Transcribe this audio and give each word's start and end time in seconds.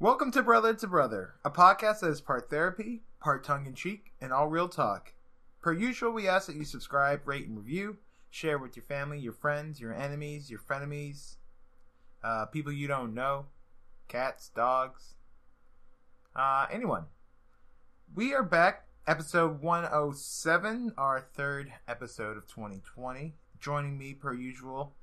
Welcome 0.00 0.30
to 0.30 0.44
Brother 0.44 0.74
to 0.74 0.86
Brother, 0.86 1.34
a 1.44 1.50
podcast 1.50 2.00
that 2.00 2.10
is 2.10 2.20
part 2.20 2.48
therapy, 2.48 3.02
part 3.18 3.42
tongue 3.42 3.66
in 3.66 3.74
cheek, 3.74 4.12
and 4.20 4.32
all 4.32 4.46
real 4.46 4.68
talk. 4.68 5.12
Per 5.60 5.72
usual, 5.72 6.12
we 6.12 6.28
ask 6.28 6.46
that 6.46 6.54
you 6.54 6.64
subscribe, 6.64 7.26
rate, 7.26 7.48
and 7.48 7.56
review. 7.56 7.96
Share 8.30 8.58
with 8.58 8.76
your 8.76 8.84
family, 8.84 9.18
your 9.18 9.32
friends, 9.32 9.80
your 9.80 9.92
enemies, 9.92 10.52
your 10.52 10.60
frenemies, 10.60 11.34
uh, 12.22 12.46
people 12.46 12.70
you 12.70 12.86
don't 12.86 13.12
know, 13.12 13.46
cats, 14.06 14.50
dogs, 14.54 15.14
uh, 16.36 16.66
anyone. 16.70 17.06
We 18.14 18.32
are 18.34 18.44
back, 18.44 18.84
episode 19.04 19.60
107, 19.60 20.92
our 20.96 21.20
third 21.20 21.72
episode 21.88 22.36
of 22.36 22.46
2020. 22.46 23.34
Joining 23.58 23.98
me, 23.98 24.14
per 24.14 24.32
usual, 24.32 24.94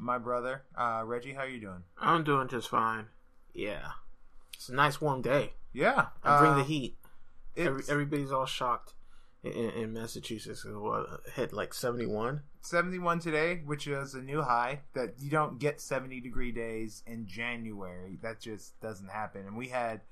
my 0.00 0.18
brother, 0.18 0.64
uh, 0.76 1.02
Reggie. 1.04 1.34
How 1.34 1.42
are 1.42 1.48
you 1.48 1.60
doing? 1.60 1.84
I'm 2.00 2.24
doing 2.24 2.48
just 2.48 2.68
fine. 2.68 3.06
Yeah. 3.54 3.90
It's 4.60 4.68
a 4.68 4.74
nice 4.74 5.00
warm 5.00 5.22
day. 5.22 5.54
Yeah, 5.72 6.08
I 6.22 6.38
bring 6.38 6.56
the 6.56 6.60
uh, 6.60 6.64
heat. 6.64 6.98
Every, 7.56 7.82
everybody's 7.88 8.30
all 8.30 8.44
shocked 8.44 8.92
in, 9.42 9.52
in 9.52 9.94
Massachusetts. 9.94 10.66
It 10.66 10.78
what, 10.78 11.06
hit 11.34 11.54
like 11.54 11.72
71. 11.72 12.42
71 12.60 13.20
today, 13.20 13.62
which 13.64 13.86
is 13.86 14.12
a 14.12 14.20
new 14.20 14.42
high. 14.42 14.80
That 14.92 15.14
you 15.18 15.30
don't 15.30 15.58
get 15.58 15.80
70 15.80 16.20
degree 16.20 16.52
days 16.52 17.02
in 17.06 17.26
January. 17.26 18.18
That 18.20 18.38
just 18.38 18.78
doesn't 18.82 19.08
happen. 19.08 19.46
And 19.46 19.56
we 19.56 19.68
had 19.68 20.02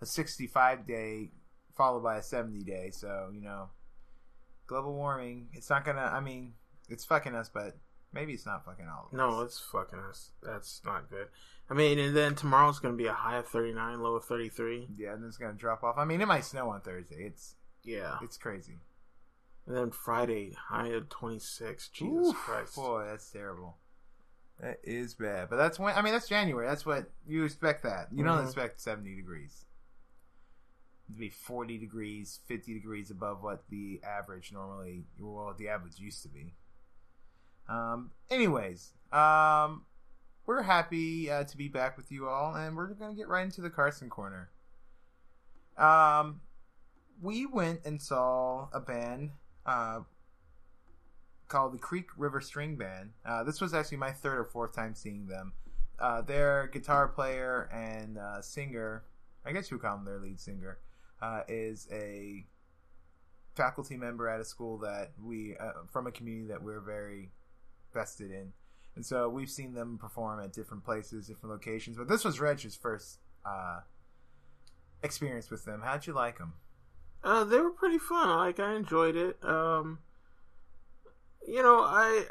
a 0.00 0.06
65 0.06 0.86
day 0.86 1.32
followed 1.76 2.04
by 2.04 2.18
a 2.18 2.22
70 2.22 2.60
day. 2.60 2.92
So, 2.92 3.30
you 3.34 3.40
know, 3.40 3.70
global 4.68 4.94
warming, 4.94 5.48
it's 5.52 5.68
not 5.68 5.84
to, 5.84 5.94
I 5.94 6.20
mean, 6.20 6.52
it's 6.88 7.04
fucking 7.04 7.34
us, 7.34 7.50
but 7.52 7.76
maybe 8.12 8.32
it's 8.32 8.46
not 8.46 8.64
fucking 8.64 8.86
all 8.88 9.06
of 9.06 9.12
us. 9.12 9.16
No, 9.16 9.40
it's 9.42 9.58
fucking 9.58 9.98
us. 9.98 10.30
That's 10.42 10.80
not 10.84 11.08
good. 11.10 11.28
I 11.68 11.74
mean, 11.74 11.98
and 11.98 12.16
then 12.16 12.34
tomorrow's 12.34 12.78
going 12.80 12.94
to 12.94 12.98
be 13.02 13.06
a 13.08 13.12
high 13.12 13.36
of 13.38 13.46
39, 13.46 14.00
low 14.02 14.16
of 14.16 14.24
33. 14.24 14.88
Yeah, 14.96 15.12
and 15.12 15.22
then 15.22 15.28
it's 15.28 15.36
going 15.38 15.52
to 15.52 15.58
drop 15.58 15.84
off. 15.84 15.96
I 15.98 16.04
mean, 16.04 16.20
it 16.20 16.26
might 16.26 16.44
snow 16.44 16.70
on 16.70 16.80
Thursday. 16.80 17.24
It's 17.26 17.54
Yeah. 17.84 18.18
it's 18.22 18.36
crazy. 18.36 18.78
And 19.66 19.76
then 19.76 19.90
Friday, 19.92 20.56
high 20.68 20.88
of 20.88 21.08
26. 21.08 21.88
Jesus 21.90 22.28
Oof, 22.28 22.34
Christ. 22.36 22.74
Boy, 22.74 23.04
that's 23.06 23.30
terrible. 23.30 23.76
That 24.60 24.80
is 24.82 25.14
bad. 25.14 25.48
But 25.48 25.56
that's 25.56 25.78
when 25.78 25.94
I 25.96 26.02
mean 26.02 26.12
that's 26.12 26.28
January. 26.28 26.66
That's 26.66 26.84
what 26.84 27.10
you 27.26 27.44
expect 27.44 27.82
that. 27.84 28.08
You 28.12 28.24
don't 28.24 28.38
Mhm. 28.38 28.44
expect 28.44 28.80
70 28.80 29.14
degrees. 29.14 29.64
To 31.06 31.12
be 31.18 31.30
40 31.30 31.78
degrees, 31.78 32.40
50 32.46 32.74
degrees 32.74 33.10
above 33.10 33.42
what 33.42 33.68
the 33.68 34.00
average 34.04 34.52
normally 34.52 35.04
well 35.18 35.54
the 35.56 35.68
average 35.68 35.98
used 35.98 36.22
to 36.22 36.28
be. 36.28 36.54
Um 37.70 38.10
anyways, 38.30 38.92
um 39.12 39.84
we're 40.46 40.62
happy 40.62 41.30
uh, 41.30 41.44
to 41.44 41.56
be 41.56 41.68
back 41.68 41.96
with 41.96 42.10
you 42.10 42.28
all 42.28 42.54
and 42.54 42.76
we're 42.76 42.88
going 42.88 43.12
to 43.12 43.16
get 43.16 43.28
right 43.28 43.44
into 43.44 43.60
the 43.60 43.70
Carson 43.70 44.10
corner. 44.10 44.50
Um 45.78 46.40
we 47.22 47.46
went 47.46 47.80
and 47.84 48.00
saw 48.02 48.68
a 48.72 48.80
band 48.80 49.30
uh 49.64 50.00
called 51.50 51.74
the 51.74 51.78
Creek 51.78 52.06
River 52.16 52.40
String 52.40 52.76
Band. 52.76 53.10
Uh, 53.26 53.42
this 53.44 53.60
was 53.60 53.74
actually 53.74 53.98
my 53.98 54.12
third 54.12 54.38
or 54.38 54.44
fourth 54.44 54.74
time 54.74 54.94
seeing 54.94 55.26
them. 55.26 55.52
Uh, 55.98 56.22
their 56.22 56.68
guitar 56.72 57.08
player 57.08 57.68
and 57.72 58.16
uh, 58.16 58.40
singer, 58.40 59.02
I 59.44 59.52
guess 59.52 59.70
you 59.70 59.76
would 59.76 59.82
call 59.82 59.96
him 59.96 60.06
their 60.06 60.18
lead 60.18 60.40
singer, 60.40 60.78
uh, 61.20 61.42
is 61.48 61.88
a 61.92 62.46
faculty 63.54 63.96
member 63.96 64.28
at 64.28 64.40
a 64.40 64.44
school 64.44 64.78
that 64.78 65.10
we, 65.22 65.56
uh, 65.58 65.72
from 65.92 66.06
a 66.06 66.12
community 66.12 66.48
that 66.48 66.62
we're 66.62 66.80
very 66.80 67.32
vested 67.92 68.30
in. 68.30 68.52
And 68.96 69.06
so 69.06 69.28
we've 69.28 69.50
seen 69.50 69.74
them 69.74 69.98
perform 69.98 70.40
at 70.40 70.52
different 70.52 70.84
places, 70.84 71.26
different 71.26 71.52
locations. 71.52 71.96
But 71.96 72.08
this 72.08 72.24
was 72.24 72.40
Reg's 72.40 72.76
first 72.76 73.20
uh, 73.46 73.80
experience 75.02 75.50
with 75.50 75.64
them. 75.64 75.82
How'd 75.84 76.06
you 76.06 76.12
like 76.12 76.38
them? 76.38 76.54
Uh, 77.22 77.44
they 77.44 77.58
were 77.58 77.70
pretty 77.70 77.98
fun. 77.98 78.28
Like 78.30 78.58
I 78.58 78.74
enjoyed 78.74 79.16
it. 79.16 79.36
Um, 79.44 79.98
you 81.46 81.62
know, 81.62 81.80
I 81.80 82.24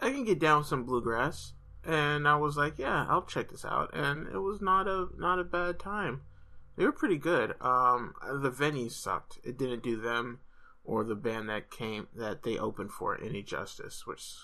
I 0.00 0.10
can 0.10 0.24
get 0.24 0.38
down 0.38 0.64
some 0.64 0.84
bluegrass, 0.84 1.52
and 1.84 2.26
I 2.26 2.36
was 2.36 2.56
like, 2.56 2.78
yeah, 2.78 3.06
I'll 3.08 3.24
check 3.24 3.50
this 3.50 3.64
out, 3.64 3.90
and 3.94 4.26
it 4.28 4.38
was 4.38 4.60
not 4.60 4.88
a 4.88 5.08
not 5.16 5.38
a 5.38 5.44
bad 5.44 5.78
time. 5.78 6.22
They 6.76 6.84
were 6.84 6.92
pretty 6.92 7.18
good. 7.18 7.54
Um, 7.60 8.14
the 8.42 8.50
venue 8.50 8.88
sucked. 8.88 9.38
It 9.44 9.56
didn't 9.56 9.82
do 9.82 10.00
them 10.00 10.40
or 10.84 11.04
the 11.04 11.14
band 11.14 11.48
that 11.48 11.70
came 11.70 12.06
that 12.14 12.42
they 12.42 12.56
opened 12.56 12.92
for 12.92 13.20
any 13.20 13.42
justice, 13.42 14.06
which 14.06 14.34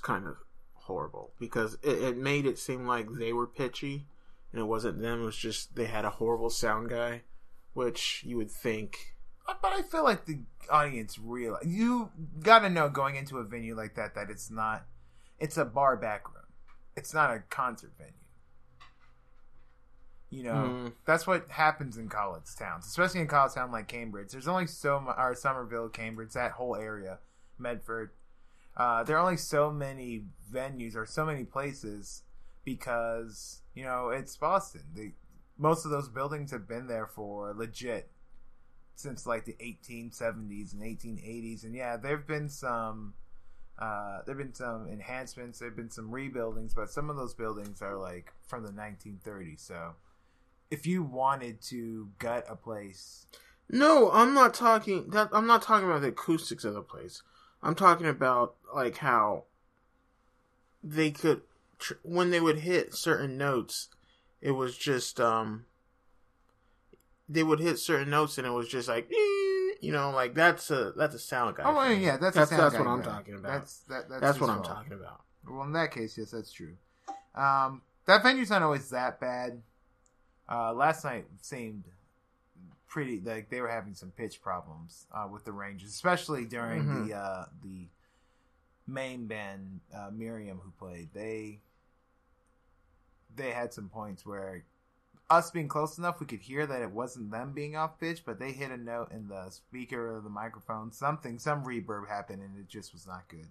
kind 0.00 0.26
of 0.26 0.36
horrible 0.74 1.32
because 1.38 1.74
it, 1.82 2.02
it 2.02 2.16
made 2.16 2.46
it 2.46 2.58
seem 2.58 2.86
like 2.86 3.06
they 3.18 3.32
were 3.32 3.46
pitchy, 3.46 4.06
and 4.52 4.60
it 4.60 4.64
wasn't 4.64 5.00
them. 5.00 5.22
It 5.22 5.26
was 5.26 5.36
just 5.36 5.74
they 5.76 5.86
had 5.86 6.04
a 6.04 6.10
horrible 6.10 6.50
sound 6.50 6.88
guy, 6.90 7.22
which 7.74 8.22
you 8.26 8.36
would 8.36 8.50
think 8.50 9.14
But 9.46 9.72
I 9.72 9.82
feel 9.82 10.04
like 10.04 10.26
the 10.26 10.40
audience 10.70 11.18
real. 11.18 11.58
You 11.64 12.10
got 12.40 12.60
to 12.60 12.68
know 12.70 12.88
going 12.88 13.16
into 13.16 13.38
a 13.38 13.44
venue 13.44 13.74
like 13.74 13.94
that 13.96 14.14
that 14.14 14.30
it's 14.30 14.50
not. 14.50 14.86
It's 15.38 15.56
a 15.56 15.64
bar 15.64 15.96
back 15.96 16.26
room. 16.28 16.44
It's 16.96 17.14
not 17.14 17.30
a 17.30 17.40
concert 17.48 17.92
venue. 17.96 18.12
You 20.30 20.42
know, 20.42 20.52
Mm. 20.52 20.92
that's 21.06 21.26
what 21.26 21.48
happens 21.48 21.96
in 21.96 22.10
college 22.10 22.54
towns, 22.58 22.86
especially 22.86 23.20
in 23.20 23.28
college 23.28 23.54
town 23.54 23.72
like 23.72 23.88
Cambridge. 23.88 24.30
There's 24.32 24.48
only 24.48 24.66
so 24.66 25.00
much, 25.00 25.16
or 25.16 25.34
Somerville, 25.34 25.88
Cambridge, 25.88 26.32
that 26.34 26.52
whole 26.52 26.76
area, 26.76 27.18
Medford. 27.58 28.10
Uh, 28.78 29.02
there 29.02 29.16
are 29.16 29.22
only 29.22 29.36
so 29.36 29.70
many 29.70 30.24
venues 30.52 30.94
or 30.94 31.04
so 31.04 31.26
many 31.26 31.44
places 31.44 32.22
because 32.64 33.62
you 33.74 33.84
know 33.84 34.10
it's 34.10 34.36
Boston. 34.36 35.14
Most 35.58 35.84
of 35.84 35.90
those 35.90 36.08
buildings 36.08 36.52
have 36.52 36.68
been 36.68 36.86
there 36.86 37.06
for 37.06 37.52
legit 37.54 38.10
since 38.94 39.26
like 39.26 39.44
the 39.44 39.56
1870s 39.60 40.72
and 40.72 40.82
1880s 40.82 41.62
and 41.62 41.72
yeah 41.72 41.96
there've 41.96 42.26
been 42.26 42.48
some 42.48 43.14
uh 43.78 44.18
there've 44.26 44.38
been 44.38 44.52
some 44.52 44.88
enhancements 44.88 45.60
there've 45.60 45.76
been 45.76 45.90
some 45.90 46.10
rebuildings 46.10 46.74
but 46.74 46.90
some 46.90 47.08
of 47.08 47.14
those 47.14 47.32
buildings 47.32 47.80
are 47.80 47.96
like 47.96 48.32
from 48.48 48.64
the 48.64 48.72
1930s 48.72 49.60
so 49.60 49.92
if 50.68 50.84
you 50.84 51.04
wanted 51.04 51.62
to 51.62 52.08
gut 52.18 52.44
a 52.48 52.56
place 52.56 53.26
No, 53.70 54.10
I'm 54.10 54.32
not 54.34 54.54
talking. 54.54 55.10
That 55.10 55.28
I'm 55.32 55.46
not 55.46 55.62
talking 55.62 55.88
about 55.88 56.00
the 56.00 56.08
acoustics 56.08 56.64
of 56.64 56.74
the 56.74 56.82
place. 56.82 57.22
I'm 57.62 57.74
talking 57.74 58.06
about 58.06 58.54
like 58.74 58.98
how 58.98 59.44
they 60.82 61.10
could 61.10 61.42
tr- 61.78 61.94
when 62.02 62.30
they 62.30 62.40
would 62.40 62.60
hit 62.60 62.94
certain 62.94 63.36
notes. 63.36 63.88
It 64.40 64.52
was 64.52 64.76
just 64.76 65.20
um. 65.20 65.64
They 67.28 67.42
would 67.42 67.60
hit 67.60 67.78
certain 67.78 68.08
notes 68.10 68.38
and 68.38 68.46
it 68.46 68.50
was 68.50 68.68
just 68.68 68.88
like 68.88 69.10
you 69.82 69.92
know 69.92 70.10
like 70.10 70.34
that's 70.34 70.70
a 70.70 70.92
that's 70.96 71.14
a 71.14 71.18
sound 71.18 71.56
guy. 71.56 71.64
oh 71.66 71.86
thing. 71.88 72.00
yeah 72.02 72.16
that's 72.16 72.36
a 72.36 72.40
that's 72.40 72.50
sound 72.50 72.62
that's 72.62 72.78
what 72.78 72.86
I'm 72.86 72.98
guy. 73.00 73.04
talking 73.04 73.34
about. 73.34 73.52
that's 73.52 73.78
that, 73.80 74.08
that's, 74.08 74.20
that's 74.22 74.40
what 74.40 74.48
I'm 74.50 74.62
talking 74.62 74.94
about. 74.94 75.20
Well, 75.46 75.64
in 75.64 75.72
that 75.72 75.92
case, 75.92 76.16
yes, 76.16 76.30
that's 76.30 76.50
true. 76.52 76.74
Um, 77.34 77.82
that 78.06 78.22
venue's 78.22 78.50
not 78.50 78.62
always 78.62 78.88
that 78.90 79.20
bad. 79.20 79.62
Uh, 80.50 80.72
last 80.72 81.04
night 81.04 81.26
seemed 81.42 81.84
pretty 82.88 83.20
like 83.20 83.50
they 83.50 83.60
were 83.60 83.68
having 83.68 83.94
some 83.94 84.10
pitch 84.10 84.40
problems 84.42 85.06
uh, 85.12 85.28
with 85.30 85.44
the 85.44 85.52
ranges, 85.52 85.90
especially 85.90 86.44
during 86.44 86.84
Mhm. 86.84 87.08
the 87.08 87.14
uh, 87.16 87.44
the 87.62 87.88
main 88.86 89.26
band 89.26 89.80
uh, 89.94 90.10
Miriam 90.10 90.58
who 90.62 90.70
played. 90.72 91.10
They 91.12 91.60
they 93.34 93.50
had 93.52 93.72
some 93.72 93.88
points 93.88 94.24
where 94.26 94.64
us 95.30 95.50
being 95.50 95.68
close 95.68 95.98
enough, 95.98 96.20
we 96.20 96.26
could 96.26 96.40
hear 96.40 96.66
that 96.66 96.80
it 96.80 96.90
wasn't 96.90 97.30
them 97.30 97.52
being 97.52 97.76
off 97.76 98.00
pitch, 98.00 98.22
but 98.24 98.38
they 98.38 98.52
hit 98.52 98.70
a 98.70 98.76
note 98.78 99.12
in 99.12 99.28
the 99.28 99.50
speaker 99.50 100.16
or 100.16 100.20
the 100.22 100.30
microphone, 100.30 100.90
something, 100.90 101.38
some 101.38 101.62
reverb 101.64 102.08
happened, 102.08 102.42
and 102.42 102.58
it 102.58 102.66
just 102.66 102.94
was 102.94 103.06
not 103.06 103.28
good. 103.28 103.48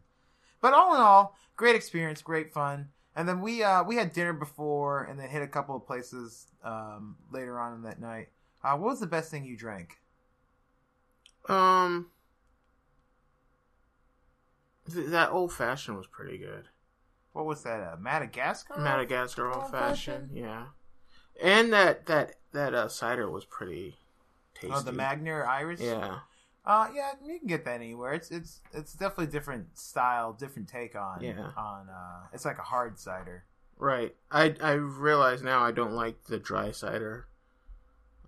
But 0.60 0.74
all 0.74 0.96
in 0.96 1.02
all, 1.02 1.38
great 1.56 1.76
experience, 1.76 2.24
great 2.24 2.52
fun. 2.52 2.90
And 3.16 3.30
then 3.30 3.42
we 3.42 3.64
uh, 3.64 3.84
we 3.84 3.96
had 3.96 4.12
dinner 4.14 4.34
before, 4.34 5.04
and 5.04 5.20
then 5.20 5.30
hit 5.30 5.42
a 5.44 5.48
couple 5.48 5.76
of 5.76 5.86
places 5.86 6.48
um, 6.64 7.16
later 7.32 7.60
on 7.60 7.76
in 7.76 7.82
that 7.84 8.00
night. 8.02 8.30
Uh, 8.64 8.76
what 8.78 8.90
was 8.90 9.00
the 9.00 9.08
best 9.08 9.32
thing 9.32 9.46
you 9.46 9.56
drank? 9.58 10.00
Um, 11.48 12.08
th- 14.92 15.08
that 15.10 15.32
old 15.32 15.54
fashioned 15.54 15.98
was 15.98 16.08
pretty 16.08 16.38
good. 16.38 16.68
What 17.34 17.46
was 17.46 17.64
that? 17.64 17.80
Uh, 17.82 17.96
Madagascar. 18.00 18.78
Madagascar 18.80 19.48
old 19.52 19.64
Old-fashioned? 19.64 20.30
fashioned, 20.32 20.38
yeah. 20.38 20.66
And 21.42 21.72
that 21.72 22.08
that 22.08 22.36
that 22.52 22.74
uh, 22.74 22.88
cider 22.88 23.30
was 23.30 23.46
pretty 23.46 23.96
tasty. 24.56 24.74
Oh, 24.76 24.82
the 24.82 24.92
Magner 24.92 25.48
Irish. 25.48 25.80
Yeah, 25.82 26.20
Uh, 26.66 26.90
yeah, 26.96 27.12
you 27.24 27.38
can 27.38 27.48
get 27.48 27.64
that 27.66 27.76
anywhere. 27.76 28.14
It's 28.14 28.32
it's 28.32 28.62
it's 28.74 28.94
definitely 28.94 29.28
different 29.28 29.78
style, 29.78 30.34
different 30.34 30.68
take 30.68 30.96
on 30.96 31.22
Yeah. 31.22 31.52
on. 31.56 31.90
Uh, 31.90 32.26
it's 32.34 32.44
like 32.44 32.58
a 32.58 32.64
hard 32.64 32.98
cider. 33.00 33.46
right. 33.78 34.16
I 34.32 34.56
I 34.62 34.72
realize 34.72 35.44
now 35.44 35.64
I 35.64 35.72
don't 35.72 35.94
like 35.94 36.24
the 36.26 36.40
dry 36.40 36.72
cider. 36.72 37.28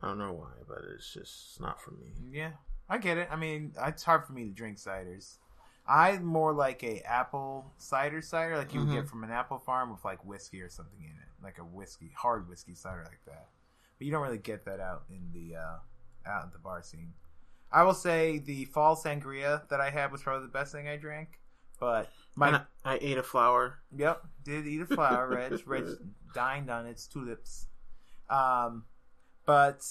I 0.01 0.07
don't 0.07 0.17
know 0.17 0.33
why, 0.33 0.51
but 0.67 0.79
it's 0.95 1.13
just 1.13 1.59
not 1.59 1.81
for 1.81 1.91
me. 1.91 2.07
Yeah, 2.31 2.51
I 2.89 2.97
get 2.97 3.17
it. 3.17 3.27
I 3.31 3.35
mean, 3.35 3.73
it's 3.85 4.03
hard 4.03 4.25
for 4.25 4.33
me 4.33 4.45
to 4.45 4.51
drink 4.51 4.77
ciders. 4.77 5.37
I 5.87 6.17
more 6.19 6.53
like 6.53 6.83
a 6.83 7.01
apple 7.01 7.73
cider 7.77 8.21
cider, 8.21 8.57
like 8.57 8.73
you 8.73 8.81
would 8.81 8.89
Mhm. 8.89 8.93
get 8.93 9.07
from 9.09 9.23
an 9.23 9.31
apple 9.31 9.57
farm 9.57 9.89
with 9.91 10.05
like 10.05 10.23
whiskey 10.23 10.61
or 10.61 10.69
something 10.69 10.99
in 11.01 11.09
it, 11.09 11.43
like 11.43 11.57
a 11.57 11.63
whiskey 11.63 12.11
hard 12.15 12.47
whiskey 12.47 12.75
cider 12.75 13.03
like 13.05 13.25
that. 13.25 13.49
But 13.97 14.05
you 14.05 14.11
don't 14.11 14.21
really 14.21 14.37
get 14.37 14.65
that 14.65 14.79
out 14.79 15.05
in 15.09 15.31
the 15.33 15.55
uh, 15.57 15.79
out 16.25 16.45
in 16.45 16.51
the 16.51 16.59
bar 16.59 16.83
scene. 16.83 17.13
I 17.71 17.83
will 17.83 17.93
say 17.95 18.39
the 18.39 18.65
fall 18.65 18.95
sangria 18.95 19.67
that 19.69 19.81
I 19.81 19.89
had 19.89 20.11
was 20.11 20.21
probably 20.21 20.45
the 20.47 20.51
best 20.53 20.71
thing 20.71 20.87
I 20.87 20.95
drank. 20.95 21.39
But 21.79 22.09
my 22.35 22.47
And 22.47 22.55
I, 22.57 22.93
I 22.93 22.99
ate 23.01 23.17
a 23.17 23.23
flower. 23.23 23.79
Yep, 23.95 24.27
did 24.43 24.67
eat 24.67 24.81
a 24.81 24.85
flower. 24.85 25.27
Reg, 25.29 25.63
Reg 25.67 25.85
dined 26.33 26.69
on 26.69 26.85
its 26.85 27.07
tulips. 27.07 27.67
Um, 28.29 28.85
but 29.49 29.83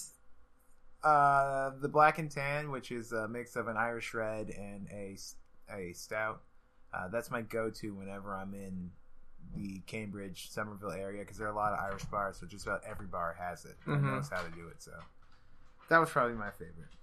uh, 1.03 1.73
the 1.81 1.89
black 1.89 2.21
and 2.21 2.31
tan, 2.31 2.71
which 2.71 2.93
is 2.93 3.11
a 3.11 3.27
mix 3.27 3.57
of 3.57 3.67
an 3.67 3.77
Irish 3.77 4.15
red 4.15 4.51
and 4.51 4.87
a 4.93 5.17
a 5.69 5.93
stout, 5.95 6.43
uh, 6.95 7.09
that's 7.09 7.29
my 7.29 7.43
go-to 7.43 7.93
whenever 7.93 8.37
I'm 8.37 8.55
in 8.55 8.93
the 9.57 9.81
Cambridge, 9.89 10.49
Somerville 10.53 10.93
area 10.93 11.23
because 11.23 11.39
there 11.39 11.49
are 11.49 11.53
a 11.53 11.57
lot 11.57 11.73
of 11.73 11.81
Irish 11.81 12.05
bars, 12.05 12.37
so 12.39 12.47
just 12.47 12.69
about 12.69 12.83
every 12.89 13.09
bar 13.09 13.35
has 13.37 13.65
it 13.65 13.75
and 13.85 13.97
Mhm. 13.97 14.15
knows 14.15 14.29
how 14.29 14.41
to 14.43 14.51
do 14.51 14.69
it. 14.69 14.81
So 14.81 14.93
that 15.89 15.99
was 15.99 16.09
probably 16.09 16.37
my 16.37 16.53
favorite. 16.53 16.95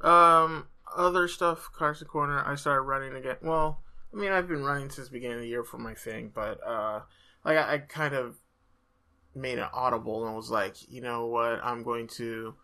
Um, 0.00 0.68
other 0.96 1.26
stuff, 1.26 1.72
Carson 1.72 2.06
Corner. 2.06 2.40
I 2.46 2.54
started 2.54 2.82
running 2.82 3.16
again. 3.16 3.38
Well, 3.42 3.82
I 4.14 4.16
mean, 4.16 4.30
I've 4.30 4.46
been 4.46 4.62
running 4.62 4.90
since 4.90 5.08
the 5.08 5.12
beginning 5.12 5.38
of 5.38 5.42
the 5.42 5.48
year 5.48 5.64
for 5.64 5.78
my 5.78 5.94
thing, 5.94 6.30
but 6.32 6.64
uh, 6.64 7.00
like 7.44 7.58
I, 7.58 7.74
I 7.74 7.78
kind 7.78 8.14
of 8.14 8.38
made 9.34 9.58
an 9.58 9.68
audible 9.72 10.26
and 10.26 10.34
was 10.34 10.50
like, 10.50 10.76
you 10.90 11.00
know 11.00 11.26
what, 11.26 11.60
I'm 11.62 11.82
going 11.82 12.08
to 12.16 12.54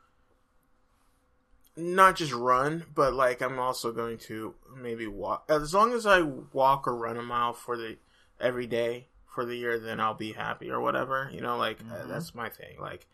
not 1.77 2.17
just 2.17 2.33
run, 2.33 2.85
but 2.95 3.13
like 3.13 3.43
I'm 3.43 3.59
also 3.59 3.93
going 3.93 4.19
to 4.19 4.55
maybe 4.77 5.07
walk. 5.07 5.45
As 5.49 5.75
long 5.75 5.93
as 5.93 6.07
I 6.07 6.23
walk 6.23 6.89
or 6.89 6.97
run 6.97 7.17
a 7.17 7.23
mile 7.23 7.53
for 7.53 7.77
the 7.77 7.99
every 8.41 8.67
day 8.67 9.09
for 9.27 9.45
the 9.45 9.57
year, 9.57 9.79
then 9.79 10.01
I'll 10.01 10.15
be 10.15 10.33
happy 10.33 10.71
or 10.71 10.81
whatever. 10.81 11.31
You 11.33 11.41
know, 11.43 11.57
like 11.57 11.81
uh, 11.81 12.05
Mhm. 12.05 12.09
that's 12.09 12.35
my 12.35 12.49
thing. 12.49 12.81
Like 12.81 13.07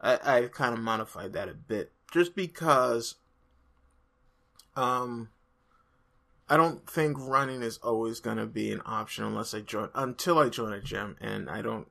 I, 0.00 0.18
I've 0.22 0.52
kind 0.52 0.72
of 0.72 0.80
modified 0.80 1.32
that 1.32 1.48
a 1.48 1.54
bit 1.54 1.92
just 2.12 2.36
because 2.36 3.16
um 4.76 5.30
I 6.48 6.56
don't 6.56 6.88
think 6.88 7.16
running 7.18 7.62
is 7.62 7.78
always 7.78 8.20
going 8.20 8.36
to 8.36 8.46
be 8.46 8.70
an 8.70 8.82
option 8.86 9.24
unless 9.24 9.52
I 9.52 9.60
join 9.62 9.88
until 9.94 10.38
I 10.38 10.48
join 10.48 10.72
a 10.72 10.80
gym 10.80 11.16
and 11.20 11.50
I 11.50 11.60
don't 11.60 11.88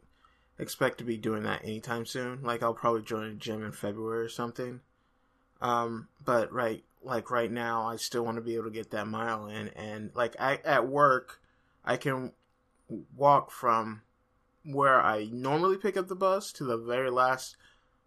expect 0.57 0.97
to 0.99 1.03
be 1.03 1.17
doing 1.17 1.43
that 1.43 1.63
anytime 1.63 2.05
soon. 2.05 2.43
Like 2.43 2.63
I'll 2.63 2.73
probably 2.73 3.01
join 3.01 3.23
a 3.25 3.33
gym 3.33 3.63
in 3.63 3.71
February 3.71 4.23
or 4.25 4.29
something. 4.29 4.81
Um 5.61 6.07
but 6.23 6.51
right 6.51 6.83
like 7.03 7.29
right 7.31 7.51
now 7.51 7.85
I 7.87 7.95
still 7.97 8.25
want 8.25 8.35
to 8.37 8.41
be 8.41 8.55
able 8.55 8.65
to 8.65 8.71
get 8.71 8.91
that 8.91 9.07
mile 9.07 9.47
in 9.47 9.69
and 9.69 10.11
like 10.15 10.35
I 10.39 10.59
at 10.65 10.87
work 10.87 11.41
I 11.83 11.97
can 11.97 12.31
walk 13.15 13.51
from 13.51 14.01
where 14.63 15.01
I 15.01 15.25
normally 15.31 15.77
pick 15.77 15.97
up 15.97 16.07
the 16.07 16.15
bus 16.15 16.51
to 16.53 16.63
the 16.63 16.77
very 16.77 17.09
last 17.11 17.55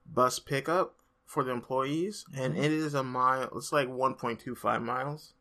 bus 0.06 0.38
pickup 0.38 0.96
for 1.24 1.44
the 1.44 1.52
employees 1.52 2.24
and 2.34 2.54
Mhm. 2.54 2.58
it 2.64 2.72
is 2.72 2.94
a 2.94 3.04
mile 3.04 3.48
it's 3.56 3.72
like 3.72 3.88
1.25 3.88 4.82
miles 4.82 5.34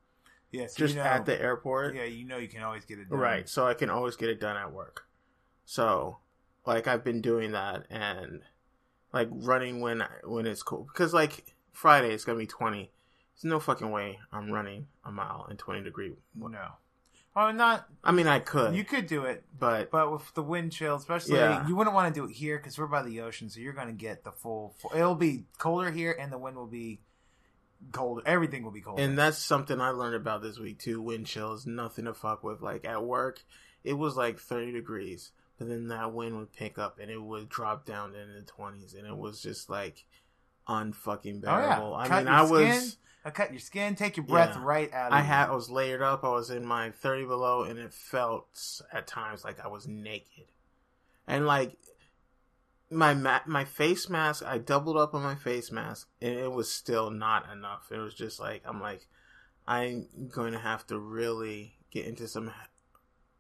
Yes, 0.51 0.75
just 0.75 0.97
at 0.97 1.25
the 1.25 1.39
airport 1.41 1.95
yeah, 1.95 2.03
you 2.03 2.25
know 2.25 2.37
you 2.37 2.47
can 2.47 2.61
always 2.63 2.85
get 2.85 2.99
it 2.99 3.09
done. 3.09 3.17
right 3.19 3.49
so 3.49 3.65
i 3.65 3.73
can 3.73 3.89
always 3.89 4.15
get 4.15 4.29
it 4.29 4.39
done 4.39 4.55
at 4.57 4.71
work 4.71 5.07
so 5.65 6.17
like 6.67 6.87
i've 6.87 7.03
been 7.03 7.21
doing 7.21 7.53
that 7.53 7.85
and 7.89 8.41
like 9.13 9.29
running 9.31 9.79
when 9.81 10.03
when 10.23 10.45
it's 10.45 10.61
cool 10.61 10.87
because 10.93 11.13
like 11.13 11.55
friday 11.71 12.13
it's 12.13 12.25
gonna 12.25 12.37
be 12.37 12.45
20 12.45 12.91
there's 13.35 13.43
no 13.49 13.59
fucking 13.59 13.89
way 13.89 14.19
i'm 14.31 14.51
running 14.51 14.85
a 15.05 15.11
mile 15.11 15.47
in 15.49 15.57
20 15.57 15.81
degree 15.83 16.13
No, 16.35 16.49
well, 17.35 17.53
not 17.53 17.87
i 18.03 18.11
mean 18.11 18.27
i 18.27 18.39
could 18.39 18.75
you 18.75 18.83
could 18.83 19.07
do 19.07 19.23
it, 19.25 19.43
but 19.57 19.89
But 19.91 20.11
with 20.11 20.33
the 20.33 20.43
wind 20.43 20.71
chill, 20.71 20.95
especially, 20.95 21.35
Yeah. 21.37 21.67
you 21.67 21.75
wouldn't 21.75 21.95
want 21.95 22.13
to 22.13 22.19
do 22.19 22.25
it 22.27 22.33
here 22.33 22.57
because 22.57 22.77
we're 22.77 22.87
by 22.87 23.03
the 23.03 23.21
ocean, 23.21 23.49
so 23.49 23.59
you're 23.59 23.73
going 23.73 23.87
to 23.87 23.93
get 23.93 24.23
the 24.23 24.31
full, 24.31 24.73
full. 24.79 24.91
It'll 24.95 25.13
be 25.15 25.45
colder 25.59 25.91
here, 25.91 26.15
and 26.19 26.31
the 26.31 26.37
wind 26.39 26.55
will 26.57 26.65
be 26.67 26.99
cold. 27.91 28.23
Everything 28.25 28.63
will 28.63 28.71
be 28.71 28.81
cold. 28.81 28.99
and 28.99 29.15
that's 29.19 29.37
something 29.37 29.79
i 29.79 29.89
learned 29.91 30.15
about 30.15 30.41
this 30.41 30.57
week 30.57 30.79
too 30.79 30.99
wind 30.99 31.27
chill 31.27 31.53
is 31.53 31.67
nothing 31.67 32.05
to 32.05 32.13
fuck 32.15 32.43
with 32.43 32.59
like 32.61 32.83
at 32.85 33.03
work 33.03 33.43
it 33.83 33.93
was 33.93 34.17
like 34.17 34.39
30 34.39 34.71
degrees 34.71 35.31
but 35.57 35.67
then 35.67 35.87
that 35.87 36.13
wind 36.13 36.37
would 36.37 36.53
pick 36.53 36.77
up 36.77 36.99
and 36.99 37.09
it 37.11 37.21
would 37.21 37.49
drop 37.49 37.85
down 37.85 38.13
into 38.15 38.33
the 38.41 38.45
20s 38.51 38.97
and 38.97 39.07
it 39.07 39.17
was 39.17 39.41
just 39.41 39.69
like 39.69 40.05
unfucking 40.67 41.43
oh 41.45 41.47
yeah, 41.57 41.67
bearable 41.75 41.95
i 41.95 42.07
cut 42.07 42.25
mean 42.25 42.33
i 42.33 42.41
was 42.41 42.49
skin, 42.85 42.99
uh, 43.25 43.31
cut 43.31 43.51
your 43.51 43.59
skin, 43.59 43.95
take 43.95 44.17
your 44.17 44.25
breath 44.25 44.55
Yeah. 44.55 44.63
right 44.63 44.93
out. 44.93 45.07
of 45.07 45.13
I 45.13 45.21
had 45.21 45.49
I 45.49 45.55
was 45.55 45.69
layered 45.69 46.01
up. 46.01 46.23
I 46.23 46.29
was 46.29 46.49
in 46.49 46.65
my 46.65 46.91
thirty 46.91 47.25
below, 47.25 47.63
and 47.63 47.77
it 47.79 47.93
felt 47.93 48.81
at 48.93 49.07
times 49.07 49.43
like 49.43 49.59
I 49.63 49.67
was 49.67 49.87
naked, 49.87 50.45
and 51.27 51.45
like 51.45 51.77
my 52.89 53.13
ma- 53.13 53.41
my 53.45 53.65
face 53.65 54.07
mask. 54.09 54.43
I 54.45 54.59
doubled 54.59 54.95
up 54.97 55.13
on 55.13 55.23
my 55.23 55.35
face 55.35 55.71
mask, 55.71 56.07
and 56.21 56.35
it 56.39 56.51
was 56.51 56.71
still 56.71 57.09
not 57.09 57.51
enough. 57.51 57.91
It 57.91 57.97
was 57.97 58.13
just 58.13 58.39
like 58.39 58.61
I'm 58.65 58.79
like 58.79 59.07
I'm 59.67 60.07
going 60.29 60.53
to 60.53 60.59
have 60.59 60.87
to 60.87 60.97
really 60.97 61.75
get 61.91 62.05
into 62.05 62.27
some 62.29 62.51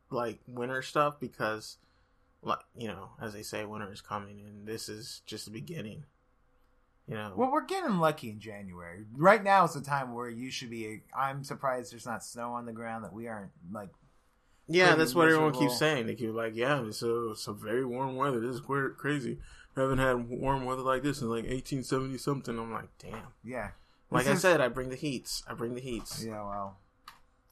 like 0.09 0.39
winter 0.47 0.81
stuff 0.81 1.17
because, 1.19 1.77
like 2.41 2.59
you 2.75 2.87
know, 2.87 3.09
as 3.21 3.33
they 3.33 3.41
say, 3.43 3.65
winter 3.65 3.91
is 3.91 4.01
coming, 4.01 4.41
and 4.45 4.67
this 4.67 4.89
is 4.89 5.21
just 5.25 5.45
the 5.45 5.51
beginning. 5.51 6.05
You 7.07 7.15
know, 7.15 7.33
Well, 7.37 7.51
we're 7.53 7.65
getting 7.65 7.99
lucky 7.99 8.29
in 8.31 8.39
January. 8.41 9.05
Right 9.13 9.41
now 9.41 9.63
is 9.63 9.73
the 9.73 9.79
time 9.81 10.13
where 10.13 10.29
you 10.29 10.51
should 10.51 10.69
be. 10.69 11.03
I'm 11.17 11.41
surprised 11.45 11.93
there's 11.93 12.05
not 12.05 12.21
snow 12.23 12.51
on 12.53 12.65
the 12.65 12.73
ground. 12.73 13.05
That 13.05 13.13
we 13.13 13.27
aren't 13.27 13.51
like. 13.71 13.89
Yeah, 14.67 14.95
that's 14.95 15.15
what 15.15 15.29
everyone 15.29 15.53
keeps 15.53 15.79
saying. 15.79 16.07
They 16.07 16.15
keep 16.15 16.33
like, 16.33 16.53
yeah, 16.53 16.85
it's 16.85 17.01
a, 17.01 17.29
it's 17.31 17.47
a 17.47 17.53
very 17.53 17.85
warm 17.85 18.17
weather. 18.17 18.41
This 18.41 18.55
is 18.55 18.67
weird, 18.67 18.97
crazy. 18.97 19.37
We 19.75 19.81
haven't 19.81 19.99
had 19.99 20.27
warm 20.29 20.65
weather 20.65 20.81
like 20.81 21.03
this 21.03 21.21
in 21.21 21.29
like 21.29 21.43
1870 21.45 22.17
something. 22.17 22.59
I'm 22.59 22.73
like, 22.73 22.89
damn. 22.99 23.27
Yeah. 23.45 23.69
Like 24.11 24.25
This 24.25 24.31
I 24.31 24.35
is- 24.35 24.41
said, 24.41 24.59
I 24.59 24.67
bring 24.67 24.89
the 24.89 24.97
heats. 24.97 25.41
I 25.47 25.53
bring 25.53 25.73
the 25.75 25.79
heats. 25.79 26.21
Yeah. 26.25 26.43
Well. 26.43 26.77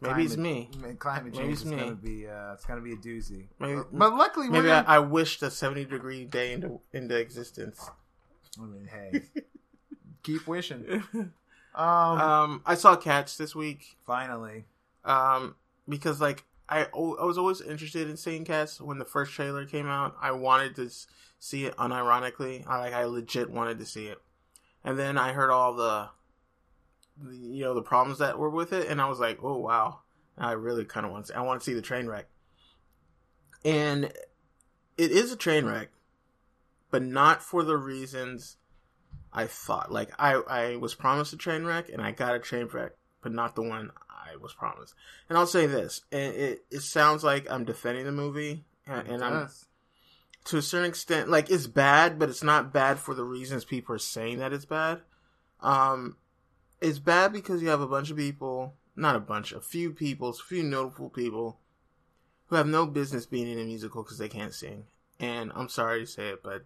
Maybe 0.02 0.26
it's 0.26 0.38
me. 0.38 0.70
climate- 1.00 1.34
change 1.34 1.54
it's 1.54 1.62
is 1.62 1.68
me. 1.72 1.78
gonna 1.78 1.96
be. 1.96 2.28
Uh, 2.28 2.54
it's 2.54 2.66
gonna 2.66 2.82
be 2.82 2.94
a 2.94 2.98
doozy. 2.98 3.48
Maybe, 3.60 3.82
But 3.92 4.14
luckily, 4.14 4.50
maybe 4.50 4.68
we're 4.68 4.74
I, 4.74 4.82
gonna, 4.84 4.88
I 4.96 5.00
wished 5.00 5.42
a 5.42 5.50
70 5.50 5.86
degree 5.86 6.26
day 6.26 6.54
into 6.54 6.80
into 6.94 7.16
existence. 7.18 7.90
I 8.60 8.66
mean, 8.66 8.88
hey, 8.92 9.22
keep 10.24 10.48
wishing. 10.48 11.04
Um, 11.78 12.22
Um, 12.22 12.62
I 12.66 12.76
saw 12.76 12.96
Cats 12.96 13.36
this 13.36 13.54
week. 13.54 13.98
finally, 14.06 14.64
Um, 15.04 15.56
because 15.90 16.22
like 16.22 16.46
I, 16.70 16.84
I 16.86 17.26
was 17.26 17.38
always 17.38 17.60
interested 17.60 18.10
in 18.10 18.16
seeing 18.16 18.46
Cats 18.46 18.80
when 18.80 18.98
the 18.98 19.04
first 19.04 19.34
trailer 19.34 19.66
came 19.66 19.86
out. 19.88 20.16
I 20.22 20.32
wanted 20.32 20.76
to 20.78 20.90
see 21.38 21.66
it 21.66 21.76
unironically. 21.76 22.66
I 22.66 22.80
like 22.80 22.94
I 22.94 23.04
legit 23.04 23.50
wanted 23.50 23.78
to 23.80 23.86
see 23.86 24.08
it, 24.08 24.20
and 24.86 24.98
then 24.98 25.18
I 25.18 25.34
heard 25.34 25.50
all 25.52 25.74
the 25.74 26.10
you 27.24 27.64
know, 27.64 27.74
the 27.74 27.82
problems 27.82 28.20
that 28.20 28.38
were 28.38 28.50
with 28.50 28.74
it, 28.74 28.90
and 28.90 29.02
I 29.02 29.08
was 29.08 29.20
like, 29.20 29.40
oh 29.42 29.58
wow, 29.58 30.00
I 30.38 30.54
really 30.54 30.86
kind 30.86 31.06
of 31.06 31.12
want 31.12 31.28
to. 31.28 31.38
I 31.38 31.42
want 31.42 31.62
to 31.62 31.66
see 31.66 31.74
the 31.74 31.82
train 31.82 32.08
wreck, 32.08 32.28
and 33.64 34.06
it 34.98 35.12
is 35.12 35.32
a 35.32 35.38
train 35.38 35.66
wreck, 35.66 35.90
but 36.92 37.02
not 37.02 37.42
for 37.42 37.64
the 37.64 37.78
reasons 37.78 38.58
I 39.32 39.46
thought. 39.46 39.92
Like 39.92 40.12
I, 40.20 40.34
I 40.34 40.76
was 40.78 40.96
promised 40.96 41.34
a 41.34 41.38
train 41.38 41.66
wreck, 41.66 41.90
and 41.90 42.02
I 42.02 42.12
got 42.12 42.36
a 42.36 42.40
train 42.40 42.68
wreck, 42.72 42.94
but 43.22 43.32
not 43.32 43.56
the 43.56 43.64
one 43.64 43.92
I 44.10 44.36
was 44.38 44.54
promised. 44.54 44.94
And 45.30 45.38
I'll 45.38 45.48
say 45.48 45.68
this: 45.68 46.02
and 46.12 46.36
it 46.36 46.66
it 46.70 46.82
sounds 46.82 47.24
like 47.24 47.50
I'm 47.50 47.66
defending 47.66 48.06
the 48.06 48.12
movie, 48.12 48.66
and, 48.88 49.08
and 49.08 49.24
I'm 49.24 49.50
to 50.46 50.58
a 50.58 50.62
certain 50.62 50.90
extent 50.90 51.30
like 51.30 51.50
it's 51.50 51.68
bad, 51.68 52.20
but 52.20 52.30
it's 52.30 52.44
not 52.44 52.74
bad 52.74 53.00
for 53.00 53.14
the 53.14 53.24
reasons 53.24 53.66
people 53.66 53.96
are 53.96 54.00
saying 54.00 54.40
that 54.40 54.54
it's 54.54 54.66
bad. 54.66 55.02
Um, 55.62 56.18
it's 56.86 57.00
bad 57.00 57.34
because 57.34 57.64
you 57.64 57.70
have 57.70 57.82
a 57.82 57.88
bunch 57.88 58.12
of 58.12 58.18
people, 58.18 58.76
not 58.96 59.16
a 59.16 59.20
bunch, 59.20 59.52
a 59.52 59.60
few 59.60 59.92
people, 59.92 60.30
a 60.30 60.34
few 60.34 60.62
notable 60.62 61.10
people 61.10 61.58
who 62.46 62.56
have 62.56 62.68
no 62.68 62.86
business 62.86 63.26
being 63.26 63.48
in 63.48 63.58
a 63.58 63.64
musical 63.64 64.04
because 64.04 64.20
they 64.20 64.30
can't 64.30 64.54
sing. 64.54 64.86
And 65.20 65.52
I'm 65.56 65.68
sorry 65.68 66.02
to 66.02 66.06
say 66.06 66.30
it, 66.30 66.44
but 66.44 66.66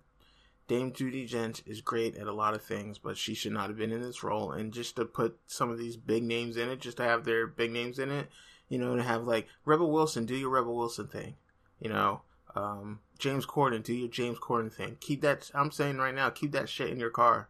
Dame 0.67 0.91
Judi 0.91 1.29
Dench 1.29 1.65
is 1.65 1.79
great 1.79 2.17
at 2.17 2.27
a 2.27 2.33
lot 2.33 2.53
of 2.53 2.61
things, 2.61 2.97
but 2.97 3.17
she 3.17 3.33
should 3.33 3.53
not 3.53 3.69
have 3.69 3.77
been 3.77 3.93
in 3.93 4.01
this 4.01 4.21
role. 4.21 4.51
And 4.51 4.73
just 4.73 4.97
to 4.97 5.05
put 5.05 5.39
some 5.47 5.69
of 5.69 5.77
these 5.77 5.95
big 5.95 6.23
names 6.23 6.57
in 6.57 6.67
it, 6.67 6.81
just 6.81 6.97
to 6.97 7.03
have 7.03 7.23
their 7.23 7.47
big 7.47 7.71
names 7.71 7.97
in 7.97 8.11
it, 8.11 8.29
you 8.67 8.77
know, 8.77 8.97
to 8.97 9.03
have 9.03 9.23
like 9.23 9.47
Rebel 9.63 9.89
Wilson 9.89 10.25
do 10.25 10.35
your 10.35 10.49
Rebel 10.49 10.75
Wilson 10.75 11.07
thing, 11.07 11.35
you 11.79 11.87
know, 11.87 12.23
um, 12.55 12.99
James 13.17 13.45
Corden 13.45 13.83
do 13.83 13.93
your 13.93 14.09
James 14.09 14.37
Corden 14.37 14.71
thing. 14.71 14.97
Keep 14.99 15.21
that. 15.21 15.49
I'm 15.55 15.71
saying 15.71 15.97
right 15.97 16.13
now, 16.13 16.29
keep 16.29 16.51
that 16.51 16.67
shit 16.67 16.89
in 16.89 16.99
your 16.99 17.09
car, 17.09 17.47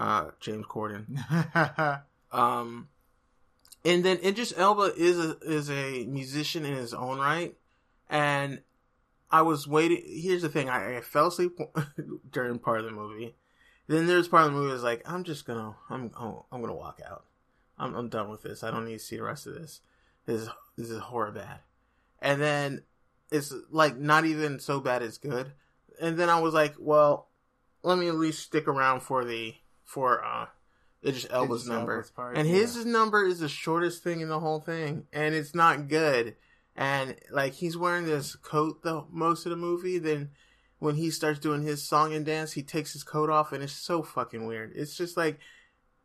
uh, 0.00 0.30
James 0.40 0.66
Corden. 0.66 2.02
Um, 2.32 2.88
and 3.84 4.04
then 4.04 4.18
Idris 4.24 4.52
Elba 4.56 4.92
is 4.96 5.18
a 5.18 5.36
is 5.42 5.70
a 5.70 6.04
musician 6.04 6.64
in 6.64 6.74
his 6.74 6.92
own 6.92 7.18
right, 7.18 7.56
and 8.08 8.60
I 9.30 9.42
was 9.42 9.66
waiting. 9.66 10.02
Here's 10.06 10.42
the 10.42 10.48
thing: 10.48 10.68
I, 10.68 10.98
I 10.98 11.00
fell 11.00 11.28
asleep 11.28 11.58
during 12.30 12.58
part 12.58 12.80
of 12.80 12.86
the 12.86 12.92
movie. 12.92 13.36
Then 13.86 14.06
there's 14.06 14.28
part 14.28 14.46
of 14.46 14.52
the 14.52 14.58
movie 14.58 14.72
is 14.72 14.84
like, 14.84 15.02
I'm 15.04 15.24
just 15.24 15.44
gonna, 15.44 15.74
I'm, 15.88 16.12
oh, 16.16 16.46
I'm 16.52 16.60
gonna 16.60 16.76
walk 16.76 17.00
out. 17.04 17.24
I'm, 17.76 17.96
I'm 17.96 18.08
done 18.08 18.30
with 18.30 18.42
this. 18.42 18.62
I 18.62 18.70
don't 18.70 18.84
need 18.84 18.98
to 18.98 19.04
see 19.04 19.16
the 19.16 19.24
rest 19.24 19.48
of 19.48 19.54
this. 19.54 19.80
This 20.26 20.42
is 20.42 20.48
this 20.76 20.90
is 20.90 21.00
horror 21.00 21.32
bad. 21.32 21.60
And 22.20 22.40
then 22.40 22.82
it's 23.32 23.52
like 23.70 23.96
not 23.98 24.26
even 24.26 24.60
so 24.60 24.78
bad 24.78 25.02
it's 25.02 25.18
good. 25.18 25.52
And 26.00 26.16
then 26.18 26.28
I 26.28 26.38
was 26.38 26.54
like, 26.54 26.74
well, 26.78 27.28
let 27.82 27.98
me 27.98 28.08
at 28.08 28.14
least 28.14 28.42
stick 28.42 28.68
around 28.68 29.00
for 29.00 29.24
the 29.24 29.54
for 29.90 30.24
uh 30.24 30.46
Idris 31.04 31.26
Elba's 31.30 31.62
Idris 31.62 31.66
number. 31.66 31.92
Elba's 31.94 32.10
part, 32.10 32.36
and 32.36 32.48
yeah. 32.48 32.54
his 32.56 32.86
number 32.86 33.24
is 33.24 33.40
the 33.40 33.48
shortest 33.48 34.04
thing 34.04 34.20
in 34.20 34.28
the 34.28 34.38
whole 34.38 34.60
thing, 34.60 35.06
and 35.12 35.34
it's 35.34 35.54
not 35.54 35.88
good. 35.88 36.36
And 36.76 37.16
like 37.30 37.54
he's 37.54 37.76
wearing 37.76 38.06
this 38.06 38.36
coat 38.36 38.82
the 38.82 39.04
most 39.10 39.46
of 39.46 39.50
the 39.50 39.56
movie, 39.56 39.98
then 39.98 40.30
when 40.78 40.94
he 40.94 41.10
starts 41.10 41.40
doing 41.40 41.62
his 41.62 41.82
song 41.82 42.14
and 42.14 42.24
dance, 42.24 42.52
he 42.52 42.62
takes 42.62 42.92
his 42.92 43.02
coat 43.02 43.30
off, 43.30 43.52
and 43.52 43.62
it's 43.64 43.72
so 43.72 44.02
fucking 44.02 44.46
weird. 44.46 44.72
It's 44.76 44.96
just 44.96 45.16
like 45.16 45.38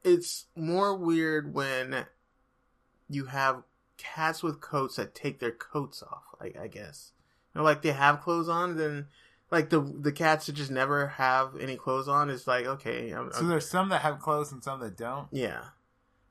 it's 0.04 0.46
more 0.56 0.96
weird 0.96 1.54
when 1.54 2.06
you 3.08 3.26
have 3.26 3.64
cats 3.98 4.42
with 4.42 4.62
coats 4.62 4.96
that 4.96 5.14
take 5.14 5.40
their 5.40 5.52
coats 5.52 6.02
off. 6.02 6.24
Like 6.40 6.58
I 6.58 6.68
guess, 6.68 7.12
you 7.54 7.60
know, 7.60 7.66
like 7.66 7.84
they 7.84 7.92
have 7.92 8.22
clothes 8.22 8.50
on, 8.50 8.78
then 8.78 9.08
like 9.52 9.70
the 9.70 9.80
the 9.82 10.12
cats 10.12 10.46
that 10.48 10.54
just 10.54 10.72
never 10.72 11.08
have 11.08 11.56
any 11.60 11.76
clothes 11.78 12.08
on 12.08 12.30
is 12.30 12.48
like 12.48 12.66
okay, 12.66 13.12
I'm, 13.12 13.32
So 13.32 13.40
I'm- 13.40 13.48
there's 13.48 13.70
some 13.70 13.90
that 13.90 14.02
have 14.02 14.20
clothes 14.20 14.52
and 14.52 14.64
some 14.64 14.80
that 14.82 14.98
don't, 14.98 15.28
yeah. 15.32 15.62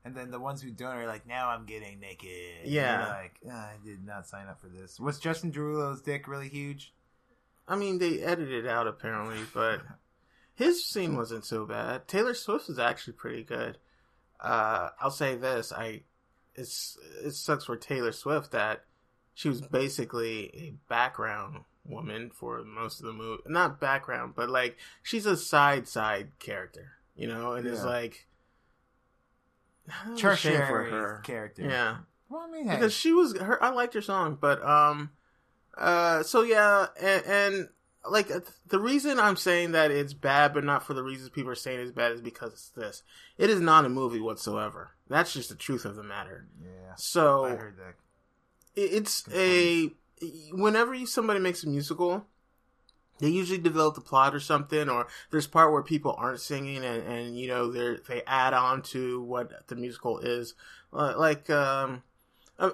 and 0.03 0.15
then 0.15 0.31
the 0.31 0.39
ones 0.39 0.61
who 0.61 0.71
don't 0.71 0.95
are 0.95 1.07
like, 1.07 1.25
now 1.25 1.49
I'm 1.49 1.65
getting 1.65 1.99
naked. 1.99 2.65
Yeah. 2.65 3.07
like 3.07 3.39
"Ah, 3.49 3.69
I 3.71 3.85
did 3.85 4.05
not 4.05 4.27
sign 4.27 4.47
up 4.47 4.59
for 4.61 4.67
this. 4.67 4.99
Was 4.99 5.19
Justin 5.19 5.51
Derulo's 5.51 6.01
dick 6.01 6.27
really 6.27 6.49
huge? 6.49 6.93
I 7.67 7.75
mean, 7.75 7.97
they 7.97 8.21
edited 8.21 8.65
it 8.65 8.69
out 8.69 8.85
apparently, 8.87 9.39
but 9.53 9.81
his 10.53 10.85
scene 10.85 11.15
wasn't 11.15 11.45
so 11.45 11.65
bad. 11.65 12.07
Taylor 12.07 12.33
Swift 12.35 12.67
was 12.67 12.77
actually 12.79 13.13
pretty 13.13 13.43
good. 13.43 13.77
Uh, 14.39 14.89
I'll 14.99 15.09
say 15.09 15.35
this: 15.35 15.71
I 15.71 16.03
it's 16.53 16.97
it 17.23 17.31
sucks 17.31 17.65
for 17.65 17.75
Taylor 17.77 18.11
Swift 18.11 18.51
that 18.51 18.83
she 19.33 19.49
was 19.49 19.61
basically 19.61 20.45
a 20.53 20.73
background 20.89 21.61
woman 21.85 22.29
for 22.33 22.63
most 22.63 22.99
of 22.99 23.05
the 23.05 23.13
movie. 23.13 23.43
Not 23.47 23.79
background, 23.79 24.33
but 24.35 24.49
like 24.49 24.77
she's 25.03 25.25
a 25.25 25.37
side 25.37 25.87
side 25.87 26.29
character, 26.39 26.93
you 27.15 27.27
know, 27.27 27.53
and 27.53 27.65
it's 27.67 27.83
like 27.85 28.27
I'm 29.89 30.13
ashamed 30.13 30.19
Tertiary 30.19 30.89
character. 31.23 31.61
Yeah, 31.63 31.97
Well, 32.29 32.41
I 32.41 32.51
mean, 32.51 32.67
hey, 32.67 32.75
because 32.75 32.93
she 32.93 33.11
was 33.13 33.37
her. 33.37 33.61
I 33.63 33.69
liked 33.69 33.93
her 33.93 34.01
song, 34.01 34.37
but 34.39 34.63
um, 34.65 35.11
uh, 35.77 36.23
so 36.23 36.41
yeah, 36.41 36.87
and, 36.99 37.25
and 37.25 37.69
like 38.09 38.31
uh, 38.31 38.39
the 38.67 38.79
reason 38.79 39.19
I'm 39.19 39.35
saying 39.35 39.73
that 39.73 39.91
it's 39.91 40.13
bad, 40.13 40.53
but 40.53 40.63
not 40.63 40.83
for 40.83 40.93
the 40.95 41.03
reasons 41.03 41.29
people 41.29 41.51
are 41.51 41.55
saying 41.55 41.79
it's 41.81 41.91
bad, 41.91 42.11
is 42.13 42.21
because 42.21 42.53
it's 42.53 42.69
this. 42.69 43.03
It 43.37 43.49
is 43.49 43.59
not 43.61 43.85
a 43.85 43.89
movie 43.89 44.19
whatsoever. 44.19 44.91
That's 45.07 45.33
just 45.33 45.49
the 45.49 45.55
truth 45.55 45.85
of 45.85 45.95
the 45.95 46.03
matter. 46.03 46.47
yeah, 46.63 46.93
So 46.97 47.45
I 47.45 47.49
heard 47.55 47.77
that. 47.77 47.93
it- 48.81 48.93
it's 48.93 49.23
a 49.31 49.91
whenever 50.51 50.95
somebody 51.05 51.39
makes 51.39 51.63
a 51.63 51.69
musical 51.69 52.25
they 53.19 53.29
usually 53.29 53.59
develop 53.59 53.95
the 53.95 54.01
plot 54.01 54.35
or 54.35 54.39
something 54.39 54.89
or 54.89 55.07
there's 55.31 55.47
part 55.47 55.71
where 55.71 55.83
people 55.83 56.15
aren't 56.17 56.41
singing 56.41 56.83
and, 56.83 57.03
and 57.03 57.39
you 57.39 57.47
know 57.47 57.71
they 57.71 57.97
they 58.07 58.21
add 58.27 58.53
on 58.53 58.81
to 58.81 59.21
what 59.21 59.67
the 59.67 59.75
musical 59.75 60.19
is. 60.19 60.53
Uh, 60.91 61.13
like 61.17 61.49
um 61.49 62.03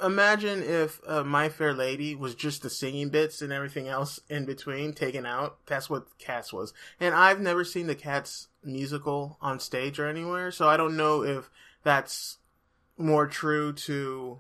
imagine 0.04 0.62
if 0.62 1.00
uh, 1.08 1.24
my 1.24 1.50
fair 1.50 1.74
lady 1.74 2.14
was 2.16 2.36
just 2.36 2.62
the 2.62 2.70
singing 2.70 3.10
bits 3.10 3.42
and 3.42 3.52
everything 3.52 3.88
else 3.88 4.20
in 4.30 4.46
between 4.46 4.94
taken 4.94 5.26
out. 5.26 5.58
That's 5.66 5.90
what 5.90 6.18
cats 6.18 6.52
was. 6.52 6.74
And 7.00 7.14
i've 7.14 7.40
never 7.40 7.64
seen 7.64 7.88
the 7.88 7.96
cats 7.96 8.48
musical 8.64 9.38
on 9.42 9.60
stage 9.60 10.00
or 10.00 10.08
anywhere 10.08 10.52
so 10.52 10.70
i 10.70 10.78
don't 10.78 10.96
know 10.96 11.24
if 11.24 11.50
that's 11.82 12.38
more 12.96 13.26
true 13.26 13.74
to 13.74 14.40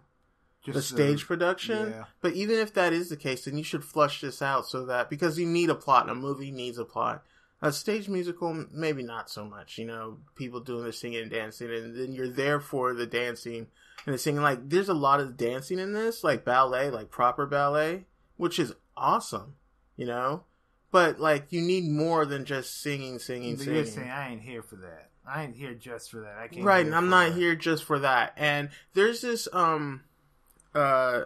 the 0.65 0.73
Just, 0.73 0.93
uh, 0.93 0.95
stage 0.95 1.25
production. 1.27 1.89
yeah. 1.91 2.03
But 2.21 2.33
even 2.33 2.57
if 2.57 2.73
that 2.73 2.93
is 2.93 3.09
the 3.09 3.17
case, 3.17 3.45
then 3.45 3.57
you 3.57 3.63
should 3.63 3.83
flush 3.83 4.21
this 4.21 4.41
out 4.41 4.67
so 4.67 4.85
that 4.85 5.09
because 5.09 5.39
you 5.39 5.45
need 5.47 5.69
a 5.69 5.75
plot, 5.75 6.09
a 6.09 6.15
movie 6.15 6.51
needs 6.51 6.77
a 6.77 6.85
plot. 6.85 7.23
A 7.63 7.71
stage 7.71 8.09
musical, 8.09 8.65
maybe 8.71 9.03
not 9.03 9.29
so 9.29 9.45
much. 9.45 9.77
You 9.77 9.85
know, 9.85 10.17
people 10.35 10.59
doing 10.59 10.83
their 10.83 10.91
singing 10.91 11.21
and 11.21 11.31
dancing, 11.31 11.69
and 11.71 11.95
then 11.95 12.11
you're 12.11 12.27
there 12.29 12.59
for 12.59 12.93
the 12.95 13.05
dancing 13.05 13.67
and 14.05 14.13
the 14.15 14.17
singing. 14.17 14.41
Like, 14.41 14.67
there's 14.69 14.89
a 14.89 14.95
lot 14.95 15.19
of 15.19 15.37
dancing 15.37 15.77
in 15.77 15.93
this, 15.93 16.23
like 16.23 16.43
ballet, 16.43 16.89
like 16.89 17.11
proper 17.11 17.45
ballet, 17.45 18.05
which 18.37 18.57
is 18.57 18.73
awesome. 18.97 19.55
You 19.95 20.07
know, 20.07 20.43
but 20.91 21.19
like 21.19 21.51
you 21.51 21.61
need 21.61 21.87
more 21.87 22.25
than 22.25 22.45
just 22.45 22.81
singing, 22.81 23.19
singing, 23.19 23.55
But 23.55 23.59
singing. 23.65 23.75
you're 23.75 23.85
saying 23.85 24.09
I 24.09 24.31
ain't 24.31 24.41
here 24.41 24.63
for 24.63 24.77
that. 24.77 25.09
I 25.27 25.43
ain't 25.43 25.55
here 25.55 25.75
just 25.75 26.09
for 26.09 26.21
that. 26.21 26.37
I 26.39 26.47
can't. 26.47 26.65
right 26.65 26.83
and 26.83 26.95
i'm 26.95 27.09
not 27.09 27.33
here 27.33 27.53
just 27.55 27.83
for 27.83 27.99
that 27.99 28.33
and 28.37 28.69
there's 28.95 29.21
this 29.21 29.47
um 29.53 30.01
uh 30.73 31.23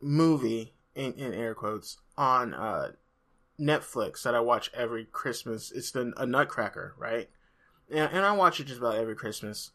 movie 0.00 0.74
in, 0.94 1.12
in 1.14 1.34
air 1.34 1.54
quotes 1.54 1.98
on 2.16 2.54
uh 2.54 2.92
netflix 3.58 4.22
that 4.22 4.34
i 4.34 4.40
watch 4.40 4.70
every 4.74 5.04
christmas. 5.04 5.70
It's 5.70 5.90
the 5.90 6.12
a 6.16 6.26
nutcracker 6.26 6.94
right? 6.98 7.28
And, 7.90 8.10
and 8.12 8.24
i 8.24 8.32
watch 8.32 8.60
it 8.60 8.64
just 8.64 8.80
about 8.80 8.96
every 8.96 9.14
christmas. 9.16 9.72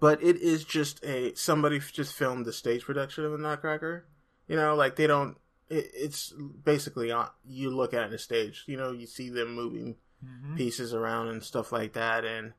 But 0.00 0.22
it 0.22 0.36
is 0.36 0.64
just 0.64 1.04
a 1.04 1.34
somebody 1.34 1.80
just 1.80 2.14
filmed 2.14 2.46
the 2.46 2.52
stage 2.52 2.84
production 2.84 3.24
of 3.24 3.32
the 3.32 3.38
nutcracker. 3.38 4.06
You 4.46 4.56
know 4.56 4.74
like 4.74 4.96
they 4.96 5.06
don't 5.06 5.36
it, 5.68 5.90
it's 5.94 6.32
basically 6.64 7.10
on 7.10 7.28
you 7.44 7.70
look 7.70 7.94
at 7.94 8.10
the 8.10 8.18
stage 8.18 8.64
you 8.66 8.76
know 8.76 8.92
you 8.92 9.06
see 9.06 9.28
them 9.28 9.54
moving 9.54 9.96
hmm 10.22 10.56
pieces 10.56 10.92
around 10.92 11.28
and 11.28 11.42
stuff 11.42 11.70
like 11.70 11.92
that. 11.92 12.24
And 12.24 12.52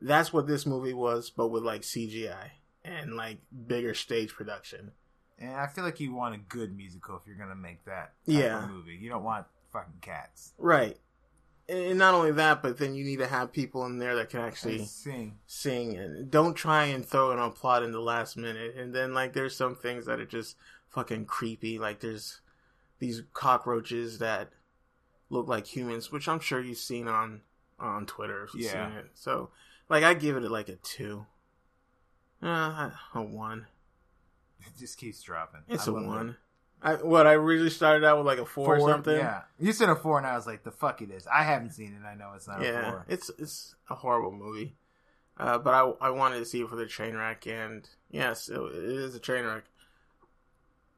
that's 0.00 0.32
what 0.32 0.46
this 0.46 0.66
movie 0.66 0.94
was 0.94 1.30
but 1.30 1.48
with 1.48 1.62
like 1.62 1.82
cgi 1.82 2.50
and 2.84 3.16
like 3.16 3.38
bigger 3.66 3.94
stage 3.94 4.32
production 4.34 4.92
And 5.38 5.50
I 5.52 5.66
feel 5.66 5.84
like 5.84 5.98
you 6.00 6.12
want 6.14 6.34
a 6.34 6.38
good 6.38 6.76
musical 6.76 7.16
if 7.16 7.22
you're 7.26 7.36
gonna 7.36 7.54
make 7.56 7.84
that 7.86 8.14
Yeah. 8.26 8.66
movie. 8.68 8.94
You 8.94 9.08
don't 9.10 9.24
want 9.24 9.46
fucking 9.72 9.98
cats. 10.00 10.52
right 10.58 10.96
and 11.68 11.98
not 11.98 12.12
only 12.14 12.30
that 12.30 12.62
but 12.62 12.76
then 12.78 12.94
you 12.94 13.02
need 13.04 13.18
to 13.18 13.26
have 13.26 13.50
people 13.52 13.86
in 13.86 13.98
there 13.98 14.14
that 14.16 14.28
can 14.28 14.40
actually 14.40 14.78
And 14.80 14.86
sing. 14.88 15.38
sing 15.46 15.96
and 15.96 16.30
don't 16.30 16.54
try 16.54 16.84
and 16.84 17.04
throw 17.04 17.32
in 17.32 17.38
a 17.38 17.50
plot 17.50 17.82
in 17.82 17.90
the 17.90 18.00
last 18.00 18.36
minute 18.36 18.76
and 18.76 18.94
then 18.94 19.14
like 19.14 19.32
there's 19.32 19.56
some 19.56 19.74
things 19.74 20.04
that 20.06 20.20
are 20.20 20.26
just 20.26 20.56
fucking 20.90 21.24
creepy 21.24 21.78
like 21.78 22.00
there's 22.00 22.40
these 22.98 23.22
cockroaches 23.32 24.18
that 24.18 24.50
look 25.30 25.48
like 25.48 25.66
humans 25.74 26.12
which 26.12 26.28
i'm 26.28 26.38
sure 26.38 26.60
you've 26.60 26.78
seen 26.78 27.08
on 27.08 27.40
on 27.80 28.04
twitter 28.06 28.44
if 28.44 28.54
you've 28.54 28.64
Yeah. 28.64 28.88
seen 28.90 28.98
it 28.98 29.10
so 29.14 29.50
like 29.88 30.04
i 30.04 30.12
give 30.14 30.36
it 30.36 30.42
like 30.50 30.68
a 30.68 30.76
two 30.76 31.26
uh, 32.44 32.90
a 33.14 33.22
one 33.22 33.66
It 34.60 34.78
just 34.78 34.98
keeps 34.98 35.22
dropping. 35.22 35.62
it's 35.68 35.88
I 35.88 35.92
a 35.92 35.96
it. 35.96 36.06
one 36.06 36.36
I, 36.84 36.94
what 36.96 37.26
I 37.26 37.32
really 37.32 37.70
started 37.70 38.04
out 38.04 38.18
with 38.18 38.26
like 38.26 38.38
a 38.38 38.44
four, 38.44 38.76
or 38.76 38.80
something. 38.80 39.16
Yeah, 39.16 39.42
you 39.58 39.72
said 39.72 39.88
a 39.88 39.96
four, 39.96 40.18
and 40.18 40.26
I 40.26 40.36
was 40.36 40.46
like, 40.46 40.64
"The 40.64 40.70
fuck 40.70 41.00
it 41.00 41.10
is." 41.10 41.26
I 41.26 41.42
haven't 41.42 41.70
seen 41.70 41.94
it. 41.94 42.06
I 42.06 42.14
know 42.14 42.32
it's 42.36 42.46
not 42.46 42.60
a 42.60 42.64
yeah, 42.64 42.90
four. 42.90 43.06
it's 43.08 43.30
it's 43.38 43.74
a 43.88 43.94
horrible 43.94 44.32
movie. 44.32 44.76
Uh, 45.38 45.56
but 45.58 45.72
I 45.72 46.08
I 46.08 46.10
wanted 46.10 46.40
to 46.40 46.44
see 46.44 46.60
it 46.60 46.68
for 46.68 46.76
the 46.76 46.84
train 46.86 47.16
wreck, 47.16 47.46
and 47.46 47.88
yes, 48.10 48.50
it, 48.50 48.60
it 48.60 48.84
is 48.84 49.14
a 49.14 49.18
train 49.18 49.46
wreck. 49.46 49.64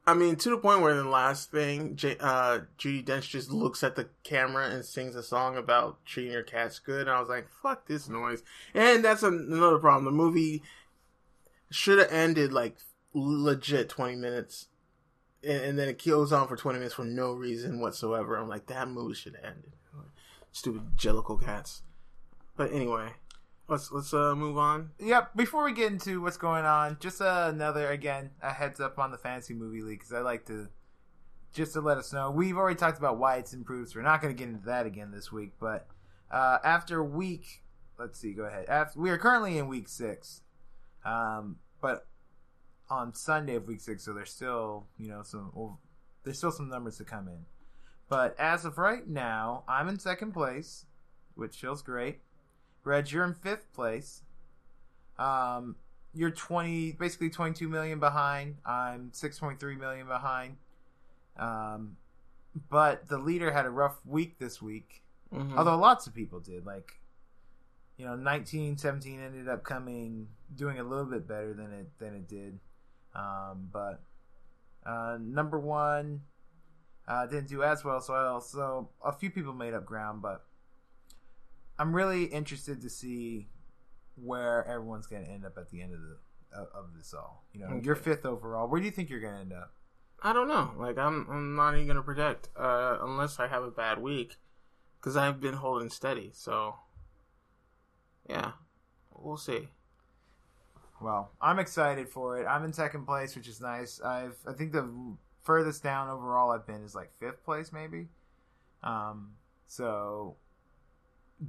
I 0.05 0.13
mean, 0.13 0.35
to 0.37 0.49
the 0.49 0.57
point 0.57 0.81
where 0.81 0.93
the 0.93 1.03
last 1.03 1.51
thing, 1.51 1.95
J, 1.95 2.17
uh, 2.19 2.59
Judi 2.77 3.03
Dench 3.03 3.29
just 3.29 3.49
looks 3.51 3.81
at 3.83 3.95
the 3.95 4.07
camera 4.23 4.69
and 4.69 4.83
sings 4.85 5.15
a 5.15 5.23
song 5.23 5.57
about 5.57 6.05
treating 6.05 6.31
your 6.33 6.43
cats 6.43 6.79
good. 6.79 7.01
And 7.01 7.09
I 7.09 7.19
was 7.21 7.29
like, 7.29 7.47
"Fuck 7.61 7.87
this 7.87 8.09
noise!" 8.09 8.43
And 8.73 9.05
that's 9.05 9.23
an- 9.23 9.47
another 9.51 9.79
problem. 9.79 10.03
The 10.05 10.11
movie 10.11 10.63
should 11.69 11.99
have 11.99 12.11
ended 12.11 12.53
like 12.53 12.77
legit 13.13 13.89
twenty 13.89 14.15
minutes, 14.15 14.67
and, 15.43 15.61
and 15.61 15.79
then 15.79 15.89
it 15.89 16.03
goes 16.03 16.31
on 16.31 16.47
for 16.47 16.55
twenty 16.55 16.79
minutes 16.79 16.95
for 16.95 17.05
no 17.05 17.33
reason 17.33 17.79
whatsoever. 17.79 18.35
I'm 18.35 18.49
like, 18.49 18.67
that 18.67 18.89
movie 18.89 19.15
should 19.15 19.35
have 19.35 19.45
ended. 19.45 19.73
Stupid 20.51 20.97
Jellicle 20.97 21.43
cats. 21.43 21.83
But 22.55 22.71
anyway, 22.73 23.09
let's 23.67 23.91
let's 23.91 24.11
uh 24.13 24.33
move 24.35 24.57
on. 24.57 24.91
Yep. 24.99 25.35
Before 25.35 25.63
we 25.63 25.71
get 25.71 25.91
into 25.91 26.19
what's 26.21 26.37
going 26.37 26.65
on, 26.65 26.97
just 26.99 27.21
uh, 27.21 27.51
another 27.53 27.91
again 27.91 28.31
a 28.41 28.51
heads 28.51 28.79
up 28.79 28.97
on 28.97 29.11
the 29.11 29.17
fantasy 29.17 29.53
movie 29.53 29.83
league 29.83 29.99
because 29.99 30.13
I 30.13 30.21
like 30.21 30.45
to 30.47 30.69
just 31.53 31.73
to 31.73 31.81
let 31.81 31.97
us 31.97 32.11
know. 32.11 32.31
We've 32.31 32.57
already 32.57 32.77
talked 32.77 32.97
about 32.97 33.19
why 33.19 33.35
it's 33.35 33.53
improved, 33.53 33.91
so 33.91 33.99
we're 33.99 34.03
not 34.03 34.21
going 34.21 34.35
to 34.35 34.37
get 34.37 34.49
into 34.49 34.65
that 34.65 34.87
again 34.87 35.11
this 35.11 35.31
week. 35.31 35.53
But 35.59 35.87
uh, 36.31 36.57
after 36.63 37.03
week, 37.03 37.61
let's 37.99 38.19
see. 38.19 38.33
Go 38.33 38.43
ahead. 38.43 38.65
After 38.67 38.99
we 38.99 39.11
are 39.11 39.17
currently 39.19 39.59
in 39.59 39.67
week 39.67 39.87
six, 39.87 40.41
um, 41.07 41.57
but 41.81 42.05
on 42.89 43.13
Sunday 43.13 43.55
of 43.55 43.67
week 43.67 43.81
six, 43.81 44.03
so 44.03 44.13
there's 44.13 44.31
still 44.31 44.87
you 44.97 45.09
know 45.09 45.21
some 45.23 45.51
well, 45.53 45.79
there's 46.23 46.37
still 46.37 46.51
some 46.51 46.69
numbers 46.69 46.97
to 46.97 47.03
come 47.03 47.27
in. 47.27 47.45
But 48.09 48.35
as 48.39 48.63
of 48.65 48.77
right 48.77 49.07
now, 49.07 49.63
I'm 49.67 49.87
in 49.89 49.99
second 49.99 50.31
place, 50.31 50.85
which 51.35 51.57
feels 51.57 51.81
great. 51.81 52.19
Reg, 52.83 53.11
you're 53.11 53.25
in 53.25 53.33
fifth 53.33 53.73
place. 53.73 54.21
Um, 55.19 55.75
you're 56.13 56.31
20, 56.31 56.93
basically 56.93 57.29
22 57.29 57.67
million 57.67 57.99
behind. 57.99 58.57
I'm 58.65 59.11
6.3 59.13 59.77
million 59.77 60.07
behind. 60.07 60.55
Um, 61.37 61.97
but 62.69 63.07
the 63.09 63.17
leader 63.17 63.51
had 63.51 63.65
a 63.65 63.69
rough 63.69 63.99
week 64.05 64.39
this 64.39 64.61
week. 64.61 65.03
Mhm. 65.33 65.57
Although 65.57 65.77
lots 65.77 66.07
of 66.07 66.13
people 66.15 66.39
did. 66.39 66.65
Like, 66.65 66.96
you 67.97 68.05
know, 68.05 68.15
19, 68.15 68.77
17 68.77 69.19
ended 69.19 69.47
up 69.49 69.63
coming, 69.63 70.27
doing 70.55 70.79
a 70.79 70.83
little 70.83 71.05
bit 71.05 71.27
better 71.27 71.53
than 71.53 71.71
it 71.71 71.87
than 71.99 72.13
it 72.15 72.27
did. 72.27 72.59
Um, 73.15 73.69
but 73.71 74.01
uh, 74.85 75.17
number 75.19 75.59
one 75.59 76.21
uh, 77.07 77.25
didn't 77.25 77.47
do 77.49 77.63
as 77.63 77.83
well, 77.83 77.99
so 78.01 78.13
I 78.13 78.25
also 78.27 78.89
a 79.03 79.11
few 79.11 79.29
people 79.31 79.53
made 79.53 79.73
up 79.73 79.85
ground, 79.85 80.21
but 80.21 80.45
I'm 81.79 81.95
really 81.95 82.25
interested 82.25 82.81
to 82.81 82.89
see 82.89 83.47
where 84.15 84.65
everyone's 84.67 85.07
going 85.07 85.23
to 85.25 85.29
end 85.31 85.45
up 85.45 85.57
at 85.57 85.69
the 85.69 85.81
end 85.81 85.93
of 85.93 85.99
the 86.01 86.17
of, 86.57 86.67
of 86.73 86.85
this 86.95 87.13
all. 87.13 87.45
You 87.53 87.61
know, 87.61 87.79
you're 87.83 87.95
Okay. 87.95 88.03
fifth 88.11 88.25
overall. 88.25 88.67
Where 88.67 88.79
do 88.79 88.85
you 88.85 88.91
think 88.91 89.09
you're 89.09 89.19
going 89.19 89.33
to 89.33 89.39
end 89.39 89.53
up? 89.53 89.73
I 90.21 90.33
don't 90.33 90.47
know. 90.47 90.71
Like 90.77 90.97
I'm, 90.97 91.27
I'm 91.29 91.55
not 91.55 91.75
even 91.75 91.85
gonna 91.85 92.01
predict 92.01 92.49
uh, 92.57 92.97
unless 93.01 93.39
I 93.39 93.47
have 93.47 93.63
a 93.63 93.69
bad 93.69 93.99
week, 94.01 94.37
because 94.99 95.15
I've 95.15 95.39
been 95.39 95.53
holding 95.53 95.89
steady. 95.91 96.31
So, 96.33 96.73
yeah, 98.29 98.51
we'll 99.13 99.37
see. 99.37 99.69
Well, 100.99 101.31
I'm 101.41 101.59
excited 101.59 102.09
for 102.09 102.39
it. 102.39 102.45
I'm 102.45 102.63
in 102.63 102.73
second 102.73 103.05
place, 103.05 103.35
which 103.35 103.47
is 103.47 103.61
nice. 103.61 104.01
I've 104.01 104.37
I 104.47 104.53
think 104.53 104.71
the 104.71 104.89
furthest 105.43 105.83
down 105.83 106.09
overall 106.09 106.51
I've 106.51 106.65
been 106.65 106.83
is 106.83 106.95
like 106.95 107.11
fifth 107.19 107.43
place, 107.43 107.71
maybe. 107.71 108.07
Um, 108.83 109.33
so 109.67 110.37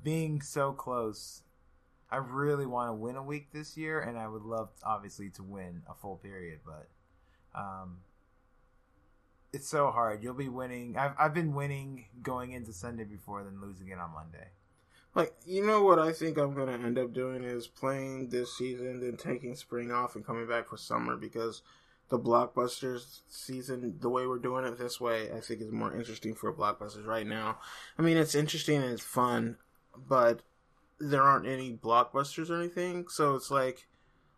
being 0.03 0.43
so 0.43 0.73
close, 0.73 1.43
I 2.11 2.17
really 2.17 2.67
want 2.67 2.91
to 2.91 2.95
win 2.95 3.17
a 3.17 3.23
week 3.23 3.53
this 3.53 3.77
year, 3.77 4.01
and 4.01 4.19
I 4.19 4.29
would 4.29 4.43
love, 4.43 4.71
obviously, 4.83 5.31
to 5.31 5.43
win 5.43 5.83
a 5.89 5.95
full 5.95 6.17
period, 6.17 6.61
but 6.65 6.89
um, 7.59 7.99
it's 9.53 9.69
so 9.69 9.91
hard. 9.91 10.23
You'll 10.23 10.35
be 10.35 10.49
winning. 10.49 10.97
I've 10.97 11.13
I've 11.19 11.35
been 11.35 11.55
winning 11.55 12.07
going 12.23 12.53
into 12.53 12.73
Sunday 12.73 13.05
before, 13.05 13.43
then 13.45 13.61
losing 13.61 13.89
it 13.89 13.99
on 13.99 14.13
Monday. 14.13 14.49
Like 15.15 15.35
you 15.47 15.67
know 15.67 15.83
what 15.83 15.99
I 15.99 16.13
think 16.13 16.39
I'm 16.39 16.55
gonna 16.55 16.73
end 16.73 16.99
up 16.99 17.13
doing 17.13 17.43
is 17.43 17.67
playing 17.67 18.29
this 18.29 18.57
season, 18.57 19.01
then 19.01 19.17
taking 19.17 19.57
spring 19.57 19.91
off 19.91 20.15
and 20.15 20.25
coming 20.25 20.47
back 20.47 20.69
for 20.69 20.77
summer 20.77 21.17
because 21.17 21.63
the 22.09 22.19
blockbusters 22.19 23.21
season, 23.29 23.97
the 24.01 24.09
way 24.09 24.27
we're 24.27 24.39
doing 24.39 24.65
it 24.65 24.79
this 24.79 25.01
way, 25.01 25.31
I 25.31 25.41
think 25.41 25.61
is 25.61 25.71
more 25.71 25.95
interesting 25.95 26.35
for 26.35 26.53
blockbusters 26.53 27.07
right 27.07 27.27
now. 27.27 27.59
I 27.99 28.03
mean, 28.03 28.17
it's 28.17 28.35
interesting 28.35 28.83
and 28.83 28.93
it's 28.93 29.03
fun, 29.03 29.57
but 29.97 30.43
there 30.99 31.23
aren't 31.23 31.47
any 31.47 31.75
blockbusters 31.77 32.51
or 32.51 32.59
anything, 32.59 33.09
so 33.09 33.35
it's 33.35 33.51
like 33.51 33.89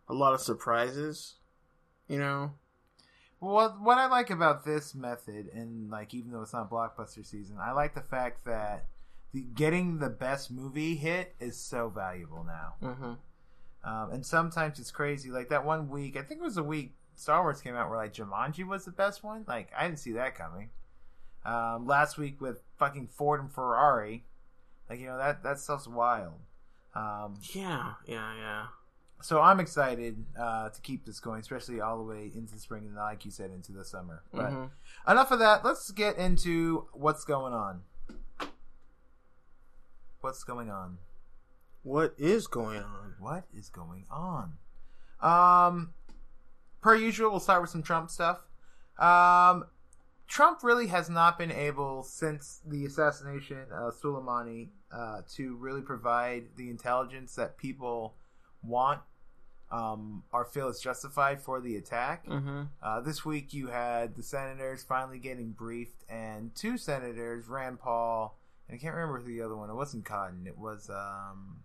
a 0.07 0.13
lot 0.13 0.33
of 0.33 0.41
surprises. 0.41 1.35
You 2.07 2.19
know, 2.19 2.51
Well, 3.39 3.77
what 3.81 3.97
I 3.97 4.07
like 4.07 4.29
about 4.29 4.65
this 4.65 4.93
method, 4.93 5.47
and 5.53 5.89
like 5.89 6.13
even 6.13 6.31
though 6.31 6.41
it's 6.41 6.53
not 6.53 6.69
blockbuster 6.69 7.25
season, 7.25 7.57
I 7.61 7.71
like 7.71 7.93
the 7.95 8.01
fact 8.01 8.43
that 8.45 8.85
the, 9.33 9.41
getting 9.41 9.99
the 9.99 10.09
best 10.09 10.51
movie 10.51 10.95
hit 10.95 11.35
is 11.39 11.57
so 11.57 11.89
valuable 11.89 12.43
now. 12.43 12.73
mm-hmm. 12.81 13.13
Um, 13.83 14.11
and 14.11 14.25
sometimes 14.25 14.77
it's 14.79 14.91
crazy. 14.91 15.31
Like 15.31 15.49
that 15.49 15.65
one 15.65 15.89
week, 15.89 16.15
I 16.15 16.21
think 16.21 16.41
it 16.41 16.43
was 16.43 16.57
a 16.57 16.63
week 16.63 16.93
Star 17.15 17.41
Wars 17.41 17.61
came 17.61 17.75
out 17.75 17.89
where 17.89 17.97
like 17.97 18.13
Jumanji 18.13 18.65
was 18.65 18.85
the 18.85 18.91
best 18.91 19.23
one. 19.23 19.43
Like 19.47 19.71
I 19.77 19.87
didn't 19.87 19.99
see 19.99 20.11
that 20.13 20.35
coming. 20.35 20.69
Um, 21.43 21.87
last 21.87 22.17
week 22.17 22.39
with 22.39 22.61
fucking 22.77 23.07
Ford 23.07 23.39
and 23.39 23.51
Ferrari, 23.51 24.23
like 24.89 24.99
you 24.99 25.07
know 25.07 25.17
that 25.17 25.41
that 25.43 25.59
stuff's 25.59 25.87
wild. 25.87 26.33
Um, 26.93 27.39
yeah, 27.53 27.93
yeah, 28.05 28.33
yeah. 28.37 28.65
so 29.21 29.41
I'm 29.41 29.59
excited 29.59 30.23
uh, 30.39 30.69
to 30.69 30.81
keep 30.81 31.05
this 31.05 31.19
going, 31.19 31.39
especially 31.39 31.81
all 31.81 31.97
the 31.97 32.03
way 32.03 32.31
into 32.35 32.53
the 32.53 32.59
spring 32.59 32.83
and 32.85 32.95
like 32.95 33.25
you 33.25 33.31
said 33.31 33.49
into 33.49 33.71
the 33.71 33.85
summer. 33.85 34.21
But 34.33 34.51
Mhm. 34.51 34.69
enough 35.07 35.31
of 35.31 35.39
that. 35.39 35.63
Let's 35.65 35.89
get 35.91 36.17
into 36.17 36.87
what's 36.93 37.23
going 37.23 37.53
on. 37.53 37.81
What's 40.21 40.43
going 40.43 40.69
on? 40.69 40.99
What 41.81 42.13
is 42.19 42.45
going 42.45 42.83
on? 42.83 43.15
What 43.19 43.45
is 43.57 43.69
going 43.69 44.05
on? 44.11 44.53
Um, 45.19 45.93
per 46.79 46.95
usual, 46.95 47.31
we'll 47.31 47.39
start 47.39 47.61
with 47.61 47.71
some 47.71 47.81
Trump 47.81 48.11
stuff. 48.11 48.45
Um, 48.99 49.65
Trump 50.27 50.59
really 50.63 50.87
has 50.87 51.09
not 51.09 51.39
been 51.39 51.51
able 51.51 52.03
since 52.03 52.61
the 52.67 52.85
assassination 52.85 53.65
of 53.71 53.99
Soleimani 53.99 54.69
uh, 54.95 55.21
to 55.33 55.55
really 55.55 55.81
provide 55.81 56.49
the 56.55 56.69
intelligence 56.69 57.33
that 57.35 57.57
people 57.57 58.13
want 58.61 59.01
um, 59.71 60.23
or 60.31 60.45
feel 60.45 60.67
is 60.67 60.79
justified 60.79 61.41
for 61.41 61.59
the 61.61 61.77
attack. 61.77 62.27
Mm-hmm. 62.27 62.63
Uh, 62.83 63.01
this 63.01 63.25
week, 63.25 63.53
you 63.53 63.67
had 63.67 64.15
the 64.15 64.23
senators 64.23 64.83
finally 64.83 65.17
getting 65.17 65.51
briefed, 65.51 66.03
and 66.07 66.53
two 66.53 66.77
senators, 66.77 67.47
Rand 67.47 67.79
Paul, 67.79 68.37
I 68.71 68.77
can't 68.77 68.95
remember 68.95 69.19
who 69.19 69.27
the 69.27 69.41
other 69.41 69.55
one. 69.55 69.69
It 69.69 69.75
wasn't 69.75 70.05
Cotton. 70.05 70.45
It 70.47 70.57
was 70.57 70.89
um, 70.89 71.57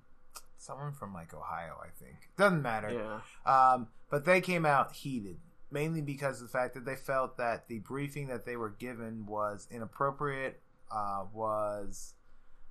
someone 0.59 0.93
from 0.93 1.15
like 1.15 1.33
Ohio, 1.33 1.77
I 1.81 1.89
think. 2.03 2.17
Doesn't 2.37 2.63
matter. 2.63 2.91
Yeah. 2.91 3.21
Um, 3.51 3.89
but 4.11 4.25
they 4.25 4.41
came 4.41 4.67
out 4.67 4.93
heated, 4.93 5.39
mainly 5.71 6.01
because 6.01 6.41
of 6.41 6.49
the 6.49 6.53
fact 6.53 6.75
that 6.75 6.85
they 6.85 6.97
felt 6.97 7.37
that 7.37 7.69
the 7.69 7.79
briefing 7.79 8.27
that 8.29 8.45
they 8.45 8.57
were 8.57 8.71
given 8.71 9.27
was 9.27 9.69
inappropriate, 9.71 10.61
uh, 10.91 11.25
was 11.33 12.15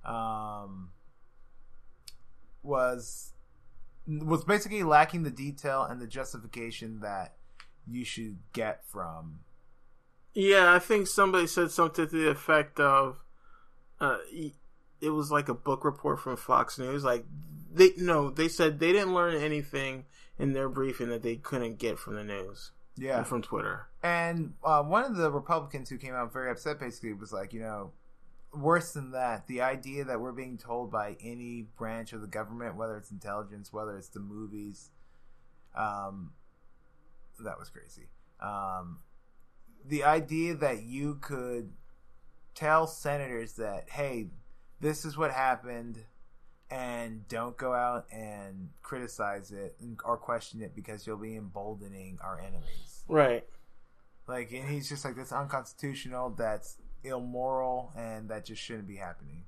um, 0.04 0.90
was 2.62 3.32
was 4.06 4.44
basically 4.44 4.82
lacking 4.82 5.22
the 5.22 5.30
detail 5.30 5.82
and 5.82 6.00
the 6.00 6.06
justification 6.06 7.00
that 7.00 7.34
you 7.86 8.04
should 8.04 8.38
get 8.52 8.84
from. 8.86 9.40
Yeah, 10.34 10.74
I 10.74 10.78
think 10.78 11.06
somebody 11.06 11.46
said 11.46 11.70
something 11.70 12.08
to 12.08 12.16
the 12.16 12.30
effect 12.30 12.78
of, 12.78 13.24
uh, 14.00 14.18
it 15.00 15.10
was 15.10 15.30
like 15.30 15.48
a 15.48 15.54
book 15.54 15.84
report 15.84 16.20
from 16.20 16.36
Fox 16.36 16.78
News. 16.78 17.04
Like 17.04 17.24
they 17.72 17.90
no, 17.96 18.30
they 18.30 18.48
said 18.48 18.78
they 18.78 18.92
didn't 18.92 19.14
learn 19.14 19.34
anything 19.34 20.04
in 20.38 20.52
their 20.52 20.68
briefing 20.68 21.08
that 21.08 21.22
they 21.22 21.36
couldn't 21.36 21.78
get 21.78 21.98
from 21.98 22.14
the 22.14 22.24
news 22.24 22.72
Yeah, 22.96 23.22
from 23.22 23.42
Twitter. 23.42 23.86
And 24.02 24.54
uh, 24.62 24.82
one 24.82 25.04
of 25.04 25.16
the 25.16 25.30
Republicans 25.30 25.88
who 25.88 25.98
came 25.98 26.14
out 26.14 26.32
very 26.32 26.50
upset 26.50 26.78
basically 26.78 27.12
was 27.14 27.32
like, 27.32 27.52
you 27.52 27.60
know, 27.60 27.92
worse 28.52 28.92
than 28.92 29.12
that, 29.12 29.46
the 29.46 29.60
idea 29.62 30.04
that 30.04 30.20
we're 30.20 30.32
being 30.32 30.58
told 30.58 30.90
by 30.90 31.16
any 31.22 31.66
branch 31.76 32.12
of 32.12 32.20
the 32.20 32.26
government, 32.26 32.76
whether 32.76 32.96
it's 32.96 33.10
intelligence, 33.10 33.72
whether 33.72 33.96
it's 33.96 34.08
the 34.08 34.20
movies, 34.20 34.90
um, 35.74 36.32
that 37.42 37.58
was 37.58 37.68
crazy. 37.68 38.08
Um, 38.40 39.00
the 39.84 40.04
idea 40.04 40.54
that 40.54 40.82
you 40.82 41.16
could 41.20 41.72
tell 42.56 42.88
senators 42.88 43.52
that, 43.52 43.88
hey, 43.90 44.26
this 44.80 45.04
is 45.04 45.16
what 45.16 45.30
happened, 45.30 45.98
and 46.68 47.28
don't 47.28 47.56
go 47.56 47.72
out 47.72 48.06
and 48.10 48.70
criticize 48.82 49.52
it 49.52 49.76
or 50.04 50.16
question 50.16 50.60
it 50.60 50.74
because 50.74 51.06
you'll 51.06 51.16
be 51.16 51.36
emboldening 51.36 52.18
our 52.20 52.40
enemies. 52.40 53.04
Right. 53.06 53.44
Like, 54.26 54.50
and 54.50 54.68
he's 54.68 54.88
just 54.88 55.04
like, 55.04 55.14
that's 55.14 55.30
unconstitutional, 55.30 56.30
that's 56.30 56.78
immoral, 57.04 57.92
and 57.96 58.28
that 58.30 58.44
just 58.44 58.60
shouldn't 58.60 58.88
be 58.88 58.96
happening. 58.96 59.44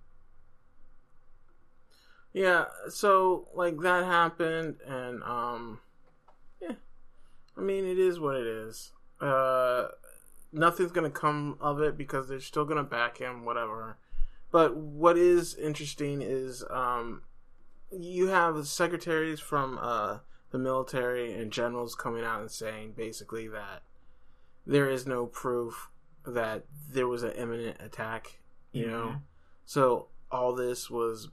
Yeah, 2.32 2.66
so 2.88 3.48
like 3.54 3.80
that 3.80 4.04
happened 4.04 4.76
and 4.86 5.22
um 5.22 5.80
yeah. 6.60 6.74
I 7.56 7.60
mean 7.60 7.86
it 7.86 7.98
is 7.98 8.20
what 8.20 8.36
it 8.36 8.46
is. 8.46 8.92
Uh 9.20 9.88
nothing's 10.52 10.92
gonna 10.92 11.10
come 11.10 11.56
of 11.60 11.80
it 11.80 11.96
because 11.96 12.28
they're 12.28 12.40
still 12.40 12.64
gonna 12.64 12.82
back 12.82 13.18
him, 13.18 13.44
whatever. 13.44 13.98
But 14.50 14.76
what 14.76 15.18
is 15.18 15.54
interesting 15.54 16.22
is 16.22 16.64
um 16.70 17.22
you 17.90 18.28
have 18.28 18.66
secretaries 18.66 19.40
from 19.40 19.78
uh 19.80 20.18
the 20.50 20.58
military 20.58 21.34
and 21.34 21.52
generals 21.52 21.94
coming 21.94 22.24
out 22.24 22.40
and 22.40 22.50
saying 22.50 22.92
basically 22.96 23.48
that 23.48 23.82
there 24.66 24.88
is 24.88 25.06
no 25.06 25.26
proof 25.26 25.90
that 26.26 26.64
there 26.90 27.06
was 27.08 27.22
an 27.22 27.32
imminent 27.32 27.76
attack, 27.80 28.40
you 28.72 28.86
know. 28.86 29.06
Mhm. 29.06 29.20
So 29.66 30.08
all 30.30 30.54
this 30.54 30.90
was 30.90 31.28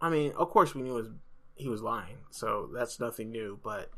I 0.00 0.10
mean, 0.10 0.32
of 0.32 0.50
course 0.50 0.74
we 0.74 0.82
knew 0.82 0.94
was, 0.94 1.08
he 1.54 1.68
was 1.68 1.82
lying, 1.82 2.18
so 2.30 2.68
that's 2.72 3.00
nothing 3.00 3.30
new, 3.30 3.58
but 3.62 3.90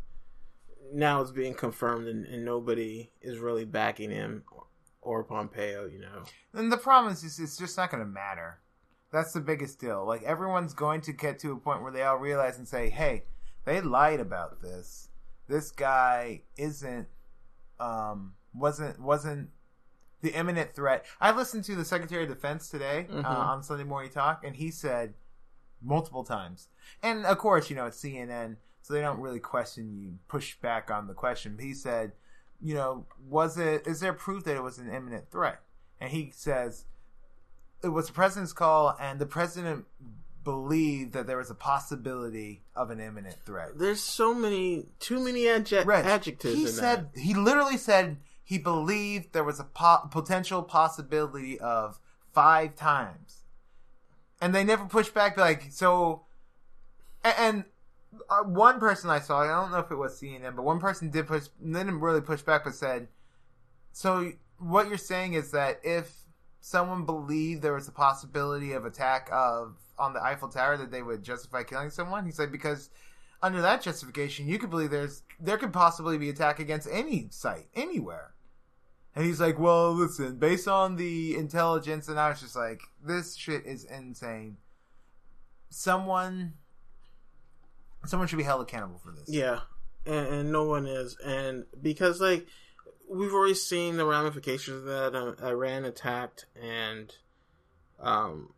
now 0.92 1.20
it's 1.20 1.30
being 1.30 1.54
confirmed 1.54 2.06
and, 2.08 2.24
and 2.26 2.44
nobody 2.44 3.10
is 3.20 3.38
really 3.38 3.64
backing 3.64 4.10
him 4.10 4.42
or, 4.50 4.64
or 5.00 5.24
Pompeo, 5.24 5.86
you 5.86 6.00
know. 6.00 6.22
And 6.54 6.72
the 6.72 6.76
problem 6.78 7.12
is, 7.12 7.22
it's 7.38 7.56
just 7.56 7.76
not 7.76 7.90
going 7.90 8.02
to 8.02 8.08
matter. 8.08 8.60
That's 9.12 9.32
the 9.32 9.40
biggest 9.40 9.80
deal. 9.80 10.04
Like, 10.06 10.22
everyone's 10.22 10.74
going 10.74 11.00
to 11.02 11.12
get 11.12 11.38
to 11.40 11.52
a 11.52 11.56
point 11.56 11.82
where 11.82 11.92
they 11.92 12.02
all 12.02 12.16
realize 12.18 12.58
and 12.58 12.66
say, 12.68 12.90
hey, 12.90 13.24
they 13.64 13.80
lied 13.80 14.20
about 14.20 14.60
this. 14.62 15.08
This 15.48 15.70
guy 15.70 16.42
isn't, 16.56 17.08
um, 17.80 18.34
wasn't, 18.54 19.00
wasn't 19.00 19.50
the 20.20 20.30
imminent 20.34 20.74
threat. 20.74 21.06
I 21.20 21.30
listened 21.34 21.64
to 21.64 21.76
the 21.76 21.84
Secretary 21.84 22.24
of 22.24 22.28
Defense 22.28 22.68
today 22.68 23.06
Mhm. 23.10 23.24
uh, 23.24 23.28
on 23.28 23.62
Sunday 23.62 23.84
Morning 23.84 24.10
Talk, 24.10 24.42
and 24.44 24.56
he 24.56 24.70
said 24.70 25.14
multiple 25.80 26.24
times. 26.24 26.68
And 27.02 27.24
of 27.24 27.38
course, 27.38 27.70
you 27.70 27.76
know, 27.76 27.86
it's 27.86 28.02
CNN, 28.02 28.56
so 28.82 28.94
they 28.94 29.00
don't 29.00 29.20
really 29.20 29.40
question 29.40 29.98
you, 30.00 30.18
push 30.28 30.56
back 30.56 30.90
on 30.90 31.06
the 31.06 31.14
question. 31.14 31.54
But 31.56 31.64
he 31.64 31.74
said, 31.74 32.12
you 32.60 32.74
know, 32.74 33.06
was 33.28 33.58
it, 33.58 33.86
is 33.86 34.00
there 34.00 34.12
proof 34.12 34.44
that 34.44 34.56
it 34.56 34.62
was 34.62 34.78
an 34.78 34.90
imminent 34.90 35.30
threat? 35.30 35.60
And 36.00 36.10
he 36.10 36.32
says, 36.34 36.84
it 37.82 37.88
was 37.88 38.06
the 38.06 38.12
president's 38.12 38.52
call, 38.52 38.96
and 39.00 39.18
the 39.20 39.26
president 39.26 39.84
believed 40.44 41.12
that 41.12 41.26
there 41.26 41.36
was 41.36 41.50
a 41.50 41.54
possibility 41.54 42.62
of 42.74 42.90
an 42.90 43.00
imminent 43.00 43.36
threat. 43.44 43.78
There's 43.78 44.00
so 44.00 44.32
many, 44.32 44.86
too 44.98 45.20
many 45.20 45.42
adje- 45.42 45.84
Reg, 45.84 46.06
adjectives. 46.06 46.54
He 46.54 46.66
said 46.66 47.12
that. 47.12 47.20
he 47.20 47.34
literally 47.34 47.76
said 47.76 48.16
he 48.42 48.58
believed 48.58 49.32
there 49.32 49.44
was 49.44 49.60
a 49.60 49.64
po- 49.64 50.08
potential 50.10 50.62
possibility 50.62 51.60
of 51.60 52.00
five 52.32 52.74
times, 52.76 53.42
and 54.40 54.54
they 54.54 54.64
never 54.64 54.86
pushed 54.86 55.12
back. 55.12 55.36
Like 55.36 55.66
so, 55.70 56.22
a- 57.24 57.38
and. 57.38 57.64
Uh, 58.30 58.42
one 58.44 58.80
person 58.80 59.10
I 59.10 59.20
saw, 59.20 59.40
I 59.40 59.46
don't 59.48 59.70
know 59.70 59.78
if 59.78 59.90
it 59.90 59.96
was 59.96 60.20
CNN, 60.20 60.56
but 60.56 60.64
one 60.64 60.80
person 60.80 61.10
did 61.10 61.26
push, 61.26 61.48
didn't 61.62 62.00
really 62.00 62.20
push 62.20 62.42
back, 62.42 62.64
but 62.64 62.74
said, 62.74 63.08
"So 63.92 64.32
what 64.58 64.88
you're 64.88 64.98
saying 64.98 65.34
is 65.34 65.50
that 65.50 65.80
if 65.82 66.24
someone 66.60 67.04
believed 67.04 67.62
there 67.62 67.74
was 67.74 67.88
a 67.88 67.92
possibility 67.92 68.72
of 68.72 68.84
attack 68.84 69.28
of 69.30 69.76
on 69.98 70.12
the 70.12 70.22
Eiffel 70.22 70.48
Tower, 70.48 70.76
that 70.76 70.90
they 70.90 71.02
would 71.02 71.22
justify 71.22 71.62
killing 71.62 71.90
someone?" 71.90 72.24
He 72.24 72.32
said, 72.32 72.50
"Because 72.50 72.90
under 73.42 73.60
that 73.60 73.82
justification, 73.82 74.48
you 74.48 74.58
could 74.58 74.70
believe 74.70 74.90
there's 74.90 75.22
there 75.38 75.58
could 75.58 75.72
possibly 75.72 76.18
be 76.18 76.30
attack 76.30 76.58
against 76.58 76.88
any 76.90 77.28
site 77.30 77.68
anywhere." 77.74 78.34
And 79.14 79.26
he's 79.26 79.40
like, 79.40 79.58
"Well, 79.58 79.92
listen, 79.92 80.38
based 80.38 80.68
on 80.68 80.96
the 80.96 81.36
intelligence," 81.36 82.08
and 82.08 82.18
I 82.18 82.30
was 82.30 82.40
just 82.40 82.56
like, 82.56 82.82
"This 83.02 83.34
shit 83.34 83.66
is 83.66 83.84
insane." 83.84 84.58
Someone, 85.70 86.54
someone 88.06 88.28
should 88.28 88.36
be 88.38 88.44
held 88.44 88.62
accountable 88.62 88.98
for 88.98 89.12
this. 89.12 89.28
Yeah, 89.28 89.60
and, 90.06 90.26
and 90.26 90.52
no 90.52 90.64
one 90.64 90.86
is, 90.86 91.16
and 91.24 91.64
because 91.80 92.20
like 92.20 92.46
we've 93.10 93.32
already 93.32 93.54
seen 93.54 93.96
the 93.96 94.04
ramifications 94.04 94.78
of 94.78 94.84
that 94.84 95.14
uh, 95.14 95.46
Iran 95.46 95.84
attacked 95.84 96.46
and 96.60 97.14
um 98.00 98.52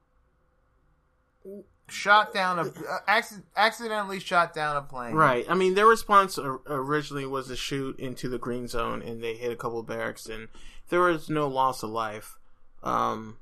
Shot 1.89 2.33
down 2.33 2.61
a 2.61 2.63
uh, 2.63 2.99
acc- 3.09 3.43
accidentally 3.57 4.21
shot 4.21 4.55
down 4.55 4.77
a 4.77 4.83
plane. 4.83 5.13
right. 5.13 5.45
I 5.49 5.55
mean, 5.55 5.75
their 5.75 5.89
response 5.89 6.39
originally 6.39 7.27
was 7.27 7.49
to 7.49 7.57
shoot 7.57 7.99
into 7.99 8.29
the 8.29 8.39
green 8.39 8.69
zone, 8.69 9.03
and 9.03 9.21
they 9.21 9.35
hit 9.35 9.51
a 9.51 9.57
couple 9.57 9.81
of 9.81 9.87
barracks, 9.89 10.27
and 10.27 10.47
there 10.89 11.01
was 11.01 11.29
no 11.29 11.49
loss 11.49 11.83
of 11.83 11.91
life. 11.91 12.39
Um, 12.85 13.39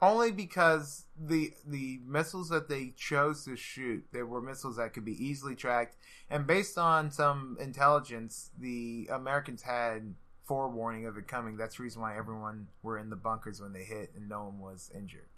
Only 0.00 0.30
because 0.30 1.06
the 1.18 1.52
the 1.66 1.98
missiles 2.06 2.48
that 2.50 2.68
they 2.68 2.92
chose 2.96 3.44
to 3.44 3.56
shoot, 3.56 4.04
they 4.12 4.22
were 4.22 4.40
missiles 4.40 4.76
that 4.76 4.92
could 4.92 5.04
be 5.04 5.24
easily 5.24 5.56
tracked, 5.56 5.96
and 6.30 6.46
based 6.46 6.78
on 6.78 7.10
some 7.10 7.56
intelligence, 7.60 8.50
the 8.58 9.08
Americans 9.12 9.62
had 9.62 10.14
forewarning 10.44 11.06
of 11.06 11.16
it 11.18 11.26
coming. 11.26 11.56
That's 11.56 11.76
the 11.76 11.82
reason 11.82 12.00
why 12.00 12.16
everyone 12.16 12.68
were 12.82 12.96
in 12.96 13.10
the 13.10 13.16
bunkers 13.16 13.60
when 13.60 13.72
they 13.72 13.82
hit, 13.82 14.12
and 14.16 14.28
no 14.28 14.44
one 14.44 14.60
was 14.60 14.90
injured. 14.94 15.28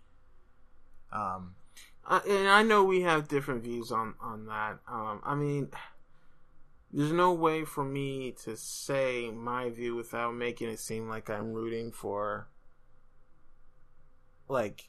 Um, 1.11 1.55
I, 2.07 2.19
and 2.29 2.49
I 2.49 2.63
know 2.63 2.85
we 2.85 3.01
have 3.01 3.29
different 3.29 3.63
views 3.63 3.91
on 3.91 4.15
on 4.21 4.45
that. 4.47 4.79
Um, 4.87 5.21
I 5.25 5.35
mean, 5.35 5.69
there's 6.93 7.13
no 7.13 7.33
way 7.33 7.65
for 7.65 7.85
me 7.85 8.33
to 8.45 8.57
say 8.57 9.31
my 9.31 9.71
view 9.71 9.95
without 9.95 10.35
making 10.35 10.69
it 10.69 10.81
seem 10.81 11.09
like 11.09 11.31
I'm 11.31 11.53
rooting 11.53 11.93
for 11.93 12.49
like 14.51 14.89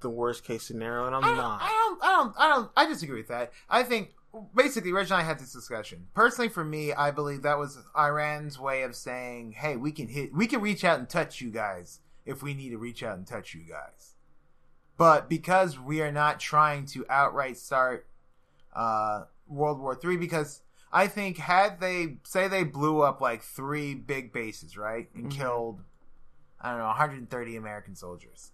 the 0.00 0.10
worst 0.10 0.44
case 0.44 0.62
scenario, 0.62 1.06
and 1.06 1.14
I'm 1.14 1.24
I 1.24 1.34
not. 1.36 1.60
I 1.62 1.68
don't, 1.68 2.02
I 2.02 2.16
don't, 2.16 2.34
I 2.38 2.48
don't, 2.48 2.70
I 2.76 2.86
disagree 2.86 3.18
with 3.18 3.28
that. 3.28 3.52
I 3.68 3.82
think 3.82 4.14
basically, 4.54 4.92
Reg 4.92 5.06
and 5.06 5.14
I 5.14 5.22
had 5.22 5.38
this 5.38 5.52
discussion. 5.52 6.06
Personally, 6.14 6.48
for 6.48 6.64
me, 6.64 6.92
I 6.92 7.10
believe 7.10 7.42
that 7.42 7.58
was 7.58 7.78
Iran's 7.96 8.58
way 8.58 8.82
of 8.82 8.94
saying, 8.96 9.52
"Hey, 9.52 9.76
we 9.76 9.92
can 9.92 10.08
hit, 10.08 10.32
we 10.34 10.46
can 10.46 10.60
reach 10.60 10.84
out 10.84 10.98
and 10.98 11.08
touch 11.08 11.40
you 11.40 11.50
guys 11.50 12.00
if 12.24 12.42
we 12.42 12.54
need 12.54 12.70
to 12.70 12.78
reach 12.78 13.02
out 13.02 13.16
and 13.18 13.26
touch 13.26 13.54
you 13.54 13.62
guys." 13.62 14.14
But 14.96 15.28
because 15.28 15.78
we 15.78 16.02
are 16.02 16.12
not 16.12 16.40
trying 16.40 16.86
to 16.86 17.04
outright 17.08 17.56
start 17.56 18.06
uh, 18.74 19.24
World 19.48 19.80
War 19.80 19.94
Three, 19.94 20.16
because 20.16 20.62
I 20.92 21.06
think 21.08 21.36
had 21.38 21.80
they 21.80 22.16
say 22.24 22.48
they 22.48 22.64
blew 22.64 23.00
up 23.02 23.20
like 23.20 23.42
three 23.42 23.94
big 23.94 24.32
bases, 24.32 24.76
right, 24.76 25.08
and 25.14 25.26
Mhm. 25.26 25.30
killed, 25.36 25.82
I 26.60 26.70
don't 26.70 26.78
know, 26.78 26.86
130 26.86 27.56
American 27.56 27.94
soldiers. 27.96 28.52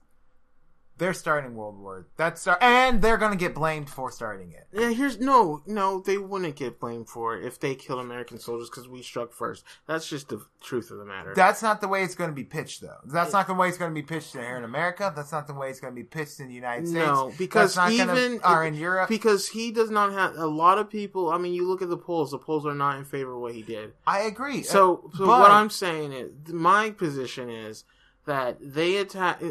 They're 0.98 1.12
starting 1.14 1.54
World 1.54 1.78
War. 1.78 2.06
That's 2.16 2.46
and 2.46 3.02
they're 3.02 3.18
gonna 3.18 3.36
get 3.36 3.54
blamed 3.54 3.90
for 3.90 4.10
starting 4.10 4.52
it. 4.52 4.66
Yeah, 4.72 4.90
here's 4.90 5.18
no, 5.18 5.62
no. 5.66 6.00
They 6.00 6.16
wouldn't 6.16 6.56
get 6.56 6.80
blamed 6.80 7.08
for 7.08 7.36
it 7.36 7.44
if 7.44 7.60
they 7.60 7.74
killed 7.74 8.00
American 8.00 8.38
soldiers 8.38 8.70
because 8.70 8.88
we 8.88 9.02
struck 9.02 9.32
first. 9.32 9.64
That's 9.86 10.08
just 10.08 10.28
the 10.28 10.44
truth 10.62 10.90
of 10.90 10.98
the 10.98 11.04
matter. 11.04 11.34
That's 11.34 11.62
not 11.62 11.80
the 11.80 11.88
way 11.88 12.02
it's 12.02 12.14
going 12.14 12.30
to 12.30 12.34
be 12.34 12.44
pitched, 12.44 12.80
though. 12.80 13.00
That's 13.04 13.32
not 13.32 13.46
the 13.46 13.54
way 13.54 13.68
it's 13.68 13.78
going 13.78 13.90
to 13.90 13.94
be 13.94 14.02
pitched 14.02 14.32
here 14.32 14.56
in 14.56 14.64
America. 14.64 15.12
That's 15.14 15.32
not 15.32 15.46
the 15.46 15.54
way 15.54 15.70
it's 15.70 15.80
going 15.80 15.94
to 15.94 16.00
be 16.00 16.06
pitched 16.06 16.40
in 16.40 16.48
the 16.48 16.54
United 16.54 16.88
States. 16.88 17.06
No, 17.06 17.32
because 17.36 17.76
even 17.78 18.38
gonna, 18.38 18.54
or 18.56 18.64
in 18.64 18.74
Europe. 18.74 19.08
because 19.08 19.48
he 19.48 19.70
does 19.72 19.90
not 19.90 20.12
have 20.12 20.36
a 20.36 20.46
lot 20.46 20.78
of 20.78 20.88
people. 20.88 21.30
I 21.30 21.38
mean, 21.38 21.52
you 21.52 21.68
look 21.68 21.82
at 21.82 21.90
the 21.90 21.96
polls; 21.96 22.30
the 22.30 22.38
polls 22.38 22.64
are 22.66 22.74
not 22.74 22.98
in 22.98 23.04
favor 23.04 23.34
of 23.34 23.40
what 23.40 23.54
he 23.54 23.62
did. 23.62 23.92
I 24.06 24.20
agree. 24.20 24.62
So, 24.62 25.10
so 25.14 25.26
but- 25.26 25.40
what 25.40 25.50
I'm 25.50 25.70
saying 25.70 26.12
is, 26.12 26.52
my 26.52 26.90
position 26.90 27.50
is 27.50 27.84
that 28.24 28.58
they 28.60 28.96
attack. 28.96 29.42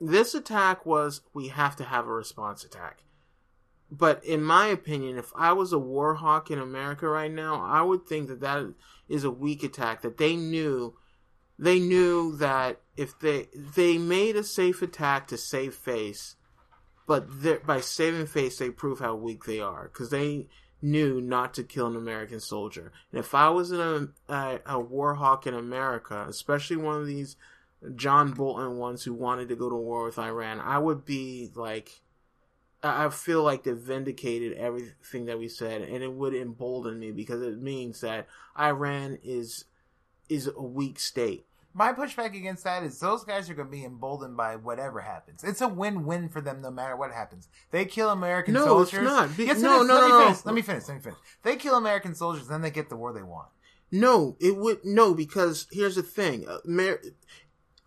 This 0.00 0.34
attack 0.34 0.86
was 0.86 1.20
we 1.34 1.48
have 1.48 1.76
to 1.76 1.84
have 1.84 2.06
a 2.06 2.12
response 2.12 2.64
attack. 2.64 3.02
But 3.90 4.24
in 4.24 4.42
my 4.42 4.66
opinion, 4.66 5.18
if 5.18 5.32
I 5.34 5.52
was 5.52 5.72
a 5.72 5.78
war 5.78 6.14
hawk 6.14 6.50
in 6.50 6.58
America 6.58 7.08
right 7.08 7.30
now, 7.30 7.60
I 7.60 7.82
would 7.82 8.06
think 8.06 8.28
that 8.28 8.40
that 8.40 8.72
is 9.08 9.24
a 9.24 9.30
weak 9.30 9.62
attack. 9.64 10.02
That 10.02 10.16
they 10.16 10.36
knew, 10.36 10.94
they 11.58 11.80
knew 11.80 12.36
that 12.36 12.80
if 12.96 13.18
they 13.18 13.48
they 13.54 13.98
made 13.98 14.36
a 14.36 14.44
safe 14.44 14.80
attack 14.80 15.26
to 15.28 15.36
save 15.36 15.74
face, 15.74 16.36
but 17.06 17.26
by 17.66 17.80
saving 17.80 18.26
face 18.26 18.58
they 18.58 18.70
prove 18.70 19.00
how 19.00 19.16
weak 19.16 19.44
they 19.44 19.60
are 19.60 19.90
because 19.92 20.10
they 20.10 20.46
knew 20.80 21.20
not 21.20 21.52
to 21.54 21.64
kill 21.64 21.88
an 21.88 21.96
American 21.96 22.40
soldier. 22.40 22.92
And 23.10 23.18
if 23.18 23.34
I 23.34 23.48
was 23.48 23.72
in 23.72 23.80
a, 23.80 24.32
a 24.32 24.60
a 24.66 24.80
war 24.80 25.14
hawk 25.14 25.48
in 25.48 25.54
America, 25.54 26.24
especially 26.28 26.76
one 26.76 27.00
of 27.00 27.06
these 27.06 27.36
John 27.96 28.32
Bolton 28.32 28.76
ones 28.76 29.04
who 29.04 29.14
wanted 29.14 29.48
to 29.48 29.56
go 29.56 29.70
to 29.70 29.76
war 29.76 30.04
with 30.04 30.18
Iran, 30.18 30.60
I 30.60 30.78
would 30.78 31.04
be 31.04 31.50
like, 31.54 32.00
I 32.82 33.08
feel 33.10 33.42
like 33.42 33.62
they 33.64 33.72
vindicated 33.72 34.54
everything 34.56 35.26
that 35.26 35.38
we 35.38 35.48
said, 35.48 35.82
and 35.82 36.02
it 36.02 36.12
would 36.12 36.34
embolden 36.34 36.98
me 36.98 37.10
because 37.12 37.42
it 37.42 37.60
means 37.60 38.00
that 38.00 38.26
Iran 38.58 39.18
is 39.22 39.64
is 40.28 40.48
a 40.56 40.62
weak 40.62 40.98
state. 41.00 41.46
My 41.72 41.92
pushback 41.92 42.36
against 42.36 42.64
that 42.64 42.82
is 42.82 42.98
those 42.98 43.22
guys 43.24 43.48
are 43.48 43.54
going 43.54 43.68
to 43.68 43.72
be 43.72 43.84
emboldened 43.84 44.36
by 44.36 44.56
whatever 44.56 45.00
happens. 45.00 45.44
It's 45.44 45.60
a 45.60 45.68
win-win 45.68 46.28
for 46.28 46.40
them 46.40 46.60
no 46.60 46.70
matter 46.70 46.96
what 46.96 47.12
happens. 47.12 47.48
They 47.70 47.84
kill 47.84 48.10
American 48.10 48.54
No, 48.54 48.80
it's 48.80 48.90
soldiers. 48.90 49.08
not. 49.08 49.36
Be- 49.36 49.44
yes, 49.44 49.60
no, 49.60 49.82
no, 49.82 49.94
let 49.94 50.00
no, 50.00 50.06
me 50.06 50.08
no. 50.08 50.24
finish. 50.24 50.44
Let 50.46 50.54
me 50.54 50.62
finish. 50.62 50.88
Let 50.88 50.94
me 50.96 51.00
finish. 51.00 51.18
They 51.44 51.56
kill 51.56 51.76
American 51.76 52.14
soldiers, 52.14 52.48
then 52.48 52.62
they 52.62 52.70
get 52.72 52.88
the 52.88 52.96
war 52.96 53.12
they 53.12 53.22
want. 53.22 53.48
No, 53.92 54.36
it 54.40 54.56
would 54.56 54.84
no 54.84 55.14
because 55.14 55.66
here's 55.70 55.96
the 55.96 56.02
thing. 56.02 56.48
Uh, 56.48 56.58
Mer- 56.64 57.00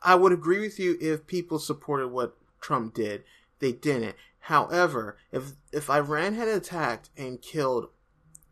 I 0.04 0.16
would 0.16 0.32
agree 0.32 0.60
with 0.60 0.80
you 0.80 0.98
if 1.00 1.28
people 1.28 1.60
supported 1.60 2.10
what 2.10 2.38
Trump 2.60 2.94
did. 2.94 3.24
They 3.60 3.72
didn't. 3.72 4.16
However, 4.40 5.18
if 5.32 5.54
if 5.72 5.90
Iran 5.90 6.34
had 6.34 6.50
attacked 6.50 7.10
and 7.18 7.42
killed 7.42 7.88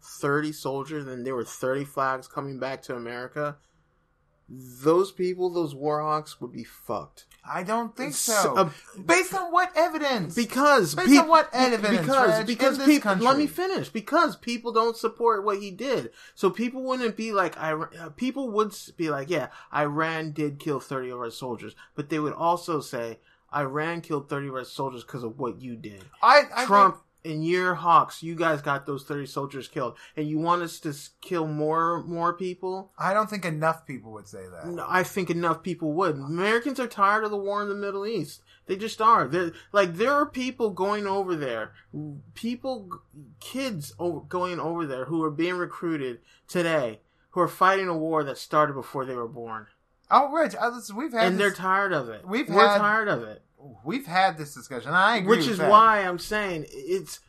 thirty 0.01 0.53
soldiers 0.53 1.05
and 1.05 1.25
there 1.25 1.35
were 1.35 1.43
thirty 1.43 1.83
flags 1.83 2.27
coming 2.27 2.59
back 2.59 2.81
to 2.83 2.95
America, 2.95 3.57
those 4.47 5.11
people, 5.11 5.49
those 5.49 5.75
war 5.75 6.01
hawks, 6.01 6.39
would 6.39 6.53
be 6.53 6.63
fucked. 6.63 7.25
I 7.43 7.63
don't 7.63 7.95
think 7.97 8.13
so. 8.13 8.55
uh, 8.55 8.69
Based 9.03 9.33
on 9.33 9.51
what 9.51 9.71
evidence? 9.75 10.35
Because 10.35 10.93
Based 10.93 11.09
peop- 11.09 11.23
on 11.23 11.27
what 11.27 11.49
evidence, 11.53 11.99
Because 12.01 12.29
Reg, 12.37 12.45
because 12.47 12.77
people. 12.85 13.15
Let 13.15 13.37
me 13.37 13.47
finish. 13.47 13.89
Because 13.89 14.35
people 14.35 14.71
don't 14.71 14.95
support 14.95 15.43
what 15.43 15.59
he 15.59 15.71
did, 15.71 16.11
so 16.35 16.49
people 16.51 16.83
wouldn't 16.83 17.17
be 17.17 17.31
like. 17.33 17.57
I 17.57 17.73
uh, 17.73 18.09
people 18.15 18.51
would 18.51 18.75
be 18.95 19.09
like, 19.09 19.29
yeah, 19.29 19.47
Iran 19.73 20.31
did 20.33 20.59
kill 20.59 20.79
thirty 20.79 21.09
of 21.09 21.17
our 21.19 21.31
soldiers, 21.31 21.75
but 21.95 22.09
they 22.09 22.19
would 22.19 22.33
also 22.33 22.79
say 22.79 23.19
Iran 23.55 24.01
killed 24.01 24.29
thirty 24.29 24.47
of 24.47 24.53
our 24.53 24.63
soldiers 24.63 25.03
because 25.03 25.23
of 25.23 25.39
what 25.39 25.59
you 25.61 25.75
did. 25.75 26.03
I, 26.21 26.43
I 26.55 26.65
Trump 26.65 26.95
think- 26.95 27.05
and 27.23 27.45
your 27.45 27.75
hawks, 27.75 28.23
you 28.23 28.35
guys 28.35 28.61
got 28.61 28.85
those 28.85 29.03
thirty 29.03 29.25
soldiers 29.25 29.67
killed, 29.67 29.97
and 30.15 30.27
you 30.27 30.39
want 30.39 30.61
us 30.61 30.79
to 30.79 30.93
kill 31.21 31.47
more 31.47 32.03
more 32.03 32.33
people. 32.33 32.91
I 32.97 33.13
don't 33.13 33.29
think 33.29 33.45
enough 33.45 33.85
people 33.85 34.11
would 34.13 34.27
say 34.27 34.43
that. 34.51 34.67
No, 34.67 34.85
I 34.87 35.03
think 35.03 35.29
enough 35.29 35.61
people 35.63 35.93
would. 35.93 36.15
Americans 36.15 36.79
are 36.79 36.87
tired 36.87 37.23
of 37.23 37.31
the 37.31 37.37
war 37.37 37.61
in 37.61 37.69
the 37.69 37.75
Middle 37.75 38.05
East. 38.07 38.41
They 38.67 38.75
just 38.77 39.01
are. 39.01 39.27
They're, 39.27 39.51
like 39.71 39.95
there 39.95 40.13
are 40.13 40.25
people 40.25 40.69
going 40.69 41.05
over 41.07 41.35
there, 41.35 41.73
people, 42.35 42.89
kids 43.39 43.93
going 44.29 44.59
over 44.59 44.85
there 44.85 45.05
who 45.05 45.23
are 45.23 45.31
being 45.31 45.55
recruited 45.55 46.19
today, 46.47 47.01
who 47.31 47.41
are 47.41 47.47
fighting 47.47 47.87
a 47.87 47.97
war 47.97 48.23
that 48.23 48.37
started 48.37 48.73
before 48.73 49.05
they 49.05 49.15
were 49.15 49.27
born, 49.27 49.67
Oh, 50.13 50.29
Rich, 50.29 50.55
we've 50.93 51.13
had 51.13 51.25
and 51.27 51.39
they're 51.39 51.53
tired 51.53 51.93
of 51.93 52.09
it. 52.09 52.27
We've 52.27 52.49
We're 52.49 52.67
had- 52.67 52.79
tired 52.79 53.07
of 53.07 53.23
it, 53.23 53.43
we've 53.83 54.05
had 54.05 54.37
this 54.37 54.53
discussion. 54.53 54.91
I 54.91 55.17
agree, 55.17 55.37
which 55.37 55.47
is 55.47 55.57
that. 55.57 55.69
why 55.69 56.01
I'm 56.01 56.19
saying 56.19 56.65
it's 56.69 57.19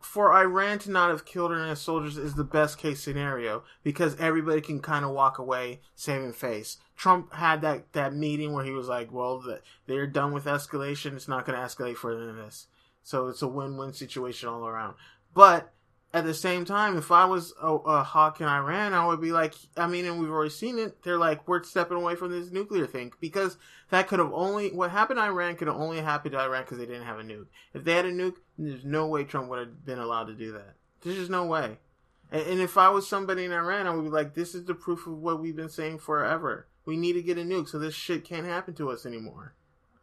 for 0.00 0.32
Iran 0.32 0.78
to 0.80 0.90
not 0.90 1.10
have 1.10 1.24
killed 1.24 1.52
our 1.52 1.76
soldiers 1.76 2.16
is 2.16 2.34
the 2.34 2.44
best 2.44 2.78
case 2.78 3.00
scenario 3.00 3.62
because 3.82 4.16
everybody 4.18 4.60
can 4.60 4.80
kind 4.80 5.04
of 5.04 5.12
walk 5.12 5.38
away 5.38 5.80
saving 5.94 6.32
face. 6.32 6.78
Trump 6.96 7.32
had 7.34 7.60
that, 7.62 7.92
that 7.92 8.14
meeting 8.14 8.52
where 8.52 8.64
he 8.64 8.72
was 8.72 8.88
like, 8.88 9.12
"Well, 9.12 9.40
the, 9.40 9.60
they're 9.86 10.06
done 10.06 10.32
with 10.32 10.46
escalation. 10.46 11.14
It's 11.14 11.28
not 11.28 11.46
going 11.46 11.58
to 11.58 11.64
escalate 11.64 11.96
further 11.96 12.26
than 12.26 12.36
this." 12.36 12.66
So 13.02 13.28
it's 13.28 13.42
a 13.42 13.48
win-win 13.48 13.92
situation 13.92 14.48
all 14.48 14.66
around. 14.66 14.96
But 15.32 15.72
at 16.12 16.24
the 16.24 16.34
same 16.34 16.64
time, 16.64 16.96
if 16.98 17.12
I 17.12 17.24
was 17.24 17.54
a, 17.62 17.68
a 17.68 18.02
hawk 18.02 18.40
in 18.40 18.46
Iran, 18.46 18.94
I 18.94 19.06
would 19.06 19.20
be 19.20 19.30
like, 19.30 19.54
I 19.76 19.86
mean, 19.86 20.06
and 20.06 20.20
we've 20.20 20.30
already 20.30 20.50
seen 20.50 20.78
it. 20.78 21.02
They're 21.04 21.18
like, 21.18 21.46
we're 21.46 21.62
stepping 21.62 21.96
away 21.96 22.16
from 22.16 22.32
this 22.32 22.50
nuclear 22.50 22.86
thing 22.86 23.12
because 23.20 23.56
that 23.90 24.08
could 24.08 24.18
have 24.18 24.32
only 24.32 24.70
what 24.70 24.90
happened 24.90 25.18
to 25.18 25.24
Iran 25.24 25.54
could 25.54 25.68
have 25.68 25.76
only 25.76 26.00
happened 26.00 26.32
to 26.32 26.40
Iran 26.40 26.64
because 26.64 26.78
they 26.78 26.86
didn't 26.86 27.06
have 27.06 27.20
a 27.20 27.22
nuke. 27.22 27.46
If 27.74 27.84
they 27.84 27.94
had 27.94 28.06
a 28.06 28.12
nuke, 28.12 28.36
there's 28.58 28.84
no 28.84 29.06
way 29.06 29.22
Trump 29.22 29.48
would 29.50 29.60
have 29.60 29.86
been 29.86 30.00
allowed 30.00 30.24
to 30.24 30.34
do 30.34 30.52
that. 30.52 30.74
There's 31.02 31.16
just 31.16 31.30
no 31.30 31.44
way. 31.44 31.78
And, 32.32 32.42
and 32.42 32.60
if 32.60 32.76
I 32.76 32.88
was 32.88 33.06
somebody 33.08 33.44
in 33.44 33.52
Iran, 33.52 33.86
I 33.86 33.94
would 33.94 34.04
be 34.04 34.10
like, 34.10 34.34
this 34.34 34.54
is 34.56 34.64
the 34.64 34.74
proof 34.74 35.06
of 35.06 35.18
what 35.18 35.40
we've 35.40 35.56
been 35.56 35.68
saying 35.68 36.00
forever. 36.00 36.66
We 36.86 36.96
need 36.96 37.12
to 37.12 37.22
get 37.22 37.38
a 37.38 37.42
nuke 37.42 37.68
so 37.68 37.78
this 37.78 37.94
shit 37.94 38.24
can't 38.24 38.46
happen 38.46 38.74
to 38.74 38.90
us 38.90 39.06
anymore. 39.06 39.54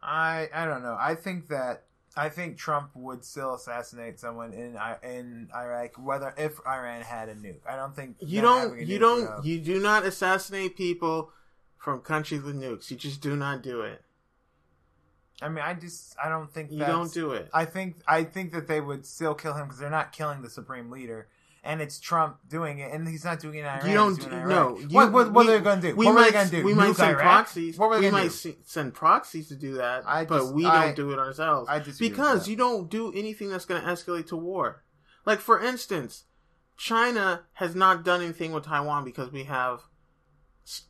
I 0.02 0.48
I 0.54 0.64
don't 0.64 0.82
know. 0.82 0.96
I 0.98 1.16
think 1.16 1.48
that 1.48 1.84
I 2.16 2.28
think 2.28 2.56
Trump 2.56 2.90
would 2.94 3.24
still 3.24 3.54
assassinate 3.54 4.18
someone 4.18 4.52
in 4.52 4.78
in 5.02 5.48
Iraq, 5.54 5.96
whether 5.96 6.34
if 6.36 6.58
Iran 6.66 7.02
had 7.02 7.28
a 7.28 7.34
nuke. 7.34 7.60
I 7.68 7.76
don't 7.76 7.94
think 7.94 8.16
You 8.20 8.40
don't. 8.40 8.78
You 8.80 8.98
don't. 8.98 9.44
You 9.44 9.60
do 9.60 9.80
not 9.80 10.04
assassinate 10.04 10.76
people 10.76 11.30
from 11.76 12.00
countries 12.00 12.42
with 12.42 12.56
nukes. 12.56 12.90
You 12.90 12.96
just 12.96 13.20
do 13.20 13.36
not 13.36 13.62
do 13.62 13.82
it. 13.82 14.02
I 15.40 15.48
mean, 15.48 15.64
I 15.64 15.74
just 15.74 16.16
I 16.22 16.28
don't 16.28 16.52
think 16.52 16.72
You 16.72 16.78
don't 16.80 17.12
do 17.12 17.30
it. 17.32 17.48
I 17.54 17.64
think 17.64 17.96
I 18.06 18.24
think 18.24 18.52
that 18.52 18.66
they 18.66 18.80
would 18.80 19.06
still 19.06 19.34
kill 19.34 19.54
him 19.54 19.66
because 19.66 19.78
they're 19.78 19.90
not 19.90 20.12
killing 20.12 20.42
the 20.42 20.50
supreme 20.50 20.90
leader, 20.90 21.28
and 21.64 21.80
it's 21.80 21.98
Trump 22.00 22.38
doing 22.48 22.78
it, 22.78 22.92
and 22.92 23.06
he's 23.06 23.24
not 23.24 23.40
doing 23.40 23.56
it 23.56 23.58
in 23.60 23.64
Iran. 23.66 23.86
You 23.88 23.94
don't 23.94 24.16
he's 24.16 24.24
do, 24.24 24.30
in 24.30 24.48
no. 24.48 24.78
You, 24.78 24.88
what 24.88 25.12
what, 25.12 25.32
what 25.32 25.46
we- 25.46 25.52
are 25.52 25.58
they 25.58 25.64
going 25.64 25.80
to 25.80 25.90
do? 25.90 25.96
We 25.96 26.06
what 26.06 26.14
might, 26.14 26.20
were 26.20 26.26
they 26.26 26.32
going 26.32 26.48
to 26.50 26.56
do? 26.56 26.64
We 26.64 26.74
might 26.74 26.96
send 26.96 27.10
Iraq? 27.10 27.22
proxies. 27.22 27.78
What 27.78 27.90
we 27.90 28.00
going 28.00 28.12
might 28.12 28.22
to 28.22 28.28
do? 28.28 28.34
se- 28.34 28.56
send 28.64 28.94
proxies 28.94 29.48
to 29.48 29.56
do 29.56 29.74
that, 29.74 30.04
I 30.06 30.24
but 30.24 30.38
just- 30.40 30.54
we 30.54 30.64
I- 30.66 30.86
don't 30.86 30.96
do 30.96 31.10
it 31.12 31.18
ourselves 31.18 31.68
I 31.68 31.80
because 31.98 32.48
you 32.48 32.56
don't 32.56 32.88
do 32.90 33.12
anything 33.12 33.50
that's 33.50 33.64
going 33.64 33.82
to 33.82 33.86
escalate 33.88 34.26
to 34.28 34.36
war. 34.36 34.84
Like 35.26 35.40
for 35.40 35.60
instance, 35.62 36.24
China 36.76 37.42
has 37.54 37.74
not 37.74 38.04
done 38.04 38.22
anything 38.22 38.52
with 38.52 38.64
Taiwan 38.64 39.04
because 39.04 39.30
we 39.32 39.44
have 39.44 39.80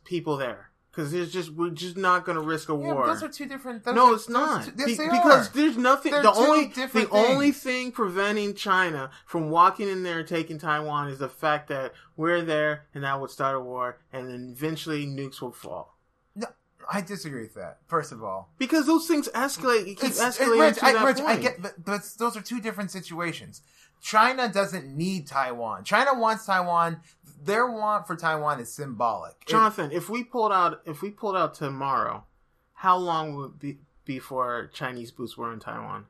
people 0.05 0.37
there. 0.37 0.68
Because 0.99 1.13
there's 1.13 1.31
just 1.31 1.51
we're 1.53 1.69
just 1.69 1.95
not 1.95 2.25
going 2.25 2.35
to 2.37 2.41
risk 2.43 2.67
a 2.67 2.73
Yeah, 2.73 2.77
war. 2.93 3.07
those 3.07 3.23
are 3.23 3.29
two 3.29 3.45
different. 3.45 3.85
No, 3.85 4.11
are- 4.11 4.15
it's 4.15 4.27
not. 4.27 4.65
two- 4.65 4.73
yes, 4.77 4.97
Be- 4.97 5.07
because 5.07 5.49
there's 5.51 5.77
nothing. 5.77 6.11
They're 6.11 6.23
the 6.23 6.33
only 6.33 6.65
the 6.65 6.73
different 6.73 7.07
only 7.13 7.53
thing 7.53 7.93
preventing 7.93 8.53
China 8.53 9.09
from 9.25 9.49
walking 9.49 9.87
in 9.87 10.03
there 10.03 10.19
and 10.19 10.27
taking 10.27 10.59
Taiwan 10.59 11.07
is 11.07 11.19
the 11.19 11.29
fact 11.29 11.69
that 11.69 11.93
we're 12.17 12.41
there, 12.41 12.87
and 12.93 13.05
that 13.05 13.21
would 13.21 13.29
start 13.29 13.55
a 13.55 13.61
war, 13.61 13.99
and 14.11 14.27
then 14.27 14.53
eventually 14.57 15.07
nukes 15.07 15.39
will 15.41 15.53
fall. 15.53 15.97
No, 16.35 16.47
I 16.91 16.99
disagree 16.99 17.43
with 17.43 17.53
that. 17.53 17.77
First 17.87 18.11
of 18.11 18.21
all, 18.21 18.51
Because 18.57 18.85
those 18.85 19.07
things 19.07 19.29
escalate. 19.33 19.87
You 19.87 19.95
keep 19.95 20.09
It's- 20.11 20.37
escalating 20.37 20.59
Rich, 20.59 20.79
to 20.79 20.85
I, 20.85 20.93
that 20.93 21.05
Rich, 21.05 21.17
point. 21.19 21.29
I 21.29 21.35
get, 21.37 21.61
but, 21.61 21.85
but 21.85 22.01
those 22.17 22.35
are 22.35 22.41
two 22.41 22.59
different 22.59 22.91
situations. 22.91 23.61
China 24.01 24.47
doesn't 24.51 24.87
need 24.95 25.27
Taiwan. 25.27 25.83
China 25.83 26.13
wants 26.13 26.45
Taiwan. 26.45 27.01
Their 27.41 27.69
want 27.69 28.07
for 28.07 28.15
Taiwan 28.15 28.59
is 28.59 28.71
symbolic. 28.71 29.35
It- 29.41 29.47
Jonathan, 29.47 29.91
if 29.91 30.09
we 30.09 30.23
pulled 30.23 30.51
out, 30.51 30.81
if 30.85 31.01
we 31.01 31.09
pulled 31.11 31.35
out 31.37 31.53
tomorrow, 31.53 32.25
how 32.73 32.97
long 32.97 33.35
would 33.35 33.51
it 33.51 33.59
be 33.59 33.77
before 34.05 34.69
Chinese 34.73 35.11
boots 35.11 35.37
were 35.37 35.51
in 35.53 35.59
Taiwan? 35.59 36.05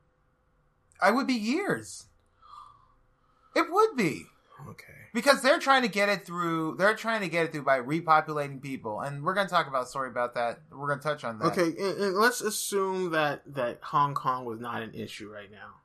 I 1.02 1.12
would 1.12 1.28
be 1.28 1.34
years. 1.34 2.06
It 3.56 3.71
would 3.71 3.95
be 3.95 4.25
Okay. 4.67 4.93
because 5.13 5.41
they're 5.41 5.60
trying 5.60 5.82
to 5.84 5.88
get 5.88 6.10
it 6.10 6.25
through. 6.25 6.75
They're 6.78 6.95
trying 6.95 7.21
to 7.21 7.30
get 7.30 7.45
it 7.45 7.52
through 7.52 7.63
by 7.63 7.80
repopulating 7.80 8.62
people, 8.62 8.99
and 9.02 9.23
we're 9.23 9.34
going 9.34 9.47
to 9.47 9.52
talk 9.52 9.67
about. 9.67 9.89
Sorry 9.89 10.10
about 10.10 10.36
that. 10.36 10.60
We're 10.71 10.88
going 10.88 10.99
to 10.99 11.04
touch 11.04 11.23
on 11.23 11.39
that. 11.39 11.58
Okay, 11.58 11.67
and, 11.82 11.97
and 12.02 12.15
let's 12.15 12.41
assume 12.41 13.12
that 13.12 13.41
that 13.56 13.80
Hong 13.82 14.13
Kong 14.13 14.45
was 14.45 14.60
not 14.60 14.82
an 14.82 14.93
issue 14.93 15.32
right 15.32 15.49
now. 15.52 15.75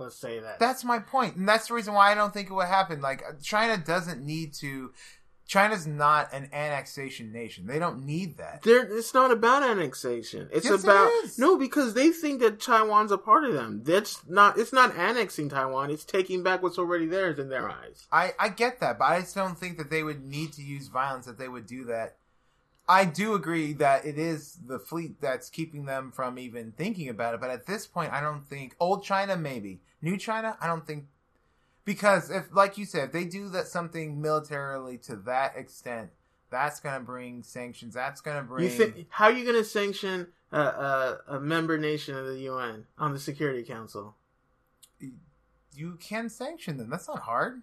Let's 0.00 0.16
say 0.16 0.40
that. 0.40 0.58
That's 0.58 0.84
my 0.84 0.98
point, 0.98 1.36
and 1.36 1.48
that's 1.48 1.68
the 1.68 1.74
reason 1.74 1.94
why 1.94 2.10
I 2.10 2.14
don't 2.14 2.32
think 2.34 2.50
it 2.50 2.54
would 2.54 2.66
happen. 2.66 3.00
Like 3.00 3.22
uh, 3.22 3.32
China 3.42 3.76
doesn't 3.76 4.24
need 4.24 4.54
to. 4.54 4.92
China's 5.46 5.84
not 5.84 6.32
an 6.32 6.48
annexation 6.52 7.32
nation. 7.32 7.66
They 7.66 7.80
don't 7.80 8.06
need 8.06 8.38
that. 8.38 8.62
There, 8.62 8.82
it's 8.96 9.12
not 9.12 9.32
about 9.32 9.64
annexation. 9.64 10.48
It's 10.52 10.64
Yes, 10.64 10.84
about 10.84 11.10
is. 11.24 11.40
no, 11.40 11.58
because 11.58 11.92
they 11.94 12.10
think 12.10 12.40
that 12.40 12.60
Taiwan's 12.60 13.10
a 13.10 13.18
part 13.18 13.42
of 13.44 13.52
them. 13.52 13.82
That's 13.82 14.20
not. 14.28 14.58
It's 14.58 14.72
not 14.72 14.94
annexing 14.96 15.48
Taiwan. 15.48 15.90
It's 15.90 16.04
taking 16.04 16.44
back 16.44 16.62
what's 16.62 16.78
already 16.78 17.06
theirs 17.06 17.40
in 17.40 17.48
their 17.48 17.68
eyes. 17.68 18.06
I, 18.12 18.32
I 18.38 18.48
get 18.48 18.78
that, 18.78 19.00
but 19.00 19.06
I 19.06 19.20
just 19.20 19.34
don't 19.34 19.58
think 19.58 19.76
that 19.78 19.90
they 19.90 20.04
would 20.04 20.24
need 20.24 20.52
to 20.52 20.62
use 20.62 20.86
violence 20.86 21.26
that 21.26 21.36
they 21.36 21.48
would 21.48 21.66
do 21.66 21.84
that. 21.86 22.16
I 22.90 23.04
do 23.04 23.34
agree 23.34 23.72
that 23.74 24.04
it 24.04 24.18
is 24.18 24.58
the 24.66 24.80
fleet 24.80 25.20
that's 25.20 25.48
keeping 25.48 25.84
them 25.84 26.10
from 26.10 26.40
even 26.40 26.72
thinking 26.72 27.08
about 27.08 27.34
it, 27.34 27.40
but 27.40 27.48
at 27.48 27.66
this 27.66 27.86
point, 27.86 28.12
I 28.12 28.20
don't 28.20 28.44
think 28.44 28.74
old 28.80 29.04
China 29.04 29.36
maybe 29.36 29.80
new 30.02 30.16
China. 30.16 30.58
I 30.60 30.66
don't 30.66 30.84
think 30.84 31.04
because 31.84 32.30
if, 32.30 32.52
like 32.52 32.76
you 32.78 32.84
said, 32.84 33.04
if 33.04 33.12
they 33.12 33.24
do 33.24 33.48
that 33.50 33.68
something 33.68 34.20
militarily 34.20 34.98
to 34.98 35.14
that 35.26 35.56
extent, 35.56 36.10
that's 36.50 36.80
going 36.80 36.96
to 36.96 37.04
bring 37.04 37.44
sanctions. 37.44 37.94
That's 37.94 38.20
going 38.20 38.38
to 38.38 38.42
bring. 38.42 38.64
You 38.64 38.70
think 38.70 39.06
how 39.10 39.26
are 39.26 39.32
you 39.32 39.44
going 39.44 39.62
to 39.62 39.64
sanction 39.64 40.26
a, 40.50 40.60
a, 40.60 41.20
a 41.28 41.40
member 41.40 41.78
nation 41.78 42.16
of 42.16 42.26
the 42.26 42.40
UN 42.40 42.86
on 42.98 43.12
the 43.12 43.20
Security 43.20 43.62
Council? 43.62 44.16
you 45.72 45.96
can 46.00 46.28
sanction 46.28 46.76
them. 46.76 46.90
That's 46.90 47.08
not 47.08 47.20
hard. 47.20 47.62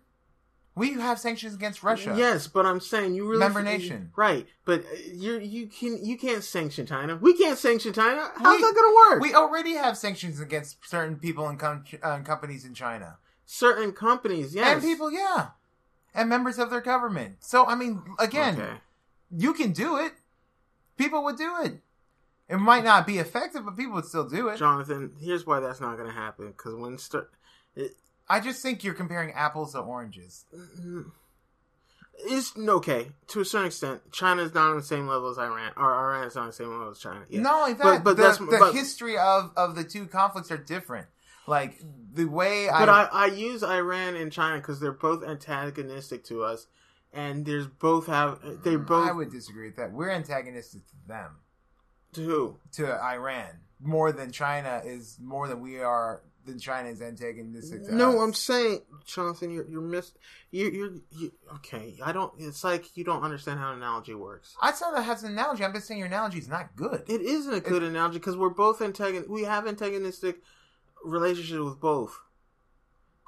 We 0.78 0.94
have 0.94 1.20
sanctions 1.20 1.56
against 1.56 1.82
Russia. 1.84 2.13
Yes, 2.18 2.48
but 2.48 2.66
I'm 2.66 2.80
saying 2.80 3.16
you 3.16 3.28
really 3.28 3.40
Member 3.40 3.63
nation. 3.63 4.12
right? 4.16 4.46
But 4.66 4.84
you 5.13 5.40
you 5.40 5.68
can 5.68 6.04
you 6.06 6.18
can't 6.18 6.44
sanction 6.44 6.86
China. 6.86 7.16
We 7.18 7.36
can't 7.38 7.58
sanction 7.58 7.94
China. 7.94 8.30
How's 8.36 8.58
We- 8.58 8.62
that 8.62 8.76
going 8.76 8.92
to 8.94 8.96
work? 9.16 9.22
We 9.22 9.34
already 9.34 9.74
have 9.74 9.98
sanctions 9.98 10.40
against 10.40 10.78
certain 10.88 11.18
people 11.18 11.48
and 11.48 11.60
com- 11.60 11.84
uh, 12.04 12.20
companies 12.20 12.63
in 12.66 12.74
China. 12.74 13.18
Certain 13.46 13.92
companies, 13.92 14.54
yes, 14.54 14.74
And 14.74 14.82
people, 14.82 15.12
yeah. 15.12 15.50
And 16.13 16.30
members 16.30 16.60
of 16.60 16.70
their 16.70 16.82
government. 16.82 17.38
So, 17.40 17.66
I 17.66 17.76
mean, 17.76 18.04
again, 18.20 18.56
Okay. 18.60 18.78
you 19.32 19.54
can 19.54 19.72
do 19.72 19.98
it. 19.98 20.13
People 20.98 21.24
would 21.24 21.38
do 21.38 21.56
it. 21.63 21.82
It 22.50 22.58
might 22.58 22.84
not 22.84 23.06
be 23.08 23.20
effective, 23.20 23.66
but 23.66 23.78
people 23.78 23.94
would 23.94 24.06
still 24.06 24.28
do 24.28 24.48
it. 24.50 24.58
Jonathan, 24.58 25.13
here's 25.20 25.46
why 25.46 25.60
that's 25.60 25.80
not 25.82 25.96
going 25.98 26.08
to 26.10 26.13
happen. 26.16 26.48
Because 26.48 26.76
when 26.76 26.98
start, 26.98 27.32
it, 27.76 27.96
I 28.30 28.40
just 28.40 28.62
think 28.62 28.84
you're 28.84 28.94
comparing 28.94 29.32
apples 29.34 29.74
to 29.74 29.80
oranges. 29.80 30.46
it's 32.20 32.58
okay 32.58 33.10
to 33.28 33.40
a 33.42 33.46
certain 33.46 33.68
extent. 33.68 34.02
China's 34.12 34.54
not 34.54 34.72
on 34.72 34.78
the 34.78 34.84
same 34.84 35.08
level 35.08 35.30
as 35.30 35.38
Iran, 35.38 35.72
or 35.78 35.94
Iran 35.94 36.28
is 36.28 36.36
not 36.36 36.42
on 36.42 36.48
the 36.48 36.54
same 36.54 36.70
level 36.70 36.90
as 36.90 37.00
China. 37.00 37.22
Yeah. 37.30 37.42
Not 37.42 37.62
only 37.62 37.74
that, 37.74 37.84
But- 37.84 38.04
but 38.04 38.18
the, 38.18 38.24
that's- 38.24 38.38
the 38.40 38.58
but- 38.60 38.74
history 38.74 39.18
of, 39.18 39.52
of 39.56 39.76
the 39.76 39.84
two 39.84 40.08
conflicts 40.08 40.52
are 40.52 40.58
different. 40.58 41.08
Like, 41.50 41.80
the 42.13 42.26
way 42.26 42.68
But 42.70 42.90
I, 42.90 43.04
I, 43.04 43.10
I 43.12 43.26
use 43.28 43.63
Iran 43.63 44.18
and 44.18 44.32
China 44.34 44.58
because 44.58 44.82
they're 44.82 44.92
both 44.92 45.24
antagonistic 45.24 46.26
to 46.26 46.44
us, 46.44 46.68
and 47.13 47.46
there's 47.46 47.68
both 47.68 48.08
have 48.08 48.42
they 48.63 48.76
mm, 48.76 48.86
both 48.86 49.08
I 49.10 49.13
would 49.13 49.32
disagree 49.32 49.68
with 49.68 49.78
that. 49.78 49.94
We're 49.94 50.10
antagonistic 50.10 50.86
to 50.88 50.94
them. 51.08 51.38
to 52.13 52.22
who? 52.22 52.58
to 52.74 53.02
Iran 53.02 53.60
more 53.80 54.12
than 54.12 54.32
China 54.34 54.82
is 54.84 55.18
more 55.22 55.48
than 55.48 55.62
we 55.62 55.80
are 55.80 56.22
than 56.48 56.58
China 56.60 56.90
is 56.90 57.02
antagonistic 57.02 57.84
to 57.86 57.96
No, 57.96 58.18
us. 58.18 58.24
I'm 58.24 58.34
saying, 58.34 58.82
Jonathan, 59.06 59.52
you're 59.52 59.68
you're 59.68 59.82
miss 59.82 60.14
you 60.50 60.70
you're 60.70 60.92
you, 61.12 61.32
okay. 61.56 61.96
I 62.04 62.12
don't. 62.12 62.34
It's 62.40 62.64
like 62.64 62.98
you 62.98 63.04
don't 63.04 63.22
understand 63.22 63.60
how 63.60 63.72
an 63.72 63.78
analogy 63.78 64.16
works. 64.16 64.56
I 64.62 64.72
saw 64.72 64.92
that 64.92 65.04
has 65.04 65.24
an 65.24 65.34
analogy. 65.34 65.64
I'm 65.64 65.74
just 65.74 65.88
saying 65.88 66.00
your 66.00 66.08
analogy 66.08 66.40
is 66.40 66.48
not 66.48 66.76
good. 66.76 67.04
It 67.08 67.22
isn't 67.22 67.54
a 67.54 67.60
good 67.60 67.84
analogy 67.84 68.18
because 68.18 68.38
we're 68.38 68.50
both 68.50 68.80
antagon. 68.80 69.28
We 69.30 69.44
have 69.44 69.68
antagonistic 69.68 70.42
relationship 71.04 71.64
with 71.64 71.80
both. 71.80 72.20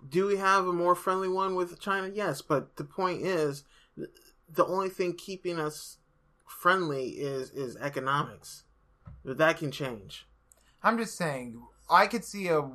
Do 0.07 0.27
we 0.27 0.37
have 0.37 0.65
a 0.65 0.73
more 0.73 0.95
friendly 0.95 1.27
one 1.27 1.55
with 1.55 1.79
China? 1.79 2.09
Yes, 2.13 2.41
but 2.41 2.77
the 2.77 2.85
point 2.85 3.21
is, 3.21 3.63
the 3.95 4.65
only 4.65 4.89
thing 4.89 5.13
keeping 5.15 5.59
us 5.59 5.97
friendly 6.47 7.09
is 7.09 7.51
is 7.51 7.75
economics. 7.77 8.63
But 9.25 9.37
that 9.37 9.57
can 9.57 9.71
change. 9.71 10.25
I'm 10.81 10.97
just 10.97 11.17
saying 11.17 11.61
I 11.89 12.07
could 12.07 12.23
see 12.23 12.47
a 12.47 12.69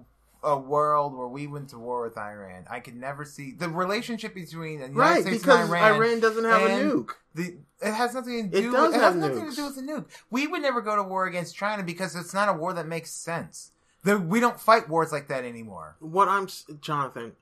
a 0.44 0.56
world 0.56 1.16
where 1.16 1.26
we 1.26 1.46
went 1.46 1.70
to 1.70 1.78
war 1.78 2.02
with 2.02 2.18
Iran. 2.18 2.66
I 2.70 2.80
could 2.80 2.96
never 2.96 3.24
see 3.24 3.52
the 3.52 3.68
relationship 3.68 4.34
between 4.34 4.80
the 4.80 4.88
United 4.88 4.96
Right, 4.96 5.22
States 5.22 5.42
because 5.42 5.60
and 5.60 5.70
Iran. 5.70 5.94
Iran, 5.94 6.20
doesn't 6.20 6.44
have 6.44 6.62
a 6.62 6.68
nuke. 6.68 7.10
The, 7.34 7.56
it 7.80 7.92
has 7.92 8.14
nothing 8.14 8.50
to 8.50 8.50
do. 8.50 8.58
It 8.58 8.62
do. 8.62 8.72
does 8.72 8.88
with, 8.88 8.96
it 8.96 9.00
have 9.02 9.14
has 9.14 9.22
nothing 9.22 9.44
nukes. 9.44 9.50
to 9.50 9.56
do 9.56 9.64
with 9.66 9.76
the 9.76 9.82
nuke. 9.82 10.06
We 10.30 10.46
would 10.46 10.62
never 10.62 10.80
go 10.80 10.96
to 10.96 11.02
war 11.02 11.26
against 11.26 11.56
China 11.56 11.82
because 11.82 12.14
it's 12.14 12.34
not 12.34 12.48
a 12.48 12.52
war 12.52 12.72
that 12.74 12.86
makes 12.86 13.10
sense. 13.10 13.72
The, 14.04 14.18
we 14.18 14.38
don't 14.38 14.60
fight 14.60 14.88
wars 14.88 15.12
like 15.12 15.28
that 15.28 15.44
anymore. 15.44 15.96
what 15.98 16.28
I'm 16.28 16.46
Jonathan, 16.80 17.32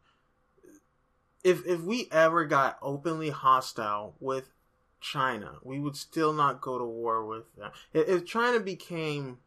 if 1.43 1.67
if 1.67 1.81
we 1.81 2.09
ever 2.12 2.45
got 2.45 2.79
openly 2.81 3.31
hostile 3.31 4.15
with 4.21 4.53
China, 5.01 5.57
we 5.65 5.81
would 5.81 5.97
still 5.97 6.33
not 6.33 6.61
go 6.61 6.79
to 6.79 6.85
war 6.85 7.27
with 7.27 7.55
them. 7.57 7.73
If 7.93 8.25
China 8.25 8.61
became 8.61 9.38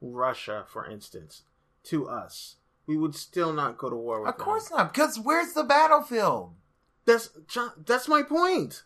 Russia, 0.00 0.66
for 0.68 0.88
instance, 0.88 1.42
to 1.84 2.08
us, 2.08 2.56
we 2.88 2.96
would 2.96 3.14
still 3.14 3.52
not 3.52 3.78
go 3.78 3.88
to 3.90 3.94
war 3.96 4.20
with 4.22 4.30
Of 4.30 4.38
them. 4.38 4.44
course 4.44 4.70
not, 4.70 4.92
because 4.92 5.20
where's 5.20 5.52
the 5.52 5.62
battlefield? 5.62 6.54
That's 7.04 7.30
John, 7.46 7.70
that's 7.86 8.08
my 8.08 8.22
point. 8.22 8.82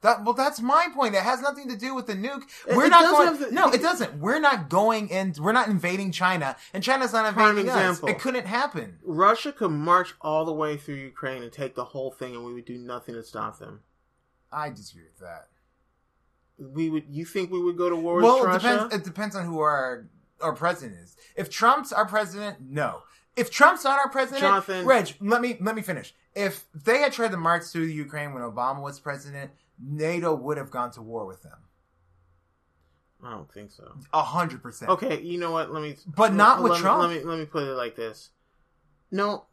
That 0.00 0.24
well, 0.24 0.34
that's 0.34 0.60
my 0.60 0.88
point. 0.92 1.14
It 1.14 1.22
has 1.22 1.40
nothing 1.40 1.68
to 1.68 1.76
do 1.76 1.94
with 1.94 2.08
the 2.08 2.14
nuke. 2.14 2.42
We're 2.66 2.86
it 2.86 2.90
not 2.90 3.02
going. 3.04 3.38
the- 3.38 3.52
no, 3.52 3.70
it 3.70 3.80
doesn't. 3.80 4.18
We're 4.18 4.40
not 4.40 4.68
going 4.68 5.08
in. 5.10 5.34
We're 5.38 5.52
not 5.52 5.68
invading 5.68 6.10
China, 6.10 6.56
and 6.74 6.82
China's 6.82 7.12
not 7.12 7.24
invading 7.28 7.68
us. 7.70 8.02
It 8.02 8.18
couldn't 8.18 8.46
happen. 8.46 8.98
Russia 9.04 9.52
could 9.52 9.70
march 9.70 10.14
all 10.20 10.44
the 10.44 10.52
way 10.52 10.76
through 10.76 10.96
Ukraine 10.96 11.44
and 11.44 11.52
take 11.52 11.76
the 11.76 11.84
whole 11.84 12.10
thing, 12.10 12.34
and 12.34 12.44
we 12.44 12.52
would 12.52 12.64
do 12.64 12.78
nothing 12.78 13.14
to 13.14 13.22
stop 13.22 13.60
them. 13.60 13.82
I 14.50 14.70
disagree 14.70 15.04
with 15.04 15.20
that. 15.20 15.48
We 16.58 16.90
would. 16.90 17.04
You 17.08 17.24
think 17.24 17.52
we 17.52 17.62
would 17.62 17.76
go 17.76 17.88
to 17.88 17.94
war 17.96 18.16
with 18.16 18.24
Well, 18.24 18.42
it 18.42 18.46
Russia? 18.46 18.58
depends. 18.72 18.94
It 18.96 19.04
depends 19.04 19.36
on 19.36 19.44
who 19.46 19.60
our 19.60 20.08
our 20.40 20.52
president 20.52 20.98
is. 21.00 21.16
If 21.36 21.48
Trump's 21.48 21.92
our 21.92 22.06
president, 22.06 22.58
no. 22.60 23.02
If 23.36 23.50
Trump's 23.50 23.84
not 23.84 23.98
our 23.98 24.08
president, 24.10 24.42
Jonathan- 24.42 24.86
Reg, 24.86 25.14
let 25.20 25.40
me 25.40 25.56
let 25.60 25.74
me 25.74 25.82
finish. 25.82 26.14
If 26.34 26.66
they 26.74 26.98
had 26.98 27.12
tried 27.12 27.30
to 27.30 27.36
march 27.36 27.64
through 27.64 27.86
the 27.86 27.92
Ukraine 27.94 28.32
when 28.34 28.42
Obama 28.42 28.80
was 28.82 29.00
president, 29.00 29.52
NATO 29.78 30.34
would 30.34 30.56
have 30.58 30.70
gone 30.70 30.90
to 30.92 31.02
war 31.02 31.26
with 31.26 31.42
them. 31.42 31.58
I 33.24 33.30
don't 33.30 33.50
think 33.52 33.70
so. 33.70 33.92
A 34.12 34.22
hundred 34.22 34.62
percent. 34.62 34.90
Okay, 34.90 35.20
you 35.22 35.38
know 35.38 35.52
what? 35.52 35.72
Let 35.72 35.82
me. 35.82 35.96
But 36.06 36.34
not 36.34 36.60
let 36.60 36.64
with 36.70 36.72
me- 36.72 36.78
Trump. 36.80 37.02
Let 37.02 37.10
me 37.10 37.24
let 37.24 37.38
me 37.38 37.44
put 37.46 37.62
it 37.62 37.74
like 37.74 37.96
this. 37.96 38.30
No, 39.10 39.46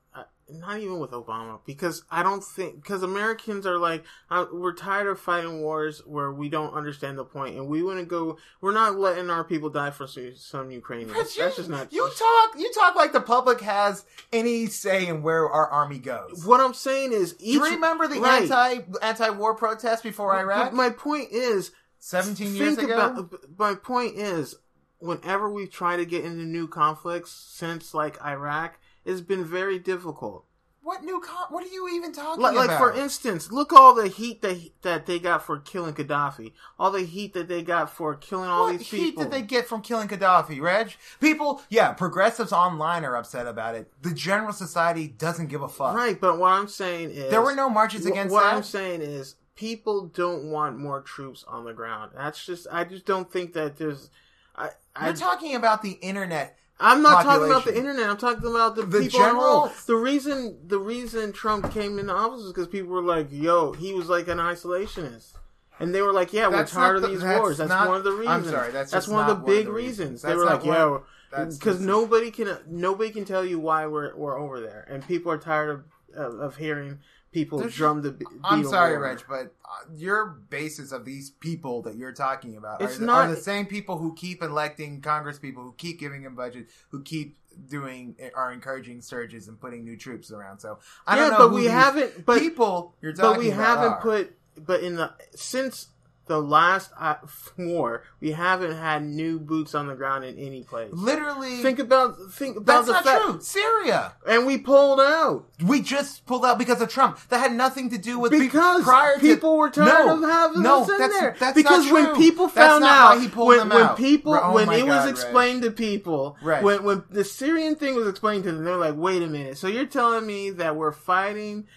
not 0.51 0.79
even 0.79 0.99
with 0.99 1.11
Obama, 1.11 1.59
because 1.65 2.03
I 2.09 2.23
don't 2.23 2.43
think 2.43 2.75
because 2.75 3.03
Americans 3.03 3.65
are 3.65 3.77
like 3.77 4.03
uh, 4.29 4.45
we're 4.51 4.73
tired 4.73 5.07
of 5.07 5.19
fighting 5.19 5.61
wars 5.61 6.01
where 6.05 6.31
we 6.31 6.49
don't 6.49 6.73
understand 6.73 7.17
the 7.17 7.23
point, 7.25 7.55
and 7.55 7.67
we 7.67 7.83
want 7.83 7.99
to 7.99 8.05
go. 8.05 8.37
We're 8.61 8.73
not 8.73 8.97
letting 8.97 9.29
our 9.29 9.43
people 9.43 9.69
die 9.69 9.91
for 9.91 10.07
some, 10.07 10.71
Ukrainians. 10.71 11.11
Reg, 11.13 11.27
That's 11.37 11.55
just 11.55 11.69
not. 11.69 11.91
You 11.93 12.09
talk. 12.17 12.59
You 12.59 12.71
talk 12.73 12.95
like 12.95 13.13
the 13.13 13.21
public 13.21 13.61
has 13.61 14.05
any 14.33 14.67
say 14.67 15.07
in 15.07 15.21
where 15.21 15.49
our 15.49 15.67
army 15.67 15.99
goes. 15.99 16.45
what 16.45 16.59
I'm 16.59 16.73
saying 16.73 17.13
is, 17.13 17.33
Do 17.33 17.45
each, 17.45 17.53
you 17.55 17.63
remember 17.63 18.07
the 18.07 18.19
right. 18.19 18.43
anti 18.43 18.83
anti 19.01 19.29
war 19.31 19.55
protests 19.55 20.01
before 20.01 20.35
Iraq? 20.37 20.71
But 20.71 20.73
my 20.73 20.89
point 20.89 21.29
is, 21.31 21.71
Seventeen 21.99 22.55
years 22.55 22.75
think 22.75 22.89
ago. 22.89 23.07
about. 23.07 23.33
My 23.57 23.75
point 23.75 24.15
is, 24.15 24.55
whenever 24.99 25.49
we 25.49 25.67
try 25.67 25.97
to 25.97 26.05
get 26.05 26.23
into 26.25 26.43
new 26.43 26.67
conflicts 26.67 27.31
since 27.31 27.93
like 27.93 28.21
Iraq, 28.23 28.79
it's 29.09 29.21
been 29.21 29.43
very 29.43 29.79
difficult. 29.79 30.45
what 30.81 31.03
new? 31.03 31.19
Con- 31.19 31.47
what 31.49 31.63
are 31.63 31.67
you 31.67 31.87
even 31.89 32.11
talking 32.13 32.41
Like, 32.41 32.55
like 32.55 32.77
for 32.77 32.91
instance, 32.93 33.51
look 33.51 33.71
all 33.73 33.93
the 33.93 34.07
heat 34.07 34.41
that 34.41 34.57
that 34.81 35.05
they 35.05 35.19
got 35.19 35.43
for 35.45 35.59
killing 35.59 35.93
Gaddafi, 35.93 36.53
all 36.79 36.91
the 36.91 37.03
heat 37.03 37.33
that 37.33 37.47
they 37.47 37.61
got 37.61 37.89
for 37.89 38.15
killing 38.15 38.49
all 38.49 38.65
what 38.65 38.79
these 38.79 38.87
people. 38.87 38.99
What 38.99 39.05
heat 39.05 39.17
did 39.17 39.31
they 39.31 39.45
get 39.45 39.67
from 39.67 39.81
killing 39.81 40.07
Gaddafi, 40.07 40.59
Reg? 40.61 40.95
People, 41.19 41.61
yeah, 41.69 41.91
progressives 41.93 42.51
online 42.53 43.03
are 43.05 43.15
upset 43.15 43.45
about 43.47 43.75
it. 43.75 43.91
The 44.01 44.13
general 44.13 44.53
society 44.53 45.07
doesn't 45.07 45.47
give 45.47 45.61
a 45.61 45.69
fuck. 45.69 45.95
Right, 45.95 46.19
but 46.19 46.39
what 46.39 46.51
I'm 46.53 46.67
saying 46.67 47.11
is 47.11 47.29
There 47.29 47.41
were 47.41 47.55
no 47.55 47.69
marches 47.69 48.05
wh- 48.05 48.11
against 48.11 48.33
What 48.33 48.43
that. 48.43 48.55
I'm 48.55 48.63
saying 48.63 49.01
is 49.01 49.35
people 49.55 50.07
don't 50.07 50.49
want 50.49 50.77
more 50.79 51.01
troops 51.01 51.43
on 51.47 51.65
the 51.65 51.73
ground. 51.73 52.11
That's 52.15 52.43
just 52.45 52.65
I 52.71 52.83
just 52.85 53.05
don't 53.05 53.31
think 53.31 53.53
that 53.53 53.77
there's. 53.77 54.09
I, 54.55 54.69
I 54.95 55.05
You're 55.07 55.15
talking 55.15 55.55
about 55.55 55.81
the 55.81 55.91
internet. 56.01 56.57
I'm 56.79 57.01
not 57.01 57.23
talking 57.23 57.45
about 57.47 57.65
the 57.65 57.75
internet. 57.77 58.09
I'm 58.09 58.17
talking 58.17 58.49
about 58.49 58.75
the, 58.75 58.83
The 58.83 58.99
people 59.01 59.19
general- 59.19 59.35
involved. 59.65 59.87
The 59.87 59.95
reason 59.95 60.59
the 60.65 60.79
reason 60.79 61.33
Trump 61.33 61.71
came 61.73 61.99
into 61.99 62.13
office 62.13 62.41
is 62.41 62.51
because 62.53 62.67
people 62.67 62.89
were 62.91 63.01
like, 63.01 63.27
"Yo, 63.31 63.73
he 63.73 63.93
was 63.93 64.07
like 64.07 64.27
an 64.29 64.37
isolationist," 64.37 65.33
and 65.79 65.93
they 65.93 66.01
were 66.01 66.13
like, 66.13 66.31
"Yeah, 66.31 66.49
That's 66.49 66.73
we're 66.73 66.79
tired 66.81 66.95
of 66.97 67.01
the- 67.01 67.07
these 67.09 67.21
that's 67.21 67.39
wars." 67.39 67.57
That's 67.57 67.69
not- 67.69 67.87
one 67.87 67.97
of 67.97 68.03
the 68.05 68.11
I'm 68.11 68.17
reasons. 68.19 68.49
sorry, 68.49 68.71
that's 68.71 68.91
that's 68.91 69.07
one 69.07 69.21
of 69.21 69.27
the 69.27 69.33
one 69.33 69.41
of 69.41 69.45
big 69.47 69.65
the 69.65 69.71
reasons. 69.71 69.99
reasons. 69.99 70.21
They 70.21 70.35
were 70.35 70.45
like, 70.45 70.63
one- 70.63 70.75
"Yo," 70.77 71.03
because 71.51 71.79
nobody 71.81 72.31
can 72.31 72.57
nobody 72.67 73.09
can 73.11 73.25
tell 73.25 73.43
you 73.43 73.59
why 73.59 73.85
we're 73.85 74.15
we're 74.15 74.39
over 74.39 74.61
there, 74.61 74.85
and 74.89 75.05
people 75.05 75.31
are 75.31 75.37
tired 75.37 75.69
of 75.69 75.83
of, 76.15 76.39
of 76.39 76.55
hearing 76.55 76.99
people 77.31 77.59
There's- 77.59 77.75
drum 77.75 78.01
the. 78.01 78.11
be- 78.11 78.25
I'm 78.43 78.63
sorry, 78.65 78.93
war. 78.93 79.01
Reg, 79.03 79.23
but 79.27 79.53
uh, 79.65 79.93
your 79.95 80.25
basis 80.49 80.91
of 80.91 81.05
these 81.05 81.29
people 81.29 81.81
that 81.83 81.95
you're 81.95 82.13
talking 82.13 82.55
about 82.57 82.81
are, 82.81 82.87
the- 82.93 83.05
not- 83.05 83.29
are 83.29 83.35
the 83.35 83.41
same 83.41 83.65
people 83.65 83.97
who 83.97 84.13
keep 84.15 84.41
electing 84.41 85.01
Congress 85.01 85.37
people, 85.39 85.63
who 85.63 85.73
keep 85.77 85.99
giving 85.99 86.23
them 86.23 86.35
budget, 86.35 86.67
who 86.89 87.01
keep 87.03 87.37
doing 87.67 88.15
are 88.35 88.53
encouraging 88.53 89.01
surges 89.01 89.47
and 89.47 89.59
putting 89.59 89.83
new 89.83 89.97
troops 89.97 90.31
around. 90.31 90.59
So 90.59 90.79
I 91.05 91.15
yeah, 91.17 91.29
don't 91.29 91.31
know. 91.39 91.49
but 91.49 91.55
we 91.55 91.65
haven't. 91.65 92.25
But 92.25 92.39
people 92.39 92.95
you're 93.01 93.11
talking 93.13 93.31
but 93.31 93.39
we 93.39 93.49
haven't 93.49 93.93
are. 93.93 94.01
put 94.01 94.35
but 94.57 94.81
in 94.81 94.95
the 94.95 95.11
since 95.35 95.87
the 96.29 96.39
last 96.41 96.91
uh, 96.97 97.15
war 97.57 98.03
we 98.21 98.31
haven't 98.31 98.75
had 98.77 99.03
new 99.03 99.37
boots 99.39 99.75
on 99.75 99.87
the 99.87 99.95
ground 99.95 100.23
in 100.23 100.37
any 100.37 100.63
place 100.63 100.89
literally. 100.93 101.61
think 101.61 101.79
about 101.79 102.15
think 102.31 102.55
about 102.55 102.85
that's 102.85 102.87
the 102.87 102.93
not 102.93 103.03
fact 103.03 103.23
true. 103.23 103.41
Syria. 103.41 104.13
and 104.25 104.45
we 104.45 104.57
pulled 104.57 105.01
out 105.01 105.49
We 105.65 105.81
just 105.81 106.25
pulled 106.25 106.45
out 106.45 106.57
because 106.57 106.79
of 106.81 106.89
Trump. 106.89 107.19
That 107.29 107.39
had 107.39 107.53
nothing 107.53 107.89
to 107.89 107.97
do 107.97 108.17
with 108.19 108.31
because 108.31 108.83
prior 108.83 109.15
to, 109.15 109.19
people 109.19 109.57
were 109.57 109.69
tired 109.69 110.05
no, 110.05 110.15
of 110.15 110.29
having 110.29 110.61
no, 110.61 110.83
us 110.83 110.89
in 110.89 110.97
that's, 110.97 111.19
there. 111.19 111.35
That's 111.37 111.55
because 111.55 111.91
when 111.91 112.15
people 112.15 112.47
found 112.47 112.83
out, 112.83 113.15
why 113.15 113.21
he 113.21 113.27
pulled 113.27 113.47
when, 113.49 113.69
when 113.69 113.81
out. 113.81 113.97
people, 113.97 114.33
Oh 114.35 114.53
when 114.53 114.69
it 114.71 114.83
was 114.83 114.95
God, 114.95 115.05
Reg. 115.05 115.09
explained 115.09 115.61
to 115.63 115.71
people, 115.71 116.37
Reg. 116.41 116.63
when 116.63 116.83
when 116.83 117.03
the 117.09 117.23
Syrian 117.23 117.75
thing 117.75 117.95
was 117.95 118.07
explained 118.07 118.43
to 118.45 118.51
them, 118.51 118.63
they're 118.63 118.77
like, 118.77 118.95
"Wait 118.95 119.21
a 119.21 119.27
minute! 119.27 119.57
So 119.57 119.67
you're 119.67 119.85
telling 119.85 120.25
me 120.25 120.51
that 120.51 120.75
we're 120.75 120.91
fighting, 120.91 121.67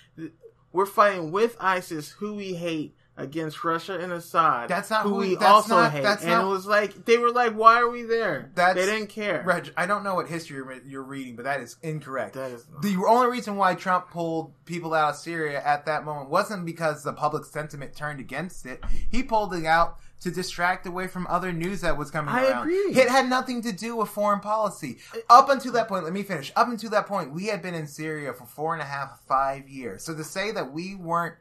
we're 0.72 0.86
fighting 0.86 1.32
with 1.32 1.56
ISIS, 1.58 2.10
who 2.10 2.34
we 2.34 2.54
hate." 2.54 2.94
Against 3.14 3.62
Russia 3.62 3.98
and 4.00 4.10
Assad, 4.10 4.70
That's 4.70 4.88
not 4.88 5.02
who 5.02 5.10
who- 5.10 5.16
we 5.16 5.34
that's 5.34 5.44
also 5.44 5.76
not- 5.76 5.92
hate, 5.92 6.02
that's 6.02 6.22
and 6.22 6.30
not- 6.30 6.44
it 6.44 6.48
was 6.48 6.64
like 6.66 7.04
they 7.04 7.18
were 7.18 7.30
like, 7.30 7.52
"Why 7.52 7.78
are 7.78 7.90
we 7.90 8.04
there?" 8.04 8.50
That's- 8.54 8.74
they 8.86 8.90
didn't 8.90 9.10
care. 9.10 9.42
Reg, 9.44 9.70
I 9.76 9.84
don't 9.84 10.02
know 10.02 10.14
what 10.14 10.28
history 10.28 10.56
you're- 10.56 10.80
you're 10.86 11.02
reading, 11.02 11.36
but 11.36 11.44
that 11.44 11.60
is 11.60 11.76
incorrect. 11.82 12.32
That 12.34 12.52
is 12.52 12.64
the 12.80 12.96
only 13.06 13.28
reason 13.30 13.56
why 13.56 13.74
Trump 13.74 14.08
pulled 14.10 14.54
people 14.64 14.94
out 14.94 15.10
of 15.10 15.16
Syria 15.16 15.62
at 15.62 15.84
that 15.84 16.04
moment 16.06 16.30
wasn't 16.30 16.64
because 16.64 17.02
the 17.04 17.12
public 17.12 17.44
sentiment 17.44 17.94
turned 17.94 18.18
against 18.18 18.64
it. 18.64 18.82
He 19.10 19.22
pulled 19.22 19.52
it 19.52 19.66
out 19.66 19.98
to 20.22 20.30
distract 20.30 20.86
away 20.86 21.06
from 21.08 21.26
other 21.28 21.52
news 21.52 21.80
that 21.82 21.98
was 21.98 22.10
coming 22.10 22.32
I 22.34 22.46
around. 22.48 22.62
agree. 22.62 22.76
It 22.94 23.10
had 23.10 23.28
nothing 23.28 23.60
to 23.62 23.72
do 23.72 23.96
with 23.96 24.08
foreign 24.08 24.40
policy. 24.40 25.00
Up 25.28 25.50
until 25.50 25.72
that 25.72 25.86
point, 25.88 26.04
let 26.04 26.12
me 26.14 26.22
finish. 26.22 26.50
Up 26.56 26.68
until 26.68 26.90
that 26.90 27.06
point, 27.06 27.32
we 27.34 27.46
had 27.48 27.60
been 27.60 27.74
in 27.74 27.86
Syria 27.88 28.32
for 28.32 28.46
four 28.46 28.72
and 28.72 28.80
a 28.80 28.86
half, 28.86 29.20
five 29.26 29.68
years. 29.68 30.04
So 30.04 30.14
to 30.14 30.24
say 30.24 30.50
that 30.52 30.72
we 30.72 30.94
weren't 30.94 31.34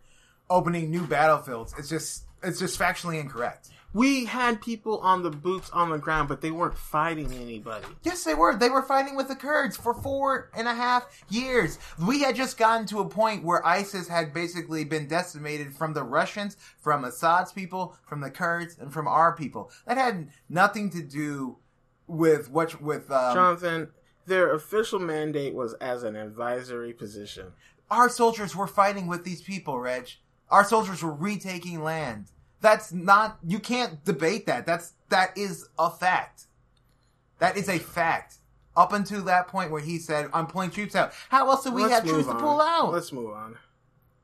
opening 0.52 0.92
new 0.92 1.08
battlefields, 1.08 1.74
it's 1.80 1.90
just 1.90 2.26
it's 2.44 2.60
just 2.60 2.80
factually 2.80 3.20
incorrect. 3.20 3.70
we 3.94 4.26
had 4.26 4.62
people 4.62 5.00
on 5.00 5.22
the 5.22 5.30
boots 5.30 5.70
on 5.72 5.90
the 5.90 5.98
ground, 5.98 6.30
but 6.30 6.40
they 6.42 6.50
weren't 6.50 6.78
fighting 6.78 7.32
anybody. 7.34 7.86
Yes, 8.04 8.24
they 8.24 8.34
were. 8.34 8.56
They 8.56 8.70
were 8.70 8.82
fighting 8.82 9.16
with 9.16 9.28
the 9.28 9.36
Kurds 9.36 9.76
for 9.76 9.94
four 9.94 10.50
and 10.56 10.68
a 10.68 10.74
half 10.74 11.06
years. 11.30 11.78
We 12.08 12.22
had 12.22 12.36
just 12.36 12.58
gotten 12.58 12.86
to 12.88 13.00
a 13.00 13.10
point 13.10 13.44
where 13.44 13.66
ISIS 13.66 14.08
had 14.08 14.34
basically 14.34 14.86
been 14.86 15.08
decimated 15.08 15.74
from 15.76 15.94
the 15.94 16.04
Russians, 16.04 16.56
from 16.80 17.04
Assad's 17.04 17.52
people, 17.52 17.96
from 18.08 18.22
the 18.22 18.32
Kurds, 18.32 18.78
and 18.80 18.94
from 18.94 19.08
our 19.08 19.36
people. 19.36 19.72
That 19.86 19.98
had 19.98 20.30
nothing 20.50 20.90
to 20.92 21.02
do 21.04 21.58
with 22.08 22.50
what 22.50 22.82
with 22.82 23.12
um, 23.12 23.34
Jonathan, 23.36 23.90
their 24.26 24.54
official 24.54 25.00
mandate 25.00 25.54
was 25.54 25.74
as 25.76 26.04
an 26.04 26.16
advisory 26.16 26.94
position. 26.94 27.48
our 27.90 28.08
soldiers 28.10 28.56
were 28.56 28.68
fighting 28.68 29.08
with 29.08 29.24
these 29.26 29.42
people. 29.42 29.78
Reg, 29.80 30.08
our 30.52 30.64
soldiers 30.64 31.02
were 31.02 31.14
retaking 31.14 31.84
land. 31.84 32.26
That's 32.60 32.92
not. 32.92 33.40
You 33.46 33.60
can't 33.60 34.04
debate 34.06 34.46
that. 34.46 34.66
That's 34.66 34.94
that 35.10 35.36
is 35.38 35.68
a 35.80 35.90
fact. 35.90 36.46
That 37.40 37.58
is 37.58 37.68
a 37.70 37.80
fact. 37.80 38.36
Up 38.78 38.94
until 38.94 39.24
that 39.24 39.48
point 39.48 39.72
where 39.72 39.82
he 39.82 39.98
said, 39.98 40.30
"I'm 40.34 40.48
pulling 40.48 40.70
troops 40.70 40.96
out." 40.96 41.14
How 41.30 41.50
else 41.50 41.64
do 41.64 41.72
we 41.72 41.82
Let's 41.82 41.96
have 41.96 42.04
troops 42.04 42.28
move 42.28 42.36
to 42.38 42.42
pull 42.42 42.62
out? 42.62 42.94
Let's 42.94 43.12
move 43.12 43.32
on. 43.32 43.58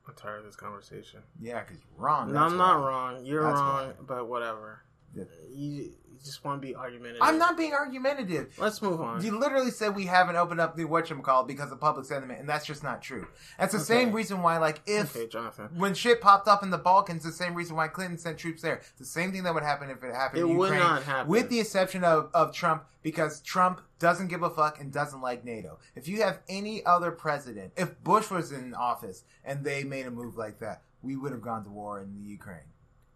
I'm 0.06 0.14
tired 0.14 0.38
of 0.38 0.44
this 0.46 0.56
conversation. 0.56 1.20
Yeah, 1.40 1.60
because 1.60 1.78
you're 1.78 2.04
wrong. 2.04 2.32
No, 2.32 2.40
I'm 2.40 2.56
not 2.56 2.76
wrong. 2.76 3.24
You're 3.26 3.42
That's 3.42 3.60
wrong, 3.60 3.86
why. 3.88 3.92
but 4.06 4.28
whatever. 4.28 4.82
You, 5.14 5.26
you 5.54 5.92
just 6.24 6.44
want 6.44 6.60
to 6.60 6.66
be 6.66 6.74
argumentative. 6.74 7.22
I'm 7.22 7.38
not 7.38 7.56
being 7.56 7.72
argumentative. 7.72 8.54
Let's 8.58 8.82
move 8.82 9.00
on. 9.00 9.24
You 9.24 9.38
literally 9.38 9.70
said 9.70 9.94
we 9.94 10.06
haven't 10.06 10.36
opened 10.36 10.60
up 10.60 10.76
the 10.76 10.84
whatchamacallit 10.84 11.46
because 11.46 11.70
of 11.72 11.80
public 11.80 12.06
sentiment, 12.06 12.40
and 12.40 12.48
that's 12.48 12.66
just 12.66 12.82
not 12.82 13.02
true. 13.02 13.26
That's 13.58 13.72
the 13.72 13.80
same 13.80 14.12
reason 14.12 14.42
why, 14.42 14.58
like, 14.58 14.80
if 14.86 15.16
okay, 15.16 15.26
Jonathan. 15.28 15.68
when 15.76 15.94
shit 15.94 16.20
popped 16.20 16.48
up 16.48 16.62
in 16.62 16.70
the 16.70 16.78
Balkans, 16.78 17.22
the 17.24 17.32
same 17.32 17.54
reason 17.54 17.76
why 17.76 17.88
Clinton 17.88 18.18
sent 18.18 18.38
troops 18.38 18.62
there. 18.62 18.76
It's 18.76 18.98
the 18.98 19.04
same 19.04 19.32
thing 19.32 19.44
that 19.44 19.54
would 19.54 19.62
happen 19.62 19.90
if 19.90 20.02
it 20.02 20.14
happened 20.14 20.40
It 20.42 20.46
in 20.46 20.56
would 20.56 20.66
Ukraine, 20.70 20.80
not 20.80 21.02
happen. 21.04 21.30
with 21.30 21.48
the 21.50 21.60
exception 21.60 22.04
of, 22.04 22.30
of 22.34 22.52
Trump, 22.52 22.84
because 23.02 23.40
Trump 23.40 23.80
doesn't 23.98 24.28
give 24.28 24.42
a 24.42 24.50
fuck 24.50 24.80
and 24.80 24.92
doesn't 24.92 25.20
like 25.20 25.44
NATO. 25.44 25.78
If 25.94 26.08
you 26.08 26.22
have 26.22 26.40
any 26.48 26.84
other 26.84 27.10
president, 27.10 27.72
if 27.76 28.02
Bush 28.02 28.30
was 28.30 28.52
in 28.52 28.74
office 28.74 29.24
and 29.44 29.64
they 29.64 29.84
made 29.84 30.06
a 30.06 30.10
move 30.10 30.36
like 30.36 30.58
that, 30.60 30.82
we 31.00 31.16
would 31.16 31.32
have 31.32 31.42
gone 31.42 31.62
to 31.64 31.70
war 31.70 32.00
in 32.00 32.12
the 32.12 32.28
Ukraine. 32.28 32.58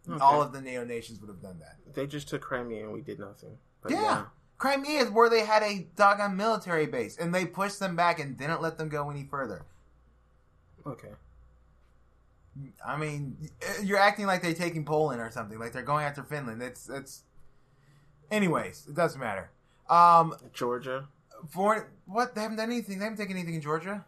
Okay. 0.09 0.19
All 0.21 0.43
of 0.43 0.53
the 0.53 0.61
NATO 0.61 0.85
nations 0.85 1.21
would 1.21 1.29
have 1.29 1.41
done 1.41 1.61
that. 1.61 1.77
They 1.95 2.07
just 2.07 2.29
took 2.29 2.43
Crimea 2.43 2.85
and 2.85 2.93
we 2.93 3.01
did 3.03 3.19
nothing. 3.21 3.57
But 3.83 3.93
Yeah. 3.93 4.25
Crimea 4.59 5.01
is 5.03 5.11
where 5.11 5.29
they 5.29 5.45
had 5.45 5.63
a 5.65 5.89
doggone 5.97 6.37
military 6.37 6.87
base, 6.87 7.17
and 7.19 7.35
they 7.35 7.47
pushed 7.47 7.81
them 7.81 7.97
back 7.97 8.21
and 8.21 8.37
didn't 8.37 8.63
let 8.63 8.79
them 8.79 8.89
go 8.89 9.11
any 9.11 9.25
further. 9.25 9.65
Okay. 10.87 11.09
I 12.87 12.97
mean, 12.97 13.37
you're 13.83 13.99
acting 13.99 14.27
like 14.27 14.41
they're 14.43 14.55
taking 14.55 14.85
Poland 14.85 15.21
or 15.21 15.31
something, 15.33 15.59
like 15.59 15.73
they're 15.73 15.83
going 15.83 16.05
after 16.05 16.23
Finland. 16.23 16.63
It's 16.63 16.89
it's. 16.89 17.23
Anyways, 18.31 18.87
it 18.89 18.95
doesn't 18.95 19.21
matter. 19.21 19.51
Um, 19.91 20.37
Georgia. 20.53 21.09
for 21.49 21.89
what 22.07 22.35
they 22.35 22.43
haven't 22.43 22.59
done 22.59 22.71
anything. 22.71 22.99
They 22.99 23.05
haven't 23.05 23.19
taken 23.19 23.37
anything 23.37 23.55
in 23.55 23.61
Georgia. 23.63 24.05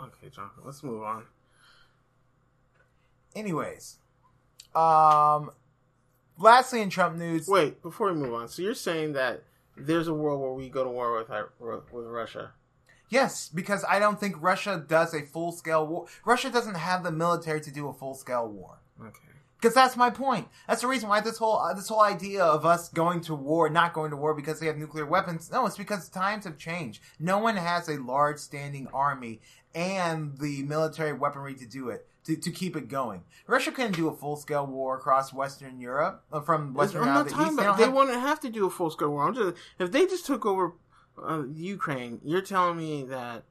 Okay, 0.00 0.28
John. 0.28 0.50
Let's 0.64 0.82
move 0.82 1.02
on. 1.02 1.24
Anyways, 3.34 3.98
Um, 4.76 5.50
lastly, 6.38 6.82
in 6.82 6.90
Trump 6.90 7.16
news, 7.16 7.48
Wait, 7.48 7.82
before 7.82 8.12
we 8.12 8.18
move 8.18 8.34
on, 8.34 8.48
so 8.48 8.62
you're 8.62 8.74
saying 8.74 9.14
that 9.14 9.42
there's 9.76 10.08
a 10.08 10.14
world 10.14 10.40
where 10.40 10.52
we 10.52 10.68
go 10.68 10.84
to 10.84 10.90
war 10.90 11.16
with 11.18 11.30
with 11.92 12.06
Russia? 12.06 12.52
yes, 13.08 13.48
because 13.48 13.84
I 13.88 13.98
don't 13.98 14.18
think 14.18 14.36
Russia 14.40 14.84
does 14.86 15.14
a 15.14 15.22
full 15.22 15.52
scale 15.52 15.86
war. 15.86 16.06
Russia 16.24 16.50
doesn't 16.50 16.74
have 16.74 17.02
the 17.02 17.12
military 17.12 17.60
to 17.60 17.70
do 17.70 17.88
a 17.88 17.92
full 17.92 18.14
scale 18.14 18.48
war. 18.48 18.80
Okay. 19.00 19.20
Because 19.60 19.74
that's 19.74 19.96
my 19.96 20.10
point. 20.10 20.48
That's 20.68 20.82
the 20.82 20.86
reason 20.86 21.08
why 21.08 21.20
this 21.20 21.38
whole 21.38 21.58
uh, 21.58 21.72
this 21.72 21.88
whole 21.88 22.02
idea 22.02 22.44
of 22.44 22.66
us 22.66 22.88
going 22.90 23.20
to 23.22 23.34
war, 23.34 23.70
not 23.70 23.94
going 23.94 24.10
to 24.10 24.16
war 24.16 24.34
because 24.34 24.60
they 24.60 24.66
have 24.66 24.76
nuclear 24.76 25.06
weapons. 25.06 25.50
No, 25.50 25.66
it's 25.66 25.78
because 25.78 26.08
times 26.08 26.44
have 26.44 26.58
changed. 26.58 27.00
No 27.18 27.38
one 27.38 27.56
has 27.56 27.88
a 27.88 27.96
large 27.96 28.38
standing 28.38 28.86
army 28.92 29.40
and 29.74 30.36
the 30.38 30.62
military 30.64 31.12
weaponry 31.12 31.54
to 31.54 31.66
do 31.66 31.88
it. 31.88 32.06
To, 32.26 32.36
to 32.36 32.50
keep 32.50 32.74
it 32.76 32.88
going, 32.88 33.22
Russia 33.46 33.70
couldn't 33.70 33.94
do 33.96 34.08
a 34.08 34.12
full 34.12 34.36
scale 34.36 34.66
war 34.66 34.96
across 34.96 35.32
Western 35.32 35.78
Europe 35.78 36.24
uh, 36.32 36.40
from 36.40 36.74
Western 36.74 37.02
I'm 37.02 37.08
Europe 37.08 37.26
not 37.26 37.30
talking 37.32 37.46
East. 37.46 37.56
They 37.56 37.62
about. 37.62 37.70
don't 37.70 37.78
They 37.78 37.84
have- 37.84 37.94
wouldn't 37.94 38.20
have 38.20 38.40
to 38.40 38.50
do 38.50 38.66
a 38.66 38.70
full 38.70 38.90
scale 38.90 39.10
war. 39.10 39.28
I'm 39.28 39.34
just 39.34 39.56
if 39.78 39.92
they 39.92 40.06
just 40.06 40.26
took 40.26 40.44
over 40.44 40.72
uh, 41.22 41.44
Ukraine, 41.54 42.20
you're 42.24 42.40
telling 42.42 42.76
me 42.78 43.04
that 43.04 43.44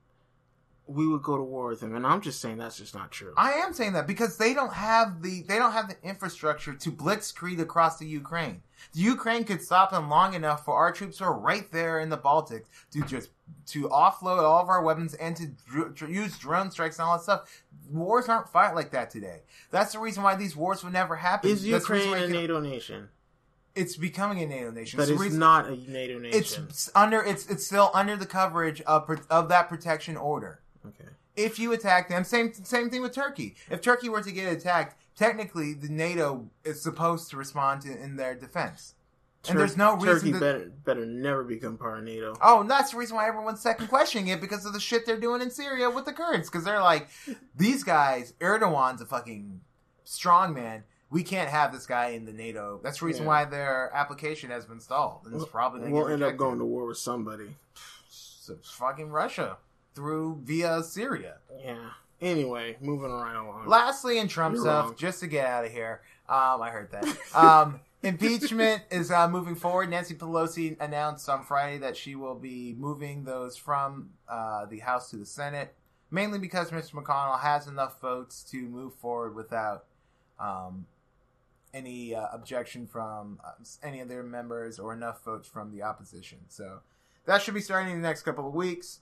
we 0.87 1.07
would 1.07 1.23
go 1.23 1.35
to 1.35 1.43
war 1.43 1.69
with 1.69 1.79
them, 1.79 1.95
and 1.95 2.05
I'm 2.05 2.21
just 2.21 2.39
saying 2.39 2.57
that's 2.57 2.77
just 2.77 2.93
not 2.93 3.11
true. 3.11 3.33
I 3.37 3.53
am 3.53 3.73
saying 3.73 3.93
that 3.93 4.05
because 4.05 4.37
they 4.37 4.53
don't 4.53 4.73
have 4.73 5.21
the 5.21 5.41
they 5.43 5.57
don't 5.57 5.71
have 5.71 5.89
the 5.89 5.95
infrastructure 6.07 6.73
to 6.73 6.91
blitzkrieg 6.91 7.59
across 7.59 7.97
the 7.97 8.05
Ukraine. 8.05 8.61
The 8.93 9.01
Ukraine 9.01 9.45
could 9.45 9.61
stop 9.61 9.91
them 9.91 10.09
long 10.09 10.35
enough 10.35 10.63
for 10.63 10.75
our 10.75 10.91
troops 10.91 11.19
who 11.19 11.25
are 11.25 11.37
right 11.37 11.71
there 11.71 11.99
in 11.99 12.09
the 12.09 12.17
Baltic 12.17 12.65
to 12.91 13.01
just 13.01 13.29
to 13.67 13.89
offload 13.89 14.43
all 14.43 14.61
of 14.61 14.69
our 14.69 14.83
weapons 14.83 15.15
and 15.15 15.35
to 15.37 15.47
dr- 15.67 15.95
dr- 15.95 16.11
use 16.11 16.37
drone 16.37 16.69
strikes 16.69 16.99
and 16.99 17.07
all 17.07 17.17
that 17.17 17.23
stuff. 17.23 17.63
Wars 17.91 18.29
aren't 18.29 18.49
fought 18.49 18.75
like 18.75 18.91
that 18.91 19.09
today. 19.09 19.41
That's 19.71 19.93
the 19.93 19.99
reason 19.99 20.23
why 20.23 20.35
these 20.35 20.55
wars 20.55 20.83
would 20.83 20.93
never 20.93 21.15
happen. 21.15 21.49
Is 21.49 21.63
That's 21.63 21.89
Ukraine 21.89 22.13
a 22.13 22.27
NATO 22.27 22.59
nation? 22.59 23.09
It's 23.75 23.97
becoming 23.97 24.41
a 24.41 24.45
NATO 24.45 24.71
nation. 24.71 24.97
But 24.97 25.09
It's 25.09 25.21
it's 25.21 25.35
not 25.35 25.67
a 25.67 25.75
NATO 25.75 26.19
nation. 26.19 26.67
It's 26.69 26.89
under. 26.95 27.21
It's 27.21 27.47
it's 27.49 27.65
still 27.65 27.91
under 27.93 28.15
the 28.15 28.25
coverage 28.25 28.81
of 28.81 29.09
of 29.29 29.49
that 29.49 29.67
protection 29.67 30.15
order. 30.15 30.61
Okay. 30.89 31.09
if 31.35 31.59
you 31.59 31.73
attack 31.73 32.09
them, 32.09 32.23
same 32.23 32.53
same 32.53 32.89
thing 32.89 33.01
with 33.01 33.13
Turkey. 33.13 33.55
If 33.69 33.81
Turkey 33.81 34.09
were 34.09 34.21
to 34.21 34.31
get 34.31 34.51
attacked, 34.51 34.95
technically 35.15 35.73
the 35.73 35.89
NATO 35.89 36.49
is 36.63 36.81
supposed 36.81 37.29
to 37.31 37.37
respond 37.37 37.81
to, 37.83 37.91
in 37.91 38.15
their 38.15 38.35
defense. 38.35 38.95
And 39.49 39.59
there's 39.59 39.77
no 39.77 39.95
reason 39.95 40.31
Turkey 40.31 40.31
better 40.33 40.71
better 40.83 41.05
never 41.05 41.43
become 41.43 41.77
part 41.77 41.99
of 41.99 42.03
NATO. 42.05 42.35
Oh, 42.41 42.61
and 42.61 42.69
that's 42.69 42.91
the 42.91 42.97
reason 42.97 43.15
why 43.15 43.27
everyone's 43.27 43.61
second 43.61 43.87
questioning 43.87 44.27
it 44.29 44.41
because 44.41 44.65
of 44.65 44.73
the 44.73 44.79
shit 44.79 45.05
they're 45.05 45.19
doing 45.19 45.41
in 45.41 45.51
Syria 45.51 45.89
with 45.89 46.05
the 46.05 46.13
Kurds. 46.13 46.49
Because 46.49 46.63
they're 46.63 46.81
like, 46.81 47.07
these 47.55 47.83
guys, 47.83 48.33
Erdogan's 48.39 49.01
a 49.01 49.05
fucking 49.05 49.61
strong 50.03 50.53
man. 50.53 50.83
We 51.11 51.23
can't 51.23 51.49
have 51.49 51.71
this 51.71 51.85
guy 51.85 52.09
in 52.09 52.25
the 52.25 52.33
NATO. 52.33 52.79
That's 52.83 52.99
the 52.99 53.05
reason 53.05 53.23
Yeah. 53.23 53.27
why 53.27 53.45
their 53.45 53.91
application 53.93 54.49
has 54.49 54.65
been 54.65 54.79
stalled. 54.79 55.21
And 55.25 55.35
it's 55.35 55.45
probably 55.45 55.91
we'll 55.91 56.07
end 56.07 56.23
up 56.23 56.35
going 56.37 56.57
to 56.59 56.65
war 56.65 56.87
with 56.87 56.97
somebody. 56.97 57.55
So 58.09 58.57
fucking 58.63 59.09
Russia 59.09 59.57
through 59.95 60.41
via 60.43 60.83
Syria. 60.83 61.37
Yeah. 61.63 61.77
Anyway, 62.21 62.77
moving 62.81 63.11
right 63.11 63.35
along. 63.35 63.67
Lastly, 63.67 64.19
in 64.19 64.27
Trump 64.27 64.55
You're 64.55 64.63
stuff, 64.63 64.85
wrong. 64.85 64.95
just 64.95 65.19
to 65.21 65.27
get 65.27 65.45
out 65.45 65.65
of 65.65 65.71
here, 65.71 66.01
um, 66.29 66.61
I 66.61 66.69
heard 66.69 66.91
that. 66.91 67.35
Um, 67.35 67.79
impeachment 68.03 68.83
is 68.91 69.11
uh, 69.11 69.27
moving 69.27 69.55
forward. 69.55 69.89
Nancy 69.89 70.15
Pelosi 70.15 70.79
announced 70.79 71.27
on 71.29 71.43
Friday 71.43 71.77
that 71.79 71.97
she 71.97 72.15
will 72.15 72.35
be 72.35 72.75
moving 72.77 73.23
those 73.23 73.57
from 73.57 74.11
uh, 74.29 74.65
the 74.65 74.79
House 74.79 75.09
to 75.09 75.17
the 75.17 75.25
Senate, 75.25 75.73
mainly 76.09 76.39
because 76.39 76.71
Mr. 76.71 76.93
McConnell 76.93 77.39
has 77.39 77.67
enough 77.67 77.99
votes 77.99 78.43
to 78.51 78.61
move 78.61 78.93
forward 78.93 79.35
without 79.35 79.85
um, 80.39 80.85
any 81.73 82.15
uh, 82.15 82.27
objection 82.31 82.87
from 82.87 83.39
uh, 83.43 83.51
any 83.83 83.99
of 83.99 84.07
their 84.07 84.23
members 84.23 84.79
or 84.79 84.93
enough 84.93 85.23
votes 85.23 85.47
from 85.47 85.71
the 85.71 85.83
opposition. 85.83 86.39
So 86.47 86.79
that 87.25 87.41
should 87.41 87.53
be 87.53 87.61
starting 87.61 87.91
in 87.93 88.01
the 88.01 88.07
next 88.07 88.23
couple 88.23 88.47
of 88.47 88.53
weeks. 88.53 89.01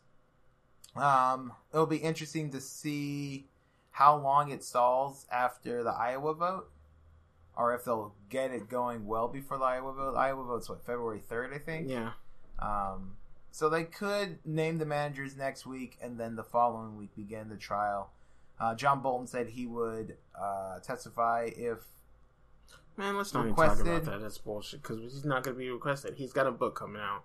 Um, 0.95 1.53
it'll 1.73 1.85
be 1.85 1.97
interesting 1.97 2.51
to 2.51 2.61
see 2.61 3.47
how 3.91 4.15
long 4.17 4.51
it 4.51 4.63
stalls 4.63 5.25
after 5.31 5.83
the 5.83 5.91
Iowa 5.91 6.33
vote, 6.33 6.69
or 7.57 7.73
if 7.75 7.85
they'll 7.85 8.13
get 8.29 8.51
it 8.51 8.69
going 8.69 9.05
well 9.07 9.27
before 9.27 9.57
the 9.57 9.63
Iowa 9.65 9.93
vote. 9.93 10.15
Iowa 10.15 10.43
vote's 10.43 10.69
what 10.69 10.85
February 10.85 11.19
third, 11.19 11.53
I 11.53 11.57
think. 11.59 11.89
yeah. 11.89 12.11
Um, 12.59 13.17
so 13.51 13.69
they 13.69 13.83
could 13.83 14.39
name 14.45 14.77
the 14.79 14.85
managers 14.85 15.35
next 15.35 15.65
week, 15.65 15.97
and 16.01 16.19
then 16.19 16.35
the 16.35 16.43
following 16.43 16.97
week 16.97 17.15
begin 17.15 17.49
the 17.49 17.57
trial. 17.57 18.09
Uh, 18.59 18.73
John 18.75 19.01
Bolton 19.01 19.27
said 19.27 19.49
he 19.49 19.65
would 19.65 20.15
uh, 20.39 20.79
testify 20.79 21.49
if 21.55 21.79
Man, 22.95 23.17
let's 23.17 23.33
not 23.33 23.45
Requested- 23.45 23.85
talk 23.85 24.01
about 24.03 24.11
that. 24.11 24.21
That's 24.21 24.37
bullshit. 24.37 24.83
Because 24.83 24.99
he's 25.01 25.25
not 25.25 25.43
going 25.43 25.55
to 25.55 25.59
be 25.59 25.69
requested. 25.71 26.13
He's 26.15 26.31
got 26.31 26.45
a 26.45 26.51
book 26.51 26.75
coming 26.75 27.01
out. 27.01 27.23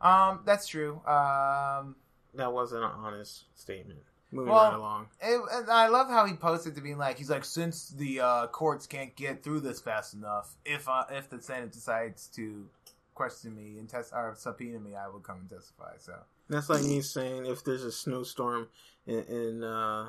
um, 0.00 0.40
that's 0.44 0.66
true. 0.68 1.00
Um, 1.06 1.96
That 2.34 2.52
wasn't 2.52 2.84
an 2.84 2.90
honest 2.90 3.44
statement. 3.54 4.00
Moving 4.30 4.52
Well, 4.52 4.64
right 4.70 4.74
along. 4.78 5.06
It, 5.20 5.40
and 5.52 5.70
I 5.70 5.88
love 5.88 6.08
how 6.08 6.24
he 6.24 6.32
posted 6.32 6.74
to 6.76 6.80
being 6.80 6.96
like, 6.96 7.18
he's 7.18 7.28
like, 7.28 7.44
since 7.44 7.90
the 7.90 8.20
uh, 8.20 8.46
courts 8.46 8.86
can't 8.86 9.14
get 9.14 9.42
through 9.42 9.60
this 9.60 9.80
fast 9.80 10.14
enough, 10.14 10.56
if 10.64 10.88
uh, 10.88 11.04
if 11.10 11.28
the 11.28 11.40
Senate 11.42 11.70
decides 11.72 12.28
to 12.28 12.66
question 13.14 13.54
me 13.54 13.76
and 13.78 13.88
test 13.90 14.12
or 14.14 14.34
subpoena 14.34 14.78
me, 14.80 14.94
I 14.94 15.08
will 15.08 15.20
come 15.20 15.40
and 15.40 15.50
testify. 15.50 15.92
So 15.98 16.14
That's 16.48 16.70
like 16.70 16.82
me 16.82 17.02
saying 17.02 17.44
if 17.44 17.62
there's 17.62 17.84
a 17.84 17.92
snowstorm 17.92 18.68
in, 19.06 19.22
in 19.24 19.64
uh, 19.64 20.08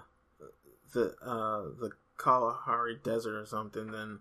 the 0.94 1.16
uh, 1.22 1.64
the 1.82 1.90
Kalahari 2.18 3.00
Desert 3.04 3.36
or 3.36 3.46
something, 3.46 3.92
then 3.92 4.20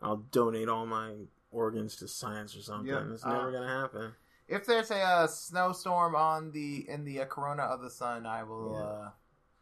I'll 0.00 0.24
donate 0.32 0.70
all 0.70 0.86
my 0.86 1.12
organs 1.50 1.96
to 1.96 2.08
science 2.08 2.56
or 2.56 2.62
something. 2.62 2.88
Yeah. 2.94 3.12
It's 3.12 3.26
never 3.26 3.48
Uh, 3.48 3.52
gonna 3.52 3.80
happen. 3.80 4.12
If 4.48 4.66
there's 4.66 4.90
a, 4.90 5.00
uh 5.00 5.26
snowstorm 5.26 6.14
on 6.14 6.50
the 6.52 6.88
in 6.88 7.04
the 7.04 7.20
uh, 7.22 7.24
corona 7.26 7.62
of 7.62 7.80
the 7.82 7.90
sun, 7.90 8.26
I 8.26 8.42
will 8.44 8.72
Yeah. 8.74 8.82
uh, 9.06 9.10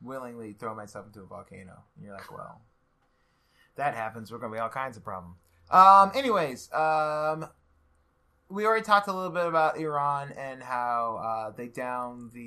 willingly 0.01 0.53
throw 0.53 0.75
myself 0.75 1.07
into 1.07 1.21
a 1.21 1.27
volcano. 1.27 1.85
And 1.97 2.05
you're 2.05 2.15
like, 2.15 2.31
well, 2.31 2.61
that 3.77 3.95
happens. 3.95 4.31
We're 4.33 4.39
gonna 4.39 4.53
be 4.53 4.59
all 4.59 4.69
kinds 4.69 4.97
of 4.97 5.05
problems. 5.05 5.39
Um. 5.71 6.11
Anyways, 6.15 6.73
um, 6.73 7.49
we 8.49 8.67
already 8.67 8.85
talked 8.85 9.09
a 9.09 9.13
little 9.13 9.31
bit 9.31 9.47
about 9.47 9.79
Iran 9.79 10.33
and 10.33 10.63
how 10.63 11.17
uh, 11.25 11.51
they 11.57 11.69
downed 11.69 12.33
the 12.33 12.43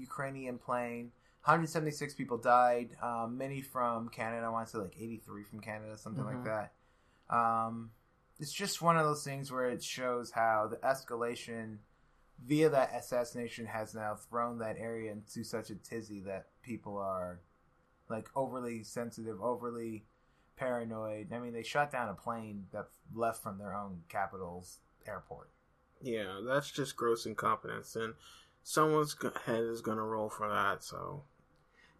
Ukrainian 0.00 0.58
plane. 0.58 1.10
176 1.44 2.14
people 2.14 2.36
died, 2.36 2.90
um, 3.02 3.38
many 3.38 3.62
from 3.62 4.08
Canada. 4.10 4.44
I 4.46 4.50
want 4.50 4.66
to 4.66 4.72
say 4.72 4.78
like 4.78 4.94
83 4.98 5.44
from 5.44 5.60
Canada, 5.60 5.96
something 5.96 6.24
like 6.24 6.36
Mhm. 6.36 6.44
that. 6.44 6.72
Um, 7.34 7.90
it's 8.38 8.52
just 8.52 8.82
one 8.82 8.96
of 8.96 9.04
those 9.04 9.24
things 9.24 9.50
where 9.50 9.68
it 9.68 9.82
shows 9.82 10.30
how 10.30 10.68
the 10.70 10.76
escalation 10.76 11.78
via 12.46 12.68
that 12.68 12.94
assassination 12.94 13.66
has 13.66 13.94
now 13.94 14.14
thrown 14.14 14.58
that 14.58 14.76
area 14.78 15.10
into 15.10 15.42
such 15.42 15.70
a 15.70 15.74
tizzy 15.74 16.20
that 16.20 16.46
people 16.62 16.96
are 16.96 17.40
like 18.08 18.28
overly 18.36 18.82
sensitive, 18.82 19.40
overly 19.42 20.04
paranoid. 20.56 21.32
I 21.32 21.38
mean, 21.38 21.52
they 21.52 21.62
shut 21.62 21.90
down 21.90 22.08
a 22.08 22.14
plane 22.14 22.66
that 22.72 22.88
left 23.14 23.42
from 23.42 23.58
their 23.58 23.74
own 23.74 24.02
capital's 24.08 24.78
airport. 25.06 25.50
Yeah, 26.00 26.40
that's 26.46 26.70
just 26.70 26.96
gross 26.96 27.26
incompetence, 27.26 27.96
and 27.96 28.14
someone's 28.62 29.16
head 29.46 29.62
is 29.64 29.80
gonna 29.80 30.04
roll 30.04 30.28
for 30.28 30.48
that. 30.48 30.84
So, 30.84 31.24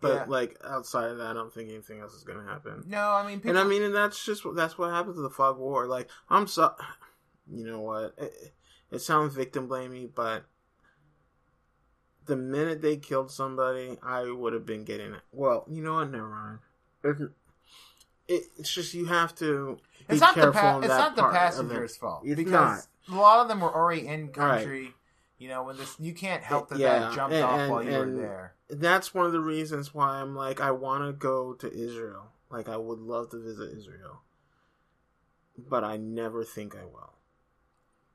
but 0.01 0.15
Yeah. 0.15 0.25
like 0.29 0.57
outside 0.65 1.11
of 1.11 1.19
that, 1.19 1.27
I 1.29 1.33
don't 1.35 1.53
think 1.53 1.69
anything 1.71 2.01
else 2.01 2.15
is 2.15 2.25
gonna 2.25 2.45
happen. 2.45 2.85
No, 2.87 3.11
I 3.11 3.27
mean, 3.27 3.39
people, 3.41 3.51
And 3.51 3.59
I 3.59 3.65
mean, 3.65 3.83
and 3.83 3.95
that's 3.95 4.25
just 4.25 4.43
that's 4.55 4.79
what 4.79 4.91
happens 4.91 5.17
to 5.17 5.23
the 5.23 5.31
fog 5.31 5.59
war. 5.59 5.87
Like, 5.87 6.09
I'm 6.31 6.47
so, 6.47 6.75
you 7.53 7.65
know 7.67 7.81
what? 7.81 8.15
It, 8.19 8.53
it 8.91 8.99
sounds 9.01 9.35
victim 9.35 9.69
blamey, 9.69 10.09
but 10.15 10.45
the 12.27 12.37
minute 12.37 12.83
they 12.83 12.97
killed 12.97 13.31
somebody, 13.31 13.99
I 14.03 14.25
would 14.31 14.53
have 14.53 14.67
been 14.67 14.85
getting 14.85 15.13
it. 15.15 15.21
Well, 15.33 15.65
you 15.69 15.83
know 15.83 15.95
what? 15.95 16.11
Never 16.11 16.29
mind. 16.29 16.59
It, 17.03 17.31
it, 18.29 18.43
it's 18.59 18.73
just 18.73 18.93
you 18.95 19.07
have 19.07 19.35
to. 19.37 19.79
Be 20.09 20.15
it's 20.15 20.21
not 20.21 20.35
the 20.35 20.53
pa- 20.53 20.79
it's 20.79 20.89
not 20.89 21.17
the 21.17 21.23
part 21.23 21.35
of 21.35 21.37
it. 21.37 21.39
passengers' 21.39 21.97
fault 21.97 22.23
It's 22.25 22.37
because 22.37 22.89
a 23.11 23.15
lot 23.15 23.41
of 23.41 23.49
them 23.49 23.61
were 23.61 23.75
already 23.75 24.07
in 24.07 24.29
country. 24.29 24.95
You 25.39 25.49
know, 25.49 25.63
when 25.65 25.77
this 25.77 25.97
you 26.01 26.13
can't 26.15 26.43
help 26.43 26.69
that 26.71 26.79
Yeah, 26.79 26.99
that 26.99 27.15
jumped 27.15 27.35
and- 27.35 27.45
off 27.45 27.61
and- 27.61 27.71
while 27.71 27.83
you 27.83 27.91
and- 27.91 28.15
were 28.17 28.21
there. 28.23 28.55
That's 28.71 29.15
one 29.15 29.27
of 29.27 29.33
the 29.33 29.41
reasons 29.41 29.95
why 29.95 30.21
I'm 30.21 30.37
like, 30.37 30.61
I 30.61 30.71
want 30.71 31.05
to 31.05 31.13
go 31.13 31.55
to 31.55 31.73
Israel. 31.73 32.33
Like, 32.51 32.69
I 32.69 32.77
would 32.77 32.99
love 32.99 33.31
to 33.31 33.43
visit 33.43 33.77
Israel, 33.77 34.23
but 35.57 35.85
I 35.85 35.97
never 35.97 36.45
think 36.45 36.75
I 36.75 36.85
will 36.85 37.15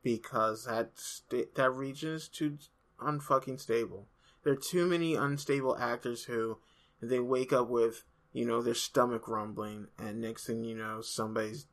because 0.03 0.65
that 0.65 0.91
sta- 0.95 1.49
that 1.55 1.71
region 1.71 2.11
is 2.11 2.27
too 2.27 2.57
unfucking 2.99 3.59
stable. 3.59 4.07
There 4.43 4.53
are 4.53 4.57
too 4.57 4.85
many 4.85 5.15
unstable 5.15 5.77
actors 5.77 6.25
who 6.25 6.57
they 7.01 7.19
wake 7.19 7.53
up 7.53 7.69
with, 7.69 8.03
you 8.33 8.45
know, 8.45 8.61
their 8.61 8.73
stomach 8.73 9.27
rumbling, 9.27 9.87
and 9.97 10.21
next 10.21 10.45
thing 10.45 10.63
you 10.65 10.75
know, 10.75 11.01
somebody's 11.01 11.65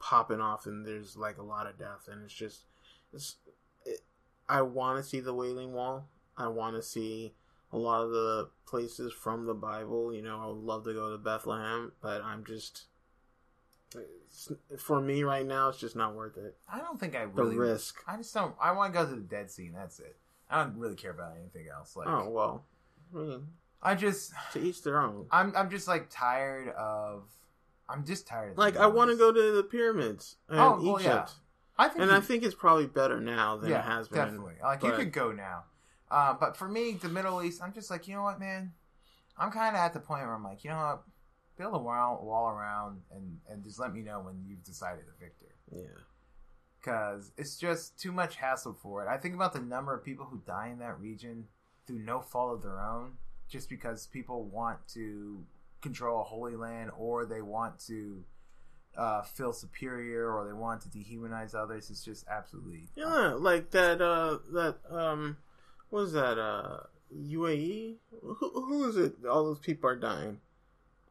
popping 0.00 0.40
off, 0.40 0.66
and 0.66 0.84
there's 0.84 1.16
like 1.16 1.38
a 1.38 1.42
lot 1.42 1.66
of 1.66 1.78
death, 1.78 2.08
and 2.10 2.24
it's 2.24 2.34
just, 2.34 2.64
it's. 3.12 3.36
It, 3.84 4.00
I 4.48 4.62
want 4.62 4.96
to 4.96 5.08
see 5.08 5.20
the 5.20 5.34
Wailing 5.34 5.72
Wall. 5.72 6.08
I 6.36 6.48
want 6.48 6.74
to 6.76 6.82
see 6.82 7.34
a 7.72 7.76
lot 7.78 8.02
of 8.02 8.10
the 8.10 8.48
places 8.66 9.12
from 9.12 9.46
the 9.46 9.54
Bible. 9.54 10.12
You 10.12 10.22
know, 10.22 10.40
I 10.40 10.46
would 10.46 10.56
love 10.64 10.84
to 10.84 10.92
go 10.94 11.10
to 11.10 11.18
Bethlehem, 11.18 11.92
but 12.00 12.22
I'm 12.22 12.44
just, 12.44 12.84
for 14.78 15.00
me 15.00 15.22
right 15.24 15.46
now, 15.46 15.68
it's 15.70 15.78
just 15.78 15.96
not 15.96 16.14
worth 16.14 16.36
it. 16.36 16.56
I 16.72 16.78
don't 16.78 17.00
think 17.00 17.14
I 17.16 17.22
The 17.24 17.28
really 17.28 17.56
risk. 17.56 18.02
I 18.06 18.16
just 18.16 18.32
don't. 18.34 18.54
I 18.60 18.72
want 18.72 18.92
to 18.92 18.98
go 18.98 19.06
to 19.08 19.14
the 19.16 19.22
Dead 19.22 19.50
Sea, 19.50 19.66
and 19.66 19.74
that's 19.76 19.98
it. 20.00 20.16
I 20.50 20.62
don't 20.64 20.76
really 20.78 20.94
care 20.96 21.10
about 21.10 21.32
anything 21.38 21.66
else. 21.74 21.96
Like, 21.96 22.08
Oh 22.08 22.28
well, 22.30 22.64
I 23.14 23.18
mean, 23.18 23.46
I 23.82 23.94
just, 23.94 24.32
to 24.52 24.60
each 24.60 24.82
their 24.82 25.00
own. 25.00 25.26
I'm, 25.30 25.52
I'm 25.56 25.70
just 25.70 25.88
like 25.88 26.08
tired 26.10 26.68
of. 26.70 27.24
I'm 27.88 28.04
just 28.04 28.26
tired. 28.26 28.52
Of 28.52 28.58
Like 28.58 28.76
I 28.76 28.86
want 28.86 29.10
to 29.10 29.16
go 29.16 29.32
to 29.32 29.52
the 29.56 29.62
pyramids 29.62 30.36
and 30.48 30.58
Oh, 30.60 30.78
well, 30.82 31.00
Egypt, 31.00 31.04
yeah. 31.06 31.26
I 31.78 31.88
think, 31.88 32.02
and 32.02 32.10
you- 32.10 32.16
I 32.16 32.20
think 32.20 32.42
it's 32.44 32.54
probably 32.54 32.86
better 32.86 33.20
now 33.20 33.56
than 33.56 33.70
yeah, 33.70 33.78
it 33.78 33.84
has 33.84 34.08
been. 34.08 34.18
definitely. 34.18 34.54
Like 34.62 34.82
you 34.82 34.92
could 34.92 35.12
go 35.12 35.32
now, 35.32 35.64
uh, 36.10 36.34
but 36.38 36.56
for 36.56 36.68
me, 36.68 36.92
the 36.92 37.08
Middle 37.08 37.42
East, 37.42 37.62
I'm 37.62 37.72
just 37.72 37.90
like, 37.90 38.08
you 38.08 38.14
know 38.14 38.22
what, 38.22 38.40
man. 38.40 38.72
I'm 39.36 39.50
kind 39.50 39.76
of 39.76 39.80
at 39.80 39.92
the 39.92 40.00
point 40.00 40.24
where 40.24 40.34
I'm 40.34 40.42
like, 40.42 40.64
you 40.64 40.70
know 40.70 40.76
what, 40.76 41.02
build 41.56 41.74
a 41.74 41.78
wall, 41.78 42.20
wall 42.24 42.50
around, 42.50 43.02
and 43.12 43.38
and 43.48 43.62
just 43.62 43.78
let 43.78 43.92
me 43.92 44.02
know 44.02 44.20
when 44.20 44.42
you've 44.46 44.64
decided 44.64 45.04
a 45.04 45.20
victor. 45.22 45.54
Yeah, 45.70 46.00
because 46.80 47.32
it's 47.36 47.56
just 47.56 47.98
too 48.00 48.12
much 48.12 48.36
hassle 48.36 48.74
for 48.74 49.04
it. 49.04 49.08
I 49.08 49.16
think 49.16 49.34
about 49.34 49.52
the 49.52 49.60
number 49.60 49.94
of 49.94 50.04
people 50.04 50.26
who 50.26 50.42
die 50.46 50.70
in 50.72 50.78
that 50.78 50.98
region 50.98 51.46
through 51.86 52.00
no 52.00 52.20
fault 52.20 52.54
of 52.54 52.62
their 52.62 52.80
own, 52.80 53.12
just 53.48 53.68
because 53.68 54.06
people 54.06 54.44
want 54.44 54.78
to 54.94 55.44
control 55.80 56.20
a 56.20 56.24
holy 56.24 56.56
land 56.56 56.90
or 56.98 57.24
they 57.24 57.42
want 57.42 57.78
to 57.86 58.24
uh, 58.96 59.22
feel 59.22 59.52
superior 59.52 60.32
or 60.32 60.46
they 60.46 60.52
want 60.52 60.80
to 60.82 60.88
dehumanize 60.88 61.54
others. 61.54 61.90
It's 61.90 62.04
just 62.04 62.26
absolutely 62.28 62.88
yeah, 62.96 63.34
like 63.38 63.70
that. 63.70 64.02
Uh, 64.02 64.38
that 64.52 64.76
um, 64.90 65.36
what 65.90 66.02
is 66.02 66.12
that? 66.12 66.38
Uh, 66.38 66.80
UAE. 67.16 67.96
Who, 68.22 68.34
who 68.34 68.88
is 68.88 68.96
it? 68.96 69.14
All 69.28 69.44
those 69.44 69.58
people 69.58 69.88
are 69.90 69.96
dying. 69.96 70.38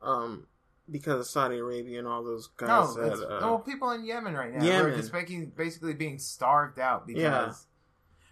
Um, 0.02 0.48
because 0.90 1.20
of 1.20 1.28
Saudi 1.28 1.58
Arabia 1.58 2.00
and 2.00 2.08
all 2.08 2.24
those 2.24 2.48
guys. 2.48 2.96
No, 2.96 3.10
that, 3.10 3.26
uh, 3.28 3.40
well, 3.42 3.60
people 3.60 3.92
in 3.92 4.06
Yemen 4.06 4.34
right 4.36 4.54
now 4.54 4.64
who 4.64 4.88
are 4.88 4.96
just 4.96 5.12
making, 5.12 5.52
basically 5.58 5.94
being 5.94 6.18
starved 6.20 6.80
out 6.80 7.06
because, 7.08 7.22
Yeah. 7.22 7.52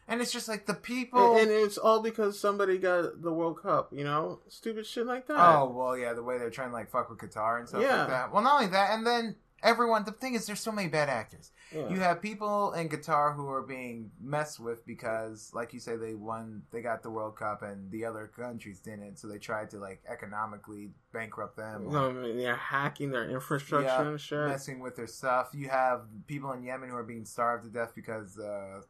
and 0.08 0.22
it's 0.22 0.32
just 0.32 0.48
like 0.48 0.66
the 0.66 0.74
people. 0.74 1.34
and, 1.34 1.42
and 1.42 1.52
it's 1.52 1.78
all 1.78 2.02
because 2.02 2.40
somebody 2.40 2.78
got 2.78 3.22
the 3.22 3.34
World 3.34 3.62
Cup. 3.62 3.90
You 3.92 4.04
know, 4.06 4.40
stupid 4.48 4.86
shit 4.86 5.06
like 5.06 5.28
that. 5.28 5.38
Oh 5.38 5.70
well, 5.76 5.98
yeah, 5.98 6.14
the 6.14 6.24
way 6.24 6.38
they're 6.38 6.50
trying 6.50 6.70
to 6.70 6.74
like 6.76 6.90
fuck 6.92 7.10
with 7.10 7.20
Qatar 7.20 7.60
and 7.60 7.68
stuff 7.68 7.82
Yeah. 7.82 8.00
like 8.02 8.08
that. 8.10 8.32
Well, 8.34 8.44
not 8.44 8.56
only 8.62 8.72
that, 8.72 8.92
and 8.92 9.06
then 9.06 9.36
everyone. 9.66 10.06
The 10.06 10.12
thing 10.12 10.36
is, 10.36 10.46
there's 10.46 10.62
so 10.62 10.72
many 10.72 10.88
bad 10.88 11.10
actors. 11.10 11.52
Yeah. 11.74 11.90
You 11.90 12.00
have 12.00 12.22
people 12.22 12.72
in 12.74 12.88
Qatar 12.88 13.36
who 13.36 13.50
are 13.50 13.62
being 13.64 14.12
messed 14.22 14.60
with 14.60 14.86
because, 14.86 15.52
like 15.54 15.74
you 15.74 15.80
say, 15.82 15.98
they 15.98 16.14
won, 16.14 16.62
they 16.72 16.82
got 16.82 17.04
the 17.04 17.10
World 17.10 17.36
Cup, 17.36 17.62
and 17.64 17.92
the 17.92 18.06
other 18.06 18.28
countries 18.28 18.80
didn't. 18.80 19.18
So 19.18 19.28
they 19.28 19.40
tried 19.40 19.70
to 19.72 19.78
like 19.80 20.02
economically 20.08 20.92
bankrupt 21.12 21.58
them, 21.58 21.88
or 21.88 21.98
I 21.98 22.14
mean, 22.14 22.38
they're 22.38 22.56
hacking 22.56 23.12
their 23.12 23.30
infrastructure 23.30 23.86
Yeah, 23.88 24.08
and 24.10 24.22
shit. 24.22 24.48
messing 24.48 24.80
with 24.80 24.96
their 24.96 25.08
stuff. 25.08 25.50
You 25.54 25.68
have 25.70 26.02
people 26.28 26.52
in 26.54 26.64
Yemen 26.64 26.90
who 26.90 26.96
are 26.96 27.04
being 27.04 27.26
starved 27.26 27.64
to 27.66 27.70
death 27.70 27.94
because 27.96 28.38
uh, 28.40 28.82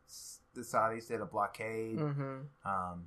the 0.53 0.61
Saudis 0.61 1.07
did 1.07 1.21
a 1.21 1.25
blockade. 1.25 1.99
hmm 1.99 2.39
Um, 2.65 3.05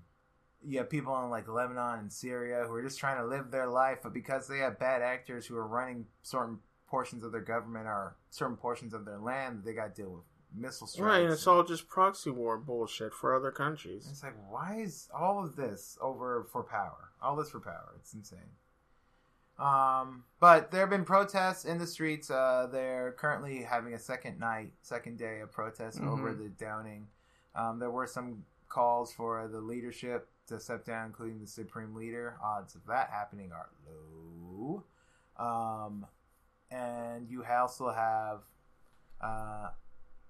you 0.65 0.79
have 0.79 0.91
people 0.91 1.17
in 1.23 1.31
like 1.31 1.47
Lebanon 1.47 2.01
and 2.01 2.13
Syria 2.13 2.65
who 2.67 2.75
are 2.75 2.83
just 2.83 2.99
trying 2.99 3.19
to 3.19 3.25
live 3.25 3.51
their 3.53 3.69
life, 3.69 3.99
but 4.03 4.13
because 4.13 4.49
they 4.49 4.59
have 4.59 4.79
bad 4.79 5.03
actors 5.03 5.47
who 5.47 5.57
are 5.57 5.67
running 5.67 6.07
certain 6.23 6.59
portions 6.89 7.23
of 7.25 7.33
their 7.33 7.41
government 7.41 7.87
or 7.87 8.17
certain 8.31 8.57
portions 8.57 8.95
of 8.95 9.05
their 9.05 9.19
land, 9.19 9.63
they 9.65 9.73
got 9.73 9.95
to 9.95 10.03
deal 10.03 10.11
with 10.11 10.25
missile 10.55 10.87
strikes. 10.87 11.07
Right, 11.07 11.23
and 11.25 11.33
it's 11.33 11.47
all 11.47 11.63
just 11.63 11.89
proxy 11.89 12.31
war 12.31 12.57
bullshit 12.57 13.13
for 13.13 13.35
other 13.35 13.51
countries. 13.51 14.09
It's 14.11 14.23
like, 14.23 14.35
why 14.49 14.77
is 14.81 15.09
all 15.15 15.45
of 15.45 15.57
this 15.57 15.99
over 16.01 16.47
for 16.51 16.63
power? 16.63 17.11
All 17.23 17.37
this 17.37 17.51
for 17.51 17.61
power? 17.61 17.93
It's 17.97 18.15
insane. 18.15 18.39
Um, 19.59 20.25
but 20.39 20.71
there 20.71 20.81
have 20.83 20.91
been 20.91 21.05
protests 21.05 21.65
in 21.65 21.79
the 21.79 21.87
streets. 21.87 22.31
Uh, 22.31 22.69
they're 22.71 23.13
currently 23.19 23.63
having 23.63 23.93
a 23.93 23.99
second 23.99 24.39
night, 24.39 24.73
second 24.83 25.19
day 25.19 25.41
of 25.41 25.51
protests 25.51 25.99
Mhm. 25.99 26.07
over 26.09 26.33
the 26.33 26.49
downing. 26.49 27.09
Um, 27.57 27.79
there 27.81 27.91
were 27.91 28.07
some 28.07 28.45
calls 28.69 29.13
for 29.13 29.49
the 29.49 29.61
leadership 29.61 30.31
to 30.47 30.61
step 30.61 30.85
down, 30.85 31.07
including 31.07 31.41
the 31.41 31.47
supreme 31.47 31.95
leader. 31.95 32.39
Odds 32.43 32.75
of 32.77 32.87
that 32.87 33.11
happening 33.11 33.51
are 33.53 33.69
low. 33.85 34.85
Um, 35.37 36.07
and 36.71 37.29
you 37.29 37.45
also 37.45 37.91
have, 37.91 38.41
uh, 39.21 39.71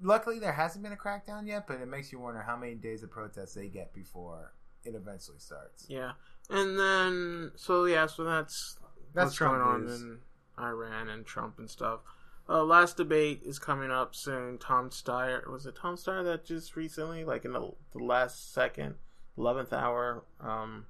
luckily 0.00 0.38
there 0.38 0.52
hasn't 0.52 0.82
been 0.82 0.92
a 0.92 0.96
crackdown 0.96 1.46
yet, 1.46 1.66
but 1.66 1.80
it 1.80 1.86
makes 1.88 2.12
you 2.12 2.18
wonder 2.18 2.40
how 2.42 2.56
many 2.56 2.74
days 2.74 3.02
of 3.02 3.10
protests 3.10 3.54
they 3.54 3.68
get 3.68 3.92
before 3.92 4.52
it 4.84 4.94
eventually 4.94 5.38
starts. 5.38 5.86
Yeah, 5.88 6.12
and 6.50 6.78
then 6.78 7.52
so 7.56 7.84
yeah, 7.86 8.06
so 8.06 8.24
that's 8.24 8.78
That's 9.14 9.26
what's 9.26 9.36
Trump 9.36 9.58
going 9.58 9.66
on 9.68 9.88
in 9.88 10.18
Iran 10.58 11.08
and 11.08 11.26
Trump 11.26 11.58
and 11.58 11.68
stuff. 11.68 12.00
Uh, 12.48 12.62
last 12.64 12.96
debate 12.96 13.42
is 13.44 13.58
coming 13.58 13.90
up 13.90 14.14
soon. 14.14 14.56
Tom 14.56 14.88
Steyer 14.90 15.46
was 15.50 15.66
it 15.66 15.76
Tom 15.76 15.96
Steyer 15.96 16.24
that 16.24 16.46
just 16.46 16.76
recently, 16.76 17.24
like 17.24 17.44
in 17.44 17.52
the, 17.52 17.72
the 17.92 17.98
last 18.02 18.54
second, 18.54 18.94
eleventh 19.36 19.72
hour, 19.72 20.24
um, 20.40 20.86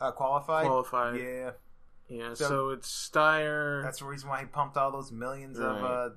Uh, 0.00 0.10
qualified? 0.12 0.64
qualified. 0.66 1.20
Yeah, 1.20 1.50
Yeah, 2.10 2.34
So- 2.34 2.48
so, 2.48 2.68
it's 2.70 2.90
Steyer. 3.10 3.82
that's 3.82 4.00
the 4.00 4.04
reason 4.04 4.28
why 4.28 4.40
he 4.40 4.46
pumped 4.46 4.76
all 4.76 4.90
those 4.90 5.12
millions 5.12 5.58
of 5.58 5.76
uh, 5.84 6.10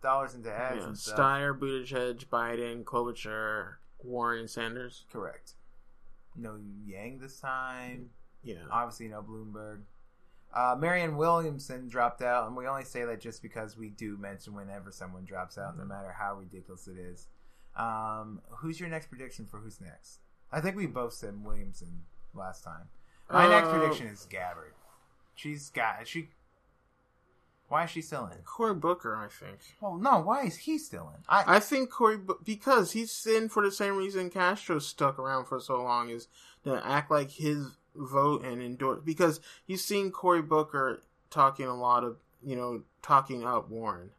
dollars 0.00 0.34
into 0.34 0.52
ads 0.52 0.78
yeah, 0.82 0.86
and 0.86 0.96
stuff. 0.98 1.18
Steyer, 1.18 1.58
Buttigieg, 1.58 2.26
Biden, 2.26 2.84
Klobuchar, 2.84 3.74
Warren, 4.04 4.46
Sanders. 4.46 5.04
Correct. 5.12 5.54
No 6.36 6.58
Yang 6.86 7.18
this 7.18 7.40
time. 7.40 8.10
Yeah, 8.44 8.56
Obviously, 8.70 9.08
no 9.08 9.22
Bloomberg. 9.22 9.80
Uh, 10.54 10.76
Marianne 10.78 11.16
Williamson 11.16 11.88
dropped 11.88 12.22
out, 12.22 12.46
and 12.46 12.56
we 12.56 12.66
only 12.66 12.84
say 12.84 13.04
that 13.04 13.20
just 13.20 13.42
because 13.42 13.76
we 13.76 13.88
do 13.90 14.16
mention 14.18 14.54
whenever 14.54 14.90
someone 14.92 15.24
drops 15.24 15.58
out, 15.58 15.76
no 15.78 15.84
matter 15.84 16.12
how 16.12 16.34
ridiculous 16.34 16.86
it 16.86 16.98
is. 16.98 17.26
Um, 17.76 18.42
who's 18.50 18.78
your 18.78 18.88
next 18.90 19.06
prediction 19.08 19.46
for 19.46 19.58
who's 19.58 19.80
next? 19.80 20.18
I 20.52 20.60
think 20.60 20.76
we 20.76 20.86
both 20.86 21.14
said 21.14 21.42
Williamson 21.42 22.02
last 22.34 22.62
time. 22.64 22.88
My 23.30 23.48
next 23.48 23.68
Uh, 23.68 23.78
prediction 23.78 24.08
is 24.08 24.26
Gabbard. 24.26 24.74
She's 25.34 25.70
got 25.70 26.06
she. 26.06 26.30
Why 27.68 27.84
is 27.84 27.90
she 27.90 28.02
still 28.02 28.26
in? 28.26 28.38
Cory 28.44 28.74
Booker, 28.74 29.16
I 29.16 29.28
think. 29.28 29.58
Well, 29.80 29.96
no. 29.96 30.20
Why 30.20 30.44
is 30.44 30.56
he 30.56 30.76
still 30.76 31.10
in? 31.16 31.22
I, 31.28 31.56
I 31.56 31.60
think 31.60 31.90
Cory 31.90 32.18
because 32.44 32.92
he's 32.92 33.26
in 33.26 33.48
for 33.48 33.62
the 33.62 33.72
same 33.72 33.96
reason 33.96 34.28
Castro 34.28 34.78
stuck 34.78 35.18
around 35.18 35.46
for 35.46 35.58
so 35.58 35.82
long 35.82 36.10
is 36.10 36.28
to 36.64 36.80
act 36.86 37.10
like 37.10 37.30
his 37.30 37.78
vote 37.94 38.44
and 38.44 38.62
endorse 38.62 39.00
because 39.04 39.40
you've 39.66 39.80
seen 39.80 40.10
Cory 40.10 40.42
Booker 40.42 41.02
talking 41.30 41.66
a 41.66 41.74
lot 41.74 42.04
of 42.04 42.18
you 42.44 42.56
know 42.56 42.82
talking 43.00 43.44
up 43.44 43.70
Warren, 43.70 44.10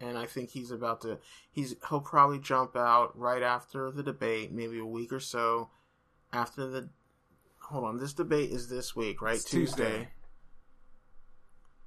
and 0.00 0.16
I 0.16 0.26
think 0.26 0.50
he's 0.50 0.70
about 0.70 1.00
to 1.02 1.18
he's 1.50 1.74
he'll 1.88 2.00
probably 2.00 2.38
jump 2.38 2.76
out 2.76 3.18
right 3.18 3.42
after 3.42 3.90
the 3.90 4.02
debate, 4.02 4.52
maybe 4.52 4.78
a 4.78 4.86
week 4.86 5.12
or 5.12 5.20
so 5.20 5.70
after 6.32 6.66
the. 6.66 6.88
Hold 7.68 7.84
on, 7.84 7.96
this 7.96 8.12
debate 8.12 8.50
is 8.50 8.68
this 8.68 8.94
week, 8.94 9.22
right? 9.22 9.36
It's 9.36 9.44
Tuesday. 9.44 10.08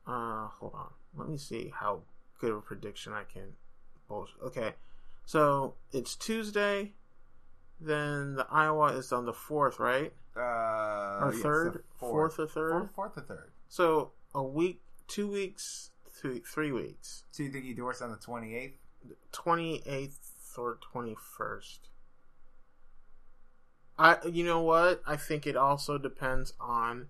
Uh, 0.08 0.47
hold 0.60 0.74
on. 0.74 0.89
Let 1.18 1.28
me 1.30 1.38
see 1.38 1.72
how 1.76 2.01
good 2.39 2.51
of 2.51 2.58
a 2.58 2.62
prediction 2.62 3.14
I 3.14 3.24
can. 3.24 3.53
Bullshit. 4.08 4.36
Okay, 4.41 4.74
so 5.26 5.74
it's 5.91 6.16
Tuesday. 6.16 6.93
Then 7.80 8.36
the 8.36 8.47
Iowa 8.49 8.93
is 8.97 9.12
on 9.12 9.26
the 9.26 9.34
fourth, 9.34 9.80
right? 9.80 10.14
uh, 10.36 10.39
Or 10.39 11.32
yes, 11.34 11.41
third, 11.41 11.74
the 11.74 11.82
fourth 11.97 12.39
or 12.39 12.47
third. 12.47 12.72
fourth, 12.72 12.91
fourth 12.95 13.18
or 13.18 13.22
third. 13.22 13.51
So 13.70 14.12
a 14.34 14.41
week, 14.41 14.82
two 15.08 15.28
weeks, 15.28 15.91
three, 16.10 16.39
three 16.39 16.72
weeks, 16.72 17.24
So 17.32 17.43
you 17.43 17.51
think 17.51 17.66
he 17.66 17.72
endorsed 17.72 18.01
on 18.01 18.10
the 18.12 18.18
twenty 18.18 18.55
eighth? 18.55 18.78
twenty 19.32 19.84
eighth 19.86 20.34
or 20.58 20.80
twenty 20.82 21.16
first. 21.38 21.89
I, 23.99 24.18
you 24.28 24.43
know 24.43 24.62
what? 24.62 25.01
I 25.05 25.16
think 25.18 25.45
it 25.47 25.55
also 25.58 25.97
depends 25.97 26.53
on. 26.60 27.08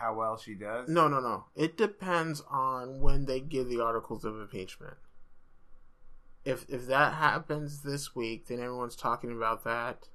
How 0.00 0.14
well 0.14 0.38
she 0.38 0.54
does? 0.54 0.88
No, 0.88 1.08
no, 1.08 1.20
no. 1.20 1.44
It 1.54 1.76
depends 1.76 2.42
on 2.50 3.00
when 3.00 3.26
they 3.26 3.38
give 3.38 3.68
the 3.68 3.80
articles 3.82 4.24
of 4.24 4.34
impeachment. 4.40 4.94
If 6.44 6.64
if 6.70 6.86
that 6.86 7.14
happens 7.14 7.82
this 7.82 8.16
week, 8.16 8.48
then 8.48 8.60
everyone's 8.60 8.96
talking 8.96 9.30
about 9.30 9.62
that. 9.64 10.08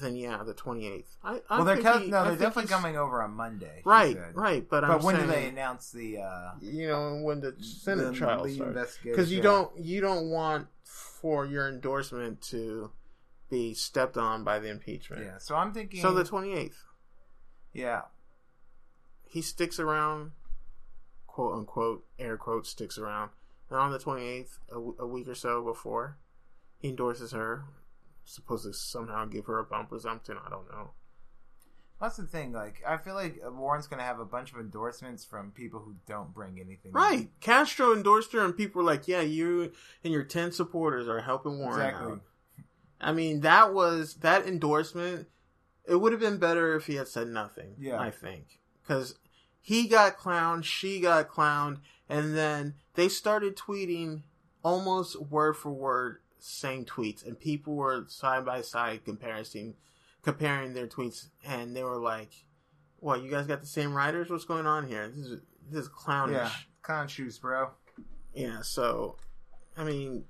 Then 0.00 0.16
yeah, 0.16 0.42
the 0.44 0.54
twenty 0.54 0.86
eighth. 0.86 1.16
I, 1.22 1.42
I 1.50 1.56
Well, 1.56 1.64
they're 1.64 1.76
co- 1.76 1.98
he- 1.98 2.08
no, 2.08 2.20
I 2.20 2.28
they're 2.28 2.36
definitely 2.36 2.68
coming 2.70 2.96
over 2.96 3.20
on 3.22 3.32
Monday. 3.32 3.82
Right, 3.84 4.16
right. 4.32 4.66
But, 4.66 4.80
But 4.82 4.90
I'm 4.92 5.02
when 5.02 5.16
saying, 5.16 5.26
do 5.26 5.32
they 5.32 5.48
announce 5.48 5.90
the 5.90 6.18
uh, 6.18 6.52
You 6.60 6.88
know, 6.88 7.20
when 7.22 7.40
the 7.40 7.54
Senate 7.60 8.04
the 8.04 8.12
trial 8.12 8.44
lead 8.44 8.54
starts. 8.56 8.98
Because 9.02 9.30
you 9.30 9.38
Yeah. 9.38 9.42
don't 9.42 9.78
you 9.78 10.00
don't 10.00 10.30
want 10.30 10.68
for 10.84 11.44
your 11.44 11.68
endorsement 11.68 12.40
to 12.42 12.92
be 13.50 13.74
stepped 13.74 14.16
on 14.16 14.42
by 14.44 14.58
the 14.58 14.68
impeachment. 14.70 15.22
Yeah, 15.24 15.36
so 15.38 15.54
I'm 15.54 15.74
thinking. 15.74 16.00
So 16.00 16.14
the 16.14 16.24
twenty 16.24 16.54
eighth, 16.54 16.82
yeah, 17.74 18.02
he 19.28 19.42
sticks 19.42 19.78
around, 19.78 20.32
quote 21.26 21.54
unquote, 21.54 22.04
air 22.18 22.36
quote, 22.36 22.66
sticks 22.66 22.98
around. 22.98 23.30
And 23.70 23.78
on 23.78 23.92
the 23.92 23.98
twenty 23.98 24.26
eighth, 24.26 24.58
a, 24.70 24.74
w- 24.74 24.96
a 24.98 25.06
week 25.06 25.28
or 25.28 25.34
so 25.34 25.62
before, 25.64 26.18
he 26.78 26.88
endorses 26.88 27.32
her. 27.32 27.64
Supposed 28.24 28.64
to 28.66 28.74
somehow 28.74 29.24
give 29.24 29.46
her 29.46 29.58
a 29.58 29.64
bump 29.64 29.90
or 29.90 29.98
something. 29.98 30.36
I 30.36 30.50
don't 30.50 30.70
know. 30.70 30.90
That's 31.98 32.18
the 32.18 32.26
thing. 32.26 32.52
Like, 32.52 32.82
I 32.86 32.98
feel 32.98 33.14
like 33.14 33.40
Warren's 33.42 33.86
going 33.86 33.98
to 34.00 34.04
have 34.04 34.20
a 34.20 34.24
bunch 34.26 34.52
of 34.52 34.58
endorsements 34.60 35.24
from 35.24 35.50
people 35.50 35.80
who 35.80 35.96
don't 36.06 36.32
bring 36.34 36.60
anything. 36.60 36.92
Right. 36.92 37.30
Castro 37.40 37.94
endorsed 37.96 38.32
her, 38.34 38.44
and 38.44 38.54
people 38.56 38.82
were 38.82 38.86
like, 38.86 39.08
"Yeah, 39.08 39.22
you 39.22 39.72
and 40.04 40.12
your 40.12 40.24
ten 40.24 40.52
supporters 40.52 41.08
are 41.08 41.20
helping 41.22 41.58
Warren 41.58 41.80
Exactly. 41.86 42.12
out." 42.12 42.20
I 43.00 43.12
mean, 43.12 43.40
that 43.40 43.72
was 43.72 44.16
that 44.16 44.46
endorsement. 44.46 45.26
It 45.86 45.96
would 45.96 46.12
have 46.12 46.20
been 46.20 46.36
better 46.38 46.76
if 46.76 46.86
he 46.86 46.96
had 46.96 47.08
said 47.08 47.28
nothing. 47.28 47.76
Yeah. 47.78 47.98
I 47.98 48.10
think 48.10 48.60
because 48.88 49.16
he 49.60 49.86
got 49.86 50.18
clowned, 50.18 50.64
she 50.64 50.98
got 51.00 51.28
clowned, 51.28 51.78
and 52.08 52.34
then 52.34 52.74
they 52.94 53.08
started 53.08 53.56
tweeting 53.56 54.22
almost 54.62 55.20
word 55.20 55.56
for 55.56 55.70
word 55.70 56.18
same 56.38 56.84
tweets, 56.84 57.26
and 57.26 57.38
people 57.38 57.74
were 57.74 58.04
side 58.08 58.46
by 58.46 58.62
side 58.62 59.04
comparing 59.04 59.74
comparing 60.22 60.72
their 60.72 60.86
tweets, 60.86 61.28
and 61.44 61.76
they 61.76 61.82
were 61.84 61.98
like, 61.98 62.30
"What? 63.00 63.22
You 63.22 63.30
guys 63.30 63.46
got 63.46 63.60
the 63.60 63.66
same 63.66 63.92
writers? 63.92 64.30
What's 64.30 64.44
going 64.44 64.66
on 64.66 64.88
here? 64.88 65.08
This 65.08 65.26
is 65.26 65.40
this 65.70 65.82
is 65.82 65.88
clownish." 65.88 66.36
Yeah, 66.36 66.50
con 66.82 67.08
shoes, 67.08 67.38
bro. 67.38 67.70
Yeah, 68.32 68.62
so 68.62 69.16
I 69.76 69.84
mean, 69.84 70.24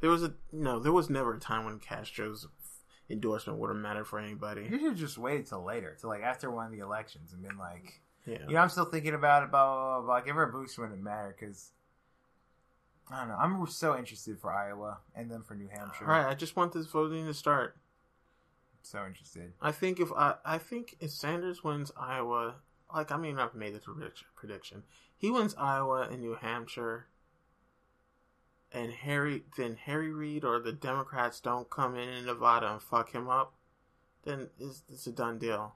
there 0.00 0.10
was 0.10 0.24
a 0.24 0.34
no, 0.50 0.80
there 0.80 0.92
was 0.92 1.08
never 1.08 1.34
a 1.34 1.40
time 1.40 1.66
when 1.66 1.78
Castro's 1.78 2.48
endorsement 3.10 3.58
would 3.58 3.68
have 3.68 3.76
mattered 3.76 4.06
for 4.06 4.18
anybody. 4.18 4.66
You 4.70 4.78
should 4.78 4.96
just 4.96 5.18
wait 5.18 5.46
till 5.46 5.64
later, 5.64 5.96
till 6.00 6.10
like 6.10 6.22
after 6.22 6.50
one 6.50 6.66
of 6.66 6.72
the 6.72 6.78
elections, 6.78 7.32
and 7.32 7.42
been 7.42 7.58
like, 7.58 8.00
Yeah, 8.26 8.38
you 8.46 8.54
know, 8.54 8.60
I'm 8.60 8.68
still 8.68 8.84
thinking 8.84 9.14
about 9.14 9.42
it. 9.42 9.50
Blah 9.50 9.66
blah 9.66 9.98
blah. 9.98 10.06
blah. 10.06 10.20
Give 10.20 10.36
her 10.36 10.44
a 10.44 10.52
boost 10.52 10.78
when 10.78 10.92
it 10.92 10.98
matter, 11.00 11.34
because 11.38 11.72
I 13.10 13.20
don't 13.20 13.28
know. 13.28 13.36
I'm 13.36 13.66
so 13.66 13.98
interested 13.98 14.38
for 14.38 14.52
Iowa 14.52 14.98
and 15.14 15.30
then 15.30 15.42
for 15.42 15.54
New 15.54 15.68
Hampshire. 15.68 16.04
all 16.04 16.10
right. 16.10 16.26
I 16.26 16.34
just 16.34 16.56
want 16.56 16.72
this 16.72 16.86
voting 16.86 17.26
to 17.26 17.34
start. 17.34 17.76
So 18.82 19.04
interested. 19.04 19.52
I 19.60 19.72
think 19.72 20.00
if 20.00 20.10
I, 20.12 20.34
I 20.44 20.58
think 20.58 20.96
if 21.00 21.10
Sanders 21.10 21.62
wins 21.62 21.92
Iowa, 21.96 22.56
like 22.94 23.12
I 23.12 23.16
mean, 23.16 23.38
I've 23.38 23.54
made 23.54 23.74
this. 23.74 23.84
Prediction: 24.36 24.84
he 25.18 25.30
wins 25.30 25.54
Iowa 25.58 26.08
and 26.10 26.20
New 26.20 26.36
Hampshire, 26.40 27.06
and 28.72 28.92
Harry 28.92 29.44
then 29.56 29.76
Harry 29.84 30.12
Reid 30.12 30.44
or 30.44 30.60
the 30.60 30.72
Democrats 30.72 31.40
don't 31.40 31.68
come 31.70 31.96
in 31.96 32.08
in 32.08 32.26
Nevada 32.26 32.72
and 32.72 32.82
fuck 32.82 33.12
him 33.12 33.28
up, 33.28 33.54
then 34.24 34.48
it's, 34.58 34.82
it's 34.92 35.06
a 35.06 35.12
done 35.12 35.38
deal. 35.38 35.74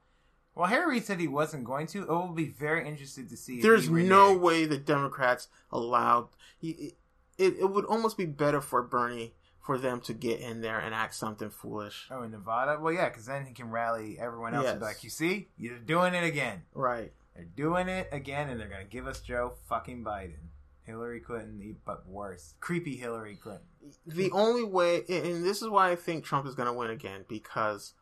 Well, 0.55 0.69
Harry 0.69 0.93
Reid 0.93 1.05
said 1.05 1.19
he 1.19 1.27
wasn't 1.27 1.65
going 1.65 1.89
to. 1.89 2.03
It 2.03 2.09
will 2.09 2.29
be 2.29 2.49
very 2.49 2.87
interested 2.87 3.29
to 3.31 3.37
see. 3.37 3.57
if 3.57 3.63
There's 3.63 3.87
he 3.87 3.93
no 3.93 4.37
way 4.37 4.67
the 4.67 4.79
Democrats 4.79 5.49
allowed. 5.73 6.29
It, 6.63 6.95
it, 7.37 7.55
it 7.59 7.71
would 7.71 7.85
almost 7.87 8.17
be 8.17 8.27
better 8.27 8.61
for 8.61 8.83
Bernie 8.83 9.35
for 9.61 9.79
them 9.79 10.01
to 10.03 10.13
get 10.13 10.41
in 10.41 10.61
there 10.61 10.79
and 10.79 10.95
act 10.95 11.15
something 11.15 11.51
foolish. 11.51 12.07
Oh, 12.11 12.23
in 12.23 12.31
Nevada? 12.31 12.79
Well, 12.81 12.93
yeah, 12.93 13.09
because 13.09 13.27
then 13.27 13.47
he 13.47 13.55
can 13.55 13.71
rally 13.71 14.19
everyone 14.19 14.55
else 14.55 14.67
and 14.67 14.79
be 14.79 14.85
like, 14.85 15.03
you 15.03 15.11
see? 15.11 15.49
You're 15.57 15.79
doing 15.79 16.15
it 16.15 16.23
again. 16.23 16.63
Right. 16.75 17.13
They're 17.35 17.47
doing 17.57 17.89
it 17.89 18.09
again, 18.13 18.51
and 18.51 18.61
they're 18.61 18.69
going 18.69 18.85
to 18.85 18.91
give 18.91 19.07
us 19.07 19.21
Joe 19.21 19.55
fucking 19.69 20.05
Biden. 20.05 20.51
Hillary 20.85 21.21
Clinton, 21.21 21.77
but 21.85 22.07
worse. 22.07 22.55
Creepy 22.61 22.97
Hillary 22.97 23.37
Clinton. 23.37 23.67
The 24.07 24.31
only 24.31 24.65
way, 24.65 25.03
and 25.09 25.45
this 25.45 25.63
is 25.63 25.69
why 25.69 25.91
I 25.91 25.97
think 25.97 26.25
Trump 26.25 26.47
is 26.47 26.55
going 26.55 26.69
to 26.69 26.73
win 26.73 26.91
again, 26.91 27.25
because 27.29 27.95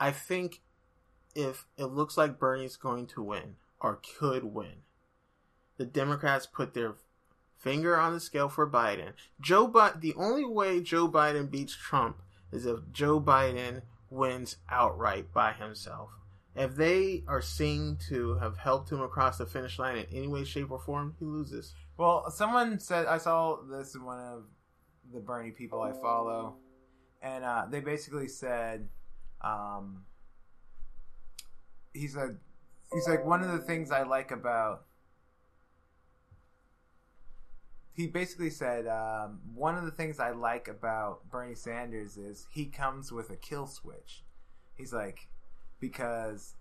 I 0.00 0.10
think 0.10 0.62
if 1.34 1.66
it 1.76 1.86
looks 1.86 2.16
like 2.16 2.38
Bernie's 2.38 2.76
going 2.76 3.06
to 3.08 3.22
win 3.22 3.56
or 3.80 4.00
could 4.18 4.44
win, 4.44 4.82
the 5.76 5.84
Democrats 5.84 6.46
put 6.46 6.74
their 6.74 6.94
finger 7.58 7.98
on 7.98 8.12
the 8.12 8.20
scale 8.20 8.48
for 8.48 8.68
Biden. 8.68 9.12
Joe 9.40 9.68
Biden, 9.68 10.00
the 10.00 10.14
only 10.14 10.44
way 10.44 10.80
Joe 10.80 11.08
Biden 11.08 11.50
beats 11.50 11.74
Trump 11.74 12.22
is 12.50 12.66
if 12.66 12.78
Joe 12.92 13.20
Biden 13.20 13.82
wins 14.10 14.56
outright 14.70 15.32
by 15.32 15.52
himself. 15.52 16.10
If 16.58 16.74
they 16.74 17.24
are 17.28 17.40
seen 17.40 17.98
to 18.08 18.34
have 18.38 18.58
helped 18.58 18.90
him 18.90 19.00
across 19.00 19.38
the 19.38 19.46
finish 19.46 19.78
line 19.78 19.96
in 19.96 20.06
any 20.12 20.26
way, 20.26 20.44
shape, 20.44 20.70
or 20.70 20.80
form, 20.80 21.14
he 21.18 21.24
loses. 21.24 21.72
Well, 21.96 22.30
someone 22.30 22.80
said, 22.80 23.06
I 23.06 23.18
saw 23.18 23.58
this 23.62 23.94
in 23.94 24.04
one 24.04 24.18
of 24.18 24.44
the 25.12 25.20
Bernie 25.20 25.52
people 25.52 25.80
I 25.82 25.92
follow, 25.92 26.56
and 27.22 27.44
uh, 27.44 27.66
they 27.70 27.80
basically 27.80 28.28
said, 28.28 28.88
um, 29.40 30.04
he's 31.92 32.16
he's 32.92 33.08
like, 33.08 33.24
one 33.24 33.42
of 33.42 33.52
the 33.52 33.58
things 33.58 33.90
I 33.90 34.02
like 34.02 34.30
about 34.30 34.84
he 37.98 38.06
basically 38.06 38.48
said 38.50 38.86
um, 38.86 39.40
one 39.52 39.76
of 39.76 39.84
the 39.84 39.90
things 39.90 40.20
I 40.20 40.30
like 40.30 40.68
about 40.68 41.28
Bernie 41.28 41.56
Sanders 41.56 42.16
is 42.16 42.46
he 42.52 42.66
comes 42.66 43.10
with 43.10 43.28
a 43.30 43.36
kill 43.36 43.66
switch. 43.66 44.22
He's 44.76 44.92
like 44.92 45.26
because 45.80 46.54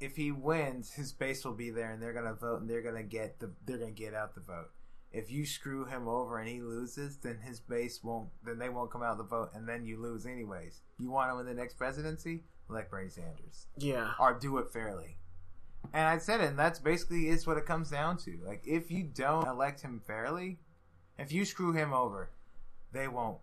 if 0.00 0.16
he 0.16 0.32
wins, 0.32 0.92
his 0.92 1.12
base 1.12 1.44
will 1.44 1.54
be 1.54 1.70
there 1.70 1.90
and 1.90 2.02
they're 2.02 2.12
gonna 2.12 2.34
vote 2.34 2.60
and 2.60 2.68
they're 2.68 2.82
gonna 2.82 3.02
get 3.02 3.38
the 3.40 3.50
they're 3.64 3.78
gonna 3.78 3.90
get 3.90 4.14
out 4.14 4.34
the 4.34 4.40
vote. 4.40 4.70
If 5.12 5.30
you 5.30 5.46
screw 5.46 5.84
him 5.84 6.08
over 6.08 6.38
and 6.38 6.48
he 6.48 6.60
loses, 6.60 7.18
then 7.18 7.38
his 7.42 7.60
base 7.60 8.02
won't 8.02 8.28
then 8.44 8.58
they 8.58 8.68
won't 8.68 8.90
come 8.90 9.02
out 9.02 9.16
the 9.18 9.24
vote 9.24 9.50
and 9.54 9.68
then 9.68 9.84
you 9.86 10.00
lose 10.00 10.26
anyways. 10.26 10.80
You 10.98 11.10
want 11.10 11.30
to 11.30 11.36
win 11.36 11.46
the 11.46 11.54
next 11.54 11.74
presidency? 11.74 12.42
Elect 12.68 12.90
Bernie 12.90 13.10
Sanders 13.10 13.66
Yeah. 13.76 14.12
or 14.18 14.34
do 14.34 14.58
it 14.58 14.70
fairly. 14.72 15.18
And 15.92 16.08
I 16.08 16.16
said 16.16 16.40
it, 16.40 16.48
and 16.48 16.58
that's 16.58 16.78
basically 16.78 17.28
is 17.28 17.46
what 17.46 17.58
it 17.58 17.66
comes 17.66 17.90
down 17.90 18.16
to. 18.18 18.38
Like, 18.44 18.62
if 18.66 18.90
you 18.90 19.02
don't 19.04 19.46
elect 19.46 19.82
him 19.82 20.00
fairly, 20.06 20.58
if 21.18 21.30
you 21.30 21.44
screw 21.44 21.72
him 21.74 21.92
over, 21.92 22.30
they 22.90 23.06
won't. 23.06 23.36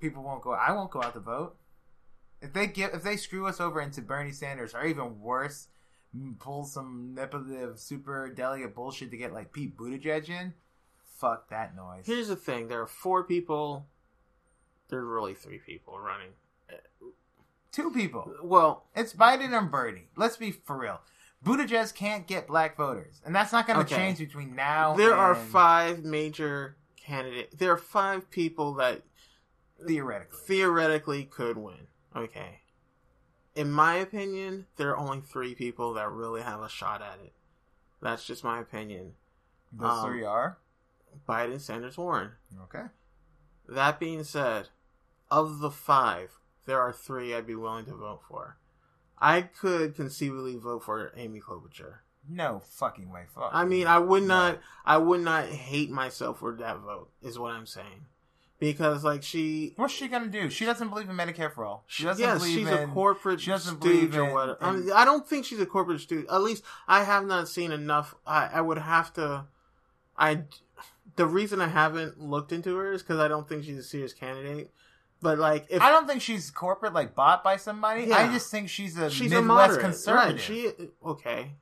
People 0.00 0.24
won't 0.24 0.42
go. 0.42 0.50
I 0.52 0.72
won't 0.72 0.90
go 0.90 1.00
out 1.02 1.14
to 1.14 1.20
vote. 1.20 1.56
If 2.40 2.52
they 2.52 2.66
get, 2.66 2.94
if 2.94 3.02
they 3.02 3.16
screw 3.16 3.46
us 3.46 3.60
over 3.60 3.80
into 3.80 4.00
Bernie 4.02 4.32
Sanders, 4.32 4.74
or 4.74 4.84
even 4.84 5.20
worse, 5.20 5.68
pull 6.38 6.64
some 6.64 7.14
manipulative 7.14 7.78
super 7.78 8.28
delegate 8.28 8.74
bullshit 8.74 9.10
to 9.10 9.16
get 9.16 9.32
like 9.32 9.52
Pete 9.52 9.76
Buttigieg 9.76 10.28
in, 10.28 10.54
fuck 11.18 11.48
that 11.50 11.74
noise. 11.74 12.06
Here's 12.06 12.28
the 12.28 12.36
thing: 12.36 12.68
there 12.68 12.80
are 12.82 12.86
four 12.86 13.24
people. 13.24 13.86
There's 14.88 15.04
really 15.04 15.34
three 15.34 15.58
people 15.58 15.98
running. 15.98 16.30
Two 17.72 17.90
people. 17.90 18.32
Well, 18.42 18.84
It's 18.96 19.12
Biden 19.12 19.56
and 19.56 19.70
Bernie. 19.70 20.08
Let's 20.16 20.36
be 20.36 20.50
for 20.52 20.78
real. 20.78 21.00
Buttigieg 21.44 21.94
can't 21.94 22.26
get 22.26 22.46
black 22.48 22.76
voters, 22.76 23.20
and 23.24 23.34
that's 23.34 23.52
not 23.52 23.66
going 23.66 23.78
to 23.78 23.84
Okay. 23.84 23.94
change 23.96 24.18
between 24.18 24.56
now. 24.56 24.96
there 24.96 25.14
are 25.14 25.34
five 25.34 26.02
major 26.04 26.76
candidates. 26.96 27.54
There 27.56 27.70
are 27.70 27.76
five 27.76 28.30
people 28.30 28.74
that 28.74 29.02
theoretically. 29.86 30.38
theoretically 30.46 31.24
could 31.24 31.56
win. 31.58 31.86
Okay. 32.18 32.60
In 33.54 33.70
my 33.70 33.94
opinion, 33.94 34.66
there 34.76 34.90
are 34.90 34.96
only 34.96 35.20
three 35.20 35.54
people 35.54 35.94
that 35.94 36.10
really 36.10 36.42
have 36.42 36.60
a 36.60 36.68
shot 36.68 37.02
at 37.02 37.18
it. 37.24 37.32
That's 38.00 38.24
just 38.24 38.44
my 38.44 38.60
opinion. 38.60 39.14
Those 39.72 39.90
Um, 39.98 40.06
three 40.10 40.24
are 40.24 40.58
Biden, 41.28 41.60
Sanders, 41.60 41.98
Warren. 41.98 42.32
okay. 42.64 42.84
That 43.68 43.98
being 43.98 44.24
said, 44.24 44.68
of 45.30 45.58
the 45.58 45.70
five, 45.70 46.38
there 46.66 46.80
are 46.80 46.92
three 46.92 47.34
I'd 47.34 47.46
be 47.46 47.54
willing 47.54 47.84
to 47.86 47.94
vote 47.94 48.22
for. 48.28 48.58
I 49.18 49.42
could 49.42 49.94
conceivably 49.96 50.56
vote 50.56 50.84
for 50.84 51.12
Amy 51.16 51.40
Klobuchar. 51.40 51.98
No 52.28 52.60
fucking 52.60 53.10
way. 53.10 53.24
Fuck. 53.34 53.50
I 53.52 53.64
mean, 53.64 53.86
I 53.86 53.98
would 53.98 54.22
not, 54.22 54.58
I 54.84 54.98
would 54.98 55.20
not 55.22 55.46
hate 55.46 55.90
myself 55.90 56.38
for 56.38 56.54
that 56.56 56.78
vote. 56.78 57.10
Is 57.22 57.38
what 57.38 57.52
I'm 57.52 57.66
saying, 57.66 58.06
because 58.58 59.04
like 59.04 59.22
she, 59.22 59.72
what's 59.76 59.94
she 59.94 60.08
gonna 60.08 60.26
do? 60.26 60.50
She 60.50 60.64
doesn't 60.64 60.88
believe 60.88 61.08
in 61.08 61.16
Medicare 61.16 61.52
for 61.52 61.64
all. 61.64 61.84
She 61.86 62.04
doesn't 62.04 62.24
believe 62.24 62.28
in 62.28 62.34
yes, 62.34 62.42
believe 62.42 62.68
she's 62.68 62.78
in. 62.84 62.90
a 62.90 62.92
corporate 62.92 63.40
she 63.40 63.50
doesn't 63.50 63.80
believe 63.80 64.16
or 64.16 64.50
in- 64.50 64.56
I, 64.60 64.72
mean, 64.72 64.92
I 64.92 65.04
don't 65.04 65.26
think 65.26 65.44
she's 65.44 65.60
a 65.60 65.66
corporate 65.66 66.00
stooge. 66.00 66.26
At 66.30 66.42
least 66.42 66.64
I 66.86 67.04
have 67.04 67.24
not 67.24 67.48
seen 67.48 67.72
enough. 67.72 68.14
I, 68.26 68.48
I 68.54 68.60
would 68.60 68.78
have 68.78 69.12
to. 69.14 69.44
I, 70.16 70.42
the 71.14 71.26
reason 71.26 71.60
I 71.60 71.68
haven't 71.68 72.20
looked 72.20 72.52
into 72.52 72.76
her 72.76 72.92
is 72.92 73.02
because 73.02 73.20
I 73.20 73.28
don't 73.28 73.48
think 73.48 73.64
she's 73.64 73.78
a 73.78 73.82
serious 73.82 74.12
candidate. 74.12 74.70
But 75.20 75.38
like, 75.38 75.66
if 75.68 75.80
I 75.82 75.90
don't 75.90 76.06
think 76.06 76.22
she's 76.22 76.50
corporate, 76.50 76.92
like 76.92 77.14
bought 77.14 77.42
by 77.42 77.56
somebody. 77.56 78.12
I 78.12 78.32
just 78.32 78.50
think 78.50 78.68
she's 78.68 78.96
a 78.96 79.10
she's 79.10 79.32
a 79.32 79.40
Midwest 79.40 79.46
moderate, 79.46 79.80
conservative. 79.80 80.34
right? 80.34 80.40
She 80.40 80.72
okay. 81.04 81.52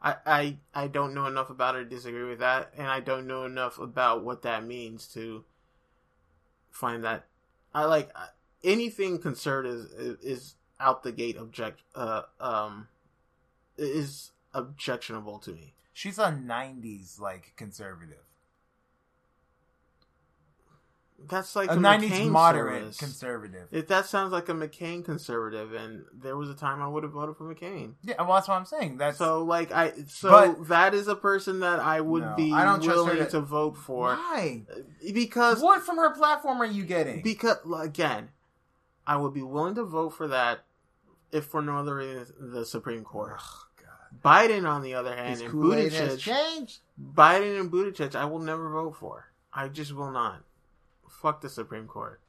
I, 0.00 0.16
I 0.26 0.56
I 0.74 0.86
don't 0.88 1.14
know 1.14 1.26
enough 1.26 1.50
about 1.50 1.74
her 1.74 1.84
to 1.84 1.88
disagree 1.88 2.24
with 2.24 2.38
that, 2.38 2.72
and 2.76 2.86
I 2.86 3.00
don't 3.00 3.26
know 3.26 3.44
enough 3.44 3.78
about 3.78 4.24
what 4.24 4.42
that 4.42 4.64
means 4.64 5.06
to 5.08 5.44
find 6.76 7.04
that. 7.04 7.26
I 7.74 7.84
like 7.84 8.10
uh, 8.14 8.26
anything 8.62 9.18
conservative 9.18 9.86
is, 9.96 10.18
is 10.20 10.54
out 10.78 11.02
the 11.02 11.12
gate 11.12 11.38
object 11.38 11.80
uh 11.94 12.22
um 12.38 12.88
is 13.78 14.32
objectionable 14.52 15.38
to 15.38 15.52
me. 15.52 15.74
she's 15.92 16.18
a 16.18 16.26
'90s 16.26 17.18
like 17.18 17.54
conservative, 17.56 18.25
That's 21.28 21.56
like 21.56 21.70
a 21.70 21.74
the 21.74 21.80
'90s 21.80 22.08
McCain 22.10 22.30
moderate 22.30 22.82
service. 22.82 22.96
conservative. 22.98 23.68
If 23.72 23.88
that 23.88 24.06
sounds 24.06 24.32
like 24.32 24.48
a 24.48 24.52
McCain 24.52 25.04
conservative, 25.04 25.72
and 25.72 26.04
there 26.12 26.36
was 26.36 26.50
a 26.50 26.54
time 26.54 26.80
I 26.82 26.86
would 26.88 27.02
have 27.02 27.12
voted 27.12 27.36
for 27.36 27.52
McCain. 27.52 27.94
yeah, 28.02 28.14
well, 28.22 28.34
that's 28.34 28.48
what 28.48 28.54
I'm 28.54 28.66
saying. 28.66 28.98
That's 28.98 29.18
So 29.18 29.42
like 29.42 29.72
I 29.72 29.92
so 30.08 30.52
that 30.68 30.94
is 30.94 31.08
a 31.08 31.16
person 31.16 31.60
that 31.60 31.80
I 31.80 32.00
would 32.00 32.22
No, 32.22 32.34
be 32.36 32.52
I 32.52 32.64
don't 32.64 32.86
willing 32.86 33.16
to- 33.16 33.30
to 33.30 33.40
vote 33.40 33.76
for 33.76 34.14
why. 34.14 34.62
Uh, 34.70 34.80
because 35.12 35.60
What 35.62 35.82
from 35.82 35.96
her 35.96 36.10
platform 36.10 36.60
are 36.60 36.66
you 36.66 36.84
getting? 36.84 37.22
because 37.22 37.56
again, 37.76 38.28
I 39.06 39.16
would 39.16 39.32
be 39.34 39.42
willing 39.42 39.74
to 39.76 39.84
vote 39.84 40.10
for 40.10 40.28
that 40.28 40.64
if 41.32 41.46
for 41.46 41.62
no 41.62 41.78
other 41.78 41.96
reason 41.96 42.26
the 42.52 42.64
Supreme 42.66 43.02
Court. 43.04 43.40
Biden, 44.24 44.66
on 44.68 44.82
the 44.82 44.94
other 44.94 45.14
hand, 45.14 45.30
His 45.30 45.40
and 45.42 45.50
Kool-Aid 45.50 45.92
has 45.92 46.16
Buttigieg, 46.16 46.20
changed. 46.20 46.78
Biden 47.14 47.60
and 47.60 47.70
Buttigieg, 47.70 48.14
I 48.14 48.24
will 48.24 48.38
never 48.38 48.70
vote 48.70 48.96
for. 48.96 49.26
I 49.52 49.68
just 49.68 49.92
will 49.92 50.10
not. 50.10 50.42
Fuck 51.20 51.40
the 51.40 51.48
Supreme 51.48 51.86
Court. 51.86 52.20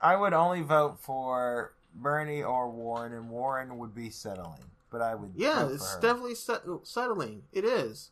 I 0.00 0.16
would 0.16 0.32
only 0.32 0.62
vote 0.62 0.98
for 1.00 1.72
Bernie 1.94 2.42
or 2.42 2.68
Warren, 2.70 3.12
and 3.12 3.30
Warren 3.30 3.78
would 3.78 3.94
be 3.94 4.10
settling. 4.10 4.60
But 4.90 5.00
I 5.02 5.14
would. 5.14 5.32
Yeah, 5.34 5.68
it's 5.68 5.96
definitely 5.96 6.34
set- 6.36 6.62
settling. 6.84 7.42
It 7.52 7.64
is. 7.64 8.10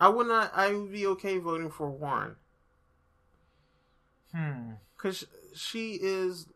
I 0.00 0.08
would 0.08 0.26
not. 0.26 0.52
I 0.54 0.72
would 0.72 0.92
be 0.92 1.06
okay 1.08 1.38
voting 1.38 1.70
for 1.70 1.90
Warren 1.90 2.36
Hmm. 4.34 4.72
because 4.96 5.26
she 5.54 5.94
is 6.00 6.46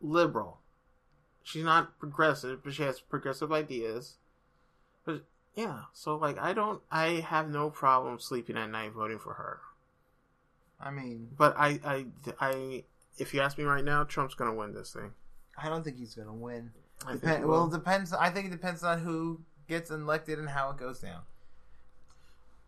liberal. 0.00 0.60
She's 1.42 1.64
not 1.64 1.98
progressive, 1.98 2.62
but 2.64 2.72
she 2.72 2.82
has 2.84 3.00
progressive 3.00 3.52
ideas. 3.52 4.16
But 5.04 5.24
yeah, 5.54 5.82
so 5.92 6.16
like 6.16 6.38
I 6.38 6.54
don't. 6.54 6.80
I 6.90 7.06
have 7.28 7.50
no 7.50 7.68
problem 7.68 8.18
sleeping 8.18 8.56
at 8.56 8.70
night 8.70 8.92
voting 8.92 9.18
for 9.18 9.34
her. 9.34 9.60
I 10.84 10.90
mean, 10.90 11.30
But 11.36 11.56
I, 11.58 11.80
I, 11.84 12.06
I. 12.38 12.84
If 13.18 13.32
you 13.32 13.40
ask 13.40 13.56
me 13.56 13.64
right 13.64 13.84
now, 13.84 14.04
Trump's 14.04 14.34
gonna 14.34 14.54
win 14.54 14.74
this 14.74 14.92
thing. 14.92 15.12
I 15.56 15.68
don't 15.68 15.82
think 15.82 15.96
he's 15.96 16.14
gonna 16.14 16.34
win. 16.34 16.70
I 17.06 17.12
think 17.12 17.22
Depen- 17.22 17.38
he 17.38 17.44
well, 17.46 17.66
it 17.66 17.72
depends. 17.72 18.12
I 18.12 18.28
think 18.30 18.46
it 18.46 18.50
depends 18.50 18.82
on 18.84 18.98
who 19.00 19.40
gets 19.68 19.90
elected 19.90 20.38
and 20.38 20.48
how 20.48 20.70
it 20.70 20.76
goes 20.76 21.00
down. 21.00 21.22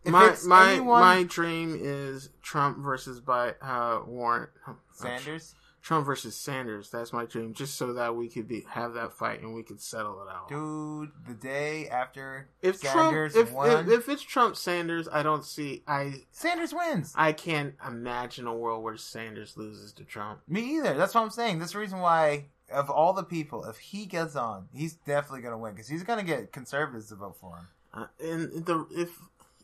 If 0.03 0.11
my 0.11 0.35
my 0.45 0.71
anyone- 0.73 1.01
my 1.01 1.23
dream 1.23 1.77
is 1.79 2.29
Trump 2.41 2.79
versus 2.79 3.19
by 3.19 3.55
uh 3.61 4.01
Warren 4.07 4.47
Sanders, 4.93 5.53
Trump 5.81 6.05
versus 6.05 6.35
Sanders. 6.35 6.89
That's 6.89 7.13
my 7.13 7.25
dream, 7.25 7.53
just 7.53 7.75
so 7.75 7.93
that 7.93 8.15
we 8.15 8.27
could 8.27 8.47
be 8.47 8.65
have 8.69 8.93
that 8.95 9.13
fight 9.13 9.41
and 9.41 9.53
we 9.53 9.63
could 9.63 9.81
settle 9.81 10.21
it 10.21 10.27
out. 10.29 10.49
dude, 10.49 11.11
the 11.27 11.33
day 11.33 11.87
after 11.87 12.49
if 12.61 12.77
Sanders 12.77 13.33
Trump, 13.33 13.47
if, 13.47 13.53
won, 13.53 13.89
if 13.89 14.07
if 14.07 14.09
it's 14.09 14.21
Trump 14.21 14.55
Sanders, 14.55 15.07
I 15.11 15.23
don't 15.23 15.45
see. 15.45 15.83
I 15.87 16.23
Sanders 16.31 16.73
wins. 16.73 17.13
I 17.15 17.31
can't 17.31 17.75
imagine 17.87 18.47
a 18.47 18.53
world 18.53 18.83
where 18.83 18.97
Sanders 18.97 19.57
loses 19.57 19.93
to 19.93 20.03
Trump. 20.03 20.41
Me 20.47 20.77
either. 20.77 20.93
That's 20.93 21.13
what 21.15 21.21
I'm 21.21 21.29
saying. 21.29 21.59
That's 21.59 21.73
the 21.73 21.79
reason 21.79 21.99
why, 21.99 22.45
of 22.71 22.89
all 22.89 23.13
the 23.13 23.23
people, 23.23 23.65
if 23.65 23.77
he 23.77 24.05
gets 24.05 24.35
on, 24.35 24.67
he's 24.73 24.93
definitely 24.93 25.41
gonna 25.41 25.57
win 25.57 25.73
because 25.73 25.87
he's 25.87 26.03
gonna 26.03 26.23
get 26.23 26.51
conservatives 26.51 27.09
to 27.09 27.15
vote 27.15 27.37
for 27.37 27.57
him. 27.57 27.67
Uh, 27.93 28.05
and 28.19 28.65
the 28.65 28.85
if 28.91 29.09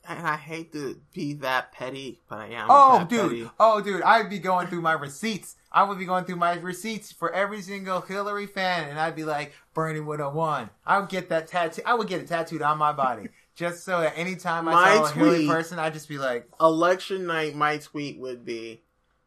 and 0.07 0.27
I 0.27 0.35
hate 0.37 0.73
to 0.73 0.99
be 1.13 1.33
that 1.35 1.71
petty, 1.71 2.19
but 2.29 2.39
I 2.39 2.47
am. 2.47 2.67
Oh, 2.69 3.05
dude. 3.09 3.21
petty. 3.29 3.49
Oh, 3.59 3.81
dude. 3.81 4.01
I'd 4.01 4.29
be 4.29 4.39
going 4.39 4.67
through 4.67 4.81
my 4.81 4.93
receipts. 4.93 5.55
I 5.71 5.83
would 5.83 5.97
be 5.97 6.05
going 6.05 6.25
through 6.25 6.35
my 6.35 6.53
receipts 6.55 7.11
for 7.11 7.31
every 7.33 7.61
single 7.61 8.01
Hillary 8.01 8.45
fan, 8.45 8.89
and 8.89 8.99
I'd 8.99 9.15
be 9.15 9.23
like, 9.23 9.53
Bernie 9.73 9.99
would 10.01 10.19
have 10.19 10.33
won. 10.33 10.69
Oh 10.71 10.77
I 10.85 10.99
would 10.99 11.09
get 11.09 11.29
that 11.29 11.47
tattoo. 11.47 11.81
I 11.85 11.93
would 11.95 12.07
get 12.07 12.21
it 12.21 12.27
tattooed 12.27 12.61
on 12.61 12.77
my 12.77 12.91
body. 12.91 13.29
Just 13.55 13.83
so 13.83 14.01
that 14.01 14.17
anytime 14.17 14.67
I 14.67 14.71
My 14.73 14.95
saw 14.95 15.05
a 15.05 15.11
Hillary 15.11 15.47
person, 15.47 15.77
I'd 15.77 15.93
just 15.93 16.09
be 16.09 16.17
like, 16.17 16.49
Election 16.59 17.27
night, 17.27 17.53
my 17.53 17.77
tweet 17.77 18.17
would 18.19 18.43
be, 18.43 18.81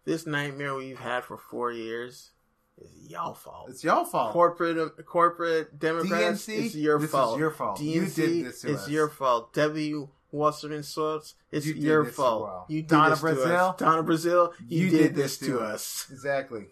"This 0.05 0.27
nightmare 0.27 0.75
we've 0.75 0.99
had 0.99 1.23
for 1.23 1.37
four 1.37 1.71
years 1.71 2.33
is 2.77 2.91
y'all 3.09 3.35
fault." 3.35 3.71
it's 3.71 3.85
your 3.85 4.05
fault. 4.05 4.33
corporate 4.33 5.07
corporate 5.07 5.79
Democrats, 5.79 6.45
DNC, 6.45 6.65
it's 6.67 6.75
your 6.75 6.99
this 6.99 7.07
is 7.07 7.13
fault. 7.13 7.39
your 7.39 7.53
fault. 7.53 7.79
DNC, 7.79 7.85
You 7.85 8.05
did 8.07 8.47
this 8.47 8.61
to 8.63 8.73
it's 8.73 8.83
us. 8.83 8.89
your 8.89 9.09
fault. 9.09 9.53
W. 9.55 10.09
Wasserman 10.37 10.83
Schultz, 10.83 11.35
it's 11.51 11.67
You 11.67 11.75
your 11.75 12.05
fault. 12.05 12.67
You 12.69 12.83
did 12.83 12.89
Donna 12.89 13.11
this 13.11 13.21
to 13.21 13.29
us. 13.57 13.77
Donna 13.79 14.03
Brazile, 14.03 14.53
you, 14.69 14.85
you 14.87 14.91
did, 14.91 15.15
this 15.15 15.39
to 15.39 15.61
us. 15.61 16.07
Exactly. 16.11 16.67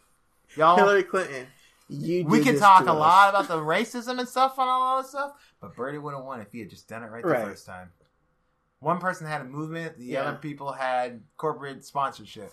Y'all, 0.56 0.76
Hillary 0.76 1.02
Clinton, 1.02 1.46
you. 1.88 2.24
we 2.26 2.40
can 2.42 2.52
this 2.52 2.60
talk 2.60 2.86
a 2.86 2.90
us. 2.92 2.98
lot 2.98 3.30
about 3.30 3.48
the 3.48 3.56
racism 3.58 4.18
and 4.20 4.28
stuff 4.28 4.58
and 4.58 4.68
all 4.68 5.02
that 5.02 5.08
stuff, 5.08 5.32
but 5.60 5.74
Bernie 5.74 5.98
would 5.98 6.14
have 6.14 6.24
won 6.24 6.40
if 6.40 6.52
he 6.52 6.60
had 6.60 6.70
just 6.70 6.88
done 6.88 7.02
it 7.02 7.10
right 7.10 7.22
the 7.24 7.28
Right. 7.30 7.44
first 7.44 7.66
time. 7.66 7.90
One 8.80 8.98
person 8.98 9.26
had 9.26 9.40
a 9.40 9.44
movement, 9.44 9.98
the 9.98 10.04
Yeah. 10.04 10.22
other 10.22 10.36
people 10.38 10.72
had 10.72 11.22
corporate 11.36 11.84
sponsorship. 11.84 12.52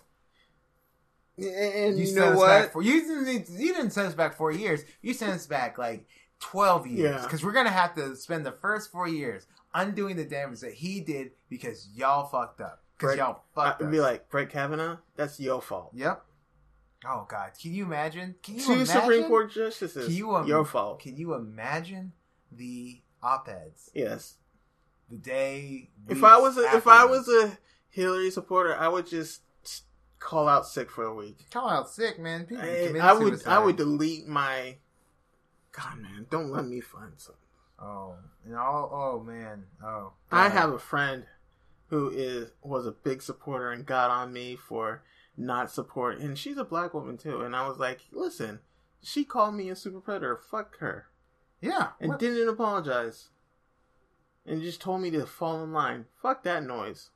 And 1.38 1.98
you, 1.98 2.06
sent 2.06 2.18
know 2.34 2.38
what? 2.38 2.72
For, 2.72 2.82
you, 2.82 3.02
didn't, 3.02 3.50
you 3.50 3.74
didn't 3.74 3.92
send 3.92 4.08
us 4.08 4.14
back 4.14 4.36
four 4.36 4.52
years. 4.52 4.84
You 5.02 5.14
sent 5.14 5.32
us 5.34 5.48
back 5.48 5.78
like 5.78 6.06
12 6.40 6.88
years. 6.88 7.16
Yeah. 7.16 7.24
Because 7.24 7.44
we're 7.44 7.54
going 7.54 7.66
to 7.66 7.72
have 7.72 7.96
to 7.96 8.16
spend 8.16 8.46
the 8.46 8.52
first 8.52 8.92
four 8.92 9.08
years 9.08 9.48
undoing 9.74 10.16
the 10.16 10.26
damage 10.26 10.60
that 10.62 10.74
he 10.74 11.02
did 11.02 11.32
because 11.50 11.90
y'all 11.96 12.28
fucked 12.28 12.62
up. 12.62 12.84
Because 12.98 13.18
y'all 13.18 13.44
fucked 13.56 13.82
I'd 13.82 13.86
us. 13.86 13.92
be 13.92 14.00
like 14.00 14.30
Brett 14.30 14.50
Kavanaugh. 14.50 14.98
That's 15.16 15.40
your 15.40 15.62
fault. 15.62 15.92
yep. 15.94 16.24
Oh, 17.04 17.26
God. 17.28 17.52
Can 17.60 17.74
you 17.74 17.84
imagine? 17.84 18.36
Can 18.44 18.56
you 18.56 18.62
Two 18.62 18.74
imagine? 18.74 18.88
Supreme 18.88 19.24
Court 19.26 19.52
justices. 19.52 20.06
Can 20.06 20.16
you, 20.16 20.36
um, 20.36 20.48
your 20.48 20.64
fault. 20.66 21.00
Can 21.00 21.18
you 21.18 21.34
imagine 21.34 22.12
the 22.52 23.02
op-eds? 23.24 23.90
Yes. 23.96 24.36
The 25.10 25.18
day... 25.18 25.90
If 26.08 26.24
I 26.24 26.38
was 26.38 26.58
a, 26.58 26.76
if 26.76 26.86
I 26.86 27.06
was 27.06 27.28
a 27.28 27.58
Hillary 27.90 28.30
supporter, 28.30 28.76
I 28.76 28.88
would 28.88 29.08
just 29.08 29.42
call 30.22 30.48
out 30.48 30.66
sick 30.66 30.90
for 30.90 31.04
a 31.04 31.14
week. 31.14 31.50
Call 31.52 31.68
out 31.68 31.90
sick, 31.90 32.18
man. 32.20 32.46
People 32.46 32.64
I, 32.64 33.00
I 33.02 33.14
would. 33.14 33.46
I 33.46 33.60
would 33.60 33.76
delete 33.76 34.28
my. 34.28 34.78
God, 35.74 36.00
man, 36.00 36.28
don't 36.30 36.52
let 36.52 36.66
me 36.66 36.80
find 36.80 37.14
something. 37.18 37.41
Oh, 37.82 38.16
and 38.46 38.56
all, 38.56 38.90
oh 38.94 39.24
man. 39.24 39.64
Oh. 39.84 40.14
I 40.32 40.50
have 40.50 40.72
a 40.72 40.80
friend 40.80 41.26
who 41.88 42.10
is 42.10 42.52
was 42.62 42.86
a 42.86 42.92
big 42.92 43.22
supporter 43.22 43.72
and 43.72 43.86
got 43.86 44.10
on 44.12 44.32
me 44.32 44.56
for 44.56 45.04
not 45.38 45.72
support, 45.72 46.20
and 46.20 46.38
she's 46.38 46.58
a 46.58 46.64
black 46.64 46.94
woman 46.94 47.18
too. 47.18 47.42
And 47.42 47.56
I 47.56 47.68
was 47.68 47.78
like, 47.78 48.02
listen, 48.12 48.60
she 49.02 49.24
called 49.24 49.56
me 49.56 49.70
a 49.70 49.76
super 49.76 50.00
predator. 50.00 50.38
Fuck 50.38 50.78
her, 50.80 51.08
Yeah. 51.60 51.90
and 52.00 52.10
what- 52.12 52.20
didn't 52.20 52.48
apologize, 52.50 53.30
and 54.46 54.62
just 54.62 54.82
told 54.82 55.02
me 55.02 55.10
to 55.12 55.26
fall 55.26 55.64
in 55.64 55.74
line. 55.74 56.06
Fuck 56.22 56.44
that 56.44 56.64
noise. 56.64 57.10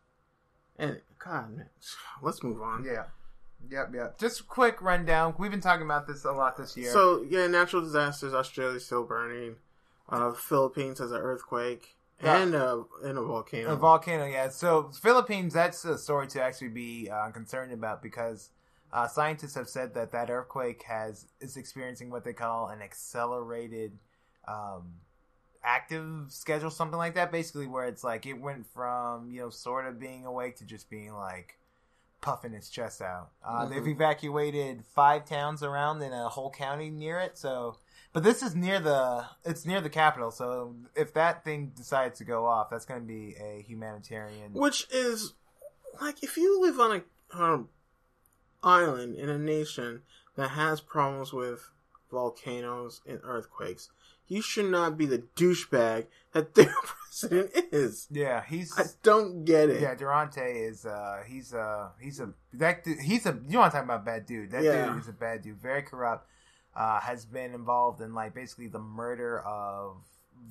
And 0.78 1.02
God, 1.20 1.56
man, 1.56 1.70
let's 2.22 2.44
move 2.44 2.62
on. 2.62 2.84
Yeah. 2.84 3.06
Yep, 3.70 3.96
yep. 3.96 4.20
Just 4.20 4.42
a 4.42 4.44
quick 4.44 4.82
rundown. 4.82 5.34
We've 5.40 5.50
been 5.50 5.62
talking 5.62 5.86
about 5.86 6.06
this 6.08 6.24
a 6.24 6.32
lot 6.32 6.56
this 6.58 6.78
year. 6.78 6.92
So 6.92 7.26
yeah, 7.28 7.48
natural 7.48 7.82
disasters. 7.82 8.34
Australia's 8.34 8.86
still 8.86 9.04
burning. 9.06 9.56
Uh, 10.10 10.32
Philippines 10.34 11.00
has 11.00 11.12
an 11.12 11.18
earthquake 11.22 11.96
Yeah. 12.22 12.38
and 12.42 12.56
a 12.56 12.84
and 13.04 13.18
a 13.18 13.22
volcano. 13.24 13.70
a 13.72 13.76
volcano, 13.76 14.26
yeah. 14.26 14.50
So 14.50 14.90
Philippines, 14.92 15.54
that's 15.54 15.84
a 15.86 15.98
story 15.98 16.28
to 16.28 16.42
actually 16.42 16.70
be 16.70 17.10
uh, 17.10 17.32
concerned 17.32 17.72
about 17.72 18.02
because 18.02 18.50
uh, 18.94 19.08
scientists 19.08 19.56
have 19.56 19.68
said 19.68 19.94
that 19.96 20.12
that 20.12 20.30
earthquake 20.30 20.84
has 20.84 21.28
is 21.42 21.58
experiencing 21.58 22.10
what 22.12 22.24
they 22.24 22.34
call 22.34 22.68
an 22.68 22.82
accelerated 22.82 23.98
um, 24.48 24.94
active 25.64 26.26
schedule, 26.30 26.70
something 26.70 26.98
like 26.98 27.16
that. 27.16 27.32
Basically, 27.32 27.68
where 27.68 27.86
it's 27.86 28.04
like 28.04 28.26
it 28.26 28.40
went 28.40 28.66
from 28.68 29.30
you 29.32 29.42
know 29.42 29.50
sort 29.50 29.86
of 29.88 30.00
being 30.00 30.26
awake 30.26 30.56
to 30.58 30.66
just 30.66 30.90
being 30.90 31.14
like 31.14 31.58
puffing 32.22 32.54
its 32.54 32.70
chest 32.70 33.02
out. 33.02 33.30
Uh, 33.44 33.66
Mhm. 33.66 33.70
They've 33.70 33.88
evacuated 33.88 34.84
five 34.86 35.26
towns 35.26 35.62
around 35.62 36.02
and 36.02 36.14
a 36.14 36.30
whole 36.30 36.50
county 36.52 36.90
near 36.90 37.20
it. 37.20 37.38
So, 37.38 37.78
but 38.16 38.24
this 38.24 38.42
is 38.42 38.56
near 38.56 38.80
the 38.80 39.26
it's 39.44 39.66
near 39.66 39.82
the 39.82 39.90
capital. 39.90 40.32
So 40.32 40.74
if 40.96 41.14
that 41.16 41.44
thing 41.44 41.74
decides 41.76 42.18
to 42.20 42.24
go 42.24 42.46
off, 42.46 42.70
that's 42.70 42.86
going 42.86 43.02
to 43.02 43.06
be 43.06 43.36
a 43.40 43.62
humanitarian. 43.62 44.54
which 44.54 44.88
is 44.90 45.34
like 46.02 46.24
if 46.24 46.38
you 46.38 46.62
live 46.62 46.80
on 46.80 47.02
a 47.34 47.38
um, 47.38 47.70
island 48.64 49.16
in 49.18 49.30
a 49.30 49.38
nation 49.38 50.02
that 50.38 50.52
has 50.52 50.80
problems 50.82 51.34
with 51.34 51.72
volcanoes 52.12 53.02
and 53.06 53.20
earthquakes, 53.24 53.90
you 54.28 54.42
should 54.42 54.72
not 54.72 54.98
be 54.98 55.06
the 55.06 55.20
douchebag 55.36 56.06
that 56.32 56.56
their 56.56 56.74
president 56.84 57.52
is. 57.72 58.08
Yeah, 58.10 58.44
he's 58.48 58.78
I 58.80 58.84
don't 59.04 59.44
get 59.46 59.70
it. 59.70 59.82
yeah. 59.82 59.94
Duterte 59.96 60.70
is 60.70 60.86
uh 60.86 61.24
he's 61.28 61.54
uh 61.54 61.90
he's 62.00 62.20
a 62.20 62.30
that 62.54 62.84
dude, 62.84 63.00
he's 63.00 63.26
a 63.26 63.38
you 63.48 63.60
want 63.60 63.72
to 63.74 63.78
talk 63.78 63.86
about 63.86 64.06
bad 64.06 64.26
dude? 64.26 64.52
That 64.52 64.64
Yeah. 64.64 64.88
dude 64.94 65.02
is 65.02 65.10
a 65.10 65.14
bad 65.14 65.42
dude, 65.44 65.58
very 65.62 65.82
corrupt. 65.82 66.28
Uh, 66.76 67.00
has 67.00 67.26
been 67.26 67.54
involved 67.54 68.02
in 68.02 68.14
like 68.14 68.34
basically 68.34 68.68
the 68.68 68.80
murder 68.80 69.40
of 69.42 69.96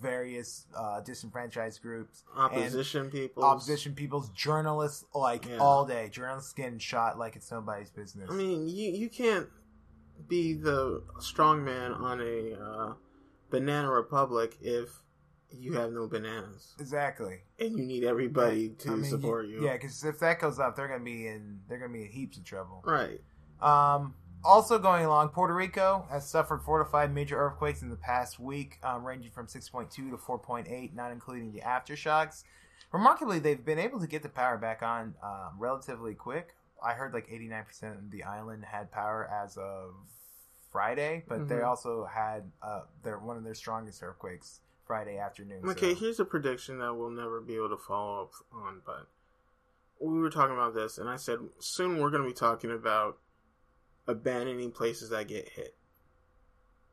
various 0.01 0.67
uh, 0.77 1.01
disenfranchised 1.01 1.83
groups, 1.83 2.25
Opposition 2.35 3.11
people. 3.11 3.45
opposition 3.45 3.95
people's 3.95 4.31
journalists 4.31 5.05
like 5.15 5.47
Yeah. 5.47 5.59
all 5.59 5.85
day. 5.85 6.09
Journalists 6.09 6.53
getting 6.55 6.79
shot 6.79 7.19
like 7.19 7.37
it's 7.37 7.51
nobody's 7.51 7.91
business. 7.91 8.31
I 8.31 8.35
mean, 8.35 8.67
you 8.69 8.91
you 8.91 9.09
can't 9.11 9.49
be 10.29 10.55
the 10.55 11.03
strong 11.21 11.63
man 11.65 11.93
on 11.93 12.21
a 12.21 12.55
uh, 12.55 12.95
banana 13.51 13.91
republic 13.91 14.57
if 14.63 14.89
you 15.51 15.75
have 15.75 15.93
no 15.93 16.09
bananas, 16.09 16.75
exactly. 16.81 17.43
and 17.61 17.79
you 17.79 17.85
need 17.85 18.03
everybody 18.05 18.71
to 18.71 18.91
I 18.93 18.95
mean, 18.97 19.05
support 19.11 19.47
you. 19.47 19.63
Yeah, 19.65 19.75
because 19.75 20.03
if 20.05 20.19
that 20.21 20.41
goes 20.41 20.59
up, 20.59 20.75
they're 20.75 20.89
gonna 20.89 21.05
be 21.05 21.27
in 21.29 21.61
they're 21.69 21.79
gonna 21.79 21.93
be 21.93 22.03
in 22.07 22.11
heaps 22.11 22.39
of 22.39 22.45
trouble. 22.45 22.83
Right. 22.85 23.21
Um, 23.61 24.15
also 24.45 24.79
going 24.79 25.05
along, 25.05 25.31
Puerto 25.31 25.55
Rico 25.55 26.07
has 26.11 26.29
suffered 26.29 26.63
four 26.63 26.79
to 26.79 26.85
five 26.85 27.11
major 27.13 27.37
earthquakes 27.39 27.83
in 27.83 27.91
the 27.91 27.97
past 27.97 28.39
week, 28.39 28.79
um, 28.83 29.05
ranging 29.05 29.31
from 29.31 29.47
6.2 29.47 29.91
to 29.91 30.17
4.8, 30.17 30.95
not 30.95 31.13
including 31.13 31.53
the 31.53 31.61
aftershocks. 31.61 32.45
Remarkably, 32.93 33.39
they've 33.39 33.65
been 33.65 33.79
able 33.79 33.99
to 34.01 34.07
get 34.07 34.23
the 34.23 34.29
power 34.29 34.57
back 34.57 34.83
on 34.83 35.15
um, 35.23 35.55
relatively 35.59 36.15
quick. 36.15 36.55
I 36.85 36.93
heard 36.93 37.13
like 37.15 37.29
89% 37.29 37.99
of 37.99 38.11
the 38.11 38.23
island 38.25 38.65
had 38.65 38.93
power 38.93 39.29
as 39.33 39.57
of 39.57 39.95
Friday, 40.71 41.25
but 41.29 41.49
they 41.49 41.57
Mhm. 41.57 41.67
also 41.67 42.05
had 42.05 42.51
uh, 42.63 42.83
their 43.03 43.19
one 43.19 43.37
of 43.37 43.45
their 43.45 43.55
strongest 43.55 44.03
earthquakes 44.03 44.61
Friday 44.87 45.19
afternoon. 45.19 45.67
Okay, 45.69 45.95
so- 45.95 46.01
here's 46.01 46.21
a 46.21 46.25
prediction 46.25 46.79
that 46.79 46.95
we'll 46.95 47.11
never 47.11 47.41
be 47.41 47.57
able 47.57 47.71
to 47.71 47.77
follow 47.77 48.25
up 48.25 48.33
on, 48.53 48.83
but 48.85 49.07
we 50.01 50.19
were 50.21 50.31
talking 50.31 50.55
about 50.55 50.75
this, 50.75 50.99
and 50.99 51.09
I 51.09 51.17
said 51.17 51.39
soon 51.61 52.01
we're 52.01 52.11
going 52.11 52.23
to 52.23 52.29
be 52.29 52.35
talking 52.35 52.71
about 52.71 53.19
abandoning 54.07 54.71
places 54.71 55.11
that 55.11 55.29
get 55.29 55.49
hit. 55.51 55.77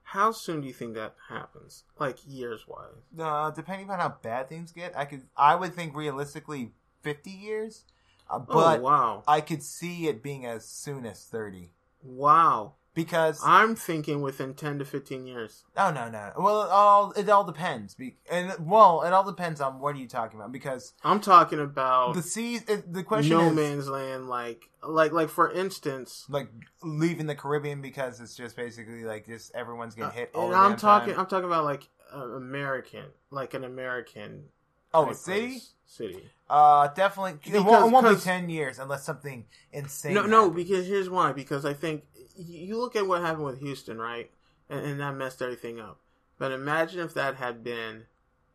How 0.04 0.32
soon 0.32 0.62
do 0.62 0.68
you 0.68 0.74
think 0.74 0.94
that 0.96 1.16
happens? 1.30 1.84
Like 1.98 2.18
years 2.28 2.68
wise? 2.68 2.90
uh, 3.20 3.52
depending 3.52 3.90
on 3.90 4.00
how 4.00 4.16
bad 4.22 4.50
things 4.50 4.72
get, 4.72 4.98
I 4.98 5.06
could 5.06 5.24
I 5.38 5.56
would 5.56 5.74
think 5.74 5.96
realistically 5.96 6.74
fifty 7.02 7.32
years, 7.32 7.86
uh, 8.30 8.40
Oh 8.50 8.54
but 8.54 8.82
wow, 8.82 9.24
I 9.28 9.42
could 9.42 9.64
see 9.64 10.08
it 10.08 10.22
being 10.22 10.46
as 10.46 10.66
soon 10.66 11.06
as 11.06 11.24
thirty 11.24 11.72
wow! 12.04 12.74
Because 12.94 13.42
I'm 13.46 13.76
thinking 13.76 14.22
within 14.22 14.54
ten 14.54 14.80
to 14.80 14.86
fifteen 14.86 15.26
years. 15.26 15.64
oh 15.78 15.92
no 15.92 16.10
no 16.10 16.32
well 16.38 16.64
it 16.64 16.70
all 16.70 17.12
it 17.14 17.30
all 17.30 17.44
depends 17.44 17.96
Be- 17.96 18.18
and 18.30 18.54
well 18.60 19.02
it 19.04 19.14
all 19.14 19.24
depends 19.24 19.62
on 19.62 19.80
what 19.80 19.96
are 19.96 20.00
you 20.00 20.08
talking 20.08 20.40
about 20.40 20.52
because 20.52 20.94
I'm 21.04 21.20
talking 21.22 21.60
about 21.60 22.16
the 22.16 22.22
seas 22.22 22.64
it, 22.68 22.92
the 22.92 23.04
question 23.04 23.38
no 23.38 23.48
is 23.48 23.56
man's 23.56 23.88
land, 23.88 24.28
like 24.30 24.70
like 24.88 25.12
like 25.12 25.30
for 25.30 25.52
instance. 25.52 26.26
like 26.30 26.50
leaving 26.84 27.28
the 27.28 27.36
Caribbean 27.36 27.82
because 27.82 28.20
it's 28.20 28.36
just 28.36 28.56
basically 28.56 29.04
like 29.04 29.28
just 29.28 29.54
everyone's 29.56 29.96
getting 29.96 30.12
hit. 30.12 30.32
all 30.34 30.46
and 30.46 30.54
the 30.54 30.58
I'm 30.58 30.76
talking. 30.76 31.14
time. 31.14 31.20
I'm 31.22 31.28
talking 31.28 31.46
about 31.46 31.64
like 31.64 31.88
uh, 32.14 32.20
American, 32.36 33.06
like 33.30 33.54
an 33.54 33.64
American. 33.64 34.46
oh 34.94 35.10
a 35.10 35.16
city. 35.16 35.40
place. 35.50 35.74
City. 35.86 36.24
Uh, 36.50 36.88
definitely. 36.90 37.40
it, 37.54 37.60
won't, 37.64 37.88
it 37.88 37.92
won't 37.94 38.08
be 38.18 38.22
ten 38.22 38.50
years 38.50 38.80
unless 38.80 39.04
something 39.06 39.46
insane. 39.72 40.14
No, 40.14 40.26
no, 40.26 40.50
because 40.50 40.88
here's 40.88 41.10
why. 41.10 41.32
Because 41.34 41.66
I 41.66 41.74
think 41.74 42.04
you 42.38 42.78
look 42.78 42.96
at 42.96 43.08
what 43.08 43.22
happened 43.22 43.46
with 43.46 43.60
Houston, 43.60 43.98
right, 43.98 44.30
and, 44.70 44.86
and 44.86 45.00
that 45.00 45.16
messed 45.16 45.42
everything 45.42 45.80
up. 45.80 46.00
But 46.38 46.52
imagine 46.52 47.02
if 47.02 47.14
that 47.14 47.36
had 47.36 47.64
been 47.64 48.06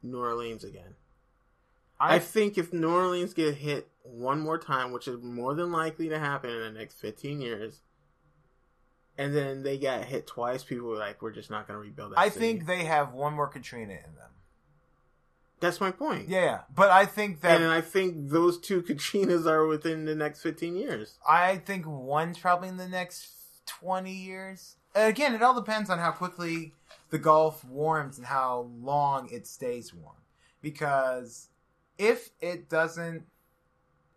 New 0.02 0.18
Orleans 0.18 0.64
again. 0.64 0.94
I, 1.98 2.16
I, 2.16 2.18
think 2.18 2.58
if 2.58 2.72
New 2.72 2.90
Orleans 2.90 3.32
get 3.32 3.54
hit 3.54 3.88
one 4.02 4.40
more 4.40 4.58
time, 4.58 4.92
which 4.92 5.08
is 5.08 5.22
more 5.22 5.54
than 5.54 5.72
likely 5.72 6.08
to 6.08 6.18
happen 6.18 6.50
in 6.50 6.60
the 6.60 6.78
next 6.78 6.96
15 7.00 7.40
years, 7.40 7.80
and 9.16 9.34
then 9.34 9.62
they 9.62 9.78
got 9.78 10.04
hit 10.04 10.26
twice, 10.26 10.62
people 10.62 10.88
were 10.88 10.98
like, 10.98 11.22
"We're 11.22 11.32
just 11.32 11.50
not 11.50 11.66
going 11.66 11.76
to 11.76 11.80
rebuild 11.80 12.12
that." 12.12 12.18
I 12.18 12.28
city." 12.28 12.40
think 12.40 12.66
they 12.66 12.84
have 12.84 13.12
one 13.12 13.32
more 13.32 13.48
Katrina 13.48 13.94
in 13.94 14.14
them. 14.14 14.30
that's 15.58 15.80
my 15.80 15.90
point. 15.90 16.28
Yeah, 16.28 16.44
yeah. 16.44 16.60
but 16.74 16.90
I 16.90 17.06
think 17.06 17.40
that 17.40 17.62
and 17.62 17.70
I 17.70 17.80
think 17.80 18.28
those 18.28 18.58
two 18.58 18.82
Katrinas 18.88 19.46
are 19.46 19.66
within 19.66 20.04
the 20.04 20.14
next 20.14 20.42
15 20.42 20.76
years. 20.76 21.18
I 21.26 21.56
think 21.56 21.86
one's 21.86 22.38
probably 22.38 22.68
in 22.68 22.76
the 22.76 22.88
next 22.88 23.36
twenty 23.66 24.12
years. 24.12 24.76
Again, 24.94 25.34
it 25.34 25.42
all 25.42 25.54
depends 25.54 25.90
on 25.90 25.98
how 25.98 26.10
quickly 26.10 26.72
the 27.10 27.18
Gulf 27.18 27.64
warms 27.64 28.16
and 28.16 28.26
how 28.26 28.70
long 28.80 29.28
it 29.30 29.46
stays 29.46 29.92
warm. 29.92 30.16
Because 30.62 31.48
if 31.98 32.30
it 32.40 32.68
doesn't, 32.68 33.24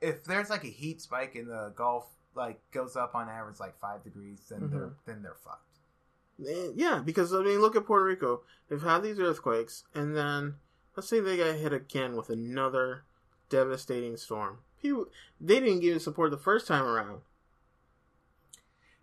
if 0.02 0.24
there's 0.24 0.50
like 0.50 0.64
a 0.64 0.68
heat 0.68 1.02
spike 1.02 1.36
in 1.36 1.48
the 1.48 1.74
Gulf, 1.76 2.08
like 2.36 2.60
goes 2.72 2.96
up 2.96 3.16
on 3.16 3.28
average 3.28 3.60
like 3.60 3.78
five 3.80 4.04
degrees, 4.04 4.40
then 4.50 4.70
they're 4.72 4.94
then 5.06 5.22
they're 5.22 5.36
fucked. 5.36 5.80
Eh, 6.48 6.72
Yeah, 6.76 7.02
because 7.04 7.34
I 7.34 7.42
mean, 7.42 7.60
look 7.60 7.76
at 7.76 7.86
Puerto 7.86 8.06
Rico. 8.06 8.42
They've 8.70 8.82
had 8.82 9.04
these 9.04 9.20
earthquakes, 9.20 9.84
and 9.94 10.16
then 10.16 10.56
let's 10.96 11.10
say 11.10 11.20
they 11.20 11.38
got 11.38 11.56
hit 11.56 11.74
again 11.74 12.16
with 12.16 12.30
another 12.30 13.04
devastating 13.50 14.16
storm. 14.16 14.60
People, 14.82 15.08
they 15.42 15.60
didn't 15.60 15.82
give 15.82 16.02
support 16.02 16.32
the 16.32 16.38
first 16.38 16.68
time 16.68 16.86
around. 16.86 17.22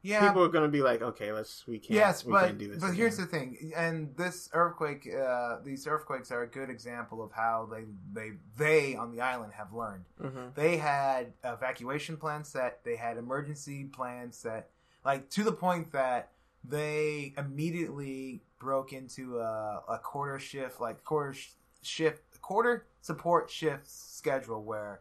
Yeah, 0.07 0.27
People 0.29 0.45
are 0.45 0.49
going 0.49 0.65
to 0.65 0.71
be 0.71 0.83
like, 0.83 1.03
"Okay, 1.03 1.33
let's 1.33 1.67
we 1.67 1.79
can't." 1.79 1.91
yes, 1.97 2.25
we 2.25 2.33
but 2.33 2.47
can't 2.47 2.59
do 2.59 2.69
this. 2.69 2.79
but 2.81 2.87
again. 2.89 2.97
here's 2.97 3.17
the 3.17 3.27
thing, 3.27 3.73
and 3.77 4.17
this 4.17 4.49
earthquake, 4.53 5.09
uh, 5.13 5.59
these 5.65 5.87
earthquakes 5.87 6.31
are 6.31 6.43
a 6.43 6.47
good 6.47 6.71
example 6.71 7.23
of 7.23 7.33
how 7.33 7.69
they 7.73 7.85
they 8.13 8.33
they 8.57 8.95
on 8.97 9.11
the 9.11 9.21
island 9.21 9.53
have 9.55 9.73
learned. 9.73 10.05
Mhm. 10.23 10.55
They 10.55 10.77
had 10.77 11.33
evacuation 11.45 12.17
plans 12.17 12.49
set. 12.49 12.85
They 12.85 12.97
had 12.97 13.17
emergency 13.17 13.85
plans 13.85 14.37
set, 14.37 14.71
like 15.05 15.29
to 15.31 15.43
the 15.45 15.53
point 15.53 15.93
that 15.93 16.31
they 16.63 17.33
immediately 17.37 18.43
broke 18.59 18.93
into 18.93 19.39
a, 19.39 19.83
a 19.89 19.99
quarter 19.99 20.39
shift, 20.39 20.81
like 20.81 21.03
quarter 21.05 21.33
sh- 21.35 21.51
shift, 21.83 22.41
quarter 22.41 22.87
support 23.01 23.51
shift 23.51 23.89
schedule 23.89 24.63
where 24.63 25.01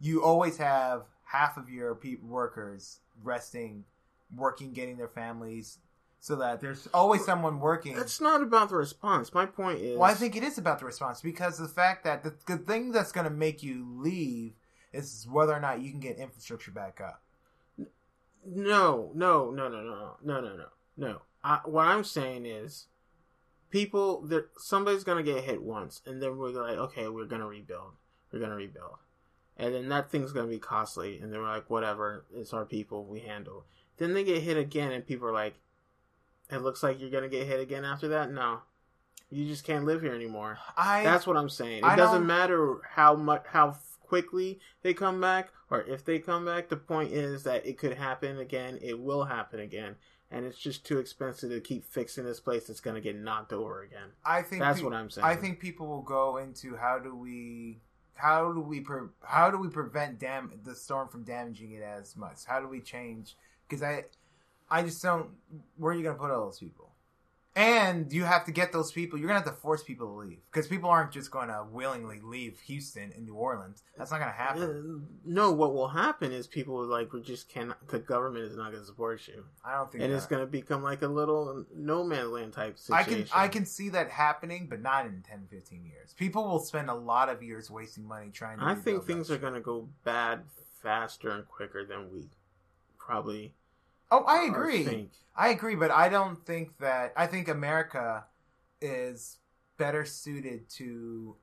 you 0.00 0.22
always 0.24 0.56
have 0.58 1.02
half 1.24 1.56
of 1.56 1.68
your 1.70 1.94
pe- 1.94 2.16
workers 2.22 3.00
resting, 3.22 3.84
working, 4.34 4.72
getting 4.72 4.96
their 4.96 5.08
families, 5.08 5.78
so 6.18 6.36
that 6.36 6.60
there's 6.60 6.86
always 6.92 7.24
someone 7.24 7.60
working. 7.60 7.96
It's 7.96 8.20
not 8.20 8.42
about 8.42 8.68
the 8.68 8.76
response. 8.76 9.32
My 9.32 9.46
point 9.46 9.80
is, 9.80 9.98
Well, 9.98 10.10
I 10.10 10.14
think 10.14 10.36
it 10.36 10.42
is 10.42 10.58
about 10.58 10.78
the 10.78 10.84
response 10.84 11.20
because 11.22 11.58
the 11.58 11.68
fact 11.68 12.04
that 12.04 12.22
the, 12.22 12.34
the 12.46 12.58
thing 12.58 12.92
that's 12.92 13.12
going 13.12 13.24
to 13.24 13.30
make 13.32 13.62
you 13.62 13.86
leave 13.98 14.52
is 14.92 15.26
whether 15.30 15.52
or 15.54 15.60
not 15.60 15.80
you 15.80 15.90
can 15.90 16.00
get 16.00 16.18
infrastructure 16.18 16.70
back 16.72 17.00
up. 17.00 17.22
no, 18.44 19.10
no, 19.14 19.50
no, 19.50 19.68
no, 19.68 19.82
no, 19.82 20.16
no, 20.22 20.40
no, 20.40 20.56
no, 20.56 20.66
no. 20.96 21.22
I, 21.42 21.60
what 21.64 21.86
I'm 21.86 22.04
saying 22.04 22.44
is, 22.46 22.86
people, 23.70 24.22
there, 24.22 24.46
somebody's 24.58 25.04
gonna 25.04 25.22
get 25.22 25.44
hit 25.44 25.62
once, 25.62 26.02
and 26.06 26.22
then 26.22 26.36
we're 26.36 26.50
like, 26.50 26.76
okay, 26.76 27.08
we're 27.08 27.24
gonna 27.24 27.46
rebuild, 27.46 27.92
we're 28.32 28.40
gonna 28.40 28.56
rebuild, 28.56 28.96
and 29.56 29.74
then 29.74 29.88
that 29.88 30.10
thing's 30.10 30.32
gonna 30.32 30.48
be 30.48 30.58
costly, 30.58 31.18
and 31.18 31.32
then 31.32 31.40
we're 31.40 31.48
like, 31.48 31.70
whatever, 31.70 32.24
it's 32.34 32.52
our 32.52 32.64
people, 32.64 33.04
we 33.04 33.20
handle. 33.20 33.64
Then 34.00 34.14
they 34.14 34.24
get 34.24 34.42
hit 34.42 34.56
again, 34.56 34.92
and 34.92 35.06
people 35.06 35.28
are 35.28 35.32
like, 35.32 35.54
it 36.50 36.62
looks 36.62 36.82
like 36.82 36.98
you're 36.98 37.10
gonna 37.10 37.28
get 37.28 37.46
hit 37.46 37.60
again 37.60 37.84
after 37.84 38.08
that. 38.08 38.32
No, 38.32 38.60
you 39.30 39.46
just 39.46 39.62
can't 39.62 39.84
live 39.84 40.00
here 40.00 40.14
anymore. 40.14 40.58
I 40.74 41.04
That's 41.04 41.26
what 41.26 41.36
I'm 41.36 41.50
saying. 41.50 41.78
It 41.80 41.84
I 41.84 41.96
doesn't 41.96 42.20
don't- 42.22 42.26
matter 42.26 42.78
how 42.94 43.14
much 43.14 43.44
how 43.48 43.76
quickly 44.00 44.58
they 44.82 44.94
come 44.94 45.20
back 45.20 45.50
or 45.68 45.82
if 45.82 46.02
they 46.04 46.18
come 46.18 46.46
back. 46.46 46.70
The 46.70 46.76
point 46.78 47.12
is 47.12 47.42
that 47.44 47.66
it 47.66 47.76
could 47.78 47.98
happen 47.98 48.38
again. 48.38 48.78
It 48.80 48.98
will 48.98 49.24
happen 49.26 49.60
again, 49.60 49.96
and 50.30 50.46
it's 50.46 50.56
just 50.58 50.84
too 50.86 50.98
expensive 50.98 51.50
to 51.50 51.60
keep 51.60 51.84
fixing 51.84 52.24
this 52.24 52.40
place 52.40 52.66
that's 52.68 52.80
going 52.80 52.94
to 52.96 53.02
get 53.02 53.16
knocked 53.16 53.52
over 53.52 53.82
again. 53.82 54.08
I 54.24 54.40
think 54.40 54.62
That's 54.62 54.78
pe- 54.80 54.84
what 54.86 54.94
I'm 54.94 55.10
saying. 55.10 55.26
I 55.26 55.36
think 55.36 55.60
people 55.60 55.86
will 55.88 56.02
go 56.02 56.38
into 56.38 56.74
how 56.74 56.98
do 56.98 57.14
we 57.14 57.82
how 58.14 58.50
do 58.50 58.60
we 58.62 58.80
pre- 58.80 59.08
how 59.22 59.50
do 59.50 59.58
we 59.58 59.68
prevent 59.68 60.18
dam 60.18 60.58
the 60.64 60.74
storm 60.74 61.08
from 61.08 61.22
damaging 61.22 61.72
it 61.72 61.82
as 61.82 62.16
much? 62.16 62.46
How 62.46 62.60
do 62.60 62.66
we 62.66 62.80
change? 62.80 63.36
Because 63.70 63.82
I 63.84 64.04
I 64.68 64.82
just 64.82 65.00
don't. 65.02 65.30
Where 65.76 65.92
are 65.92 65.96
you 65.96 66.02
going 66.02 66.16
to 66.16 66.20
put 66.20 66.30
all 66.32 66.44
those 66.46 66.58
people? 66.58 66.88
And 67.56 68.12
you 68.12 68.22
have 68.22 68.44
to 68.44 68.52
get 68.52 68.72
those 68.72 68.92
people. 68.92 69.18
You're 69.18 69.26
gonna 69.26 69.40
have 69.40 69.48
to 69.48 69.60
force 69.60 69.82
people 69.82 70.06
to 70.06 70.12
leave 70.28 70.38
because 70.52 70.68
people 70.68 70.88
aren't 70.88 71.10
just 71.10 71.32
going 71.32 71.48
to 71.48 71.66
willingly 71.68 72.20
leave 72.22 72.60
Houston 72.60 73.12
and 73.14 73.26
New 73.26 73.34
Orleans. 73.34 73.82
That's 73.98 74.12
not 74.12 74.20
gonna 74.20 74.30
happen. 74.30 74.62
Uh, 74.62 75.18
no, 75.24 75.50
what 75.50 75.74
will 75.74 75.88
happen 75.88 76.30
is 76.30 76.46
people 76.46 76.76
will 76.76 76.86
like 76.86 77.12
we 77.12 77.20
just 77.22 77.48
cannot. 77.48 77.88
The 77.88 77.98
government 77.98 78.44
is 78.44 78.56
not 78.56 78.70
going 78.70 78.84
to 78.84 78.86
support 78.86 79.26
you, 79.26 79.44
I 79.64 79.74
don't 79.76 79.90
think. 79.90 80.04
and 80.04 80.12
that- 80.12 80.18
it's 80.18 80.26
going 80.26 80.42
to 80.42 80.46
become 80.46 80.84
like 80.84 81.02
a 81.02 81.08
little 81.08 81.64
no 81.74 82.04
man 82.04 82.30
land 82.30 82.52
type 82.52 82.78
situation. 82.78 83.24
I 83.24 83.26
can 83.26 83.40
I 83.40 83.48
can 83.48 83.66
see 83.66 83.88
that 83.88 84.10
happening, 84.10 84.68
but 84.70 84.80
not 84.80 85.06
in 85.06 85.20
10, 85.20 85.48
15 85.50 85.84
years. 85.84 86.14
People 86.16 86.44
will 86.48 86.60
spend 86.60 86.88
a 86.88 86.94
lot 86.94 87.28
of 87.28 87.42
years 87.42 87.68
wasting 87.68 88.06
money 88.06 88.30
trying 88.30 88.58
to. 88.60 88.64
I 88.64 88.76
think 88.76 89.04
things 89.04 89.28
are 89.28 89.38
going 89.38 89.54
to 89.54 89.60
go 89.60 89.88
bad 90.04 90.44
faster 90.80 91.30
and 91.30 91.48
quicker 91.48 91.84
than 91.84 92.12
we 92.12 92.28
probably. 92.96 93.54
Oh, 94.10 94.24
I 94.24 94.44
agree. 94.44 95.08
I 95.36 95.48
agree, 95.50 95.74
but 95.74 95.90
I 95.90 96.08
don't 96.08 96.44
think 96.44 96.78
that. 96.78 97.12
I 97.16 97.26
think 97.26 97.48
America 97.48 98.24
is 98.80 99.38
better 99.78 100.04
suited 100.04 100.68
to 100.68 101.36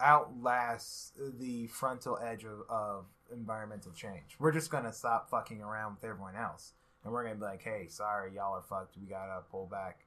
outlast 0.00 1.14
the 1.38 1.66
frontal 1.68 2.18
edge 2.22 2.44
of, 2.44 2.62
of 2.68 3.06
environmental 3.32 3.92
change. 3.92 4.36
We're 4.38 4.52
just 4.52 4.70
gonna 4.70 4.92
stop 4.92 5.30
fucking 5.30 5.62
around 5.62 5.94
with 5.94 6.04
everyone 6.04 6.36
else, 6.36 6.72
and 7.04 7.12
we're 7.12 7.24
gonna 7.24 7.36
be 7.36 7.42
like, 7.42 7.62
"Hey, 7.62 7.86
sorry, 7.88 8.34
y'all 8.34 8.54
are 8.54 8.62
fucked. 8.62 8.96
We 9.00 9.06
gotta 9.06 9.42
pull 9.50 9.66
back." 9.66 10.04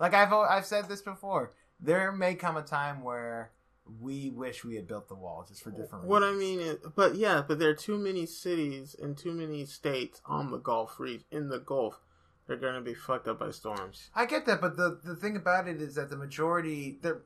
Like 0.00 0.14
I've 0.14 0.32
I've 0.32 0.66
said 0.66 0.88
this 0.88 1.02
before. 1.02 1.52
There 1.80 2.10
may 2.10 2.34
come 2.34 2.56
a 2.56 2.62
time 2.62 3.02
where 3.02 3.52
we 4.00 4.30
wish 4.30 4.64
we 4.64 4.76
had 4.76 4.86
built 4.86 5.08
the 5.08 5.14
wall 5.14 5.44
just 5.48 5.62
for 5.62 5.70
different 5.70 6.04
What 6.04 6.22
I 6.22 6.32
mean 6.32 6.60
is, 6.60 6.78
but 6.94 7.14
yeah, 7.16 7.42
but 7.46 7.58
there 7.58 7.70
are 7.70 7.74
too 7.74 7.98
many 7.98 8.26
cities 8.26 8.94
and 9.00 9.16
too 9.16 9.32
many 9.32 9.64
states 9.64 10.20
on 10.26 10.50
the 10.50 10.58
Gulf 10.58 10.98
region 11.00 11.24
in 11.30 11.48
the 11.48 11.58
Gulf. 11.58 12.00
They're 12.46 12.56
gonna 12.56 12.80
be 12.80 12.94
fucked 12.94 13.28
up 13.28 13.38
by 13.40 13.50
storms. 13.50 14.10
I 14.14 14.24
get 14.26 14.46
that, 14.46 14.60
but 14.60 14.76
the 14.76 15.00
the 15.04 15.16
thing 15.16 15.36
about 15.36 15.68
it 15.68 15.80
is 15.82 15.94
that 15.96 16.10
the 16.10 16.16
majority 16.16 16.98
there 17.02 17.22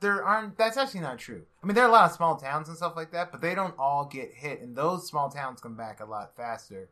there 0.00 0.24
aren't. 0.24 0.58
That's 0.58 0.76
actually 0.76 1.00
not 1.00 1.18
true. 1.18 1.42
I 1.62 1.66
mean, 1.66 1.74
there 1.74 1.84
are 1.84 1.88
a 1.88 1.92
lot 1.92 2.10
of 2.10 2.16
small 2.16 2.36
towns 2.36 2.68
and 2.68 2.76
stuff 2.76 2.94
like 2.96 3.12
that, 3.12 3.30
but 3.32 3.40
they 3.40 3.54
don't 3.54 3.74
all 3.78 4.04
get 4.04 4.32
hit, 4.34 4.60
and 4.60 4.76
those 4.76 5.06
small 5.06 5.30
towns 5.30 5.60
come 5.60 5.76
back 5.76 6.00
a 6.00 6.04
lot 6.04 6.36
faster 6.36 6.88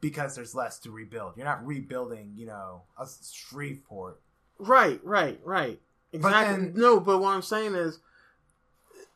because 0.00 0.34
there's 0.34 0.54
less 0.54 0.78
to 0.80 0.90
rebuild. 0.90 1.36
You're 1.36 1.46
not 1.46 1.64
rebuilding, 1.66 2.32
you 2.36 2.46
know, 2.46 2.82
a 2.98 3.06
Shreveport. 3.32 4.20
Right, 4.58 5.00
right, 5.04 5.40
right. 5.44 5.80
Exactly. 6.12 6.66
then- 6.66 6.74
no, 6.76 7.00
but 7.00 7.18
what 7.18 7.30
I'm 7.34 7.42
saying 7.42 7.74
is, 7.74 8.00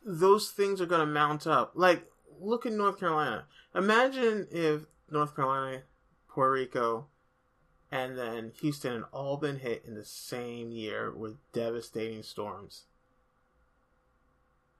those 0.06 0.50
things 0.50 0.80
are 0.80 0.86
gonna 0.86 1.04
mount 1.04 1.46
up. 1.46 1.72
Like, 1.74 2.06
look 2.40 2.64
at 2.64 2.72
North 2.72 2.98
Carolina. 2.98 3.46
Imagine 3.74 4.46
if 4.50 4.82
North 5.10 5.34
Carolina, 5.36 5.82
Puerto 6.28 6.52
Rico, 6.52 7.08
and 7.90 8.16
then 8.16 8.52
Houston 8.60 8.92
had 8.94 9.04
all 9.12 9.36
been 9.36 9.58
hit 9.58 9.84
in 9.86 9.94
the 9.94 10.04
same 10.04 10.70
year 10.70 11.12
with 11.12 11.36
devastating 11.52 12.22
storms. 12.22 12.84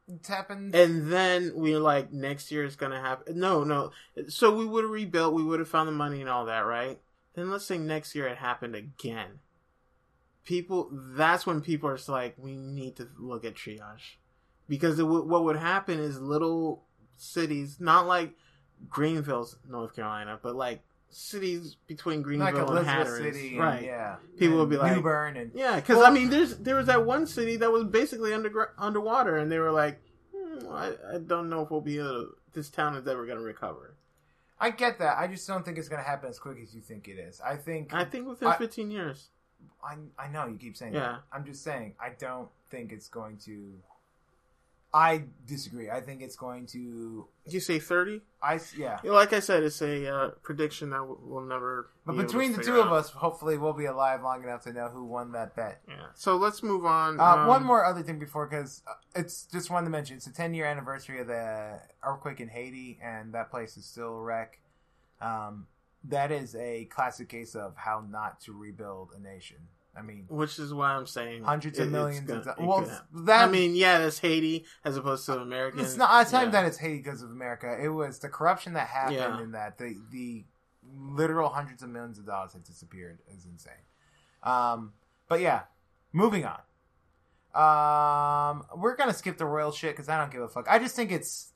It's 0.08 0.28
happened. 0.28 0.74
And 0.74 1.12
then 1.12 1.52
we 1.56 1.72
were 1.72 1.80
like, 1.80 2.12
next 2.12 2.52
year 2.52 2.64
is 2.64 2.76
gonna 2.76 3.00
happen. 3.00 3.38
No, 3.38 3.64
no. 3.64 3.90
So 4.28 4.54
we 4.54 4.64
would 4.64 4.84
have 4.84 4.90
rebuilt. 4.90 5.34
We 5.34 5.42
would 5.42 5.58
have 5.58 5.68
found 5.68 5.88
the 5.88 5.92
money 5.92 6.20
and 6.20 6.30
all 6.30 6.46
that, 6.46 6.60
right? 6.60 7.00
Then 7.34 7.50
let's 7.50 7.66
say 7.66 7.78
next 7.78 8.14
year 8.14 8.28
it 8.28 8.38
happened 8.38 8.76
again. 8.76 9.40
People, 10.44 10.88
that's 10.92 11.44
when 11.44 11.60
people 11.60 11.88
are 11.90 11.96
just 11.96 12.08
like, 12.08 12.36
we 12.38 12.54
need 12.56 12.94
to 12.96 13.08
look 13.18 13.44
at 13.44 13.54
triage, 13.54 14.14
because 14.68 14.98
it 14.98 15.02
w- 15.02 15.24
what 15.24 15.44
would 15.44 15.56
happen 15.56 15.98
is 16.00 16.20
little 16.20 16.82
cities, 17.16 17.76
not 17.80 18.06
like 18.06 18.32
Greenville, 18.88 19.48
North 19.68 19.94
Carolina, 19.94 20.38
but 20.42 20.54
like 20.56 20.82
cities 21.08 21.76
between 21.86 22.20
Greenville 22.22 22.66
like 22.66 22.78
and 22.78 22.86
Hatteras, 22.86 23.34
City, 23.34 23.58
right? 23.58 23.82
Yeah, 23.84 24.16
People 24.38 24.58
would 24.58 24.68
be 24.70 24.76
like- 24.76 24.94
New 24.96 25.02
Bern 25.02 25.36
and 25.36 25.50
Yeah, 25.54 25.76
because 25.76 25.98
Well- 25.98 26.06
I 26.06 26.10
mean, 26.10 26.30
there's 26.30 26.56
there 26.58 26.76
was 26.76 26.86
that 26.86 27.04
one 27.06 27.26
city 27.26 27.56
that 27.56 27.70
was 27.72 27.84
basically 27.84 28.34
under 28.34 28.72
underwater, 28.78 29.36
and 29.36 29.50
they 29.50 29.58
were 29.58 29.72
like, 29.72 30.00
hmm, 30.34 30.68
I, 30.70 30.94
I 31.14 31.18
don't 31.18 31.48
know 31.48 31.62
if 31.62 31.70
we'll 31.70 31.80
be 31.80 31.98
able. 31.98 32.08
To, 32.08 32.36
this 32.52 32.70
town 32.70 32.96
is 32.96 33.06
ever 33.06 33.26
going 33.26 33.38
to 33.38 33.44
recover. 33.44 33.94
I 34.58 34.70
get 34.70 34.98
that. 35.00 35.18
I 35.18 35.26
just 35.26 35.46
don't 35.46 35.62
think 35.64 35.76
it's 35.76 35.88
going 35.90 36.02
to 36.02 36.08
happen 36.08 36.30
as 36.30 36.38
quick 36.38 36.56
as 36.62 36.74
you 36.74 36.80
think 36.80 37.06
it 37.08 37.18
is. 37.18 37.40
I 37.42 37.56
think 37.56 37.92
I 37.94 38.04
think 38.04 38.26
within 38.26 38.48
I- 38.48 38.56
15 38.56 38.90
years. 38.90 39.28
I 39.82 39.96
I 40.18 40.28
know 40.28 40.46
you 40.46 40.56
keep 40.58 40.76
saying 40.76 40.94
Yeah. 40.94 41.00
that. 41.00 41.20
I'm 41.32 41.44
just 41.44 41.62
saying 41.62 41.94
I 42.00 42.10
don't 42.18 42.48
think 42.70 42.92
it's 42.92 43.08
going 43.08 43.36
to. 43.44 43.72
I 44.94 45.24
disagree. 45.46 45.90
I 45.90 46.00
think 46.00 46.22
it's 46.22 46.36
going 46.36 46.66
to. 46.68 47.26
Did 47.44 47.54
you 47.54 47.60
say 47.60 47.78
30? 47.78 48.22
I 48.42 48.60
yeah. 48.78 48.98
You 49.02 49.10
know, 49.10 49.16
like 49.16 49.32
I 49.32 49.40
said, 49.40 49.62
it's 49.62 49.82
a 49.82 50.10
uh, 50.10 50.28
prediction 50.42 50.90
that 50.90 51.04
we'll, 51.06 51.42
never. 51.42 51.90
But 52.06 52.12
be 52.12 52.22
between 52.22 52.52
the 52.52 52.62
two 52.62 52.80
of 52.80 52.92
us, 52.92 53.10
hopefully 53.10 53.58
we'll 53.58 53.72
be 53.72 53.84
alive 53.86 54.22
long 54.22 54.42
enough 54.42 54.62
to 54.62 54.72
know 54.72 54.88
who 54.88 55.04
won 55.04 55.32
that 55.32 55.54
bet. 55.54 55.82
Yeah. 55.88 55.96
So 56.14 56.36
let's 56.36 56.62
move 56.62 56.86
on. 56.86 57.20
Uh, 57.20 57.24
Um, 57.24 57.46
one 57.46 57.64
more 57.64 57.84
other 57.84 58.02
thing 58.02 58.18
before, 58.18 58.46
because 58.46 58.82
it's 59.14 59.44
just 59.46 59.70
one 59.70 59.84
to 59.84 59.90
mention. 59.90 60.16
It's 60.16 60.26
a 60.28 60.32
10 60.32 60.54
year 60.54 60.64
anniversary 60.66 61.20
of 61.20 61.26
the 61.26 61.80
earthquake 62.02 62.40
in 62.40 62.48
Haiti, 62.48 62.98
and 63.02 63.34
that 63.34 63.50
place 63.50 63.76
is 63.76 63.84
still 63.84 64.14
a 64.14 64.22
wreck. 64.22 64.60
Um, 65.20 65.66
that 66.04 66.30
is 66.30 66.54
a 66.54 66.84
classic 66.86 67.28
case 67.28 67.54
of 67.54 67.74
how 67.76 68.04
not 68.08 68.40
to 68.42 68.52
rebuild 68.52 69.10
a 69.16 69.20
nation. 69.20 69.56
I 69.98 70.02
mean, 70.02 70.26
Which 70.28 70.58
is 70.58 70.74
why 70.74 70.90
I'm 70.92 71.06
saying 71.06 71.44
hundreds 71.44 71.78
of 71.78 71.90
millions 71.90 72.26
gonna- 72.28 72.40
of 72.40 72.44
dollars. 72.56 72.88
Well, 72.88 73.24
that 73.24 73.48
I 73.48 73.50
mean, 73.50 73.74
yeah, 73.74 73.98
that's 73.98 74.18
Haiti 74.18 74.66
as 74.84 74.96
opposed 74.96 75.24
to 75.26 75.38
America. 75.38 75.80
It's 75.80 75.96
not. 75.96 76.20
It's 76.22 76.32
not 76.32 76.44
yeah. 76.46 76.50
that 76.50 76.66
it's 76.66 76.76
Haiti 76.76 76.98
because 76.98 77.22
of 77.22 77.30
America. 77.30 77.76
It 77.82 77.88
was 77.88 78.18
the 78.18 78.28
corruption 78.28 78.74
that 78.74 78.88
happened 78.88 79.16
Yeah. 79.16 79.40
in 79.42 79.52
that 79.52 79.78
the 79.78 79.96
the 80.10 80.44
literal 80.94 81.48
hundreds 81.48 81.82
of 81.82 81.88
millions 81.88 82.18
of 82.18 82.26
dollars 82.26 82.52
had 82.52 82.62
disappeared 82.64 83.20
is 83.34 83.46
insane. 83.46 83.72
Um, 84.42 84.92
but 85.28 85.40
yeah, 85.40 85.62
moving 86.12 86.44
on. 86.44 86.60
Um, 87.54 88.64
we're 88.76 88.96
gonna 88.96 89.14
skip 89.14 89.38
the 89.38 89.46
royal 89.46 89.72
shit 89.72 89.92
because 89.94 90.08
I 90.08 90.18
don't 90.18 90.30
give 90.30 90.42
a 90.42 90.48
fuck. 90.48 90.66
I 90.68 90.78
just 90.78 90.94
think 90.94 91.10
it's, 91.10 91.52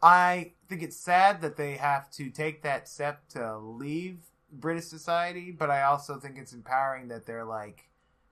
I 0.00 0.52
think 0.68 0.82
it's 0.82 0.96
sad 0.96 1.40
that 1.42 1.56
they 1.56 1.72
have 1.76 2.08
to 2.12 2.30
take 2.30 2.62
that 2.62 2.88
step 2.88 3.26
to 3.30 3.58
leave 3.58 4.30
British 4.60 4.86
society, 4.86 5.50
but 5.50 5.70
I 5.70 5.82
also 5.82 6.18
think 6.18 6.38
it's 6.38 6.52
empowering 6.52 7.08
that 7.08 7.26
they're 7.26 7.44
like, 7.44 7.88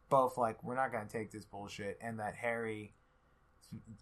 both 0.08 0.36
like, 0.36 0.62
we're 0.62 0.76
not 0.76 0.92
gonna 0.92 1.08
take 1.08 1.30
this 1.30 1.44
bullshit, 1.44 1.98
and 2.02 2.18
that 2.20 2.34
Harry 2.34 2.94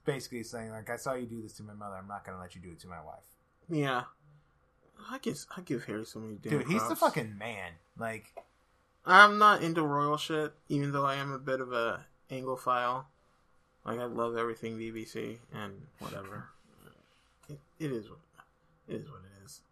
basically 0.05 0.43
saying 0.43 0.71
like, 0.71 0.91
I 0.91 0.97
saw 0.97 1.15
you 1.15 1.27
do 1.27 1.41
this 1.43 1.53
to 1.55 1.63
my 1.63 1.75
mother, 1.75 1.97
I'm 1.97 2.09
not 2.09 2.25
gonna 2.25 2.41
let 2.41 2.55
you 2.55 2.61
do 2.61 2.71
it 2.71 2.81
to 2.81 2.89
my 2.89 3.03
wife. 3.03 3.19
Yeah. 3.69 4.05
I 5.11 5.19
guess 5.19 5.47
I 5.57 5.63
give 5.63 5.85
Harry 5.85 6.05
so 6.05 6.19
many 6.19 6.35
damn 6.35 6.59
Dude, 6.59 6.69
he's 6.69 6.87
the 6.89 6.97
fucking 6.97 7.39
man. 7.39 7.73
Like, 7.99 8.35
I'm 9.07 9.39
not 9.39 9.63
into 9.63 9.83
royal 9.83 10.19
shit, 10.19 10.53
even 10.69 10.93
though 10.93 11.07
I 11.07 11.15
am 11.15 11.33
a 11.33 11.39
bit 11.39 11.61
of 11.61 11.73
a 11.73 12.05
Anglophile. 12.31 13.05
Like 13.85 13.99
I 13.99 14.05
love 14.05 14.37
everything 14.37 14.79
BBC 14.79 15.39
and 15.55 15.73
whatever. 15.99 16.49
It, 17.49 17.59
it 17.79 17.93
is. 17.93 18.07
It 18.89 18.97
is 18.97 19.11
what 19.11 19.21
it 19.21 19.45
is. 19.45 19.63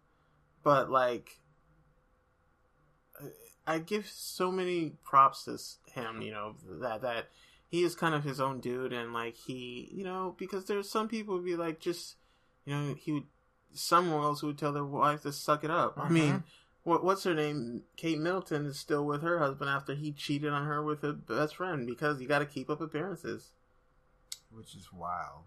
But 0.63 0.89
like, 0.89 1.39
I- 3.67 3.79
give 3.79 4.07
so 4.07 4.51
many 4.51 4.93
props 5.03 5.45
to 5.45 5.57
him. 5.91 6.21
You 6.21 6.31
know 6.31 6.55
that 6.81 7.01
that 7.01 7.29
he 7.67 7.83
is 7.83 7.95
kind 7.95 8.15
of 8.15 8.23
his 8.23 8.39
own 8.39 8.59
dude, 8.59 8.93
and 8.93 9.13
like 9.13 9.35
he, 9.35 9.89
you 9.91 10.03
know, 10.03 10.35
because 10.37 10.65
there's 10.65 10.89
some 10.89 11.07
people 11.07 11.35
would 11.35 11.45
be 11.45 11.55
like 11.55 11.79
just, 11.79 12.15
you 12.65 12.73
know, 12.73 12.95
he 12.95 13.11
would 13.11 13.25
some 13.73 14.11
else 14.11 14.41
would 14.41 14.57
tell 14.57 14.73
their 14.73 14.85
wife 14.85 15.21
to 15.23 15.31
suck 15.31 15.63
it 15.63 15.71
up. 15.71 15.97
I 15.97 16.05
mm-hmm. 16.05 16.13
mean, 16.13 16.43
what 16.83 17.03
what's 17.03 17.23
her 17.23 17.33
name? 17.33 17.83
Kate 17.95 18.19
Middleton 18.19 18.65
is 18.65 18.79
still 18.79 19.05
with 19.05 19.21
her 19.21 19.39
husband 19.39 19.69
after 19.69 19.93
he 19.93 20.11
cheated 20.11 20.51
on 20.51 20.65
her 20.65 20.83
with 20.83 21.01
her 21.01 21.13
best 21.13 21.55
friend 21.55 21.85
because 21.85 22.21
you 22.21 22.27
got 22.27 22.39
to 22.39 22.45
keep 22.45 22.69
up 22.69 22.81
appearances, 22.81 23.51
which 24.51 24.75
is 24.75 24.91
wild. 24.91 25.43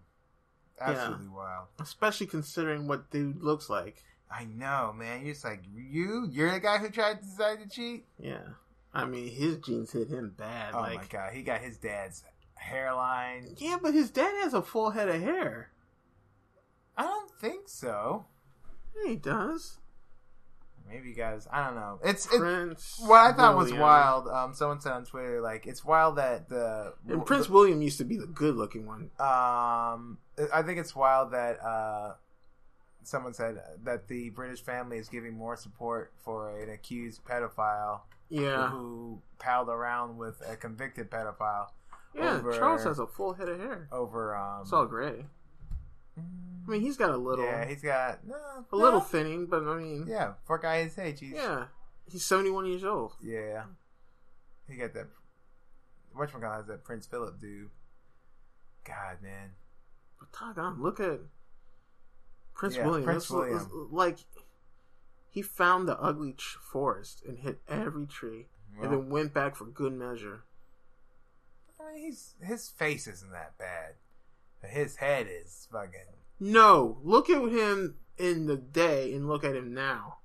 Absolutely 0.81 1.27
wild. 1.27 1.67
especially 1.79 2.27
considering 2.27 2.87
what 2.87 3.11
dude 3.11 3.41
looks 3.41 3.69
like. 3.69 4.03
I 4.33 4.45
know, 4.45 4.93
man. 4.97 5.23
You're 5.23 5.33
just 5.33 5.45
like, 5.45 5.61
you? 5.75 6.27
You're 6.31 6.51
the 6.51 6.59
guy 6.59 6.79
who 6.79 6.89
tried 6.89 7.19
to 7.19 7.23
decide 7.23 7.59
to 7.61 7.69
cheat? 7.69 8.05
Yeah, 8.19 8.41
I 8.93 9.05
mean 9.05 9.29
his 9.29 9.57
genes 9.57 9.91
hit 9.91 10.07
him 10.07 10.33
bad. 10.37 10.73
Oh 10.73 10.79
like, 10.79 10.95
my 10.95 11.05
god, 11.05 11.33
he 11.33 11.43
got 11.43 11.61
his 11.61 11.77
dad's 11.77 12.23
hairline. 12.55 13.55
yeah, 13.57 13.77
but 13.81 13.93
his 13.93 14.09
dad 14.09 14.33
has 14.41 14.53
a 14.53 14.61
full 14.61 14.91
head 14.91 15.09
of 15.09 15.21
hair. 15.21 15.69
I 16.97 17.03
don't 17.03 17.31
think 17.39 17.67
so. 17.67 18.25
Yeah, 18.95 19.11
he 19.11 19.15
does. 19.17 19.77
Maybe 20.87 21.09
you 21.09 21.15
guys, 21.15 21.47
I 21.51 21.65
don't 21.65 21.75
know. 21.75 21.99
It's 22.03 22.25
it, 22.31 22.39
Prince. 22.39 23.01
what 23.05 23.21
I 23.21 23.33
thought 23.33 23.55
was 23.55 23.73
wild. 23.73 24.27
Um, 24.27 24.53
someone 24.53 24.81
said 24.81 24.91
on 24.91 25.05
Twitter, 25.05 25.41
like, 25.41 25.65
it's 25.65 25.83
wild 25.83 26.17
that 26.17 26.49
the 26.49 26.93
And 27.07 27.25
Prince 27.25 27.49
William 27.49 27.81
used 27.81 27.97
to 27.99 28.03
be 28.03 28.17
the 28.17 28.27
good 28.27 28.55
looking 28.55 28.85
one. 28.85 29.09
Um, 29.19 30.17
I 30.53 30.61
think 30.63 30.79
it's 30.79 30.95
wild 30.95 31.31
that 31.31 31.63
uh, 31.63 32.15
someone 33.03 33.33
said 33.33 33.57
that 33.83 34.07
the 34.07 34.29
British 34.29 34.61
family 34.61 34.97
is 34.97 35.09
giving 35.09 35.33
more 35.37 35.55
support 35.55 36.11
for 36.23 36.59
an 36.61 36.69
accused 36.69 37.23
pedophile 37.25 38.01
Yeah, 38.29 38.69
who 38.69 39.21
palled 39.39 39.69
around 39.69 40.17
with 40.17 40.41
a 40.47 40.55
convicted 40.55 41.09
pedophile 41.11 41.67
yeah. 42.13 42.35
over- 42.37 42.57
Charles 42.57 42.83
has 42.83 42.99
a 42.99 43.07
full 43.07 43.33
head 43.33 43.49
of 43.49 43.59
hair. 43.59 43.87
over. 43.91 44.35
Um, 44.35 44.61
It's 44.61 44.73
all 44.73 44.85
gray. 44.85 45.25
I 46.17 46.69
mean, 46.69 46.81
he's 46.81 46.95
got 46.97 47.09
a 47.09 47.17
little, 47.17 47.43
yeah, 47.45 47.65
he's 47.65 47.81
got 47.81 48.25
no, 48.25 48.35
a 48.71 48.75
little 48.75 49.01
thinning, 49.01 49.47
but 49.47 49.63
I 49.67 49.75
mean, 49.77 50.05
Yeah, 50.07 50.33
for 50.45 50.55
a 50.57 50.61
guy 50.61 50.83
his 50.83 50.97
age, 50.97 51.19
he's, 51.19 51.33
yeah, 51.33 51.65
he's 52.09 52.23
seventy 52.23 52.51
one 52.51 52.65
years 52.65 52.83
old. 52.85 53.13
yeah. 53.21 53.63
He 54.69 54.77
got 54.77 54.93
that. 54.93 55.07
Whatchamacallit 56.17 56.55
has 56.57 56.67
that 56.67 56.83
Prince 56.85 57.05
Philip 57.05 57.39
dude. 57.41 57.69
God, 58.85 59.17
man. 59.21 59.51
But 60.19 60.31
doggone, 60.31 60.81
look 60.81 60.99
at 61.01 61.19
Prince 62.55 62.75
Yeah, 62.75 62.85
William. 62.85 63.03
Prince 63.05 63.29
William. 63.29 63.89
like 63.91 64.19
he 65.29 65.41
found 65.41 65.87
the 65.87 65.99
ugly 65.99 66.35
forest 66.71 67.23
and 67.27 67.39
hit 67.39 67.59
every 67.67 68.05
tree, 68.05 68.47
Well, 68.75 68.83
and 68.85 68.93
then 68.93 69.09
went 69.09 69.33
back 69.33 69.55
for 69.55 69.65
good 69.65 69.93
measure. 69.93 70.43
I 71.79 71.93
mean, 71.93 72.05
he's 72.05 72.35
his 72.41 72.69
face 72.69 73.07
isn't 73.07 73.31
that 73.31 73.57
bad, 73.57 73.95
but 74.61 74.69
his 74.69 74.97
head 74.97 75.27
is 75.29 75.67
fucking. 75.71 75.99
No, 76.39 76.99
look 77.03 77.29
at 77.29 77.41
him 77.51 77.95
in 78.17 78.45
the 78.45 78.57
day 78.57 79.13
and 79.13 79.27
look 79.27 79.43
at 79.43 79.55
him 79.55 79.73
now. 79.73 80.17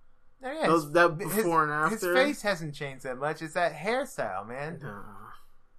Oh, 0.43 0.53
yeah, 0.53 0.67
Those- 0.69 0.85
his- 0.85 0.93
that 0.93 1.11
his- 1.21 1.35
before 1.35 1.65
and 1.65 1.91
His 1.93 2.03
after? 2.05 2.15
face 2.15 2.43
hasn't 2.43 2.75
changed 2.75 3.05
that 3.05 3.19
much. 3.19 3.43
It's 3.43 3.55
that 3.55 3.73
hairstyle, 3.75 4.47
man. 4.47 4.79
Nah. 4.83 5.03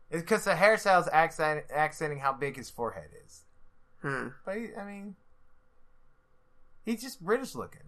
It's 0.10 0.24
because 0.24 0.44
the 0.44 0.54
hairstyle's 0.56 1.08
accent, 1.14 1.66
accenting 1.70 2.20
how 2.20 2.34
big 2.34 2.58
his 2.58 2.70
forehead 2.70 3.12
is. 3.26 3.46
Hmm, 4.02 4.30
But 4.44 4.58
he, 4.58 4.76
I 4.76 4.84
mean, 4.86 5.16
he's 6.92 7.02
just 7.02 7.24
British 7.24 7.56
looking. 7.56 7.82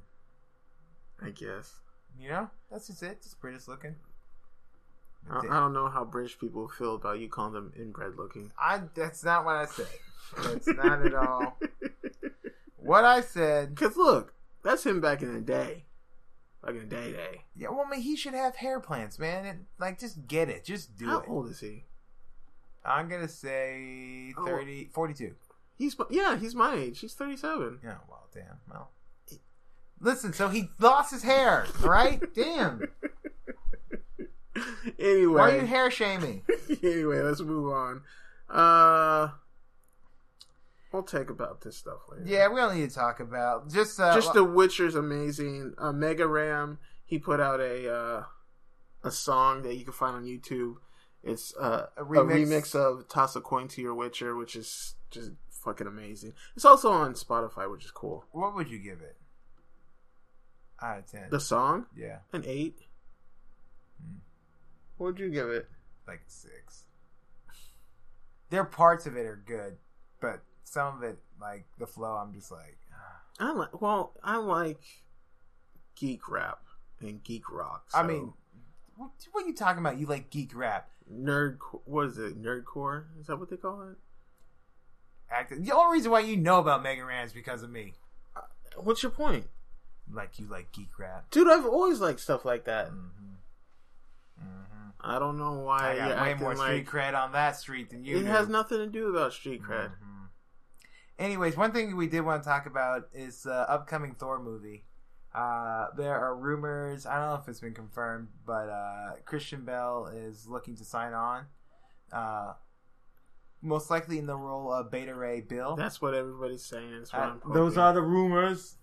I 1.23 1.29
guess. 1.29 1.79
You 2.19 2.29
know, 2.29 2.49
that's 2.69 2.87
just 2.87 3.03
it. 3.03 3.21
Just 3.21 3.39
British 3.39 3.67
looking. 3.67 3.95
I, 5.29 5.37
I 5.37 5.59
don't 5.59 5.73
know 5.73 5.87
how 5.87 6.03
British 6.03 6.39
people 6.39 6.67
feel 6.67 6.95
about 6.95 7.19
you 7.19 7.29
calling 7.29 7.53
them 7.53 7.73
inbred 7.77 8.17
looking. 8.17 8.51
I. 8.57 8.81
That's 8.95 9.23
not 9.23 9.45
what 9.45 9.55
I 9.55 9.65
said. 9.65 9.87
That's 10.43 10.67
not 10.67 11.05
at 11.05 11.13
all 11.13 11.57
what 12.81 13.05
I 13.05 13.21
said. 13.21 13.75
Because 13.75 13.95
look, 13.95 14.33
that's 14.63 14.85
him 14.85 15.01
back 15.01 15.21
in 15.21 15.33
the 15.33 15.41
day. 15.41 15.85
Back 16.63 16.75
in 16.75 16.89
the 16.89 16.95
day, 16.95 17.11
day. 17.11 17.41
Yeah, 17.55 17.69
well, 17.69 17.85
I 17.87 17.89
mean, 17.89 18.01
he 18.01 18.15
should 18.15 18.33
have 18.33 18.55
hair 18.57 18.79
plants, 18.79 19.17
man. 19.17 19.45
And, 19.45 19.65
like, 19.79 19.99
just 19.99 20.27
get 20.27 20.49
it. 20.49 20.63
Just 20.63 20.95
do 20.95 21.07
How 21.07 21.19
it. 21.19 21.25
How 21.27 21.33
old 21.33 21.49
is 21.49 21.59
he? 21.59 21.85
I'm 22.83 23.09
gonna 23.09 23.27
say 23.27 24.33
Oh. 24.37 24.45
42. 24.91 25.35
He's 25.81 25.95
yeah, 26.11 26.37
he's 26.37 26.53
my 26.53 26.75
age. 26.75 26.99
He's 26.99 27.15
thirty 27.15 27.35
seven. 27.35 27.79
Yeah, 27.83 27.95
well, 28.07 28.27
damn. 28.31 28.59
Well, 28.69 28.91
listen. 29.99 30.31
So 30.31 30.47
he 30.49 30.69
lost 30.77 31.09
his 31.11 31.23
hair, 31.23 31.65
right? 31.81 32.21
damn. 32.35 32.83
anyway, 34.99 35.25
Why 35.25 35.51
are 35.51 35.59
you 35.61 35.65
hair 35.65 35.89
shaming? 35.89 36.43
anyway, 36.83 37.21
let's 37.21 37.41
move 37.41 37.73
on. 37.73 38.01
Uh, 38.47 39.29
we'll 40.91 41.01
talk 41.01 41.31
about 41.31 41.61
this 41.61 41.77
stuff 41.77 42.01
later. 42.11 42.25
Yeah, 42.27 42.47
we 42.49 42.57
don't 42.57 42.77
need 42.77 42.87
to 42.87 42.95
talk 42.95 43.19
about 43.19 43.71
just 43.71 43.99
uh, 43.99 44.13
just 44.13 44.33
The 44.33 44.43
Witcher's 44.43 44.93
amazing. 44.93 45.73
Uh, 45.79 45.91
Mega 45.91 46.27
Ran, 46.27 46.77
he 47.05 47.17
put 47.17 47.39
out 47.39 47.59
a 47.59 47.91
uh, 47.91 48.23
a 49.03 49.09
song 49.09 49.63
that 49.63 49.75
you 49.77 49.83
can 49.83 49.93
find 49.93 50.15
on 50.15 50.25
YouTube. 50.25 50.75
It's 51.23 51.55
uh, 51.59 51.87
A 51.97 52.03
a, 52.03 52.05
remix? 52.05 52.45
remix. 52.47 52.75
of 52.75 53.07
"Toss 53.07 53.35
a 53.35 53.41
Coin 53.41 53.67
to 53.69 53.81
Your 53.81 53.95
Witcher," 53.95 54.35
which 54.35 54.55
is 54.55 54.93
just 55.09 55.31
fucking 55.63 55.87
amazing. 55.87 56.33
It's 56.55 56.65
also 56.65 56.91
on 56.91 57.13
Spotify, 57.13 57.69
which 57.69 57.85
is 57.85 57.91
cool. 57.91 58.25
What 58.31 58.55
would 58.55 58.69
you 58.69 58.79
give 58.79 59.01
it? 59.01 59.17
Out 60.81 60.99
of 60.99 61.07
ten. 61.07 61.27
The 61.29 61.39
song, 61.39 61.85
yeah, 61.95 62.19
an 62.33 62.43
eight. 62.45 62.79
Hmm. 64.01 64.17
What 64.97 65.07
would 65.07 65.19
you 65.19 65.29
give 65.29 65.49
it? 65.49 65.67
like 66.07 66.21
six. 66.27 66.85
There 68.49 68.61
are 68.61 68.65
parts 68.65 69.05
of 69.05 69.15
it 69.15 69.25
are 69.25 69.41
good, 69.45 69.77
but 70.19 70.41
some 70.63 70.97
of 70.97 71.03
it, 71.03 71.19
like 71.39 71.65
the 71.79 71.87
flow, 71.87 72.15
I'm 72.15 72.33
just 72.33 72.51
like, 72.51 72.77
ah. 72.93 73.45
I 73.47 73.53
like. 73.53 73.81
Well, 73.81 74.13
I 74.23 74.37
like 74.37 74.81
geek 75.95 76.29
rap 76.29 76.59
and 76.99 77.23
geek 77.23 77.49
rock. 77.49 77.85
I 77.93 78.03
mean, 78.03 78.33
what, 78.97 79.11
what 79.31 79.45
are 79.45 79.47
you 79.47 79.55
talking 79.55 79.79
about? 79.79 79.99
You 79.99 80.05
like 80.05 80.29
geek 80.29 80.55
rap? 80.55 80.89
nerd. 81.11 81.57
What 81.85 82.07
is 82.07 82.17
it? 82.17 82.41
Nerdcore? 82.41 83.05
Is 83.19 83.27
that 83.27 83.37
what 83.37 83.49
they 83.49 83.57
call 83.57 83.81
it? 83.89 83.97
The 85.49 85.71
only 85.71 85.97
reason 85.97 86.11
why 86.11 86.19
you 86.21 86.37
know 86.37 86.59
about 86.59 86.83
Mega 86.83 87.03
Ran 87.05 87.25
is 87.25 87.33
because 87.33 87.63
of 87.63 87.69
me. 87.69 87.93
What's 88.75 89.03
your 89.03 89.11
point, 89.11 89.45
Like 90.11 90.39
you 90.39 90.47
like 90.47 90.71
geek 90.71 90.97
rap. 90.97 91.25
dude? 91.31 91.49
I've 91.49 91.65
always 91.65 91.99
liked 91.99 92.19
stuff 92.19 92.45
like 92.45 92.65
that. 92.65 92.87
Mm-hmm. 92.87 94.43
Mm-hmm. 94.43 94.89
I 95.01 95.19
don't 95.19 95.37
know 95.37 95.59
why 95.59 95.93
I 95.93 95.97
got 95.97 96.21
way 96.21 96.33
more 96.35 96.55
street 96.55 96.85
like 96.85 96.89
cred 96.89 97.13
on 97.21 97.31
that 97.33 97.55
street 97.57 97.89
than 97.89 98.05
you. 98.05 98.17
it 98.17 98.21
do. 98.21 98.25
has 98.27 98.47
nothing 98.47 98.77
to 98.79 98.87
do 98.87 99.09
about 99.09 99.33
street 99.33 99.61
cred. 99.61 99.89
Mhm. 99.91 100.27
Anyways, 101.19 101.55
one 101.57 101.71
thing 101.71 101.95
we 101.95 102.07
did 102.07 102.21
want 102.21 102.43
to 102.43 102.49
talk 102.49 102.65
about 102.65 103.09
is 103.13 103.43
the 103.43 103.69
upcoming 103.69 104.15
Thor 104.15 104.39
movie. 104.41 104.85
Uh, 105.33 105.87
there 105.95 106.15
are 106.17 106.35
rumors. 106.35 107.05
I 107.05 107.15
don't 107.19 107.29
know 107.29 107.35
if 107.41 107.47
it's 107.47 107.59
been 107.59 107.73
confirmed, 107.73 108.29
but 108.45 108.69
uh, 108.69 109.11
Christian 109.25 109.63
Bale 109.65 110.09
is 110.13 110.47
looking 110.47 110.75
to 110.77 110.83
sign 110.85 111.13
on. 111.13 111.45
Most 113.61 113.89
likely 113.91 114.17
in 114.17 114.25
the 114.25 114.35
role 114.35 114.71
of 114.73 114.89
Beta 114.89 115.13
Ray 115.13 115.41
Bill. 115.41 115.75
That's 115.75 116.01
what 116.01 116.13
everybody's 116.15 116.63
saying. 116.65 116.91
That's 116.97 117.13
what 117.13 117.21
Uh, 117.21 117.35
I'm 117.45 117.53
those 117.53 117.77
are 117.77 117.93
the 117.93 118.01
rumors. 118.01 118.77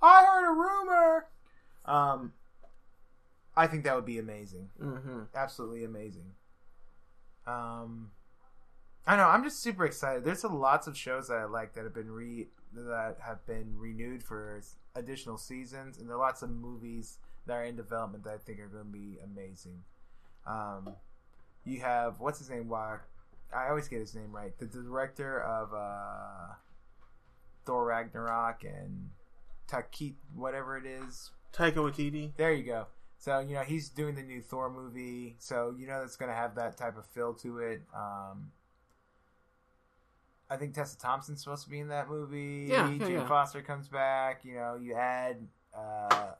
I 0.00 0.24
heard 0.24 0.48
a 0.48 0.52
rumor. 0.54 1.26
Um, 1.84 2.32
I 3.56 3.66
think 3.66 3.84
that 3.84 3.94
would 3.94 4.06
be 4.06 4.18
amazing 4.18 4.70
Mhm. 4.80 5.28
absolutely 5.34 5.84
amazing. 5.84 6.34
Um, 7.46 8.12
I 9.06 9.16
know 9.16 9.26
I'm 9.28 9.42
just 9.42 9.60
super 9.62 9.84
excited. 9.84 10.24
There's 10.24 10.44
a 10.44 10.48
lots 10.48 10.86
of 10.86 10.96
shows 10.96 11.28
that 11.28 11.38
I 11.38 11.44
like 11.44 11.74
that 11.74 11.84
have 11.84 11.92
been 11.94 12.10
re 12.10 12.48
that 12.72 13.18
have 13.20 13.44
been 13.46 13.76
renewed 13.78 14.22
for 14.22 14.62
additional 14.94 15.36
seasons, 15.36 15.98
and 15.98 16.08
there 16.08 16.16
are 16.16 16.20
lots 16.20 16.40
of 16.42 16.50
movies 16.50 17.18
that 17.44 17.54
are 17.54 17.64
in 17.64 17.76
development 17.76 18.24
that 18.24 18.34
I 18.34 18.38
think 18.38 18.60
are 18.60 18.68
going 18.68 18.84
to 18.86 18.90
be 18.90 19.18
amazing. 19.22 19.84
Um, 20.46 20.96
you 21.64 21.80
have 21.80 22.20
what's 22.20 22.38
his 22.38 22.48
name? 22.48 22.68
Why 22.68 23.00
I 23.54 23.68
always 23.68 23.88
get 23.88 24.00
his 24.00 24.14
name 24.14 24.32
right. 24.32 24.56
The 24.58 24.66
director 24.66 25.40
of 25.40 25.72
uh, 25.74 26.54
Thor 27.64 27.84
Ragnarok 27.86 28.64
and 28.64 29.10
Takit, 29.68 30.14
whatever 30.34 30.76
it 30.76 30.86
is, 30.86 31.30
Taika 31.52 31.76
Waititi. 31.76 32.32
there 32.36 32.52
you 32.52 32.64
go. 32.64 32.86
So 33.18 33.38
you 33.38 33.54
know 33.54 33.62
he's 33.62 33.88
doing 33.88 34.14
the 34.14 34.22
new 34.22 34.40
Thor 34.40 34.70
movie, 34.70 35.36
so 35.38 35.74
you 35.78 35.86
know 35.86 36.00
that's 36.00 36.16
going 36.16 36.30
to 36.30 36.34
have 36.34 36.56
that 36.56 36.76
type 36.76 36.96
of 36.98 37.06
feel 37.06 37.34
to 37.34 37.58
it. 37.58 37.82
Um, 37.94 38.50
I 40.50 40.56
think 40.56 40.74
Tessa 40.74 40.98
Thompson's 40.98 41.42
supposed 41.42 41.64
to 41.64 41.70
be 41.70 41.78
in 41.78 41.88
that 41.88 42.08
movie. 42.08 42.66
Yeah, 42.68 42.90
yeah, 42.90 42.98
Jane 42.98 43.12
yeah. 43.12 43.28
Foster 43.28 43.62
comes 43.62 43.88
back. 43.88 44.44
You 44.44 44.54
know, 44.54 44.78
you 44.80 44.94
add 44.94 45.36
uh, 45.74 46.32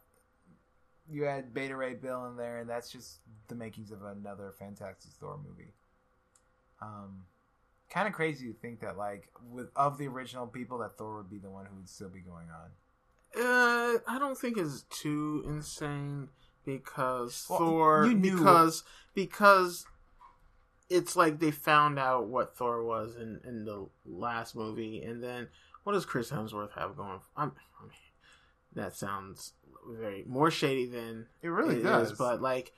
you 1.11 1.27
add 1.27 1.55
Beta 1.55 1.77
Ray 1.77 1.95
Bill 1.95 2.27
in 2.27 2.37
there, 2.37 2.59
and 2.59 2.69
that's 2.69 2.91
just 2.91 3.21
the 3.49 3.55
makings 3.55 3.91
of 3.93 4.03
another 4.03 4.53
Fantastic 4.59 5.13
Thor 5.13 5.39
movie. 5.39 5.73
Um, 6.83 7.25
kind 7.91 8.09
of 8.09 8.15
crazy 8.15 8.47
to 8.49 8.55
think 8.55 8.81
that 8.81 8.97
like 8.97 9.29
with 9.51 9.69
of 9.77 9.99
the 9.99 10.09
original 10.09 10.47
people, 10.47 10.79
that 10.79 10.97
Thor 10.99 11.17
would 11.19 11.31
be 11.31 11.39
the 11.39 11.51
one 11.51 11.67
who 11.67 11.77
would 11.77 11.89
still 11.89 12.09
be 12.09 12.21
going 12.21 12.49
on. 12.51 12.71
Uh, 13.35 13.99
I 14.09 14.19
don't 14.19 14.37
think 14.37 14.59
it's 14.59 14.83
too 14.91 15.43
insane 15.47 16.29
because 16.67 17.47
Well, 17.49 17.59
Thor. 17.59 18.07
because 18.15 18.85
because 19.15 19.87
it's 20.91 21.17
like 21.17 21.39
they 21.39 21.51
found 21.51 21.99
out 21.99 22.27
what 22.27 22.57
Thor 22.57 22.85
was 22.85 23.15
in 23.17 23.41
in 23.47 23.65
the 23.65 23.87
last 24.05 24.55
movie, 24.57 25.03
and 25.03 25.23
then 25.23 25.49
what 25.85 25.93
does 25.93 26.05
Chris 26.05 26.31
Hemsworth 26.31 26.73
have 26.73 26.97
going? 26.97 27.21
I'm, 27.37 27.53
I 27.81 27.85
mean, 27.85 27.93
that 28.75 28.95
sounds 28.95 29.53
very 29.89 30.25
more 30.27 30.51
shady 30.51 30.87
than 30.87 31.27
It 31.43 31.49
really 31.49 31.77
it 31.79 31.83
does, 31.85 32.13
is, 32.13 32.19
but 32.19 32.41
like. 32.43 32.73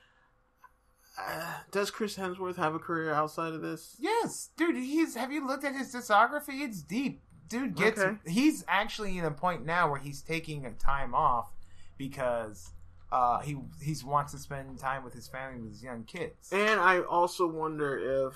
Uh, 1.17 1.53
does 1.71 1.91
Chris 1.91 2.17
Hemsworth 2.17 2.57
have 2.57 2.75
a 2.75 2.79
career 2.79 3.13
outside 3.13 3.53
of 3.53 3.61
this? 3.61 3.95
Yes, 3.99 4.49
dude. 4.57 4.75
He's. 4.75 5.15
Have 5.15 5.31
you 5.31 5.45
looked 5.45 5.63
at 5.63 5.75
his 5.75 5.93
discography? 5.93 6.61
It's 6.61 6.81
deep. 6.81 7.21
Dude 7.47 7.75
gets. 7.75 7.99
Okay. 7.99 8.17
He's 8.27 8.65
actually 8.67 9.17
in 9.17 9.25
a 9.25 9.31
point 9.31 9.65
now 9.65 9.89
where 9.89 9.99
he's 9.99 10.21
taking 10.21 10.65
a 10.65 10.71
time 10.71 11.13
off 11.13 11.51
because 11.97 12.71
uh, 13.11 13.39
he 13.39 13.55
he's 13.81 14.03
wants 14.03 14.31
to 14.33 14.39
spend 14.39 14.77
time 14.79 15.03
with 15.03 15.13
his 15.13 15.27
family 15.27 15.61
with 15.61 15.71
his 15.71 15.83
young 15.83 16.03
kids. 16.03 16.51
And 16.51 16.79
I 16.79 17.01
also 17.01 17.47
wonder 17.47 18.27
if 18.27 18.33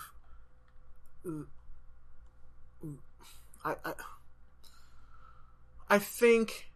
I, 3.66 3.76
I 3.84 3.94
I 5.90 6.00
think 6.00 6.72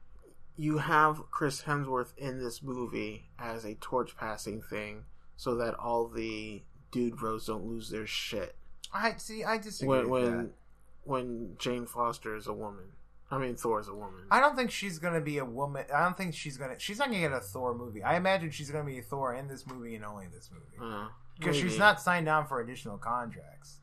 you 0.55 0.79
have 0.79 1.29
Chris 1.31 1.63
Hemsworth 1.63 2.17
in 2.17 2.39
this 2.39 2.61
movie 2.61 3.29
as 3.39 3.63
a 3.63 3.75
torch 3.75 4.17
passing 4.17 4.61
thing, 4.61 5.05
so 5.43 5.55
that 5.55 5.73
all 5.75 6.07
the 6.07 6.63
dude 6.91 7.17
bros 7.17 7.45
don't 7.47 7.65
lose 7.65 7.89
their 7.89 8.07
shit 8.07 8.55
I 8.93 9.15
see. 9.17 9.43
I 9.43 9.57
disagree 9.57 9.87
when 10.05 10.09
when 10.09 10.37
that. 10.37 10.49
when 11.03 11.55
Jane 11.57 11.85
Foster 11.87 12.35
is 12.35 12.45
a 12.47 12.53
woman. 12.53 12.85
I 13.31 13.39
mean, 13.39 13.55
Thor 13.55 13.79
is 13.79 13.87
a 13.87 13.95
woman. 13.95 14.21
I 14.29 14.39
don't 14.39 14.55
think 14.55 14.69
she's 14.69 14.99
gonna 14.99 15.19
be 15.21 15.39
a 15.39 15.45
woman. 15.45 15.85
I 15.91 16.03
don't 16.03 16.15
think 16.15 16.35
she's 16.35 16.57
gonna. 16.57 16.77
She's 16.77 16.99
not 16.99 17.07
gonna 17.07 17.19
get 17.21 17.31
a 17.33 17.39
Thor 17.39 17.73
movie. 17.73 18.03
I 18.03 18.17
imagine 18.17 18.51
she's 18.51 18.69
gonna 18.69 18.85
be 18.85 18.99
a 18.99 19.01
Thor 19.01 19.33
in 19.33 19.47
this 19.47 19.65
movie 19.65 19.95
and 19.95 20.05
only 20.05 20.27
this 20.27 20.51
movie 20.53 20.77
Uh, 20.79 21.07
because 21.39 21.55
she's 21.57 21.79
not 21.79 21.99
signed 21.99 22.29
on 22.29 22.45
for 22.45 22.61
additional 22.61 22.97
contracts. 22.99 23.79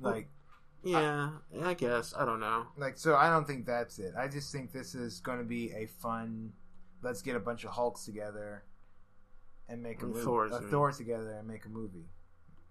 Like. 0.00 0.28
Yeah, 0.82 1.30
I 1.64 1.74
guess 1.74 2.12
I 2.18 2.24
don't 2.24 2.40
know. 2.40 2.66
like 2.76 2.98
so 2.98 3.16
i 3.16 3.28
don't 3.28 3.46
think 3.46 3.66
that's 3.66 3.98
it 3.98 4.14
i 4.16 4.28
just 4.28 4.52
think 4.52 4.72
this 4.72 4.94
is 4.94 5.18
going 5.20 5.38
to 5.38 5.44
be 5.44 5.72
a 5.72 5.86
fun 5.86 6.52
let's 7.02 7.20
get 7.20 7.34
a 7.34 7.40
bunch 7.40 7.64
of 7.64 7.70
hulks 7.70 8.04
together 8.04 8.62
and 9.68 9.82
make 9.82 10.00
a 10.02 10.04
And 10.04 10.14
movie 10.14 10.24
Thors, 10.24 10.52
a 10.52 10.56
I 10.56 10.70
thor 10.70 10.92
together 10.92 11.30
and 11.38 11.46
make 11.48 11.64
a 11.64 11.68
movie 11.68 12.06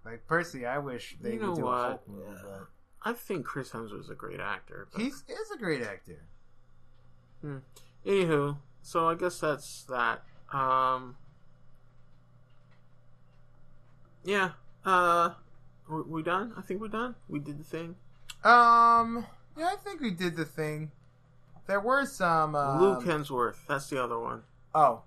like 0.06 0.26
personally 0.28 0.66
i 0.66 0.78
wish 0.78 1.18
they 1.22 1.34
You 1.34 1.40
know 1.40 1.50
would 1.50 1.56
do 1.58 1.66
what? 1.66 1.74
a 1.74 1.88
hulk 1.90 2.08
movie 2.08 2.24
Yeah. 2.46 2.58
I 3.04 3.14
think 3.14 3.46
Chris 3.46 3.70
Hemsworth 3.72 4.02
is 4.02 4.10
a 4.10 4.16
great 4.16 4.40
actor. 4.40 4.88
but 4.92 4.98
but- 4.98 5.02
he 5.02 5.08
is 5.10 5.52
a 5.54 5.58
great 5.58 5.82
actor 5.84 6.20
Anywho, 8.06 8.58
so 8.82 9.08
I 9.08 9.16
guess 9.16 9.40
that's 9.40 9.84
that. 9.84 10.24
Um, 10.52 11.16
yeah. 14.24 14.52
Uh, 14.86 15.32
we, 15.90 16.02
we 16.02 16.24
done? 16.24 16.54
I 16.58 16.62
think 16.62 16.82
we're 16.82 16.88
done. 16.88 17.16
We 17.30 17.40
did 17.40 17.60
the 17.60 17.64
thing. 17.64 17.96
um 18.44 19.26
yeah 19.58 19.70
i 19.74 19.76
think 19.84 20.00
we 20.02 20.12
did 20.12 20.36
the 20.36 20.46
thing 20.46 20.92
there 21.66 21.80
were 21.82 22.06
some 22.06 22.56
um, 22.56 22.80
Luke 22.82 23.04
Hemsworth. 23.04 23.58
That's 23.68 23.90
the 23.90 24.02
other 24.02 24.18
one. 24.20 24.44
oh 24.76 25.02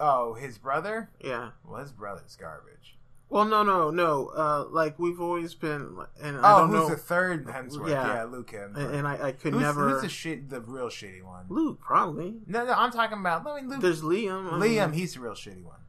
oh 0.00 0.34
his 0.34 0.58
brother 0.58 1.10
Yeah. 1.22 1.50
well 1.64 1.80
his 1.80 1.92
brother's 1.92 2.34
garbage 2.36 2.96
Well, 3.28 3.44
no, 3.44 3.62
no, 3.62 3.90
no. 3.90 4.28
Uh, 4.34 4.64
like 4.70 4.98
we've 4.98 5.20
always 5.20 5.54
been, 5.54 5.98
and 6.20 6.38
I 6.38 6.52
oh 6.54 6.58
don't 6.60 6.70
who's 6.70 6.78
know, 6.80 6.88
the 6.88 6.96
third 6.96 7.46
hemsworth 7.46 7.88
yeah, 7.90 8.14
Yeah. 8.14 8.24
luke 8.24 8.50
hemsworth 8.50 8.76
and, 8.76 8.94
and 8.96 9.06
I, 9.08 9.28
I 9.28 9.32
could 9.32 9.52
who's, 9.52 9.62
never. 9.62 9.90
who's 9.90 10.02
the 10.02 10.08
shit 10.08 10.50
the 10.50 10.60
real 10.60 10.88
shitty 10.88 11.22
one 11.22 11.44
Luke, 11.48 11.80
probably. 11.80 12.34
no 12.48 12.64
no 12.64 12.72
i'm 12.72 12.90
talking 12.90 13.18
about 13.18 13.46
i 13.46 13.60
mean 13.60 13.68
luke 13.70 13.80
There's 13.80 14.02
Liam. 14.02 14.48
I 14.52 14.56
Liam, 14.56 14.90
mean, 14.90 14.98
he's 14.98 15.14
the 15.14 15.20
real 15.20 15.34
shitty 15.34 15.62
one. 15.62 15.80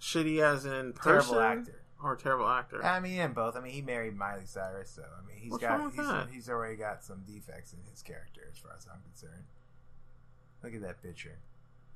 shitty 0.00 0.42
as 0.42 0.64
in 0.64 0.92
person 0.94 1.34
Terrible 1.34 1.40
actor. 1.40 1.82
or 2.02 2.16
terrible 2.16 2.48
actor. 2.48 2.84
I 2.84 2.98
mean, 2.98 3.20
in 3.20 3.32
both. 3.32 3.54
I 3.56 3.60
mean, 3.60 3.72
he 3.74 3.82
married 3.82 4.16
Miley 4.16 4.42
Cyrus, 4.46 4.90
so 4.90 5.02
I 5.02 5.24
mean, 5.28 5.36
he's 5.40 5.52
What's 5.52 5.62
got 5.62 5.92
he's, 6.26 6.34
he's 6.34 6.48
already 6.50 6.74
got 6.74 7.04
some 7.04 7.22
defects 7.28 7.72
in 7.72 7.78
his 7.88 8.02
character, 8.02 8.40
as 8.50 8.58
far 8.58 8.72
as 8.76 8.88
I'm 8.92 9.00
concerned. 9.02 9.44
Look 10.64 10.74
at 10.74 10.80
that 10.82 11.00
picture. 11.00 11.36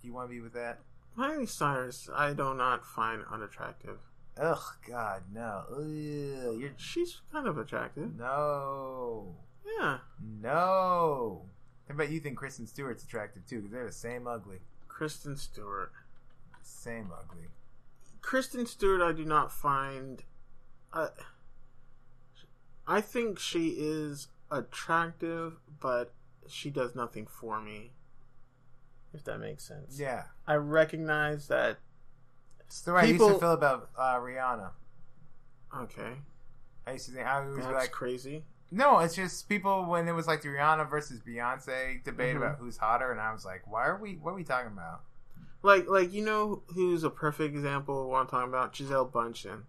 Do 0.00 0.06
you 0.06 0.14
want 0.14 0.28
to 0.28 0.34
be 0.34 0.40
with 0.40 0.52
that? 0.52 0.78
Miley 1.16 1.47
Cyrus, 1.47 2.09
I 2.14 2.34
do 2.34 2.55
not 2.55 2.84
find 2.84 3.22
unattractive. 3.30 3.98
Ugh, 4.38 4.59
God, 4.86 5.22
no. 5.32 5.64
Ugh, 5.72 6.60
you're 6.60 6.70
She's 6.76 7.20
kind 7.32 7.47
of 7.48 7.56
attractive. 7.59 8.14
no, 8.16 9.34
Yeah. 9.78 9.98
no. 10.20 11.47
I 11.88 11.94
bet 11.94 12.10
you 12.10 12.20
think 12.20 12.36
Kristen 12.36 12.66
Stewart's 12.66 13.05
attractive 13.05 13.47
too, 13.47 13.56
because 13.59 13.72
they're 13.72 13.86
the 13.86 13.93
same 13.93 14.26
ugly, 14.26 14.59
Kristen 14.88 15.36
Stewart. 15.36 15.93
same 16.62 17.10
ugly. 17.16 17.47
Kristen 18.20 18.66
Stewart, 18.66 19.01
I 19.01 19.12
do 19.12 19.24
not 19.24 19.52
find. 19.52 20.24
Uh, 20.93 21.09
I 22.86 23.01
think 23.01 23.38
she 23.38 23.68
is 23.78 24.28
attractive, 24.51 25.59
but 25.80 26.12
she 26.48 26.70
does 26.70 26.94
nothing 26.94 27.26
for 27.26 27.60
me. 27.60 27.93
If 29.16 29.24
that 29.24 29.38
makes 29.40 29.64
sense. 29.64 29.98
Yeah, 29.98 30.24
I 30.47 30.55
recognize 30.56 31.48
that 31.48 31.78
It's 32.60 32.82
the 32.82 32.93
way 32.93 33.01
I 33.01 33.05
used 33.05 33.18
to 33.20 33.24
People- 33.26 33.38
feel 33.40 33.52
about 33.52 33.88
uh, 33.97 34.16
Rihanna. 34.16 34.70
Okay, 35.74 36.12
I 36.86 36.93
used 36.93 37.06
to 37.06 37.12
think 37.12 37.26
I 37.26 37.40
was 37.47 37.64
like, 37.66 37.90
crazy. 37.93 38.44
no, 38.70 38.98
it's 38.98 39.14
just 39.14 39.48
people 39.48 39.86
when 39.86 40.06
it 40.09 40.12
was 40.12 40.26
like 40.26 40.43
the 40.43 40.48
Rihanna 40.48 40.88
versus 40.90 41.20
Beyonce 41.20 42.02
debate 42.05 42.34
Mhm. 42.34 42.38
about 42.38 42.59
who's 42.59 42.76
hotter, 42.76 43.10
and 43.10 43.20
I 43.20 43.32
was 43.32 43.44
like, 43.44 43.62
why 43.70 43.86
are 43.86 43.97
we? 43.97 44.16
What 44.16 44.32
are 44.32 44.34
we 44.34 44.44
talking 44.44 44.72
about? 44.72 45.01
Like, 45.62 45.88
like 45.88 46.12
you 46.12 46.22
know 46.24 46.62
who's 46.74 47.02
a 47.05 47.10
perfect 47.10 47.55
example 47.55 48.02
of 48.02 48.09
what 48.09 48.20
I'm 48.20 48.26
talking 48.26 48.48
about? 48.51 48.72
Gisele 48.74 49.09
Bündchen. 49.10 49.62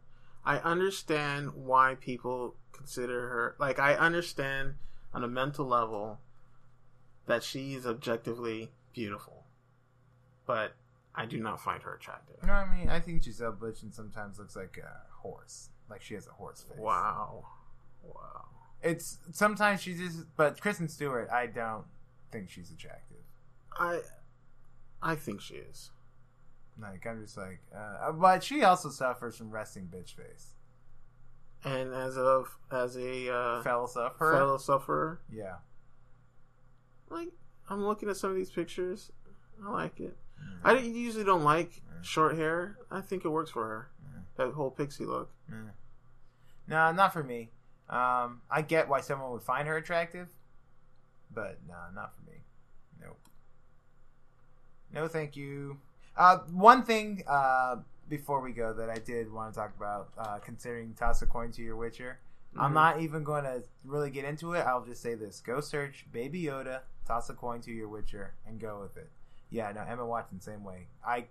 I 0.46 0.58
understand 0.60 1.54
why 1.54 1.96
people 1.96 2.56
consider 2.74 3.30
her 3.30 3.56
like 3.60 3.80
I 3.80 3.96
understand 3.96 4.76
on 5.14 5.24
a 5.24 5.28
mental 5.28 5.66
level 5.66 6.20
that 7.26 7.44
she 7.44 7.74
is 7.74 7.86
objectively 7.86 8.72
beautiful, 8.98 9.44
but 10.48 10.74
I 11.16 11.26
do 11.26 11.40
not 11.40 11.62
find 11.62 11.82
her 11.84 11.94
attractive. 11.96 12.36
You 12.42 12.48
know 12.48 12.54
what 12.54 12.68
I 12.68 12.78
mean? 12.78 12.90
I 12.90 13.00
think 13.00 13.24
Gisele 13.24 13.54
Bündchen 13.54 13.94
sometimes 13.94 14.40
looks 14.40 14.56
like 14.56 14.78
a 14.84 15.12
horse, 15.22 15.70
like 15.90 16.02
she 16.02 16.16
has 16.16 16.28
a 16.28 16.32
horse 16.32 16.64
face. 16.68 16.78
Wow, 16.80 17.46
wow. 18.04 18.46
It's 18.82 19.20
sometimes 19.32 19.82
she's 19.82 20.00
just, 20.00 20.26
but 20.36 20.60
Kristen 20.60 20.88
Stewart, 20.88 21.30
I 21.32 21.46
don't 21.48 21.86
think 22.32 22.50
she's 22.50 22.72
attractive. 22.72 23.18
I, 23.80 24.02
I 25.02 25.16
think 25.16 25.42
she 25.42 25.56
is. 25.56 25.92
Like 26.80 27.06
I'm 27.08 27.24
just 27.24 27.38
like, 27.38 27.60
uh, 27.76 28.12
but 28.12 28.44
she 28.44 28.64
also 28.64 28.90
suffers 28.90 29.36
from 29.36 29.50
resting 29.52 29.90
bitch 29.94 30.14
face. 30.16 30.54
And 31.64 31.94
as 31.94 32.18
of 32.18 32.56
as 32.72 32.96
a 32.98 33.34
uh, 33.34 33.62
Fellow 33.64 33.88
sufferer. 33.88 34.34
fellow 34.34 34.58
sufferer, 34.58 35.20
Yeah. 35.32 35.56
like 37.10 37.30
I'm 37.70 37.84
looking 37.86 38.10
at 38.10 38.18
some 38.18 38.30
of 38.30 38.36
these 38.36 38.50
pictures, 38.52 39.12
I 39.66 39.70
like 39.72 40.00
it. 40.00 40.16
Mm. 40.42 40.60
I 40.64 40.78
usually 40.80 41.24
don't 41.24 41.44
like 41.44 41.82
Mm. 41.98 42.04
short 42.04 42.36
hair. 42.38 42.78
I 42.92 43.02
think 43.02 43.26
it 43.26 43.30
works 43.30 43.50
for 43.52 43.66
her. 43.68 43.90
Mm. 44.06 44.24
That 44.36 44.54
whole 44.54 44.72
pixie 44.72 45.06
look. 45.06 45.32
No, 46.68 46.92
not 46.92 47.14
for 47.14 47.24
me. 47.24 47.50
Um, 47.90 48.42
I 48.52 48.62
get 48.62 48.90
why 48.90 49.00
someone 49.02 49.32
would 49.32 49.42
find 49.42 49.68
her 49.68 49.78
attractive, 49.78 50.28
but 51.34 51.60
no, 51.68 51.76
not 51.96 52.14
for 52.14 52.30
me. 52.30 52.44
Nope. 53.02 53.18
No, 54.94 55.08
thank 55.08 55.36
you. 55.38 55.78
Uh, 56.16 56.40
one 56.52 56.84
thing 56.84 57.24
uh, 57.28 57.78
before 58.10 58.42
we 58.42 58.52
go 58.52 58.74
that 58.74 58.90
I 58.90 58.96
did 58.98 59.32
want 59.32 59.54
to 59.54 59.60
talk 59.60 59.74
about, 59.78 60.10
uh, 60.18 60.40
considering 60.40 60.94
toss 60.96 61.22
a 61.22 61.26
coin 61.26 61.52
to 61.54 61.62
your 61.62 61.76
Witcher. 61.78 62.20
I'm 62.58 62.72
Mhm. 62.72 62.76
not 62.76 63.02
even 63.02 63.24
going 63.24 63.44
to 63.44 63.64
really 63.86 64.10
get 64.10 64.26
into 64.26 64.54
it. 64.54 64.62
I'll 64.66 64.84
just 64.84 65.02
say 65.02 65.16
this: 65.16 65.40
go 65.42 65.62
search 65.62 66.06
Baby 66.12 66.44
Yoda, 66.44 66.82
toss 67.08 67.30
a 67.30 67.34
coin 67.34 67.62
to 67.62 67.72
your 67.72 67.88
Witcher, 67.88 68.34
and 68.46 68.60
go 68.60 68.80
with 68.82 68.98
it. 68.98 69.10
Yeah, 69.50 69.72
no, 69.72 69.82
Emma 69.82 70.06
Watson, 70.06 70.42
same 70.42 70.64
way. 70.64 70.88
I 71.06 71.26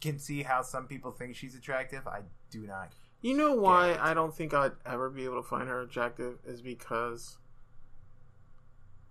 can 0.00 0.18
see 0.18 0.42
how 0.42 0.62
some 0.62 0.86
people 0.86 1.10
think 1.10 1.36
she's 1.36 1.54
attractive. 1.54 2.06
I 2.06 2.20
do 2.50 2.66
not. 2.66 2.92
You 3.20 3.36
know 3.36 3.54
why 3.54 3.98
I 4.00 4.14
don't 4.14 4.34
think 4.34 4.54
I'd 4.54 4.72
ever 4.86 5.10
be 5.10 5.24
able 5.24 5.42
to 5.42 5.48
find 5.48 5.68
her 5.68 5.82
attractive 5.82 6.38
is 6.46 6.62
because 6.62 7.36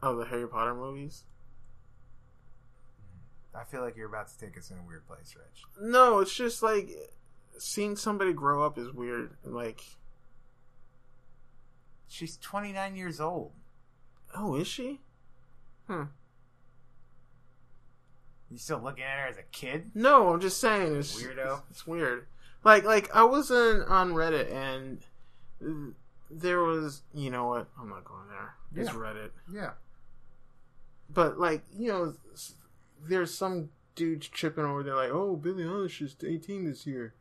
of 0.01 0.17
the 0.17 0.25
Harry 0.25 0.47
Potter 0.47 0.73
movies. 0.73 1.23
I 3.53 3.63
feel 3.63 3.81
like 3.81 3.97
you're 3.97 4.07
about 4.07 4.27
to 4.29 4.37
take 4.37 4.57
us 4.57 4.69
in 4.71 4.77
a 4.77 4.83
weird 4.87 5.05
place, 5.07 5.35
Rich. 5.35 5.63
No, 5.81 6.19
it's 6.19 6.33
just 6.33 6.61
like 6.63 6.89
seeing 7.57 7.95
somebody 7.95 8.31
grow 8.31 8.63
up 8.63 8.77
is 8.77 8.91
weird. 8.93 9.35
Like, 9.43 9.81
She's 12.07 12.37
29 12.37 12.95
years 12.95 13.19
old. 13.19 13.51
oh, 14.35 14.55
is 14.55 14.67
she? 14.67 15.01
Hmm. 15.87 16.03
You 18.49 18.57
still 18.57 18.79
looking 18.79 19.03
at 19.03 19.19
her 19.19 19.27
as 19.27 19.37
a 19.37 19.43
kid? 19.51 19.91
No, 19.93 20.29
I'm 20.29 20.39
just 20.39 20.59
saying 20.59 20.95
it's 20.95 21.21
Weirdo. 21.21 21.59
It's, 21.59 21.71
it's 21.71 21.87
weird. 21.87 22.27
Like, 22.63 22.83
like 22.85 23.13
I 23.15 23.23
was 23.23 23.51
in, 23.51 23.83
on 23.87 24.13
Reddit 24.13 24.53
and 24.53 24.99
there 26.29 26.61
was, 26.61 27.01
you 27.13 27.29
know 27.29 27.47
what? 27.47 27.67
I'm 27.79 27.89
not 27.89 28.05
going 28.05 28.27
there. 28.29 28.83
It's 28.83 28.91
Reddit. 28.91 29.31
Yeah. 29.51 29.71
But 31.09 31.39
like, 31.39 31.63
you 31.77 31.89
know, 31.89 32.13
there's 33.07 33.33
some 33.33 33.69
dudes 33.95 34.27
tripping 34.27 34.65
over 34.65 34.83
there 34.83 34.95
like, 34.95 35.11
"Oh, 35.11 35.35
Billie 35.35 35.63
Eilish 35.63 36.01
is 36.01 36.15
18 36.25 36.65
this 36.65 36.85
year," 36.85 37.13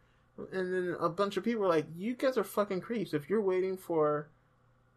and 0.52 0.72
then 0.72 0.96
a 1.00 1.08
bunch 1.08 1.36
of 1.36 1.44
people 1.44 1.64
are 1.64 1.68
like, 1.68 1.86
"You 1.96 2.14
guys 2.14 2.36
are 2.36 2.44
fucking 2.44 2.80
creeps. 2.80 3.14
If 3.14 3.28
you're 3.28 3.40
waiting 3.40 3.76
for 3.76 4.28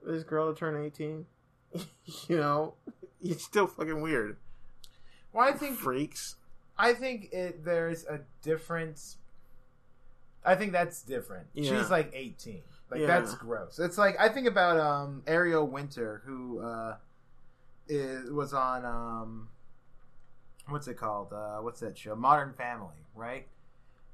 this 0.06 0.24
girl 0.24 0.52
to 0.54 0.60
turn 0.60 0.84
18, 0.84 1.26
you 2.28 2.38
know, 2.38 2.76
it's 3.22 3.44
still 3.44 3.68
fucking 3.68 4.02
weird." 4.02 4.38
Well, 5.34 5.48
I 5.48 5.52
think 5.52 5.78
freaks. 5.78 6.36
I 6.78 6.94
think 6.94 7.30
it 7.34 7.64
there's 7.66 8.06
a 8.06 8.22
difference. 8.42 9.18
I 10.46 10.56
think 10.56 10.72
that's 10.72 11.02
different. 11.02 11.48
Yeah. 11.54 11.78
She's 11.78 11.90
like 11.92 12.12
18. 12.14 12.62
Like 12.90 13.02
Yeah. 13.02 13.08
that's 13.08 13.36
gross. 13.36 13.78
It's 13.80 13.98
like 13.98 14.16
I 14.20 14.30
think 14.30 14.48
about 14.48 14.80
um 14.80 15.22
Ariel 15.28 15.68
Winter 15.68 16.22
who 16.26 16.60
uh 16.62 16.96
is 17.88 18.32
was 18.32 18.54
on 18.54 18.86
um 18.86 19.50
what's 20.70 20.88
it 20.88 20.96
called? 20.98 21.34
Uh 21.34 21.58
what's 21.58 21.82
that 21.82 21.98
show? 21.98 22.16
Modern 22.16 22.54
Family, 22.54 22.96
right? 23.14 23.48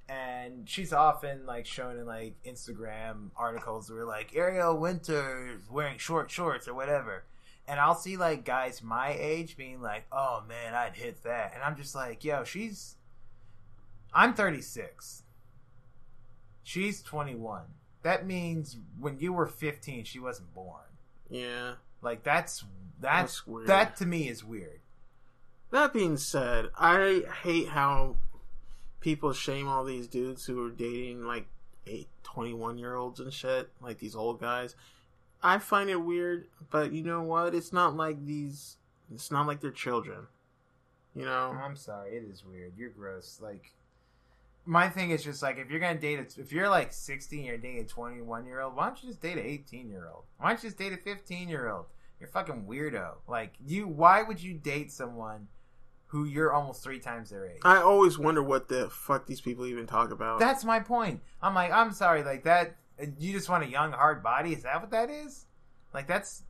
And 0.09 0.67
she's 0.67 0.91
often 0.93 1.45
like 1.45 1.65
shown 1.65 1.97
in 1.97 2.05
like 2.05 2.33
Instagram 2.45 3.29
articles 3.37 3.89
where 3.91 4.03
like 4.05 4.35
Ariel 4.35 4.77
Winter 4.77 5.47
is 5.55 5.69
wearing 5.69 5.97
short 5.99 6.29
shorts 6.31 6.67
or 6.67 6.73
whatever. 6.73 7.23
And 7.67 7.79
I'll 7.79 7.95
see 7.95 8.15
like 8.17 8.45
guys 8.45 8.83
my 8.83 9.15
age 9.19 9.57
being 9.57 9.81
like, 9.81 10.05
"Oh 10.11 10.43
man, 10.47 10.73
I'd 10.75 10.95
hit 10.95 11.23
that," 11.23 11.53
and 11.55 11.63
I'm 11.63 11.75
just 11.75 11.95
like, 11.95 12.23
"Yo, 12.23 12.43
she's." 12.43 12.95
I'm 14.13 14.33
36. 14.33 15.23
She's 16.63 17.01
21. 17.01 17.63
That 18.03 18.25
means 18.25 18.77
when 18.99 19.19
you 19.19 19.33
were 19.33 19.45
15, 19.45 20.05
she 20.05 20.19
wasn't 20.19 20.53
born. 20.53 20.83
Yeah. 21.29 21.73
Like 22.01 22.23
that's 22.23 22.63
that's, 22.99 23.39
That's 23.41 23.47
weird. 23.47 23.67
that 23.67 23.97
to 23.97 24.05
me 24.05 24.29
is 24.29 24.43
weird. 24.43 24.79
That 25.71 25.91
being 25.91 26.17
said, 26.17 26.69
I 26.77 27.23
hate 27.43 27.67
how 27.69 28.15
people 29.01 29.33
shame 29.33 29.67
all 29.67 29.83
these 29.83 30.07
dudes 30.07 30.45
who 30.45 30.65
are 30.65 30.69
dating 30.69 31.25
like 31.25 31.47
eight, 31.87 32.07
21 32.23 32.77
year 32.77 32.95
olds 32.95 33.19
and 33.19 33.33
shit, 33.33 33.69
like 33.81 33.97
these 33.99 34.15
old 34.15 34.39
guys. 34.39 34.75
I 35.45 35.59
find 35.59 35.91
it 35.91 35.97
weird, 35.97 36.47
but 36.71 36.91
you 36.91 37.03
know 37.03 37.21
what? 37.21 37.53
It's 37.53 37.71
not 37.71 37.95
like 37.95 38.25
these. 38.25 38.77
It's 39.13 39.29
not 39.29 39.45
like 39.45 39.61
they're 39.61 39.69
children. 39.69 40.25
You 41.15 41.25
know? 41.25 41.55
I'm 41.63 41.75
sorry, 41.75 42.17
it 42.17 42.23
is 42.23 42.43
weird. 42.43 42.73
You're 42.75 42.89
gross. 42.89 43.39
Like 43.41 43.71
my 44.65 44.89
thing 44.89 45.11
is 45.11 45.23
just 45.23 45.43
like 45.43 45.59
if 45.59 45.69
you're 45.69 45.79
gonna 45.79 45.99
date 45.99 46.19
a, 46.19 46.41
if 46.41 46.51
you're 46.51 46.67
like 46.67 46.91
16, 46.91 47.45
you're 47.45 47.57
dating 47.57 47.81
a 47.81 47.83
21 47.83 48.47
year 48.47 48.59
old. 48.59 48.75
Why 48.75 48.87
don't 48.87 49.01
you 49.03 49.09
just 49.09 49.21
date 49.21 49.37
an 49.37 49.45
18 49.45 49.87
year 49.87 50.09
old? 50.11 50.23
Why 50.39 50.49
don't 50.49 50.63
you 50.63 50.69
just 50.69 50.79
date 50.79 50.93
a 50.93 50.97
15 50.97 51.47
year 51.47 51.69
old? 51.69 51.85
You're 52.19 52.27
a 52.27 52.31
fucking 52.31 52.65
weirdo. 52.67 53.11
Like 53.27 53.53
you, 53.63 53.87
why 53.87 54.23
would 54.23 54.41
you 54.41 54.55
date 54.55 54.91
someone 54.91 55.47
who 56.07 56.25
you're 56.25 56.51
almost 56.53 56.83
three 56.83 56.99
times 56.99 57.29
their 57.29 57.45
age? 57.45 57.61
I 57.63 57.77
always 57.77 58.17
wonder 58.17 58.41
what 58.41 58.67
the 58.67 58.89
fuck 58.89 59.27
these 59.27 59.41
people 59.41 59.67
even 59.67 59.85
talk 59.85 60.09
about. 60.09 60.39
That's 60.39 60.65
my 60.65 60.79
point. 60.79 61.21
I'm 61.39 61.53
like, 61.53 61.71
I'm 61.71 61.91
sorry, 61.91 62.23
like 62.23 62.43
that. 62.45 62.77
You 63.19 63.33
just 63.33 63.49
want 63.49 63.63
a 63.63 63.67
young, 63.67 63.91
hard 63.91 64.23
body? 64.23 64.53
Is 64.53 64.63
that 64.63 64.81
what 64.81 64.91
that 64.91 65.09
is? 65.09 65.45
Like 65.93 66.07
that's 66.07 66.43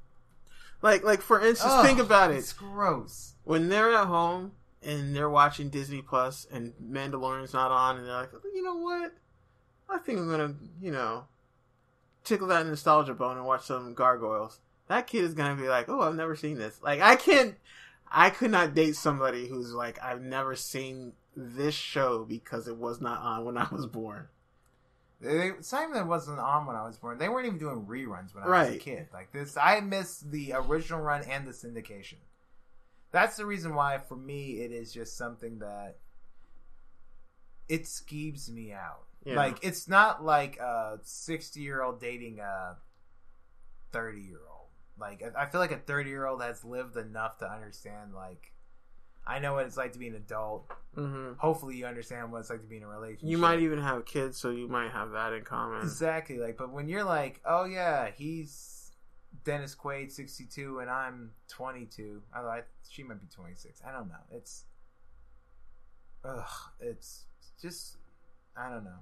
like, 0.81 1.03
like 1.03 1.21
for 1.21 1.39
instance, 1.41 1.73
Ugh, 1.73 1.85
think 1.85 1.99
about 1.99 2.31
it. 2.31 2.37
It's 2.37 2.53
gross. 2.53 3.33
when 3.43 3.69
they're 3.69 3.93
at 3.93 4.07
home 4.07 4.51
and 4.83 5.15
they're 5.15 5.29
watching 5.29 5.69
Disney 5.69 6.01
Plus 6.01 6.45
and 6.51 6.73
Mandalorian's 6.83 7.53
not 7.53 7.71
on, 7.71 7.97
and 7.97 8.05
they're 8.07 8.15
like, 8.15 8.31
you 8.53 8.63
know 8.63 8.75
what? 8.75 9.13
I 9.89 9.97
think 9.99 10.19
I'm 10.19 10.29
gonna, 10.29 10.55
you 10.81 10.91
know, 10.91 11.25
tickle 12.23 12.47
that 12.47 12.65
nostalgia 12.65 13.13
bone 13.13 13.37
and 13.37 13.45
watch 13.45 13.65
some 13.65 13.93
Gargoyles. 13.93 14.59
That 14.87 15.07
kid 15.07 15.23
is 15.23 15.33
gonna 15.33 15.59
be 15.59 15.67
like, 15.67 15.89
oh, 15.89 16.01
I've 16.01 16.15
never 16.15 16.35
seen 16.35 16.57
this. 16.57 16.79
Like, 16.83 17.01
I 17.01 17.15
can't, 17.15 17.55
I 18.11 18.29
could 18.29 18.51
not 18.51 18.75
date 18.75 18.95
somebody 18.95 19.47
who's 19.47 19.73
like, 19.73 19.99
I've 20.03 20.21
never 20.21 20.55
seen 20.55 21.13
this 21.35 21.75
show 21.75 22.23
because 22.23 22.67
it 22.67 22.77
was 22.77 23.01
not 23.01 23.21
on 23.21 23.45
when 23.45 23.57
I 23.57 23.67
was 23.71 23.87
born. 23.87 24.27
They, 25.21 25.51
Simon 25.61 26.07
wasn't 26.07 26.39
on 26.39 26.65
when 26.65 26.75
I 26.75 26.83
was 26.83 26.97
born. 26.97 27.17
They 27.17 27.29
weren't 27.29 27.47
even 27.47 27.57
doing 27.57 27.85
reruns 27.85 28.35
when 28.35 28.43
I 28.43 28.65
was 28.65 28.75
a 28.75 28.77
kid. 28.77 29.07
Like 29.13 29.31
this, 29.31 29.57
I 29.57 29.79
missed 29.79 30.29
the 30.29 30.53
original 30.53 30.99
run 30.99 31.23
and 31.23 31.47
the 31.47 31.51
syndication. 31.51 32.17
That's 33.11 33.37
the 33.37 33.45
reason 33.45 33.75
why, 33.75 33.97
for 33.97 34.17
me, 34.17 34.59
it 34.59 34.71
is 34.71 34.93
just 34.93 35.17
something 35.17 35.59
that 35.59 35.97
it 37.69 37.83
skeeves 37.83 38.49
me 38.49 38.73
out. 38.73 39.03
Yeah. 39.25 39.35
Like 39.37 39.57
it's 39.63 39.87
not 39.87 40.23
like 40.23 40.57
a 40.57 40.99
sixty-year-old 41.01 41.99
dating 41.99 42.41
a 42.41 42.75
thirty-year-old. 43.91 44.67
Like 44.99 45.23
I 45.23 45.43
I 45.43 45.45
feel 45.47 45.61
like 45.61 45.71
a 45.71 45.77
thirty-year-old 45.77 46.41
has 46.43 46.63
lived 46.63 46.97
enough 46.97 47.39
to 47.39 47.51
understand. 47.51 48.13
Like 48.13 48.51
I 49.27 49.39
know 49.39 49.53
what 49.53 49.65
it's 49.65 49.77
like 49.77 49.93
to 49.93 49.99
be 49.99 50.07
an 50.07 50.15
adult. 50.15 50.71
hmm 50.93 51.33
Hopefully, 51.37 51.75
you 51.75 51.85
understand 51.85 52.31
what 52.31 52.39
it's 52.39 52.49
like 52.49 52.61
to 52.61 52.67
be 52.67 52.77
in 52.77 52.83
a 52.83 52.87
relationship. 52.87 53.27
You 53.29 53.37
might 53.37 53.59
even 53.59 53.79
have 53.79 54.05
kids, 54.05 54.37
so 54.37 54.51
you 54.51 54.67
might 54.67 54.91
have 54.91 55.11
that 55.11 55.33
in 55.33 55.43
common. 55.43 55.81
Exactly. 55.81 56.37
Like, 56.37 56.57
but 56.57 56.71
when 56.71 56.87
you're 56.87 57.03
like, 57.03 57.41
oh 57.45 57.65
yeah, 57.65 58.09
he's 58.15 58.91
Dennis 59.43 59.75
Quaid, 59.75 60.11
62, 60.11 60.79
and 60.79 60.89
I'm 60.89 61.31
22. 61.49 62.21
I, 62.33 62.39
I 62.39 62.61
she 62.87 63.03
might 63.03 63.19
be 63.19 63.27
26. 63.27 63.81
I 63.87 63.91
don't 63.91 64.07
know. 64.07 64.15
It's, 64.31 64.65
ugh, 66.23 66.43
it's 66.79 67.25
just, 67.61 67.97
I 68.55 68.69
don't 68.69 68.83
know. 68.83 68.99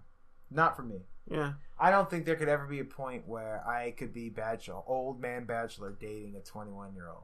Not 0.50 0.76
for 0.76 0.84
me. 0.84 1.02
Yeah. 1.30 1.54
I 1.80 1.90
don't 1.92 2.10
think 2.10 2.26
there 2.26 2.36
could 2.36 2.50
ever 2.50 2.66
be 2.66 2.80
a 2.80 2.86
point 2.86 3.28
where 3.28 3.66
I 3.68 3.92
could 3.92 4.14
be 4.14 4.30
bachelor, 4.30 4.82
old 4.86 5.20
man 5.20 5.46
bachelor, 5.46 5.96
dating 6.00 6.36
a 6.36 6.40
21 6.42 6.94
year 6.94 7.10
old. 7.10 7.24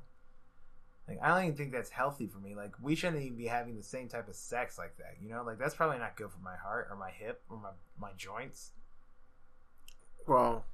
Like, 1.09 1.19
I 1.23 1.29
don't 1.29 1.43
even 1.45 1.57
think 1.57 1.71
that's 1.71 1.89
healthy 1.89 2.27
for 2.27 2.37
me. 2.37 2.53
Like, 2.55 2.71
we 2.81 2.95
shouldn't 2.95 3.23
even 3.23 3.37
be 3.37 3.47
having 3.47 3.75
the 3.75 3.83
same 3.83 4.07
type 4.07 4.27
of 4.27 4.35
sex 4.35 4.77
like 4.77 4.95
that. 4.97 5.15
You 5.21 5.29
know, 5.29 5.43
like 5.43 5.57
that's 5.57 5.75
probably 5.75 5.97
not 5.97 6.15
good 6.15 6.29
for 6.31 6.39
my 6.39 6.55
heart 6.55 6.87
or 6.91 6.95
my 6.95 7.09
hip 7.09 7.41
or 7.49 7.57
my 7.57 7.69
my 7.99 8.11
joints. 8.15 8.71
Well, 10.27 10.65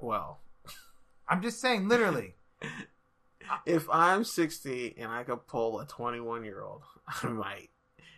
well, 0.00 0.40
I'm 1.28 1.42
just 1.42 1.60
saying, 1.60 1.88
literally. 1.88 2.34
if 3.66 3.88
I'm 3.90 4.24
60 4.24 4.94
and 4.98 5.10
I 5.10 5.22
could 5.22 5.46
pull 5.46 5.80
a 5.80 5.86
21 5.86 6.44
year 6.44 6.62
old, 6.62 6.82
I 7.22 7.28
might. 7.28 7.70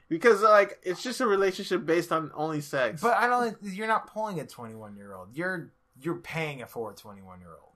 Because 0.09 0.43
like 0.43 0.79
it's 0.83 1.03
just 1.03 1.21
a 1.21 1.27
relationship 1.27 1.85
based 1.85 2.13
on 2.13 2.31
only 2.35 2.61
sex. 2.61 3.03
But 3.03 3.17
I 3.17 3.27
don't. 3.27 3.57
You're 3.63 3.89
not 3.89 4.07
pulling 4.07 4.41
a 4.41 4.47
21 4.47 4.97
year 4.97 5.15
old. 5.15 5.29
You're 5.35 5.73
you're 6.01 6.17
paying 6.17 6.61
it 6.61 6.71
for 6.71 6.91
a 6.91 6.95
21 6.95 7.41
year 7.41 7.51
old. 7.51 7.74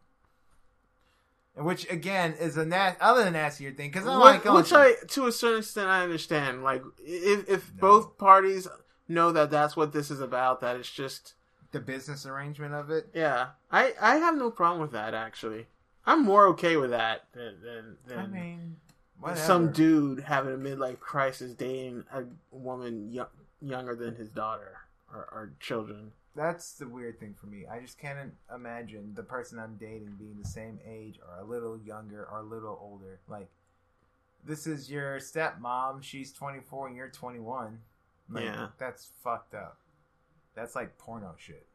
Which 1.58 1.90
again 1.90 2.34
is 2.38 2.56
a 2.56 2.64
na- 2.64 2.94
other 3.00 3.24
than 3.24 3.32
nastier 3.32 3.72
thing 3.72 3.90
because 3.90 4.06
I'm 4.06 4.20
like, 4.20 4.44
which, 4.44 4.72
I 4.72 4.92
to 5.08 5.26
a 5.26 5.32
certain 5.32 5.58
extent 5.58 5.88
I 5.88 6.02
understand. 6.02 6.62
Like 6.62 6.82
if 6.98 7.48
if 7.48 7.72
No. 7.74 7.80
both 7.80 8.18
parties 8.18 8.68
know 9.08 9.32
that 9.32 9.50
that's 9.50 9.76
what 9.76 9.92
this 9.92 10.10
is 10.10 10.20
about, 10.20 10.60
that 10.60 10.76
it's 10.76 10.90
just 10.90 11.34
the 11.72 11.80
business 11.80 12.24
arrangement 12.26 12.74
of 12.74 12.90
it. 12.90 13.08
yeah. 13.14 13.48
I 13.70 13.94
I 14.00 14.16
have 14.16 14.36
no 14.36 14.50
problem 14.50 14.80
with 14.80 14.92
that 14.92 15.14
actually. 15.14 15.66
I'm 16.06 16.22
more 16.24 16.46
okay 16.48 16.76
with 16.76 16.90
that 16.90 17.24
than 17.32 17.60
than, 17.62 17.96
than 18.06 18.18
I 18.18 18.26
mean, 18.26 18.76
whatever. 19.18 19.40
some 19.40 19.72
dude 19.72 20.20
having 20.20 20.54
a 20.54 20.56
midlife 20.56 21.00
crisis 21.00 21.52
dating 21.54 22.04
a 22.12 22.22
woman 22.50 23.10
yo- 23.12 23.28
younger 23.60 23.94
than 23.96 24.14
his 24.14 24.28
daughter 24.30 24.78
or, 25.12 25.20
or 25.32 25.52
children. 25.60 26.12
That's 26.36 26.74
the 26.74 26.88
weird 26.88 27.18
thing 27.18 27.34
for 27.40 27.46
me. 27.46 27.66
I 27.66 27.80
just 27.80 27.98
can't 27.98 28.32
imagine 28.54 29.12
the 29.14 29.22
person 29.22 29.58
I'm 29.58 29.76
dating 29.76 30.14
being 30.18 30.38
the 30.40 30.48
same 30.48 30.78
age 30.86 31.18
or 31.26 31.40
a 31.40 31.44
little 31.44 31.76
younger 31.78 32.28
or 32.30 32.38
a 32.38 32.42
little 32.44 32.78
older. 32.80 33.18
Like, 33.28 33.48
this 34.44 34.66
is 34.66 34.90
your 34.90 35.18
stepmom. 35.18 36.02
She's 36.02 36.32
24 36.32 36.88
and 36.88 36.96
you're 36.96 37.08
21. 37.08 37.80
Like, 38.30 38.44
Yeah. 38.44 38.68
That's 38.78 39.10
fucked 39.24 39.54
up. 39.54 39.78
That's 40.54 40.76
like 40.76 40.96
porno 40.98 41.34
shit. 41.38 41.66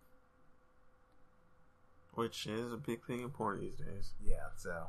Which 2.14 2.46
is 2.46 2.72
a 2.72 2.78
big 2.78 3.06
thing 3.06 3.22
in 3.22 3.30
porn 3.32 3.60
these 3.60 3.76
days. 3.76 4.14
Yeah, 4.24 4.50
so. 4.56 4.88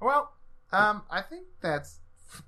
Well, 0.00 0.32
um, 0.72 1.02
I 1.10 1.20
think 1.20 1.46
that's 1.60 2.00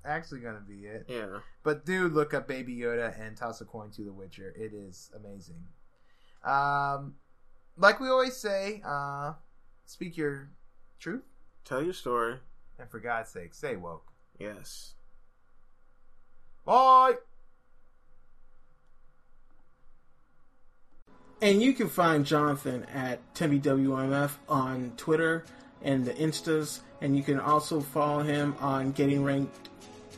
actually 0.05 0.41
going 0.41 0.55
to 0.55 0.61
be 0.63 0.87
it. 0.87 1.05
Yeah. 1.09 1.41
But 1.63 1.85
do 1.85 2.09
look 2.09 2.33
up 2.33 2.49
Baby 2.49 2.77
Yoda 2.77 3.15
and 3.21 3.37
toss 3.37 3.61
a 3.61 3.65
coin 3.67 3.91
to 3.93 4.03
The 4.03 4.13
Witcher. 4.13 4.55
It 4.57 4.73
is 4.73 5.11
amazing. 5.15 5.65
Um, 6.45 7.15
like 7.77 8.01
we 8.01 8.09
always 8.09 8.37
say, 8.37 8.83
uh, 8.85 9.33
speak 9.87 10.17
your 10.17 10.51
truth, 10.99 11.23
Tell 11.65 11.83
your 11.83 11.95
story. 11.95 12.37
and 12.79 12.89
for 12.91 13.01
God's 13.01 13.31
sake, 13.31 13.55
stay 13.55 13.77
woke. 13.77 14.13
Yes. 14.39 14.95
Bye. 16.65 17.15
And 21.41 21.63
you 21.63 21.73
can 21.75 21.89
find 21.89 22.25
Jonathan 22.25 22.85
at 22.95 23.21
TimmyWMF 23.35 24.31
on 24.49 24.93
Twitter 24.97 25.45
and 25.83 26.05
the 26.05 26.15
Instas, 26.15 26.81
and 27.03 27.17
you 27.17 27.23
can 27.23 27.39
also 27.39 27.81
follow 27.81 28.23
him 28.23 28.55
on 28.61 28.93
Getting 28.93 29.23
Ranked 29.25 29.69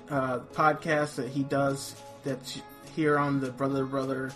uh, 0.08 0.40
podcast 0.52 1.16
that 1.16 1.28
he 1.28 1.42
does 1.42 1.96
that's 2.22 2.60
here 2.94 3.18
on 3.18 3.40
the 3.40 3.50
Brother 3.50 3.84
Brother 3.84 4.30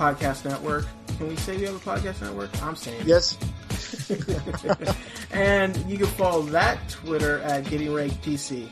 Podcast 0.00 0.46
Network. 0.46 0.86
Can 1.18 1.28
we 1.28 1.36
say 1.36 1.58
we 1.58 1.64
have 1.64 1.76
a 1.76 1.78
podcast 1.78 2.22
network? 2.22 2.50
I'm 2.62 2.74
saying. 2.74 3.02
Yes. 3.04 3.36
and 5.30 5.76
you 5.90 5.98
can 5.98 6.06
follow 6.06 6.40
that 6.42 6.88
Twitter 6.88 7.40
at 7.40 7.68
Getting 7.68 7.92
Ranked 7.92 8.22
PC. 8.22 8.66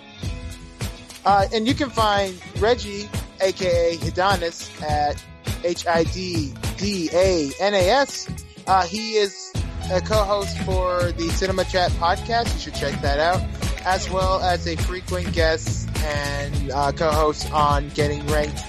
Uh, 1.26 1.46
and 1.52 1.68
you 1.68 1.74
can 1.74 1.90
find 1.90 2.34
Reggie, 2.58 3.10
aka 3.42 3.96
Hiddanas, 3.98 4.82
at 4.82 5.22
H 5.64 5.86
I 5.86 6.04
D 6.04 6.54
D 6.78 7.10
A 7.12 7.50
N 7.60 7.74
A 7.74 7.90
S. 7.90 8.30
Uh, 8.66 8.86
he 8.86 9.16
is 9.16 9.52
a 9.92 10.00
co-host 10.00 10.56
for 10.60 11.12
the 11.12 11.28
Cinema 11.28 11.64
Chat 11.64 11.90
podcast. 11.92 12.54
You 12.54 12.60
should 12.60 12.74
check 12.74 12.98
that 13.02 13.18
out, 13.18 13.42
as 13.84 14.08
well 14.08 14.40
as 14.40 14.66
a 14.66 14.76
frequent 14.76 15.34
guest 15.34 15.90
and 15.98 16.70
uh, 16.70 16.92
co-host 16.92 17.52
on 17.52 17.90
Getting 17.90 18.26
Ranked, 18.28 18.62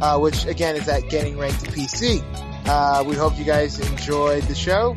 uh, 0.00 0.18
which 0.18 0.46
again 0.46 0.76
is 0.76 0.88
at 0.88 1.08
Getting 1.08 1.38
Ranked 1.38 1.64
PC. 1.64 2.22
Uh, 2.66 3.04
we 3.06 3.14
hope 3.14 3.38
you 3.38 3.44
guys 3.44 3.78
enjoyed 3.78 4.42
the 4.44 4.54
show. 4.54 4.94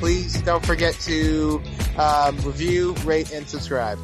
Please 0.00 0.40
don't 0.42 0.64
forget 0.64 0.94
to 1.00 1.62
um, 1.96 2.36
review, 2.38 2.94
rate, 3.04 3.32
and 3.32 3.48
subscribe. 3.48 3.98